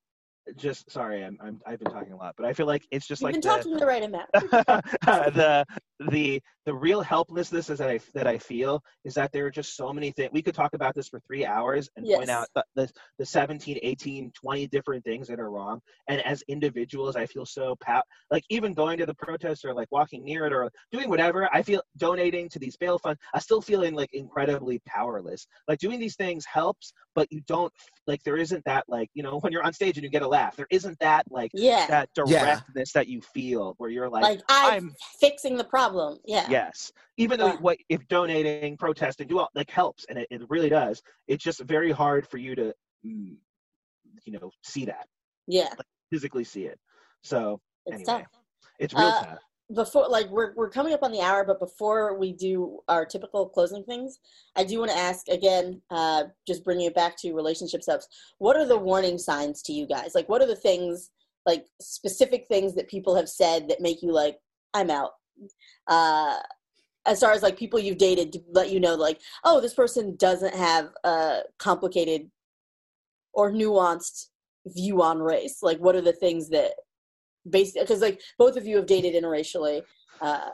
just 0.56 0.90
sorry, 0.90 1.24
I'm, 1.24 1.38
I'm 1.40 1.60
I've 1.66 1.78
been 1.78 1.92
talking 1.92 2.12
a 2.12 2.16
lot, 2.16 2.34
but 2.36 2.46
I 2.46 2.52
feel 2.52 2.66
like 2.66 2.86
it's 2.90 3.06
just 3.06 3.22
You've 3.22 3.32
like 3.32 3.34
been 3.34 3.40
the, 3.40 3.56
talking 3.56 3.76
the 3.76 3.86
right 3.86 4.02
amount. 4.02 4.30
the 4.32 5.64
the 6.10 6.42
the 6.68 6.74
real 6.74 7.00
helplessness 7.00 7.70
is 7.70 7.78
that 7.78 7.88
I 7.88 7.98
that 8.12 8.26
I 8.26 8.36
feel 8.36 8.82
is 9.06 9.14
that 9.14 9.32
there 9.32 9.46
are 9.46 9.50
just 9.50 9.74
so 9.74 9.90
many 9.90 10.10
things. 10.10 10.28
We 10.34 10.42
could 10.42 10.54
talk 10.54 10.74
about 10.74 10.94
this 10.94 11.08
for 11.08 11.18
three 11.20 11.46
hours 11.46 11.88
and 11.96 12.06
point 12.06 12.28
out 12.28 12.46
the, 12.54 12.62
the 12.76 12.90
the 13.18 13.24
17, 13.24 13.78
18, 13.82 14.30
20 14.38 14.66
different 14.66 15.02
things 15.02 15.28
that 15.28 15.40
are 15.40 15.50
wrong. 15.50 15.80
And 16.10 16.20
as 16.26 16.42
individuals, 16.46 17.16
I 17.16 17.24
feel 17.24 17.46
so 17.46 17.74
pow- 17.80 18.02
like 18.30 18.44
even 18.50 18.74
going 18.74 18.98
to 18.98 19.06
the 19.06 19.14
protest 19.14 19.64
or 19.64 19.72
like 19.72 19.88
walking 19.90 20.22
near 20.26 20.44
it 20.44 20.52
or 20.52 20.70
doing 20.92 21.08
whatever. 21.08 21.48
I 21.54 21.62
feel 21.62 21.80
donating 21.96 22.50
to 22.50 22.58
these 22.58 22.76
bail 22.76 22.98
funds. 22.98 23.18
I 23.32 23.38
still 23.38 23.62
feeling 23.62 23.94
like 23.94 24.10
incredibly 24.12 24.78
powerless. 24.86 25.46
Like 25.68 25.78
doing 25.78 25.98
these 25.98 26.16
things 26.16 26.44
helps, 26.44 26.92
but 27.14 27.28
you 27.32 27.40
don't 27.46 27.72
like 28.06 28.22
there 28.24 28.36
isn't 28.36 28.62
that 28.66 28.84
like 28.88 29.08
you 29.14 29.22
know 29.22 29.38
when 29.40 29.52
you're 29.54 29.64
on 29.64 29.72
stage 29.72 29.96
and 29.96 30.04
you 30.04 30.10
get 30.10 30.20
a 30.22 30.28
laugh. 30.28 30.54
There 30.54 30.66
isn't 30.70 30.98
that 31.00 31.24
like 31.30 31.50
Yeah, 31.54 31.86
that 31.86 32.10
Yeah. 32.26 32.60
directness 32.60 32.92
that 32.92 33.08
you 33.08 33.22
feel 33.22 33.74
where 33.78 33.88
you're 33.88 34.10
like, 34.10 34.22
like 34.22 34.40
I'm, 34.50 34.74
I'm 34.74 34.94
fixing 35.18 35.56
the 35.56 35.64
problem. 35.64 36.18
Yeah, 36.26 36.46
yes. 36.58 36.92
Even 37.16 37.38
though 37.38 37.56
what 37.56 37.76
if 37.88 38.06
donating 38.08 38.76
protesting 38.76 39.26
do 39.28 39.38
all 39.38 39.48
like 39.54 39.70
helps 39.70 40.04
and 40.08 40.18
it, 40.18 40.26
it 40.30 40.42
really 40.48 40.68
does 40.68 41.02
it's 41.26 41.44
just 41.44 41.60
very 41.62 41.90
hard 41.92 42.26
for 42.30 42.38
you 42.38 42.54
to 42.54 42.66
mm, 43.04 43.36
you 44.24 44.32
know 44.32 44.50
see 44.62 44.84
that. 44.84 45.06
Yeah. 45.46 45.70
physically 46.12 46.44
see 46.44 46.64
it. 46.64 46.78
So 47.22 47.60
It's 47.86 48.08
anyway 48.08 48.22
tough. 48.22 48.42
it's 48.78 48.94
real 48.94 49.08
Uh, 49.08 49.24
tough. 49.24 49.42
before 49.74 50.08
like 50.08 50.28
we're 50.30 50.52
we're 50.58 50.70
coming 50.70 50.92
up 50.94 51.02
on 51.02 51.12
the 51.12 51.20
hour 51.20 51.44
but 51.44 51.58
before 51.60 52.18
we 52.18 52.32
do 52.32 52.78
our 52.88 53.04
typical 53.04 53.42
closing 53.56 53.84
things 53.84 54.10
i 54.56 54.64
do 54.64 54.78
want 54.80 54.90
to 54.90 54.96
ask 55.10 55.22
again 55.28 55.66
uh 55.90 56.22
just 56.46 56.64
bringing 56.64 56.86
it 56.86 56.94
back 56.94 57.14
to 57.18 57.34
relationship 57.34 57.82
steps 57.82 58.06
what 58.38 58.56
are 58.56 58.64
the 58.72 58.78
warning 58.90 59.18
signs 59.18 59.60
to 59.62 59.72
you 59.78 59.86
guys? 59.86 60.10
Like 60.14 60.28
what 60.30 60.40
are 60.42 60.46
the 60.54 60.56
things 60.68 61.10
like 61.50 61.64
specific 61.80 62.42
things 62.52 62.74
that 62.76 62.88
people 62.94 63.14
have 63.16 63.28
said 63.28 63.68
that 63.68 63.80
make 63.86 64.00
you 64.02 64.12
like 64.22 64.36
i'm 64.78 64.90
out 64.90 65.12
uh 65.86 66.36
as 67.06 67.20
far 67.20 67.32
as 67.32 67.42
like 67.42 67.56
people 67.56 67.78
you've 67.78 67.98
dated 67.98 68.32
to 68.32 68.40
let 68.52 68.70
you 68.70 68.80
know 68.80 68.94
like 68.94 69.20
oh 69.44 69.60
this 69.60 69.74
person 69.74 70.16
doesn't 70.16 70.54
have 70.54 70.90
a 71.04 71.40
complicated 71.58 72.30
or 73.32 73.52
nuanced 73.52 74.26
view 74.66 75.02
on 75.02 75.20
race. 75.20 75.58
Like 75.62 75.78
what 75.78 75.94
are 75.94 76.00
the 76.00 76.12
things 76.12 76.50
that 76.50 76.72
basically 77.48 77.82
because 77.82 78.00
like 78.00 78.20
both 78.36 78.56
of 78.56 78.66
you 78.66 78.76
have 78.76 78.86
dated 78.86 79.14
interracially 79.14 79.82
uh 80.20 80.50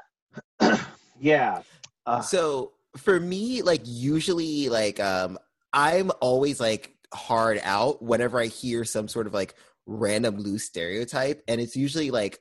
yeah. 1.21 1.63
Uh, 2.07 2.21
so 2.21 2.73
for 2.97 3.19
me 3.19 3.63
like 3.63 3.81
usually 3.85 4.69
like 4.69 5.01
um 5.01 5.39
i'm 5.73 6.13
always 6.21 6.61
like 6.61 6.95
hard 7.13 7.59
out 7.65 8.01
whenever 8.03 8.39
i 8.39 8.47
hear 8.47 8.85
some 8.85 9.09
sort 9.09 9.27
of 9.27 9.35
like 9.35 9.55
random 9.87 10.39
loose 10.39 10.65
stereotype 10.65 11.43
and 11.49 11.61
it's 11.61 11.75
usually 11.75 12.11
like 12.11 12.39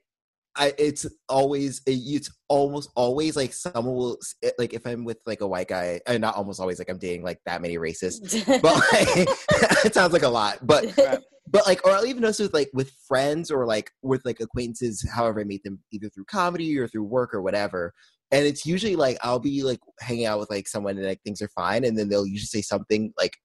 I, 0.56 0.74
it's 0.78 1.06
always 1.30 1.82
it's 1.88 2.30
almost 2.48 2.92
always 2.96 3.36
like 3.36 3.54
someone 3.54 3.96
will 3.96 4.20
like 4.60 4.74
if 4.74 4.86
i'm 4.86 5.04
with 5.04 5.18
like 5.26 5.42
a 5.42 5.48
white 5.48 5.68
guy 5.68 6.00
and 6.06 6.22
not 6.22 6.36
almost 6.36 6.60
always 6.60 6.78
like 6.78 6.90
i'm 6.90 7.00
dating 7.00 7.24
like 7.24 7.40
that 7.46 7.62
many 7.62 7.78
racists 7.78 8.46
but 8.62 8.76
like, 8.92 9.28
it 9.86 9.94
sounds 9.94 10.14
like 10.14 10.24
a 10.24 10.30
lot 10.30 10.60
but 10.62 10.96
but 11.50 11.66
like 11.66 11.84
or 11.86 11.92
i'll 11.92 12.06
even 12.06 12.24
also 12.24 12.44
with 12.44 12.54
like 12.54 12.70
with 12.74 12.92
friends 13.08 13.50
or 13.50 13.66
like 13.66 13.90
with 14.04 14.24
like 14.26 14.40
acquaintances 14.42 15.08
however 15.12 15.42
i 15.42 15.44
meet 15.44 15.64
them 15.64 15.80
either 15.92 16.10
through 16.10 16.26
comedy 16.26 16.78
or 16.78 16.88
through 16.88 17.04
work 17.04 17.34
or 17.34 17.42
whatever 17.42 17.92
and 18.32 18.46
it's 18.46 18.66
usually 18.66 18.96
like 18.96 19.18
i'll 19.24 19.40
be 19.40 19.64
like 19.64 19.80
hanging 20.02 20.26
out 20.26 20.40
with 20.40 20.52
like 20.52 20.68
someone 20.68 20.98
and 20.98 21.08
like 21.08 21.22
things 21.24 21.42
are 21.42 21.50
fine 21.50 21.84
and 21.84 21.98
then 21.98 22.10
they'll 22.10 22.28
usually 22.28 22.46
say 22.46 22.62
something 22.62 23.12
like 23.18 23.36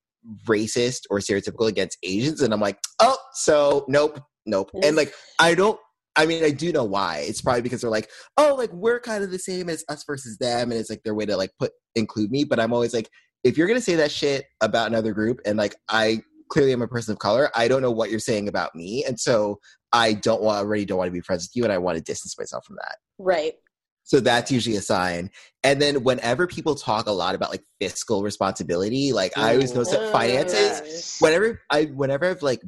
racist 0.46 1.02
or 1.08 1.20
stereotypical 1.20 1.68
against 1.68 1.96
asians 2.02 2.42
and 2.42 2.52
i'm 2.52 2.60
like 2.60 2.78
oh 3.00 3.16
so 3.32 3.86
nope 3.88 4.20
nope 4.44 4.70
and 4.82 4.94
like 4.94 5.14
i 5.38 5.54
don't 5.54 5.78
I 6.18 6.26
mean, 6.26 6.42
I 6.42 6.50
do 6.50 6.72
know 6.72 6.82
why. 6.82 7.24
It's 7.28 7.40
probably 7.40 7.62
because 7.62 7.80
they're 7.80 7.90
like, 7.90 8.10
oh, 8.36 8.56
like 8.56 8.72
we're 8.72 8.98
kind 8.98 9.22
of 9.22 9.30
the 9.30 9.38
same 9.38 9.68
as 9.68 9.84
us 9.88 10.02
versus 10.04 10.36
them, 10.38 10.72
and 10.72 10.80
it's 10.80 10.90
like 10.90 11.04
their 11.04 11.14
way 11.14 11.24
to 11.26 11.36
like 11.36 11.52
put 11.60 11.70
include 11.94 12.32
me. 12.32 12.42
But 12.42 12.58
I'm 12.58 12.72
always 12.72 12.92
like, 12.92 13.08
if 13.44 13.56
you're 13.56 13.68
gonna 13.68 13.80
say 13.80 13.94
that 13.94 14.10
shit 14.10 14.46
about 14.60 14.88
another 14.88 15.12
group, 15.14 15.40
and 15.46 15.56
like 15.56 15.76
I 15.88 16.22
clearly 16.50 16.72
am 16.72 16.82
a 16.82 16.88
person 16.88 17.12
of 17.12 17.20
color, 17.20 17.50
I 17.54 17.68
don't 17.68 17.82
know 17.82 17.92
what 17.92 18.10
you're 18.10 18.18
saying 18.18 18.48
about 18.48 18.74
me, 18.74 19.04
and 19.06 19.18
so 19.18 19.60
I 19.92 20.14
don't 20.14 20.42
want 20.42 20.58
already 20.58 20.84
don't 20.84 20.98
want 20.98 21.08
to 21.08 21.12
be 21.12 21.20
friends 21.20 21.44
with 21.44 21.54
you, 21.54 21.62
and 21.62 21.72
I 21.72 21.78
want 21.78 21.96
to 21.98 22.02
distance 22.02 22.36
myself 22.36 22.64
from 22.66 22.76
that. 22.82 22.96
right 23.20 23.54
So 24.02 24.18
that's 24.18 24.50
usually 24.50 24.74
a 24.74 24.80
sign. 24.80 25.30
And 25.62 25.80
then 25.80 26.02
whenever 26.02 26.48
people 26.48 26.74
talk 26.74 27.06
a 27.06 27.12
lot 27.12 27.36
about 27.36 27.50
like 27.50 27.62
fiscal 27.80 28.22
responsibility, 28.22 29.12
like 29.12 29.38
I 29.38 29.54
always 29.54 29.72
notice 29.72 29.90
that 29.92 30.00
oh, 30.00 30.12
finances 30.12 31.18
whenever 31.20 31.60
I 31.70 31.84
whenever 31.84 32.24
I've 32.24 32.42
like 32.42 32.60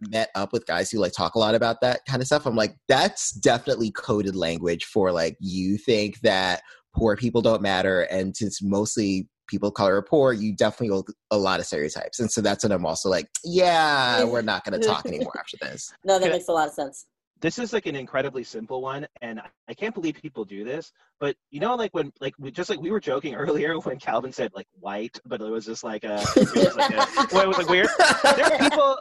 met 0.00 0.30
up 0.34 0.52
with 0.52 0.66
guys 0.66 0.90
who 0.90 0.98
like 0.98 1.12
talk 1.12 1.34
a 1.34 1.38
lot 1.38 1.54
about 1.54 1.80
that 1.80 2.00
kind 2.08 2.20
of 2.20 2.26
stuff, 2.26 2.46
I'm 2.46 2.56
like, 2.56 2.76
that's 2.88 3.32
definitely 3.32 3.90
coded 3.90 4.36
language 4.36 4.84
for 4.84 5.12
like 5.12 5.36
you 5.40 5.78
think 5.78 6.20
that 6.20 6.62
poor 6.94 7.16
people 7.16 7.42
don't 7.42 7.62
matter, 7.62 8.02
and 8.02 8.36
since 8.36 8.62
mostly 8.62 9.28
people 9.48 9.68
of 9.68 9.74
color 9.74 9.96
are 9.96 10.02
poor, 10.02 10.32
you 10.32 10.54
definitely 10.56 10.88
hold 10.88 11.10
a 11.30 11.38
lot 11.38 11.60
of 11.60 11.66
stereotypes, 11.66 12.20
and 12.20 12.30
so 12.30 12.40
that's 12.40 12.64
when 12.64 12.72
I'm 12.72 12.86
also 12.86 13.08
like, 13.08 13.28
yeah, 13.44 14.24
we're 14.24 14.42
not 14.42 14.64
going 14.64 14.80
to 14.80 14.86
talk 14.86 15.06
anymore 15.06 15.34
after 15.38 15.56
this. 15.60 15.92
no 16.04 16.18
that 16.18 16.30
makes 16.30 16.48
a 16.48 16.52
lot 16.52 16.68
of 16.68 16.74
sense 16.74 17.06
this 17.44 17.58
is 17.58 17.74
like 17.74 17.84
an 17.84 17.94
incredibly 17.94 18.42
simple 18.42 18.80
one 18.80 19.06
and 19.20 19.38
i 19.68 19.74
can't 19.74 19.94
believe 19.94 20.14
people 20.14 20.46
do 20.46 20.64
this 20.64 20.92
but 21.20 21.36
you 21.50 21.60
know 21.60 21.74
like 21.74 21.92
when 21.92 22.10
like 22.18 22.32
we 22.38 22.50
just 22.50 22.70
like 22.70 22.80
we 22.80 22.90
were 22.90 22.98
joking 22.98 23.34
earlier 23.44 23.78
when 23.80 23.98
calvin 23.98 24.32
said 24.32 24.50
like 24.54 24.66
white 24.80 25.20
but 25.26 25.42
it 25.42 25.50
was 25.50 25.66
just 25.66 25.84
like 25.84 26.04
a 26.04 26.24
it 26.36 26.54
was 26.54 26.76
like, 26.76 26.90
a, 26.92 27.26
well, 27.32 27.42
it 27.42 27.48
was 27.48 27.58
like 27.58 27.68
weird. 27.68 27.88
There 28.22 28.46
are 28.46 28.58
people 28.58 28.98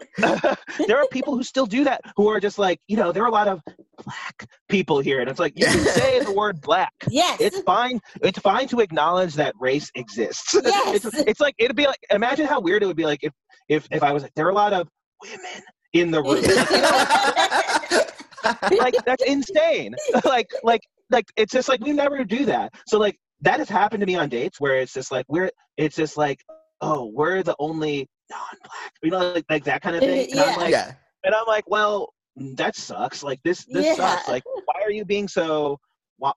there 0.88 0.98
are 0.98 1.08
people 1.08 1.36
who 1.36 1.44
still 1.44 1.66
do 1.66 1.86
that 1.86 2.02
who 2.18 2.28
are 2.28 2.41
just 2.41 2.60
like 2.60 2.82
you 2.89 2.98
know 2.98 3.14
there 3.14 3.24
are 3.24 3.28
a 3.28 3.32
lot 3.32 3.48
of 3.48 3.62
black 4.04 4.50
people 4.68 5.00
here 5.00 5.22
and 5.22 5.30
it's 5.30 5.39
like 5.39 5.54
you 5.56 5.66
can 5.66 5.80
say 5.86 6.20
the 6.20 6.34
word 6.34 6.60
black. 6.60 6.91
Yes. 7.10 7.39
It's 7.39 7.62
fine 7.62 8.02
it's 8.22 8.39
fine 8.39 8.68
to 8.70 8.82
acknowledge 8.82 9.36
that 9.36 9.54
race 9.58 9.89
exists. 9.96 10.54
Yes. 10.54 11.06
it's, 11.06 11.18
it's 11.20 11.39
like 11.39 11.56
it'd 11.58 11.78
be 11.78 11.86
like 11.86 12.04
imagine 12.10 12.46
how 12.46 12.60
weird 12.60 12.84
it 12.84 12.88
would 12.88 12.98
be 12.98 13.06
like 13.06 13.24
if 13.24 13.32
if 13.70 13.88
if 13.91 14.04
i 14.04 14.12
was 14.12 14.24
like 14.24 14.34
there 14.36 14.46
are 14.46 14.50
a 14.50 14.54
lot 14.54 14.74
of 14.74 14.89
women 15.22 15.64
in 15.94 16.12
the 16.12 16.22
room 16.22 16.44
Like, 18.44 18.58
you 18.72 18.78
know, 18.78 18.84
like 18.84 18.96
that's 19.06 19.24
insane 19.24 19.96
like 20.26 20.50
like 20.64 20.82
like 21.10 21.26
it's 21.38 21.52
just 21.54 21.70
like 21.70 21.82
we 21.82 21.94
never 21.94 22.24
do 22.24 22.46
that 22.46 22.74
so 22.88 22.98
like 23.00 23.18
that 23.41 23.60
has 23.60 23.70
happened 23.70 24.02
to 24.02 24.08
me 24.08 24.16
on 24.16 24.30
dates 24.30 24.60
where 24.60 24.80
it's 24.80 24.94
just 24.94 25.12
like 25.12 25.26
we're 25.30 25.50
it's 25.78 25.96
just 25.96 26.18
like 26.18 26.39
oh 26.82 27.12
we're 27.14 27.44
the 27.44 27.56
only 27.60 28.08
non-black 28.30 28.91
you 29.02 29.12
know 29.12 29.34
like, 29.34 29.46
like 29.50 29.64
that 29.66 29.82
kind 29.82 29.96
of 29.96 30.02
thing 30.02 30.32
and 30.32 30.39
i'm 30.39 30.50
Yeah. 30.50 30.56
like 30.58 30.72
yeah. 30.72 30.91
and 31.24 31.36
i'm 31.36 31.46
like 31.48 31.70
well 31.70 32.14
that 32.56 32.76
sucks 32.76 33.22
like 33.24 33.39
this 33.44 33.66
this 33.66 33.86
Yeah. 33.86 33.96
sucks 33.96 34.28
like 34.28 34.44
why 34.66 34.82
are 34.84 34.91
you 34.91 35.06
being 35.06 35.28
so 35.28 35.80
why, 36.18 36.32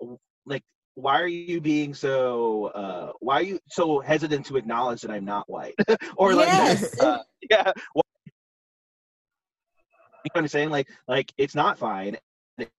like 0.45 0.63
why 0.95 1.21
are 1.21 1.29
you 1.29 1.61
being 1.61 1.95
so 1.95 2.67
uh 2.75 3.13
why 3.21 3.37
are 3.41 3.43
you 3.43 3.59
so 3.69 4.01
hesitant 4.01 4.47
to 4.47 4.57
acknowledge 4.57 5.01
that 5.03 5.11
i'm 5.11 5.25
not 5.25 5.45
white 5.49 5.75
or 6.17 6.35
like 6.35 6.49
Yes. 6.49 6.99
uh, 7.01 7.19
yeah 7.51 7.73
why- 7.95 8.03
you 10.27 10.31
know 10.35 10.41
what 10.41 10.45
i'm 10.45 10.49
saying 10.49 10.71
like 10.71 10.89
like 11.09 11.33
it's 11.39 11.55
not 11.55 11.79
fine 11.79 12.17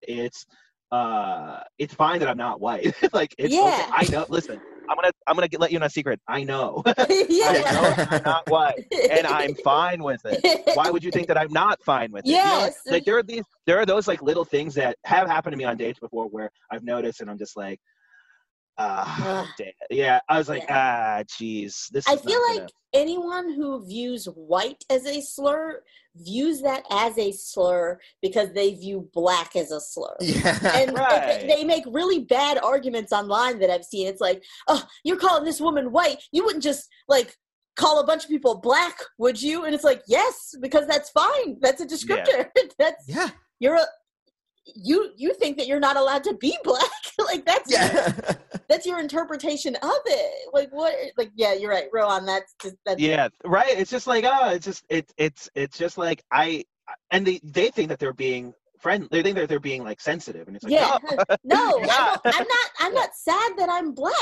it's 0.04 0.46
uh 0.92 1.60
it's 1.78 1.94
fine 1.94 2.20
that 2.20 2.30
i'm 2.30 2.38
not 2.38 2.60
white 2.62 2.96
like 3.14 3.36
it's 3.38 3.54
Yeah. 3.54 3.62
okay. 3.90 4.08
i 4.08 4.12
know 4.12 4.26
listen 4.30 4.60
i'm 4.90 4.96
gonna 4.96 5.12
i'm 5.28 5.36
gonna 5.36 5.48
get, 5.50 5.60
let 5.60 5.72
you 5.72 5.78
in 5.78 5.84
a 5.84 5.90
secret 5.90 6.20
i 6.30 6.44
know 6.44 6.82
i 6.98 7.26
yeah. 7.30 7.52
know 7.72 8.06
i'm 8.18 8.24
not 8.24 8.50
white 8.50 8.86
and 9.12 9.28
i'm 9.28 9.54
fine 9.56 10.02
with 10.02 10.22
it 10.26 10.42
why 10.76 10.90
would 10.90 11.04
you 11.04 11.12
think 11.12 11.28
that 11.28 11.38
I'm 11.38 11.52
not 11.52 11.82
fine 11.84 12.12
with 12.12 12.24
it? 12.26 12.30
You 12.30 12.36
know, 12.38 12.44
Yes. 12.60 12.80
like 12.86 13.04
there 13.04 13.18
are 13.18 13.24
these, 13.24 13.44
there 13.66 13.80
are 13.80 13.86
those 13.86 14.08
like 14.08 14.22
little 14.22 14.46
things 14.46 14.76
that 14.76 14.96
have 15.06 15.28
happened 15.28 15.54
to 15.54 15.58
me 15.58 15.64
on 15.64 15.76
dates 15.76 16.00
before 16.00 16.28
where 16.28 16.52
I've 16.72 16.84
noticed 16.84 17.20
and 17.22 17.30
I'm 17.32 17.38
just 17.40 17.58
like, 17.58 17.80
ah, 18.78 19.48
damn. 19.58 19.72
yeah. 19.90 20.20
I 20.30 20.38
was 20.38 20.50
like, 20.50 20.66
ah, 20.70 21.24
jeez. 21.28 21.88
this. 21.90 22.08
I 22.08 22.14
is 22.14 22.22
feel 22.22 22.40
like 22.50 22.58
gonna- 22.60 22.70
anyone 22.98 23.54
who 23.54 23.86
views 23.86 24.26
white 24.26 24.84
as 24.90 25.06
a 25.06 25.22
slur 25.22 25.82
views 26.16 26.62
that 26.62 26.84
as 26.90 27.18
a 27.18 27.32
slur 27.32 28.00
because 28.22 28.52
they 28.54 28.74
view 28.74 29.08
black 29.14 29.56
as 29.56 29.72
a 29.72 29.80
slur. 29.80 30.16
Yeah. 30.20 30.60
And 30.76 30.98
Right. 30.98 31.46
they 31.48 31.64
make 31.64 31.84
really 31.88 32.20
bad 32.20 32.58
arguments 32.58 33.12
online 33.12 33.60
that 33.60 33.70
I've 33.70 33.86
seen. 33.86 34.08
It's 34.08 34.22
like, 34.22 34.44
oh, 34.68 34.84
you're 35.04 35.18
calling 35.18 35.46
this 35.46 35.62
woman 35.62 35.92
white. 35.92 36.24
You 36.32 36.44
wouldn't 36.44 36.64
just 36.64 36.90
like 37.08 37.36
call 37.76 38.00
a 38.00 38.06
bunch 38.06 38.24
of 38.24 38.30
people 38.30 38.60
black, 38.60 38.98
would 39.20 39.42
you? 39.42 39.66
And 39.66 39.76
it's 39.76 39.84
like, 39.84 40.02
yes, 40.08 40.56
because 40.60 40.88
that's 40.88 41.10
fine. 41.12 41.58
That's 41.62 41.82
a 41.82 41.86
descriptor. 41.86 42.48
that's 42.80 43.06
yeah. 43.08 43.30
you're 43.60 43.76
a 43.76 43.86
you 44.76 45.12
you 45.16 45.34
think 45.36 45.58
that 45.58 45.68
you're 45.68 45.80
not 45.80 45.98
allowed 45.98 46.24
to 46.26 46.34
be 46.36 46.58
black. 46.64 46.82
like 47.20 47.46
that's 47.46 47.70
your, 47.72 47.80
Yeah. 47.82 48.34
that's 48.70 48.86
your 48.86 49.00
interpretation 49.00 49.76
of 49.76 50.00
it. 50.06 50.50
Like 50.54 50.70
what? 50.72 50.94
Like 51.18 51.32
yeah, 51.36 51.54
you're 51.54 51.72
right, 51.72 51.86
Rohan. 51.94 52.26
That's 52.26 52.56
just 52.62 52.76
that's 52.86 53.00
yeah, 53.02 53.30
right. 53.46 53.78
It's 53.78 53.92
just 53.92 54.08
like, 54.08 54.26
oh, 54.28 54.50
it's 54.52 54.66
just, 54.66 54.84
it, 54.90 55.12
it's, 55.18 55.50
it's 55.56 55.78
just 55.78 55.98
like 55.98 56.24
I, 56.32 56.64
and 57.12 57.26
they, 57.26 57.40
they 57.44 57.70
think 57.70 57.90
that 57.90 58.00
they're 58.00 58.14
being 58.14 58.54
friend. 58.80 59.08
They 59.12 59.24
think 59.24 59.36
that 59.38 59.50
they're 59.50 59.60
being 59.60 59.84
like 59.84 60.00
sensitive, 60.00 60.48
and 60.48 60.56
it's 60.56 60.64
like, 60.64 60.74
yeah. 60.74 60.98
no, 61.12 61.36
no, 61.44 61.78
Yeah. 61.80 61.88
I 61.90 62.20
don't, 62.24 62.36
I'm 62.40 62.48
not. 62.48 62.70
I'm 62.80 62.94
not 62.94 63.10
sad 63.16 63.54
that 63.58 63.70
I'm 63.70 63.92
black. 63.94 64.14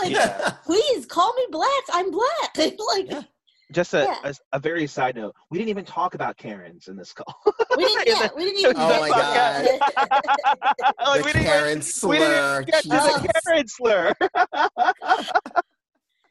like, 0.00 0.10
Yeah. 0.12 0.54
please 0.64 1.06
call 1.06 1.32
me 1.34 1.46
black. 1.50 1.68
I'm 1.92 2.10
black. 2.10 2.56
like 2.56 3.06
Yeah. 3.10 3.22
Just 3.72 3.94
a, 3.94 4.02
Yeah. 4.04 4.16
a, 4.30 4.34
a 4.56 4.58
very 4.58 4.86
side 4.86 5.16
note. 5.16 5.34
We 5.50 5.58
didn't 5.58 5.70
even 5.70 5.84
talk 5.84 6.14
about 6.14 6.36
Karens 6.36 6.88
in 6.88 6.96
this 6.96 7.12
call. 7.12 7.34
we 7.76 7.84
didn't. 7.84 8.06
Yeah, 8.06 8.28
we 8.36 8.44
didn't 8.44 8.60
even. 8.60 8.76
Oh 8.76 8.88
get 8.88 9.00
my 9.00 9.08
to 9.08 9.14
that. 9.14 9.66
Like, 11.06 11.20
the 11.20 11.26
we 11.26 11.32
didn't 11.32 11.42
even- 11.42 11.52
Karen 11.52 11.82
we 12.08 12.18
didn't 12.18 12.66
get 12.66 12.82
to 12.84 12.88
Oh. 12.92 13.18
the 13.18 13.32
Karen 13.44 13.68
slur. 13.68 14.12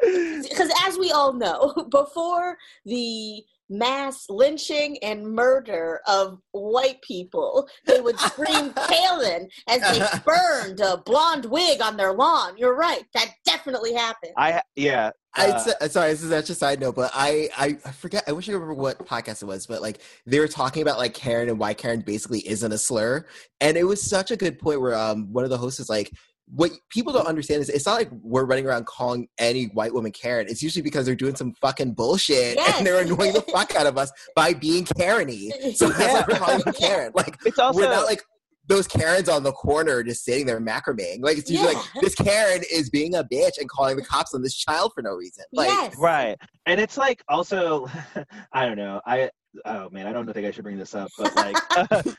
because 0.01 0.71
as 0.85 0.97
we 0.97 1.11
all 1.11 1.33
know, 1.33 1.73
before 1.89 2.57
the 2.85 3.43
mass 3.71 4.25
lynching 4.29 4.97
and 5.01 5.25
murder 5.25 6.01
of 6.05 6.39
white 6.51 7.01
people, 7.01 7.67
they 7.87 8.01
would 8.01 8.19
scream 8.19 8.73
Palin 8.75 9.49
as 9.67 9.81
they 9.81 10.05
burned 10.25 10.81
a 10.81 10.97
blonde 10.97 11.45
wig 11.45 11.81
on 11.81 11.97
their 11.97 12.13
lawn. 12.13 12.57
You're 12.57 12.75
right. 12.75 13.03
That 13.13 13.31
definitely 13.45 13.93
happened. 13.93 14.33
I 14.37 14.61
yeah. 14.75 15.11
Uh, 15.37 15.63
s- 15.65 15.93
sorry, 15.93 16.11
this 16.11 16.21
is 16.21 16.29
such 16.29 16.49
a 16.49 16.55
side 16.55 16.81
note, 16.81 16.93
but 16.93 17.09
I, 17.13 17.47
I 17.57 17.77
I 17.85 17.91
forget. 17.91 18.25
I 18.27 18.33
wish 18.33 18.49
I 18.49 18.51
remember 18.51 18.73
what 18.73 19.05
podcast 19.07 19.41
it 19.41 19.45
was, 19.45 19.65
but 19.65 19.81
like 19.81 20.01
they 20.25 20.39
were 20.39 20.47
talking 20.49 20.81
about 20.81 20.97
like 20.97 21.13
Karen 21.13 21.47
and 21.47 21.57
why 21.57 21.73
Karen 21.73 22.01
basically 22.01 22.45
isn't 22.45 22.69
a 22.69 22.77
slur, 22.77 23.25
and 23.61 23.77
it 23.77 23.85
was 23.85 24.01
such 24.01 24.31
a 24.31 24.35
good 24.35 24.59
point 24.59 24.81
where 24.81 24.93
um 24.93 25.31
one 25.31 25.45
of 25.45 25.49
the 25.49 25.57
hosts 25.57 25.79
is 25.79 25.89
like, 25.89 26.11
what 26.53 26.71
people 26.89 27.13
don't 27.13 27.27
understand 27.27 27.61
is 27.61 27.69
it's 27.69 27.85
not 27.85 27.93
like 27.95 28.09
we're 28.21 28.43
running 28.45 28.65
around 28.65 28.85
calling 28.85 29.27
any 29.37 29.65
white 29.67 29.93
woman 29.93 30.11
Karen. 30.11 30.47
It's 30.49 30.61
usually 30.61 30.81
because 30.81 31.05
they're 31.05 31.15
doing 31.15 31.35
some 31.35 31.53
fucking 31.61 31.93
bullshit 31.93 32.55
Yes. 32.57 32.77
and 32.77 32.85
they're 32.85 33.01
annoying 33.01 33.33
the 33.33 33.41
fuck 33.41 33.73
out 33.75 33.87
of 33.87 33.97
us 33.97 34.11
by 34.35 34.53
being 34.53 34.83
Kareny. 34.83 35.51
So 35.75 35.87
that's 35.89 35.99
Yeah. 35.99 36.13
why 36.13 36.25
we're 36.27 36.37
calling 36.39 36.59
them 36.59 36.73
Karen. 36.73 37.11
Like 37.15 37.37
it's 37.45 37.57
also 37.57 37.79
we're 37.79 37.85
not 37.89 38.05
like 38.05 38.21
those 38.67 38.87
Karens 38.87 39.27
on 39.29 39.43
the 39.43 39.51
corner 39.53 40.03
just 40.03 40.23
sitting 40.25 40.45
there 40.45 40.59
macrameing. 40.59 41.19
Like 41.21 41.37
it's 41.37 41.49
usually 41.49 41.73
like 41.73 41.83
this 42.01 42.15
Karen 42.15 42.61
is 42.71 42.89
being 42.89 43.15
a 43.15 43.23
bitch 43.23 43.57
and 43.59 43.69
calling 43.69 43.95
the 43.95 44.03
cops 44.03 44.33
on 44.33 44.41
this 44.41 44.55
child 44.55 44.91
for 44.93 45.01
no 45.01 45.11
reason. 45.13 45.45
Like 45.53 45.67
yes. 45.69 45.95
right, 45.97 46.37
and 46.65 46.79
it's 46.81 46.97
like 46.97 47.23
also, 47.29 47.87
I 48.53 48.65
don't 48.65 48.77
know. 48.77 49.01
I 49.05 49.29
oh 49.65 49.89
man, 49.89 50.05
I 50.05 50.13
don't 50.13 50.31
think 50.31 50.45
I 50.45 50.51
should 50.51 50.63
bring 50.63 50.77
this 50.77 50.95
up, 50.95 51.09
but 51.17 51.35
like 51.35 51.57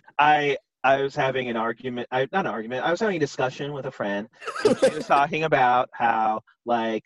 I 0.19 0.57
I 0.85 1.03
was 1.03 1.15
having 1.15 1.49
an 1.49 1.57
argument. 1.57 2.09
I 2.11 2.29
not 2.33 2.47
an 2.47 2.53
argument. 2.53 2.85
I 2.85 2.91
was 2.91 3.01
having 3.01 3.17
a 3.17 3.21
discussion 3.21 3.73
with 3.73 3.87
a 3.87 3.91
friend. 3.91 4.29
And 4.65 4.79
she 4.79 4.91
was 4.91 5.07
talking 5.09 5.45
about 5.45 5.89
how 5.93 6.43
like 6.67 7.05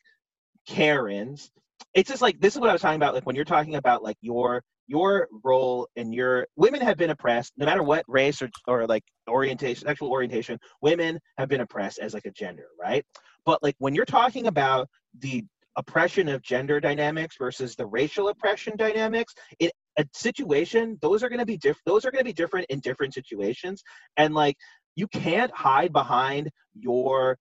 Karens. 0.66 1.50
It's 1.94 2.10
just 2.10 2.22
like 2.22 2.40
this 2.40 2.54
is 2.54 2.60
what 2.60 2.70
I 2.70 2.72
was 2.72 2.82
talking 2.82 2.96
about. 2.96 3.14
Like 3.14 3.26
when 3.26 3.36
you're 3.36 3.44
talking 3.44 3.76
about 3.76 4.02
like 4.02 4.16
your 4.20 4.62
your 4.88 5.28
role 5.44 5.88
and 5.96 6.14
your 6.14 6.46
women 6.56 6.80
have 6.80 6.96
been 6.96 7.10
oppressed 7.10 7.52
no 7.56 7.66
matter 7.66 7.82
what 7.82 8.04
race 8.08 8.40
or 8.40 8.50
or 8.66 8.86
like 8.86 9.04
orientation, 9.28 9.86
sexual 9.86 10.10
orientation. 10.10 10.58
Women 10.80 11.18
have 11.38 11.48
been 11.48 11.60
oppressed 11.60 11.98
as 11.98 12.14
like 12.14 12.26
a 12.26 12.30
gender, 12.30 12.68
right? 12.80 13.04
But 13.44 13.62
like 13.62 13.74
when 13.78 13.94
you're 13.94 14.04
talking 14.04 14.46
about 14.46 14.88
the 15.18 15.44
oppression 15.76 16.28
of 16.28 16.42
gender 16.42 16.80
dynamics 16.80 17.36
versus 17.38 17.76
the 17.76 17.86
racial 17.86 18.28
oppression 18.28 18.76
dynamics, 18.76 19.34
in 19.58 19.70
a 19.99 20.07
situation, 20.12 20.99
those 21.01 21.22
are 21.22 21.28
going 21.28 21.40
to 21.40 21.47
be 21.47 21.57
different. 21.57 21.84
Those 21.86 22.05
are 22.05 22.11
going 22.11 22.20
to 22.20 22.28
be 22.28 22.32
different 22.32 22.66
in 22.70 22.80
different 22.80 23.14
situations, 23.14 23.82
and 24.16 24.34
like 24.34 24.57
you 24.94 25.07
can't 25.09 25.55
hide 25.55 25.92
behind 25.92 26.51
your 26.74 27.38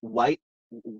white 0.00 0.40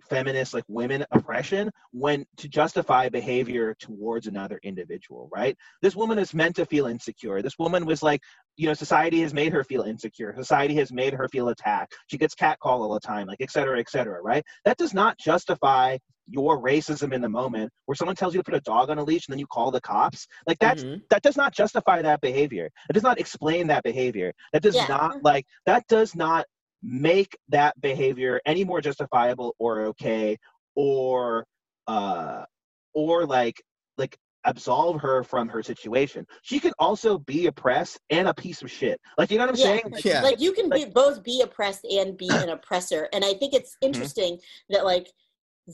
feminist 0.09 0.53
like 0.53 0.65
women 0.69 1.05
oppression 1.13 1.71
when 1.93 2.27
to 2.37 2.49
justify 2.49 3.09
behavior 3.09 3.75
towards 3.79 4.27
another 4.27 4.59
individual 4.63 5.29
right? 5.33 5.57
This 5.81 5.95
woman 5.95 6.19
is 6.19 6.35
meant 6.35 6.57
to 6.57 6.67
feel 6.67 6.87
insecure. 6.87 7.41
This 7.43 7.59
woman 7.59 7.87
was 7.87 8.03
like 8.03 8.21
you 8.57 8.67
know 8.67 8.75
society 8.75 9.21
has 9.21 9.33
made 9.33 9.53
her 9.53 9.65
feel 9.65 9.83
insecure. 9.83 10.35
Society 10.37 10.75
has 10.75 10.93
made 10.93 11.15
her 11.15 11.29
feel 11.29 11.49
attacked. 11.49 11.95
She 12.09 12.19
gets 12.19 12.35
catcalled 12.35 12.81
all 12.81 12.95
the 12.95 13.01
time 13.01 13.27
like 13.27 13.41
etc 13.41 13.69
cetera 13.69 13.81
et 13.81 13.91
cetera 13.91 14.23
right? 14.23 14.45
That 14.65 14.77
does 14.77 14.95
not 14.95 15.19
justify 15.19 15.99
your 16.31 16.63
racism 16.63 17.13
in 17.13 17.21
the 17.21 17.29
moment 17.29 17.71
where 17.87 17.97
someone 17.97 18.17
tells 18.17 18.35
you 18.35 18.41
to 18.41 18.45
put 18.45 18.55
a 18.55 18.61
dog 18.61 18.89
on 18.91 18.99
a 18.99 19.05
leash 19.05 19.27
and 19.27 19.33
then 19.33 19.39
you 19.39 19.47
call 19.47 19.71
the 19.71 19.81
cops 19.81 20.27
like 20.47 20.59
that's 20.61 20.85
Mhm. 20.85 21.03
that 21.11 21.23
does 21.23 21.37
not 21.37 21.53
justify 21.53 22.01
that 22.01 22.21
behavior 22.21 22.71
it 22.89 22.93
does 22.93 23.03
not 23.03 23.19
explain 23.19 23.67
that 23.67 23.83
behavior 23.83 24.33
that 24.53 24.63
does 24.63 24.77
Yeah. 24.77 24.87
not 24.89 25.23
like 25.23 25.45
that 25.67 25.87
does 25.89 26.15
not 26.15 26.47
make 26.83 27.37
that 27.49 27.79
behavior 27.81 28.41
any 28.47 28.65
more 28.65 28.81
justifiable 28.81 29.55
or 29.59 29.81
okay 29.87 30.37
or 30.77 31.45
uh 31.89 32.45
or 32.95 33.27
like 33.27 33.63
like 33.99 34.17
absolve 34.45 34.99
her 35.01 35.23
from 35.23 35.49
her 35.49 35.63
situation 35.63 36.25
she 36.43 36.59
can 36.59 36.73
also 36.79 37.19
be 37.19 37.47
oppressed 37.47 38.01
and 38.09 38.27
a 38.29 38.33
piece 38.35 38.63
of 38.63 38.71
shit 38.71 38.99
like 39.19 39.31
you 39.31 39.37
know 39.37 39.45
what 39.45 39.51
i'm 39.51 39.57
Yeah. 39.57 39.67
saying 39.67 39.83
Like, 39.91 40.05
Yeah. 40.05 40.23
like 40.23 40.41
you 40.41 40.53
can 40.53 40.71
be 40.71 40.87
both 40.87 41.23
be 41.23 41.43
oppressed 41.43 41.85
and 41.85 42.17
be 42.17 42.29
an 42.29 42.49
oppressor 42.49 43.09
and 43.13 43.23
i 43.25 43.35
think 43.35 43.53
it's 43.53 43.77
Mm-hmm. 43.83 43.87
interesting 43.89 44.39
that 44.71 44.85
like 44.87 45.09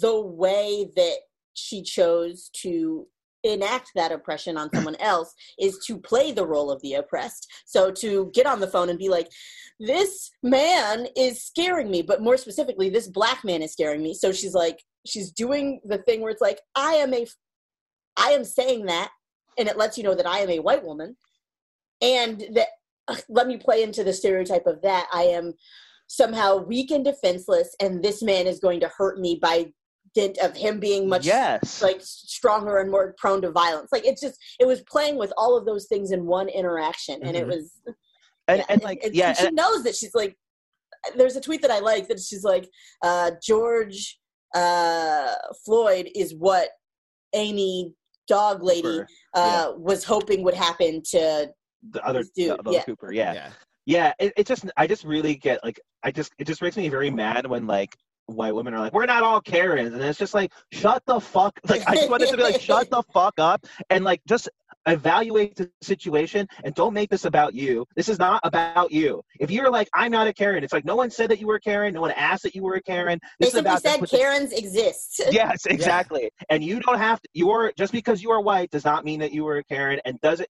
the 0.00 0.20
way 0.20 0.90
that 0.96 1.16
she 1.54 1.82
chose 1.82 2.50
to 2.62 3.06
enact 3.44 3.92
that 3.94 4.12
oppression 4.12 4.56
on 4.56 4.70
someone 4.74 4.96
else 4.96 5.32
is 5.58 5.78
to 5.86 5.98
play 5.98 6.32
the 6.32 6.46
role 6.46 6.70
of 6.70 6.82
the 6.82 6.94
oppressed. 6.94 7.46
So 7.64 7.92
to 7.92 8.30
get 8.34 8.46
on 8.46 8.60
the 8.60 8.66
phone 8.66 8.88
and 8.88 8.98
be 8.98 9.08
like 9.08 9.30
this 9.78 10.30
man 10.42 11.06
is 11.16 11.44
scaring 11.44 11.90
me 11.90 12.02
but 12.02 12.22
more 12.22 12.36
specifically 12.38 12.88
this 12.88 13.06
black 13.06 13.44
man 13.44 13.62
is 13.62 13.72
scaring 13.72 14.02
me. 14.02 14.14
So 14.14 14.32
she's 14.32 14.54
like 14.54 14.82
she's 15.06 15.30
doing 15.30 15.80
the 15.84 15.98
thing 15.98 16.20
where 16.20 16.32
it's 16.32 16.42
like 16.42 16.58
i 16.74 16.94
am 16.94 17.14
a 17.14 17.24
i 18.16 18.30
am 18.30 18.44
saying 18.44 18.86
that 18.86 19.10
and 19.56 19.68
it 19.68 19.76
lets 19.76 19.96
you 19.96 20.02
know 20.02 20.16
that 20.16 20.26
i 20.26 20.40
am 20.40 20.50
a 20.50 20.58
white 20.58 20.84
woman 20.84 21.16
and 22.02 22.44
that 22.54 22.66
let 23.28 23.46
me 23.46 23.56
play 23.56 23.82
into 23.82 24.04
the 24.04 24.12
stereotype 24.12 24.66
of 24.66 24.82
that. 24.82 25.06
I 25.12 25.22
am 25.24 25.54
somehow 26.08 26.58
weak 26.58 26.90
and 26.90 27.04
defenseless 27.04 27.74
and 27.80 28.02
this 28.02 28.22
man 28.22 28.46
is 28.46 28.60
going 28.60 28.80
to 28.80 28.90
hurt 28.96 29.18
me 29.18 29.38
by 29.40 29.66
dint 30.16 30.38
of 30.38 30.56
him 30.56 30.80
being 30.80 31.06
much 31.08 31.26
yes 31.26 31.82
like 31.82 31.98
stronger 32.00 32.78
and 32.78 32.90
more 32.90 33.14
prone 33.18 33.42
to 33.42 33.50
violence 33.50 33.90
like 33.92 34.06
it's 34.06 34.22
just 34.26 34.38
it 34.58 34.66
was 34.66 34.80
playing 34.94 35.16
with 35.18 35.30
all 35.36 35.56
of 35.58 35.66
those 35.66 35.84
things 35.88 36.10
in 36.10 36.24
one 36.24 36.48
interaction 36.48 37.20
and 37.22 37.36
it 37.36 37.44
Mhm. 37.44 37.48
was 37.54 37.64
and, 38.48 38.58
yeah, 38.60 38.64
and 38.70 38.82
like 38.82 39.04
it- 39.04 39.14
yeah 39.14 39.32
she 39.34 39.46
and- 39.48 39.56
knows 39.56 39.84
that 39.84 39.94
she's 39.94 40.14
like 40.14 40.34
there's 41.18 41.36
a 41.36 41.40
tweet 41.46 41.60
that 41.60 41.70
i 41.70 41.80
like 41.80 42.08
that 42.08 42.18
she's 42.18 42.44
like 42.44 42.66
uh 43.04 43.30
george 43.48 44.18
uh 44.54 45.34
floyd 45.66 46.08
is 46.14 46.34
what 46.34 46.70
amy 47.34 47.92
dog 48.26 48.62
lady 48.62 48.82
Cooper, 48.82 49.08
uh 49.34 49.72
was 49.76 50.02
hoping 50.02 50.42
would 50.44 50.54
happen 50.54 51.02
to 51.10 51.50
the 51.90 52.02
other 52.08 52.24
dude, 52.34 52.58
the, 52.58 52.62
the 52.62 52.72
yeah. 52.72 52.84
cooper 52.84 53.12
yeah 53.12 53.32
yeah. 53.34 53.50
yeah 53.84 54.12
it, 54.18 54.32
it 54.38 54.46
just 54.46 54.64
i 54.78 54.86
just 54.86 55.04
really 55.04 55.34
get 55.36 55.62
like 55.62 55.78
i 56.02 56.10
just 56.10 56.32
it 56.38 56.46
just 56.46 56.62
makes 56.62 56.76
me 56.78 56.88
very 56.88 57.10
mad 57.10 57.46
when 57.46 57.66
like 57.66 57.94
white 58.26 58.54
women 58.54 58.74
are 58.74 58.80
like 58.80 58.92
we're 58.92 59.06
not 59.06 59.22
all 59.22 59.40
karens 59.40 59.92
and 59.92 60.02
it's 60.02 60.18
just 60.18 60.34
like 60.34 60.52
shut 60.72 61.02
the 61.06 61.20
fuck 61.20 61.58
like 61.68 61.82
i 61.86 61.94
just 61.94 62.10
wanted 62.10 62.28
to 62.28 62.36
be 62.36 62.42
like 62.42 62.60
shut 62.60 62.90
the 62.90 63.02
fuck 63.12 63.34
up 63.38 63.64
and 63.88 64.04
like 64.04 64.20
just 64.26 64.48
evaluate 64.86 65.56
the 65.56 65.70
situation 65.82 66.46
and 66.64 66.74
don't 66.74 66.94
make 66.94 67.10
this 67.10 67.24
about 67.24 67.54
you. 67.54 67.84
This 67.96 68.08
is 68.08 68.18
not 68.18 68.40
about 68.44 68.92
you. 68.92 69.22
If 69.38 69.50
you're 69.50 69.70
like, 69.70 69.88
I'm 69.92 70.12
not 70.12 70.26
a 70.28 70.32
Karen, 70.32 70.62
it's 70.62 70.72
like 70.72 70.84
no 70.84 70.96
one 70.96 71.10
said 71.10 71.30
that 71.30 71.40
you 71.40 71.46
were 71.46 71.56
a 71.56 71.60
Karen, 71.60 71.94
no 71.94 72.00
one 72.00 72.12
asked 72.12 72.44
that 72.44 72.54
you 72.54 72.62
were 72.62 72.74
a 72.74 72.82
Karen. 72.82 73.18
They 73.40 73.46
This 73.46 73.48
is 73.48 73.54
simply 73.54 73.70
about 73.70 74.08
said 74.08 74.18
Karens 74.18 74.52
exist. 74.52 75.22
Yes, 75.30 75.66
exactly. 75.66 76.30
And 76.48 76.62
you 76.62 76.80
don't 76.80 76.98
have 76.98 77.20
to. 77.20 77.28
You're 77.34 77.72
just 77.76 77.92
because 77.92 78.22
you 78.22 78.30
are 78.30 78.40
white 78.40 78.70
does 78.70 78.84
not 78.84 79.04
mean 79.04 79.20
that 79.20 79.32
you 79.32 79.46
are 79.48 79.58
a 79.58 79.64
Karen, 79.64 80.00
and 80.04 80.20
does 80.20 80.40
it? 80.40 80.48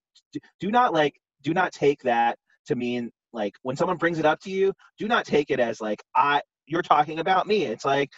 Do 0.61 0.71
not 0.71 0.93
like. 0.93 1.15
Do 1.43 1.55
not 1.55 1.73
take 1.73 2.03
that 2.03 2.39
to 2.67 2.77
mean 2.77 3.11
like 3.33 3.55
when 3.63 3.77
someone 3.77 3.97
brings 3.97 4.19
it 4.19 4.27
up 4.27 4.41
to 4.41 4.51
you. 4.51 4.73
Do 4.99 5.09
not 5.09 5.25
take 5.25 5.51
it 5.51 5.61
as 5.61 5.81
like 5.81 6.03
I. 6.15 6.43
You're 6.67 6.83
talking 6.83 7.19
about 7.19 7.47
me. 7.47 7.65
It's 7.65 7.85
like. 7.85 8.11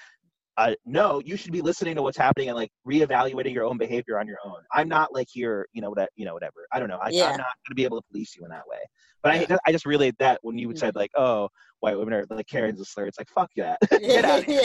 Uh, 0.57 0.75
no, 0.85 1.23
you 1.25 1.37
should 1.37 1.53
be 1.53 1.61
listening 1.61 1.95
to 1.95 2.03
what's 2.03 2.19
happening 2.19 2.49
and 2.49 2.57
like 2.57 2.73
reevaluating 2.85 3.55
your 3.55 3.63
own 3.63 3.79
behavior 3.79 4.19
on 4.19 4.27
your 4.27 4.39
own. 4.45 4.57
I'm 4.75 4.89
not 4.89 5.15
like 5.15 5.29
here, 5.31 5.69
you 5.73 5.81
know, 5.81 5.95
that 5.95 6.11
you 6.17 6.25
know, 6.25 6.35
whatever. 6.35 6.67
I 6.73 6.81
don't 6.81 6.89
know. 6.89 6.99
I, 7.01 7.11
Yeah. 7.11 7.27
I'm 7.27 7.37
not 7.37 7.47
going 7.47 7.71
to 7.71 7.75
be 7.77 7.85
able 7.85 8.01
to 8.01 8.07
police 8.11 8.35
you 8.37 8.43
in 8.45 8.51
that 8.51 8.67
way. 8.67 8.79
But 9.23 9.53
I, 9.53 9.59
I 9.69 9.71
just 9.71 9.87
relate 9.87 10.17
that 10.19 10.41
when 10.43 10.59
you 10.59 10.75
said 10.75 10.97
like, 10.97 11.13
oh, 11.17 11.49
white 11.79 11.97
women 11.97 12.13
are 12.13 12.27
like 12.31 12.49
Karen's 12.49 12.81
a 12.81 12.85
slur. 12.85 13.07
It's 13.07 13.19
like 13.19 13.29
fuck 13.29 13.51
that. 13.57 13.79
get 14.01 14.25
out 14.25 14.41
of 14.41 14.45
here. 14.47 14.65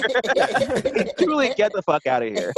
Truly, 1.20 1.54
get 1.56 1.72
the 1.74 1.84
fuck 1.84 2.08
out 2.08 2.24
of 2.24 2.30
here. 2.34 2.54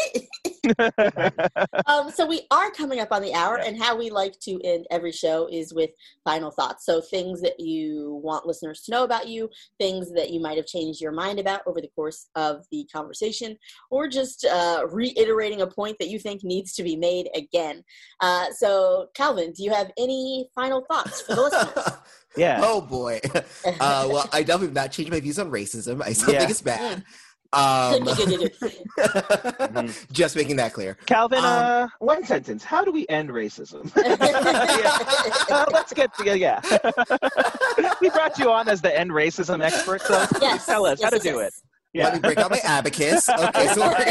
um, 1.88 2.12
so 2.12 2.26
we 2.26 2.42
are 2.52 2.72
coming 2.72 3.00
up 3.00 3.10
on 3.12 3.22
the 3.22 3.34
hour, 3.34 3.58
and 3.58 3.82
how 3.82 3.96
we 3.96 4.10
like 4.10 4.40
to 4.42 4.60
end 4.64 4.86
every 4.92 5.12
show 5.12 5.48
is 5.52 5.74
with 5.74 5.90
final 6.24 6.52
thoughts. 6.52 6.86
So 6.86 7.02
things 7.02 7.42
that 7.42 7.60
you 7.60 8.20
want 8.24 8.46
listeners 8.46 8.82
to 8.84 8.92
know 8.92 9.04
about 9.04 9.28
you, 9.28 9.50
things 9.80 10.12
that 10.14 10.32
you 10.32 10.40
might 10.40 10.58
have 10.58 10.66
changed 10.66 11.02
your 11.02 11.12
mind 11.12 11.40
about 11.40 11.62
over 11.66 11.82
the 11.82 11.90
course 11.96 12.28
of 12.36 12.66
the 12.72 12.88
conversation, 12.94 13.58
or 13.90 14.08
just 14.08 14.46
uh, 14.46 14.86
reiterating 14.92 15.62
a 15.62 15.68
point 15.68 15.98
that 16.00 16.10
you 16.10 16.20
think 16.20 16.44
needs 16.44 16.74
to 16.74 16.84
be 16.84 16.96
made 16.96 17.30
again. 17.36 17.84
Uh, 18.20 18.48
so, 18.52 19.08
Calvin, 19.14 19.52
do 19.54 19.64
you 19.64 19.72
have 19.72 19.92
any 19.98 20.48
final 20.56 20.84
thoughts 20.90 21.22
for 21.22 21.36
the 21.36 21.42
listeners? 21.42 21.90
yeah. 22.38 22.60
Oh 22.64 22.82
boy. 22.82 23.20
Uh, 23.80 24.08
well, 24.12 24.30
I 24.32 24.42
definitely 24.44 24.68
have 24.68 24.76
not 24.76 24.92
changed 24.92 25.12
my 25.12 25.20
views 25.20 25.38
on 25.40 25.50
racism. 25.52 26.02
I 26.04 26.14
still 26.14 26.34
Yeah. 26.34 26.40
think 26.40 26.52
it's 26.52 26.62
bad. 26.62 27.04
Um, 27.56 28.04
just 30.12 30.36
making 30.36 30.58
that 30.58 30.74
clear. 30.74 30.98
Calvin, 31.06 31.40
Um, 31.40 31.46
uh, 31.46 31.88
one 32.00 32.26
sentence. 32.26 32.64
How 32.64 32.84
do 32.84 32.92
we 32.92 33.08
end 33.08 33.30
racism? 33.30 33.92
Yeah. 33.96 35.56
Uh, 35.56 35.66
let's 35.72 35.94
get 35.94 36.14
together. 36.18 36.38
Yeah. 36.38 36.60
we 38.02 38.10
brought 38.10 38.38
you 38.38 38.52
on 38.52 38.68
as 38.68 38.82
the 38.82 38.98
end 38.98 39.12
racism 39.12 39.64
expert, 39.64 40.02
so 40.02 40.26
Yes. 40.42 40.66
tell 40.66 40.86
us 40.86 41.00
yes, 41.00 41.06
how 41.06 41.10
to 41.12 41.16
yes, 41.16 41.24
do 41.24 41.40
yes. 41.40 41.48
it. 41.48 42.04
Let 42.04 42.14
me 42.16 42.20
break 42.20 42.38
out 42.40 42.52
my 42.52 42.60
abacus. 42.66 43.30
Okay, 43.30 43.68
so 43.74 43.88
we're 43.88 44.10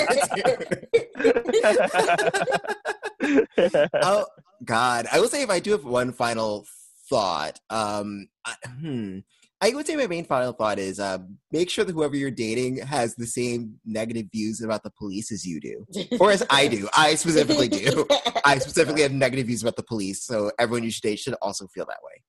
oh 4.02 4.26
God, 4.64 5.06
I 5.12 5.20
will 5.20 5.28
say 5.28 5.42
if 5.42 5.50
I 5.50 5.60
do 5.60 5.72
have 5.72 5.84
one 5.84 6.12
final 6.12 6.64
thought, 7.10 7.60
um, 7.68 8.26
I, 8.46 8.54
hmm, 8.80 9.18
I 9.60 9.70
would 9.70 9.86
say 9.86 9.96
my 9.96 10.06
main 10.06 10.24
final 10.24 10.52
thought 10.52 10.78
is 10.78 11.00
uh, 11.00 11.18
make 11.50 11.70
sure 11.70 11.84
that 11.84 11.92
whoever 11.92 12.16
you're 12.16 12.30
dating 12.30 12.78
has 12.78 13.14
the 13.14 13.26
same 13.26 13.76
negative 13.86 14.26
views 14.32 14.60
about 14.60 14.82
the 14.82 14.90
police 14.98 15.32
as 15.32 15.44
you 15.46 15.58
do, 15.60 15.86
or 16.20 16.30
as 16.32 16.42
I 16.50 16.68
do. 16.68 16.88
I 16.96 17.14
specifically 17.14 17.68
do. 17.68 18.06
I 18.44 18.58
specifically 18.58 19.02
have 19.02 19.12
negative 19.12 19.46
views 19.46 19.62
about 19.62 19.76
the 19.76 19.82
police, 19.84 20.24
so 20.24 20.50
everyone 20.58 20.82
you 20.84 20.90
should 20.90 21.02
date 21.02 21.18
should 21.18 21.34
also 21.40 21.66
feel 21.68 21.86
that 21.86 22.00
way. 22.02 22.22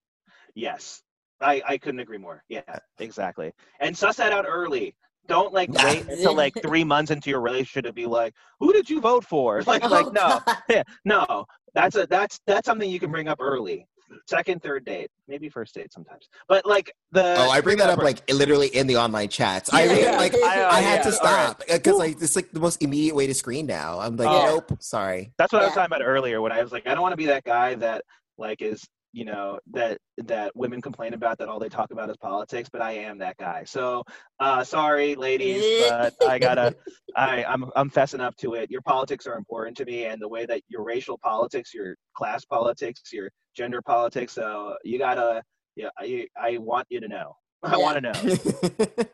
yes. 0.56 1.02
I, 1.42 1.62
I 1.68 1.78
couldn't 1.78 2.00
agree 2.00 2.18
more. 2.18 2.42
Yeah, 2.48 2.62
exactly. 3.00 3.52
And 3.82 3.96
suss 3.96 4.16
that 4.16 4.32
out 4.32 4.46
early. 4.48 4.96
Don't 5.28 5.54
like 5.54 5.70
Yeah. 5.74 5.84
wait 5.92 6.08
until 6.08 6.34
like 6.34 6.54
three 6.62 6.86
months 6.86 7.12
into 7.12 7.30
your 7.30 7.42
relationship 7.42 7.84
to 7.84 7.92
be 7.92 8.06
like, 8.06 8.34
who 8.62 8.72
did 8.72 8.90
you 8.90 9.02
vote 9.02 9.26
for? 9.26 9.62
Like, 9.64 9.84
Oh, 9.86 9.90
like 9.90 10.14
no, 10.14 10.40
yeah, 10.70 10.84
no. 11.04 11.46
That's 11.74 11.98
a 11.98 12.08
that's 12.08 12.40
that's 12.48 12.66
something 12.66 12.90
you 12.90 13.02
can 13.02 13.12
bring 13.12 13.28
up 13.28 13.40
early. 13.42 13.86
Second, 14.28 14.62
third 14.62 14.86
date, 14.86 15.10
maybe 15.28 15.50
first 15.50 15.74
date 15.76 15.92
sometimes. 15.92 16.30
But 16.48 16.66
like 16.66 16.94
the 17.12 17.36
Oh, 17.38 17.50
I 17.50 17.62
bring 17.62 17.78
that 17.78 17.90
up 17.90 18.00
like 18.00 18.22
literally 18.32 18.68
in 18.68 18.88
the 18.88 18.98
online 18.98 19.30
chats. 19.30 19.74
I 19.74 19.84
Yeah. 19.86 20.18
like 20.18 20.36
I- 20.36 20.62
uh, 20.64 20.70
I 20.72 20.80
had 20.82 20.98
yeah, 20.98 21.04
to 21.04 21.12
stop 21.12 21.64
because 21.68 21.94
Woo. 21.94 22.00
like 22.00 22.22
it's 22.22 22.36
like 22.36 22.52
the 22.52 22.60
most 22.60 22.82
immediate 22.84 23.16
way 23.16 23.28
to 23.28 23.34
screen 23.34 23.66
now. 23.66 24.00
I'm 24.00 24.16
like, 24.16 24.28
Oh. 24.30 24.46
nope, 24.70 24.78
sorry. 24.82 25.34
That's 25.38 25.52
what 25.54 25.62
I 25.62 25.66
was 25.66 25.74
talking 25.74 25.94
about 25.96 26.06
earlier 26.06 26.42
when 26.42 26.52
I 26.52 26.62
was 26.62 26.72
like, 26.72 26.88
I 26.88 26.94
don't 26.94 27.02
want 27.02 27.14
to 27.14 27.18
be 27.18 27.26
that 27.28 27.44
guy 27.44 27.76
that 27.76 28.04
like 28.38 28.62
is 28.62 28.84
you 29.16 29.24
know 29.24 29.58
that 29.72 29.98
that 30.18 30.54
women 30.56 30.82
complain 30.82 31.14
about 31.14 31.38
that 31.38 31.48
all 31.48 31.58
they 31.58 31.70
talk 31.70 31.92
about 31.92 32.10
is 32.10 32.18
politics, 32.18 32.68
but 32.72 32.82
I 32.82 32.92
am 32.92 33.18
that 33.20 33.38
guy. 33.38 33.64
So 33.64 34.04
uh, 34.42 34.62
sorry, 34.66 35.16
ladies, 35.16 35.64
but 35.80 36.14
I 36.28 36.38
gotta 36.38 36.76
I 37.16 37.46
I'm 37.46 37.72
I'm 37.78 37.90
fessing 37.90 38.20
up 38.20 38.36
to 38.38 38.56
it. 38.56 38.70
Your 38.70 38.82
politics 38.82 39.26
are 39.26 39.38
important 39.38 39.78
to 39.78 39.86
me, 39.86 40.04
and 40.06 40.22
the 40.22 40.28
way 40.28 40.46
that 40.48 40.62
your 40.68 40.84
racial 40.84 41.18
politics, 41.18 41.74
your 41.74 41.96
class 42.14 42.44
politics, 42.44 43.02
your 43.14 43.30
gender 43.56 43.82
politics. 43.82 44.34
So 44.34 44.76
you 44.84 45.00
gotta 45.00 45.42
yeah, 45.78 45.90
I 45.98 46.28
I 46.38 46.58
want 46.58 46.86
you 46.90 47.00
to 47.00 47.08
know. 47.08 47.38
I 47.64 47.78
Yeah. 47.78 47.78
want 47.78 47.96
to 47.96 48.02
know. 48.02 48.36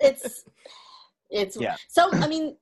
it's 0.01 0.45
it's 1.29 1.57
Yeah. 1.61 1.75
so 1.87 2.11
i 2.21 2.27
mean 2.27 2.55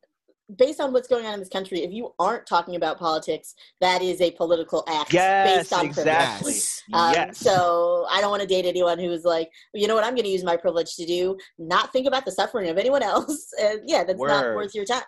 based 0.58 0.82
on 0.82 0.92
what's 0.92 1.08
going 1.08 1.26
on 1.26 1.36
in 1.36 1.40
this 1.40 1.50
country 1.50 1.82
if 1.84 1.92
you 1.92 2.14
aren't 2.18 2.46
talking 2.48 2.76
about 2.76 2.98
politics 2.98 3.54
that 3.82 4.02
is 4.02 4.20
a 4.22 4.32
political 4.32 4.84
act 4.88 5.14
Yes, 5.14 5.58
based 5.70 5.74
on 5.74 5.80
privilege. 5.94 6.08
exactly. 6.08 6.54
Yes. 6.54 6.84
Um, 6.94 7.14
yes. 7.14 7.38
So 7.38 8.08
I 8.10 8.20
don't 8.22 8.32
want 8.32 8.42
to 8.42 8.48
date 8.48 8.66
anyone 8.66 8.98
who's 8.98 9.24
like, 9.26 9.50
you 9.74 9.88
know 9.88 9.96
what, 9.96 10.04
I'm 10.04 10.16
going 10.16 10.24
to 10.24 10.30
use 10.32 10.44
my 10.44 10.58
privilege 10.58 10.96
to 10.96 11.06
do, 11.06 11.38
not 11.60 11.92
think 11.94 12.08
about 12.08 12.26
the 12.26 12.32
suffering 12.32 12.70
of 12.70 12.78
anyone 12.78 13.04
else. 13.04 13.54
And 13.62 13.82
yeah, 13.86 14.04
that's 14.04 14.20
not 14.20 14.56
worth 14.56 14.74
your 14.74 14.86
time. 14.86 15.04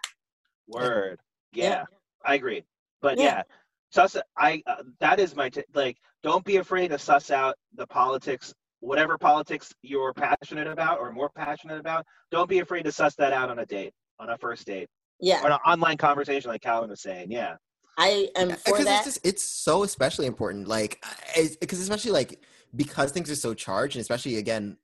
Word. 0.67 1.19
Yeah, 1.53 1.63
Yeah. 1.69 1.83
I 2.25 2.35
agree. 2.35 2.63
But 3.01 3.17
Yeah. 3.17 3.23
yeah, 3.23 3.41
suss. 3.91 4.15
I 4.37 4.61
uh, 4.67 4.83
that 4.99 5.19
is 5.19 5.35
my 5.35 5.49
t- 5.49 5.63
like. 5.73 5.97
Don't 6.23 6.45
be 6.45 6.57
afraid 6.57 6.89
to 6.89 6.99
suss 6.99 7.31
out 7.31 7.55
the 7.75 7.87
politics, 7.87 8.53
whatever 8.79 9.17
politics 9.17 9.73
you're 9.81 10.13
passionate 10.13 10.67
about 10.67 10.99
or 10.99 11.11
more 11.11 11.31
passionate 11.35 11.79
about. 11.79 12.05
Don't 12.29 12.47
be 12.47 12.59
afraid 12.59 12.83
to 12.83 12.91
suss 12.91 13.15
that 13.15 13.33
out 13.33 13.49
on 13.49 13.57
a 13.57 13.65
date, 13.65 13.91
on 14.19 14.29
a 14.29 14.37
first 14.37 14.67
date, 14.67 14.87
Yeah, 15.21 15.43
or 15.43 15.51
an 15.51 15.59
online 15.65 15.97
conversation, 15.97 16.49
like 16.49 16.61
Calvin 16.61 16.89
was 16.89 17.01
saying. 17.01 17.31
Yeah. 17.31 17.55
I 17.97 18.29
am 18.35 18.51
for 18.51 18.83
that. 18.83 19.05
it's 19.05 19.05
just 19.05 19.19
it's 19.25 19.43
so 19.43 19.83
especially 19.83 20.25
important 20.25 20.67
like 20.67 21.03
eh, 21.35 21.43
eh, 21.43 21.47
because 21.59 21.79
especially 21.79 22.11
like 22.11 22.39
because 22.75 23.11
things 23.11 23.29
are 23.29 23.35
so 23.35 23.53
charged 23.53 23.95
and 23.95 24.01
especially 24.01 24.37
again 24.37 24.77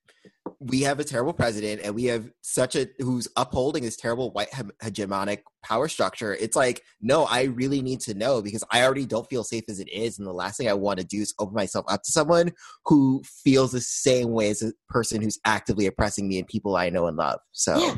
we 0.59 0.81
have 0.81 0.99
a 0.99 1.03
terrible 1.03 1.33
president 1.33 1.81
and 1.83 1.95
we 1.95 2.03
have 2.03 2.29
such 2.41 2.75
a 2.75 2.87
who's 2.99 3.27
upholding 3.37 3.81
this 3.81 3.95
terrible 3.95 4.31
white 4.31 4.51
hegemonic 4.83 5.39
power 5.63 5.87
structure 5.87 6.35
it's 6.35 6.55
like 6.55 6.83
no 7.01 7.23
i 7.25 7.43
really 7.43 7.81
need 7.81 8.01
to 8.01 8.13
know 8.13 8.41
because 8.41 8.63
i 8.71 8.83
already 8.83 9.05
don't 9.05 9.29
feel 9.29 9.43
safe 9.43 9.63
as 9.69 9.79
it 9.79 9.89
is 9.89 10.19
and 10.19 10.27
the 10.27 10.33
last 10.33 10.57
thing 10.57 10.67
i 10.67 10.73
want 10.73 10.99
to 10.99 11.05
do 11.05 11.21
is 11.21 11.33
open 11.39 11.55
myself 11.55 11.85
up 11.87 12.03
to 12.03 12.11
someone 12.11 12.51
who 12.85 13.23
feels 13.23 13.71
the 13.71 13.81
same 13.81 14.31
way 14.31 14.49
as 14.49 14.61
a 14.61 14.73
person 14.89 15.21
who's 15.21 15.39
actively 15.45 15.85
oppressing 15.85 16.27
me 16.27 16.39
and 16.39 16.47
people 16.47 16.75
i 16.75 16.89
know 16.89 17.07
and 17.07 17.15
love 17.17 17.39
so 17.53 17.77
Yeah. 17.77 17.95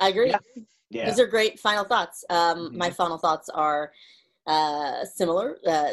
I 0.00 0.08
agree. 0.08 0.30
Yeah. 0.30 0.38
Yeah. 0.94 1.06
These 1.10 1.18
are 1.20 1.26
great 1.26 1.58
final 1.60 1.84
thoughts. 1.84 2.24
Um, 2.30 2.70
Mhm. 2.70 2.76
My 2.76 2.90
final 2.90 3.18
thoughts 3.18 3.48
are 3.48 3.92
uh, 4.46 5.04
similar. 5.06 5.56
Uh, 5.66 5.92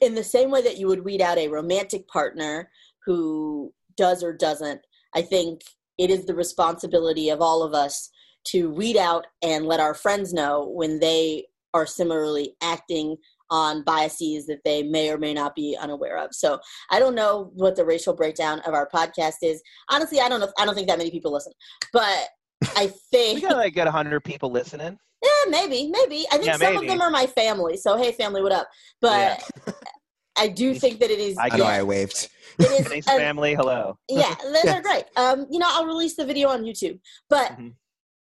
in 0.00 0.14
the 0.14 0.22
same 0.24 0.50
way 0.50 0.62
that 0.62 0.78
you 0.78 0.86
would 0.86 1.04
weed 1.04 1.20
out 1.20 1.36
a 1.36 1.48
romantic 1.48 2.06
partner 2.08 2.70
who 3.04 3.72
does 3.96 4.22
or 4.22 4.32
doesn't, 4.32 4.80
I 5.14 5.22
think 5.22 5.62
it 5.98 6.08
is 6.10 6.24
the 6.24 6.34
responsibility 6.34 7.28
of 7.28 7.40
all 7.42 7.62
of 7.64 7.74
us 7.74 8.08
to 8.44 8.70
weed 8.70 8.96
out 8.96 9.26
and 9.42 9.66
let 9.66 9.80
our 9.80 9.94
friends 9.94 10.32
know 10.32 10.64
when 10.68 11.00
they 11.00 11.46
are 11.74 11.86
similarly 11.86 12.56
acting 12.62 13.16
on 13.50 13.82
biases 13.84 14.46
that 14.46 14.62
they 14.64 14.82
may 14.82 15.10
or 15.10 15.18
may 15.18 15.34
not 15.34 15.54
be 15.54 15.76
unaware 15.78 16.16
of. 16.18 16.34
So 16.34 16.58
I 16.90 16.98
don't 16.98 17.14
know 17.14 17.50
what 17.54 17.76
the 17.76 17.84
racial 17.84 18.14
breakdown 18.14 18.60
of 18.60 18.74
our 18.74 18.88
podcast 18.88 19.42
is. 19.42 19.60
Honestly, 19.90 20.20
I 20.20 20.28
don't 20.28 20.40
know. 20.40 20.52
I 20.58 20.64
don't 20.64 20.74
think 20.74 20.88
that 20.88 20.98
many 20.98 21.10
people 21.10 21.32
listen, 21.32 21.52
but 21.92 22.28
I 22.76 22.86
we 22.86 22.92
think 23.10 23.42
gotta 23.42 23.56
like 23.56 23.74
get 23.74 23.86
hundred 23.88 24.20
people 24.24 24.50
listening. 24.50 24.98
yeah, 25.22 25.50
maybe, 25.50 25.88
maybe. 25.90 26.26
I 26.30 26.36
think 26.38 26.46
Yeah, 26.46 26.56
some 26.56 26.76
of 26.76 26.86
them 26.86 27.00
are 27.00 27.10
my 27.10 27.26
family. 27.26 27.76
So 27.76 27.96
hey, 27.96 28.12
family, 28.12 28.42
what 28.42 28.52
up? 28.52 28.68
But 29.00 29.42
I 30.38 30.48
do 30.48 30.74
think 30.74 31.00
that 31.00 31.10
it 31.10 31.18
is. 31.20 31.36
I 31.38 31.48
i 31.50 31.56
know 31.56 31.64
yeah, 31.64 31.70
i 31.70 31.82
waved 31.82 32.28
it 32.58 32.70
is. 32.70 32.88
Thanks, 32.88 33.08
uh, 33.08 33.16
family. 33.16 33.54
Hello. 33.54 33.98
yeah, 34.08 34.34
they're, 34.42 34.62
Yeah. 34.64 34.80
great. 34.80 35.04
Um, 35.16 35.46
you 35.50 35.58
know, 35.58 35.66
I'll 35.68 35.86
release 35.86 36.16
the 36.16 36.24
video 36.24 36.48
on 36.48 36.62
YouTube, 36.62 36.98
but 37.28 37.52
Mhm. 37.52 37.74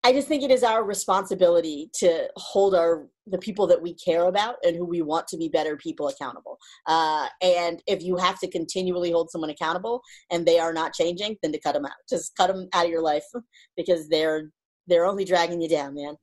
I 0.03 0.13
just 0.13 0.27
think 0.27 0.41
it 0.41 0.49
is 0.51 0.63
our 0.63 0.83
responsibility 0.83 1.89
to 1.95 2.27
hold 2.35 2.73
our 2.73 3.07
the 3.27 3.37
people 3.37 3.67
that 3.67 3.81
we 3.81 3.93
care 3.93 4.25
about 4.25 4.55
and 4.63 4.75
who 4.75 4.83
we 4.85 5.03
want 5.03 5.27
to 5.27 5.37
be 5.37 5.47
better 5.47 5.77
people 5.77 6.07
accountable. 6.07 6.57
Uh, 6.87 7.27
and 7.41 7.83
if 7.85 8.01
you 8.01 8.17
have 8.17 8.39
to 8.39 8.49
continually 8.49 9.11
hold 9.11 9.29
someone 9.29 9.51
accountable 9.51 10.01
and 10.31 10.45
they 10.45 10.57
are 10.57 10.73
not 10.73 10.93
changing, 10.93 11.37
then 11.43 11.51
to 11.51 11.59
cut 11.59 11.73
them 11.73 11.85
out. 11.85 11.91
Just 12.09 12.35
cut 12.35 12.47
them 12.47 12.67
out 12.73 12.85
of 12.85 12.91
your 12.91 13.01
life 13.01 13.23
because 13.77 14.09
they're 14.09 14.51
they're 14.87 15.05
only 15.05 15.23
dragging 15.23 15.61
you 15.61 15.69
down, 15.69 15.93
man. 15.93 16.15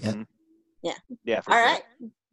Yeah. 0.00 0.12
Mhm. 0.12 0.26
Yeah. 0.82 0.94
Yeah. 1.24 1.40
for 1.40 1.52
All 1.52 1.58
sure. 1.58 1.66
right. 1.66 1.82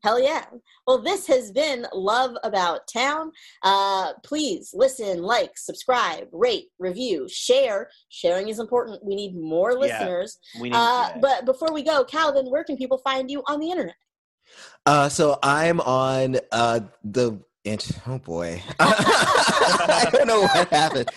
Hell 0.04 0.20
yeah. 0.22 0.46
Well, 0.88 1.02
this 1.02 1.28
has 1.28 1.52
been 1.52 1.86
Love 1.94 2.36
About 2.44 2.88
Town. 2.92 3.32
Uh, 3.64 4.14
please 4.24 4.72
listen, 4.74 5.22
like, 5.22 5.58
subscribe, 5.58 6.28
rate, 6.32 6.70
review, 6.80 7.28
share. 7.30 7.90
Sharing 8.10 8.50
is 8.50 8.60
important. 8.60 9.04
We 9.04 9.16
need 9.16 9.36
more 9.36 9.74
listeners. 9.74 9.92
Yeah. 9.92 10.00
listeners. 10.00 10.40
We 10.60 10.70
need. 10.70 10.76
Uh, 10.76 11.10
yeah. 11.10 11.18
But 11.22 11.46
before 11.46 11.72
we 11.72 11.84
go, 11.84 12.04
Calvin, 12.04 12.50
where 12.50 12.64
can 12.64 12.78
people 12.78 12.98
find 13.00 13.30
you 13.30 13.44
on 13.48 13.60
the 13.60 13.70
internet? 13.70 13.96
Uh, 14.86 15.08
so 15.10 15.38
I'm 15.44 15.80
on 15.82 16.38
uh, 16.52 16.82
the 17.04 17.40
oh 18.08 18.20
boy, 18.20 18.62
I 18.80 20.10
don't 20.12 20.28
know 20.28 20.42
what 20.42 20.68
happened. 20.70 21.10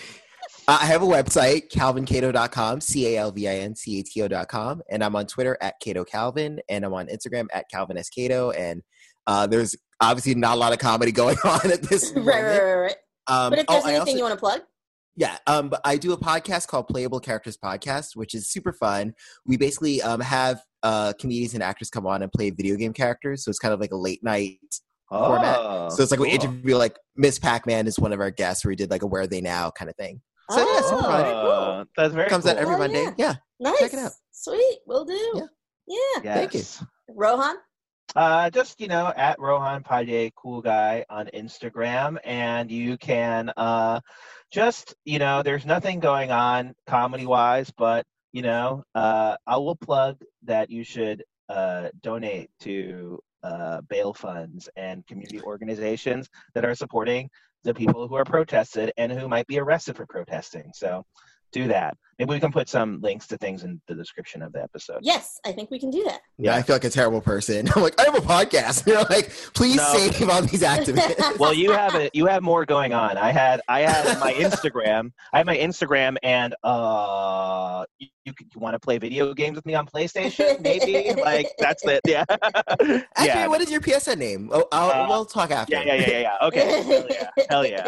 Uh, 0.67 0.79
I 0.81 0.87
have 0.87 1.03
a 1.03 1.07
website, 1.07 1.71
calvincato.com, 1.71 2.81
C 2.81 3.15
A 3.15 3.19
L 3.19 3.31
V 3.33 3.49
I 3.49 3.57
N 3.57 3.75
C 3.77 4.01
A 4.01 4.03
T 4.03 4.23
O.com. 4.23 4.83
And 4.91 5.05
I'm 5.05 5.15
on 5.15 5.27
Twitter 5.27 5.59
at 5.61 5.75
Cato 5.81 6.05
Calvin. 6.05 6.61
And 6.69 6.85
I'm 6.85 6.95
on 6.95 7.09
Instagram 7.09 7.49
at 7.53 7.67
Calvin 7.71 7.99
S. 7.99 8.09
Cato. 8.09 8.51
And 8.51 8.83
uh, 9.27 9.47
there's 9.47 9.77
obviously 10.01 10.35
not 10.35 10.55
a 10.57 10.61
lot 10.61 10.73
of 10.73 10.79
comedy 10.79 11.13
going 11.21 11.37
on 11.45 11.71
at 11.71 11.83
this 11.83 12.13
right, 12.17 12.25
moment. 12.25 12.37
right, 12.37 12.63
right, 12.63 12.75
right. 12.75 12.97
Um, 13.27 13.51
But 13.51 13.59
if 13.61 13.65
oh, 13.69 13.73
there's 13.75 13.85
I 13.85 13.89
anything 13.89 14.01
also- 14.01 14.17
you 14.17 14.23
want 14.23 14.35
to 14.35 14.41
plug, 14.41 14.61
yeah, 15.17 15.39
um, 15.47 15.69
but 15.69 15.81
I 15.85 15.97
do 15.97 16.13
a 16.13 16.17
podcast 16.17 16.67
called 16.67 16.89
Playable 16.89 17.21
Characters 17.21 17.57
Podcast, 17.57 18.17
which 18.17 18.35
is 18.35 18.49
super 18.49 18.73
fun. 18.73 19.15
We 19.47 19.57
basically 19.57 20.03
um, 20.03 20.19
have 20.19 20.61
uh, 20.83 21.13
comedians 21.21 21.55
and 21.55 21.63
actors 21.63 21.89
come 21.89 22.05
on 22.05 22.23
and 22.23 22.33
play 22.33 22.51
video 22.51 22.75
game 22.75 22.93
characters, 22.93 23.45
so 23.45 23.49
it's 23.51 23.61
kind 23.61 23.73
of 23.73 23.79
like 23.79 23.93
a 23.93 23.97
late 23.97 24.25
night. 24.25 24.59
format. 25.09 25.57
Oh, 25.61 25.89
so 25.91 26.03
it's 26.03 26.11
like 26.11 26.19
we 26.19 26.27
cool. 26.31 26.35
interview 26.35 26.75
like 26.77 26.99
Miss 27.15 27.39
Pac 27.39 27.65
Man 27.65 27.87
is 27.87 27.97
one 27.97 28.13
of 28.13 28.19
our 28.19 28.33
guests, 28.33 28.65
where 28.65 28.71
we 28.71 28.77
did 28.77 28.91
like 28.91 29.03
a 29.03 29.07
Where 29.07 29.23
Are 29.23 29.27
They 29.29 29.41
Now 29.41 29.71
kind 29.71 29.89
of 29.89 29.95
thing. 29.95 30.21
So 30.55 30.73
yeah, 30.73 30.81
super 30.83 31.03
fun. 31.03 31.25
cool. 31.25 31.33
Oh, 31.33 31.85
That's 31.97 32.15
very 32.15 32.29
Comes 32.29 32.45
cool. 32.45 32.53
out 32.53 32.59
every 32.59 32.75
Oh, 32.75 32.79
Monday. 32.79 33.03
yeah. 33.03 33.13
Yeah. 33.17 33.35
Nice. 33.61 33.79
Check 33.81 33.93
it 33.95 33.99
out. 33.99 34.13
Sweet. 34.33 34.79
Will 34.87 35.05
do. 35.05 35.49
Yeah. 35.87 35.97
Yeah. 36.23 36.35
Thank 36.35 36.55
you. 36.55 36.63
Rohan? 37.09 37.57
Uh, 38.17 38.49
just 38.51 38.81
you 38.81 38.87
know, 38.89 39.13
at 39.17 39.39
Rohan 39.41 39.83
Pade, 39.83 40.33
cool 40.37 40.61
guy 40.63 41.05
on 41.11 41.29
Instagram, 41.35 42.17
and 42.25 42.71
you 42.71 42.97
can 42.99 43.51
uh, 43.57 44.01
just 44.53 44.95
you 45.05 45.19
know, 45.19 45.43
there's 45.43 45.67
nothing 45.67 45.99
going 46.01 46.31
on 46.31 46.75
comedy 46.87 47.27
wise, 47.27 47.73
but 47.77 48.05
you 48.33 48.43
know, 48.43 48.85
uh, 48.95 49.37
I 49.47 49.57
will 49.57 49.77
plug 49.77 50.19
that 50.45 50.71
you 50.71 50.85
should 50.85 51.25
uh, 51.49 51.89
donate 52.03 52.51
to 52.61 53.19
uh, 53.43 53.81
bail 53.89 54.15
funds 54.15 54.69
and 54.77 55.07
community 55.07 55.41
organizations 55.43 56.29
that 56.55 56.65
are 56.65 56.75
supporting 56.75 57.29
the 57.65 57.75
people 57.75 58.07
who 58.07 58.15
are 58.15 58.25
protested 58.25 58.93
and 58.97 59.11
who 59.11 59.29
might 59.29 59.47
be 59.47 59.59
arrested 59.59 59.97
for 59.97 60.07
protesting. 60.07 60.71
So 60.75 61.05
do 61.53 61.69
that. 61.69 61.97
Maybe 62.19 62.31
we 62.31 62.41
can 62.41 62.53
put 62.53 62.69
some 62.69 63.01
links 63.01 63.27
to 63.29 63.37
things 63.39 63.65
in 63.65 63.81
the 63.89 63.95
description 63.95 64.43
of 64.43 64.53
the 64.53 64.63
episode. 64.63 64.99
Yes, 65.03 65.41
I 65.45 65.53
think 65.53 65.71
we 65.71 65.79
can 65.79 65.91
do 65.91 66.05
that. 66.05 66.21
Yeah, 66.39 66.55
I 66.55 66.63
feel 66.63 66.75
like 66.77 66.85
a 66.85 66.91
terrible 66.91 67.21
person. 67.21 67.69
I'm 67.75 67.83
like, 67.83 68.01
I 68.01 68.05
have 68.05 68.15
a 68.17 68.21
podcast. 68.21 68.87
You're 68.95 69.03
like, 69.05 69.31
please 69.55 69.77
No. 69.77 69.93
save 69.95 70.29
all 70.29 70.43
these 70.43 70.63
activists. 70.63 71.39
well 71.39 71.53
you 71.55 71.73
have 71.73 71.95
it 71.95 72.15
you 72.15 72.27
have 72.27 72.43
more 72.43 72.65
going 72.65 72.93
on 72.93 73.17
i 73.17 73.31
had 73.33 73.61
i 73.69 73.81
had 73.81 74.19
my 74.21 74.33
instagram 74.35 75.11
i 75.33 75.39
had 75.39 75.47
my 75.47 75.57
instagram 75.57 76.17
and 76.23 76.55
uh 76.63 77.85
you, 77.99 78.09
you, 78.25 78.33
you 78.55 78.61
want 78.61 78.75
to 78.75 78.79
play 78.79 78.99
video 78.99 79.33
games 79.35 79.57
with 79.57 79.67
me 79.67 79.75
on 79.75 79.87
playstation 79.87 80.61
maybe 80.61 81.13
like 81.23 81.47
that's 81.59 81.85
it 81.87 82.01
yeah 82.07 82.25
Actually, 82.31 83.07
yeah 83.27 83.47
what 83.47 83.61
is 83.61 83.71
your 83.71 83.81
PSN 83.81 84.19
name? 84.19 84.51
Oh, 84.53 84.67
I'll, 84.73 84.91
Uh, 84.91 85.09
we'll 85.09 85.25
talk 85.25 85.51
after. 85.51 85.73
yeah 85.75 85.83
yeah 85.85 85.95
yeah 85.95 86.09
yeah 86.11 86.19
yeah 86.21 86.47
okay 86.47 86.83
hell 86.83 87.07
yeah 87.11 87.27
hell 87.51 87.67
yeah 87.67 87.87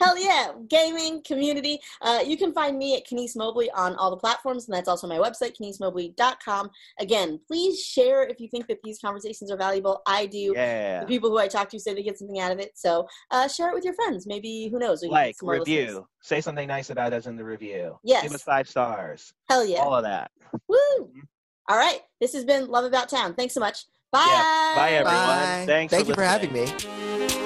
Hell 0.00 0.18
yeah. 0.18 0.52
Gaming, 0.68 1.22
community. 1.26 1.78
Uh, 2.02 2.20
you 2.24 2.36
can 2.36 2.52
find 2.52 2.76
me 2.78 2.96
at 2.96 3.06
Kenise 3.06 3.36
Mobley 3.36 3.65
on 3.74 3.94
all 3.96 4.10
the 4.10 4.16
platforms, 4.16 4.68
and 4.68 4.76
that's 4.76 4.88
also 4.88 5.06
my 5.06 5.18
website, 5.18 5.54
kenisemobley.com. 5.60 6.70
Again, 7.00 7.40
please 7.46 7.82
share 7.82 8.24
if 8.26 8.40
you 8.40 8.48
think 8.48 8.66
that 8.68 8.78
these 8.84 8.98
conversations 8.98 9.50
are 9.50 9.56
valuable. 9.56 10.02
I 10.06 10.26
do. 10.26 10.52
yeah 10.54 11.00
The 11.00 11.06
people 11.06 11.30
who 11.30 11.38
I 11.38 11.48
talk 11.48 11.68
to 11.70 11.80
say 11.80 11.94
they 11.94 12.02
get 12.02 12.18
something 12.18 12.38
out 12.40 12.52
of 12.52 12.58
it. 12.58 12.72
So 12.76 13.06
uh, 13.30 13.48
share 13.48 13.70
it 13.70 13.74
with 13.74 13.84
your 13.84 13.94
friends. 13.94 14.26
Maybe, 14.26 14.68
who 14.70 14.78
knows? 14.78 15.02
we 15.02 15.08
like 15.08 15.36
some 15.36 15.48
review 15.48 15.84
listeners. 15.86 16.04
say 16.22 16.40
something 16.40 16.68
nice 16.68 16.90
about 16.90 17.12
us 17.12 17.26
in 17.26 17.36
the 17.36 17.44
review 17.44 17.98
Yes. 18.04 18.22
give 18.22 18.32
us 18.32 18.42
five 18.42 18.68
stars 18.68 19.32
Hell 19.48 19.64
yeah. 19.66 19.78
all 19.78 19.94
of 19.94 20.02
that 20.04 20.30
Woo! 20.68 20.76
Mm-hmm. 21.00 21.20
All 21.68 21.76
right. 21.76 22.00
This 22.20 22.32
has 22.34 22.44
been 22.44 22.68
Love 22.68 22.84
About 22.84 23.08
Town. 23.08 23.34
Thanks 23.34 23.52
so 23.52 23.58
much. 23.60 23.84
Bye. 24.12 24.24
Yeah. 24.28 24.72
Bye, 24.76 24.90
everyone. 24.92 25.14
Bye. 25.26 25.64
Thanks 25.66 25.92
Thank 25.92 26.04
for 26.04 26.10
you 26.10 26.14
for 26.14 26.22
having 26.22 26.52
me. 26.52 27.45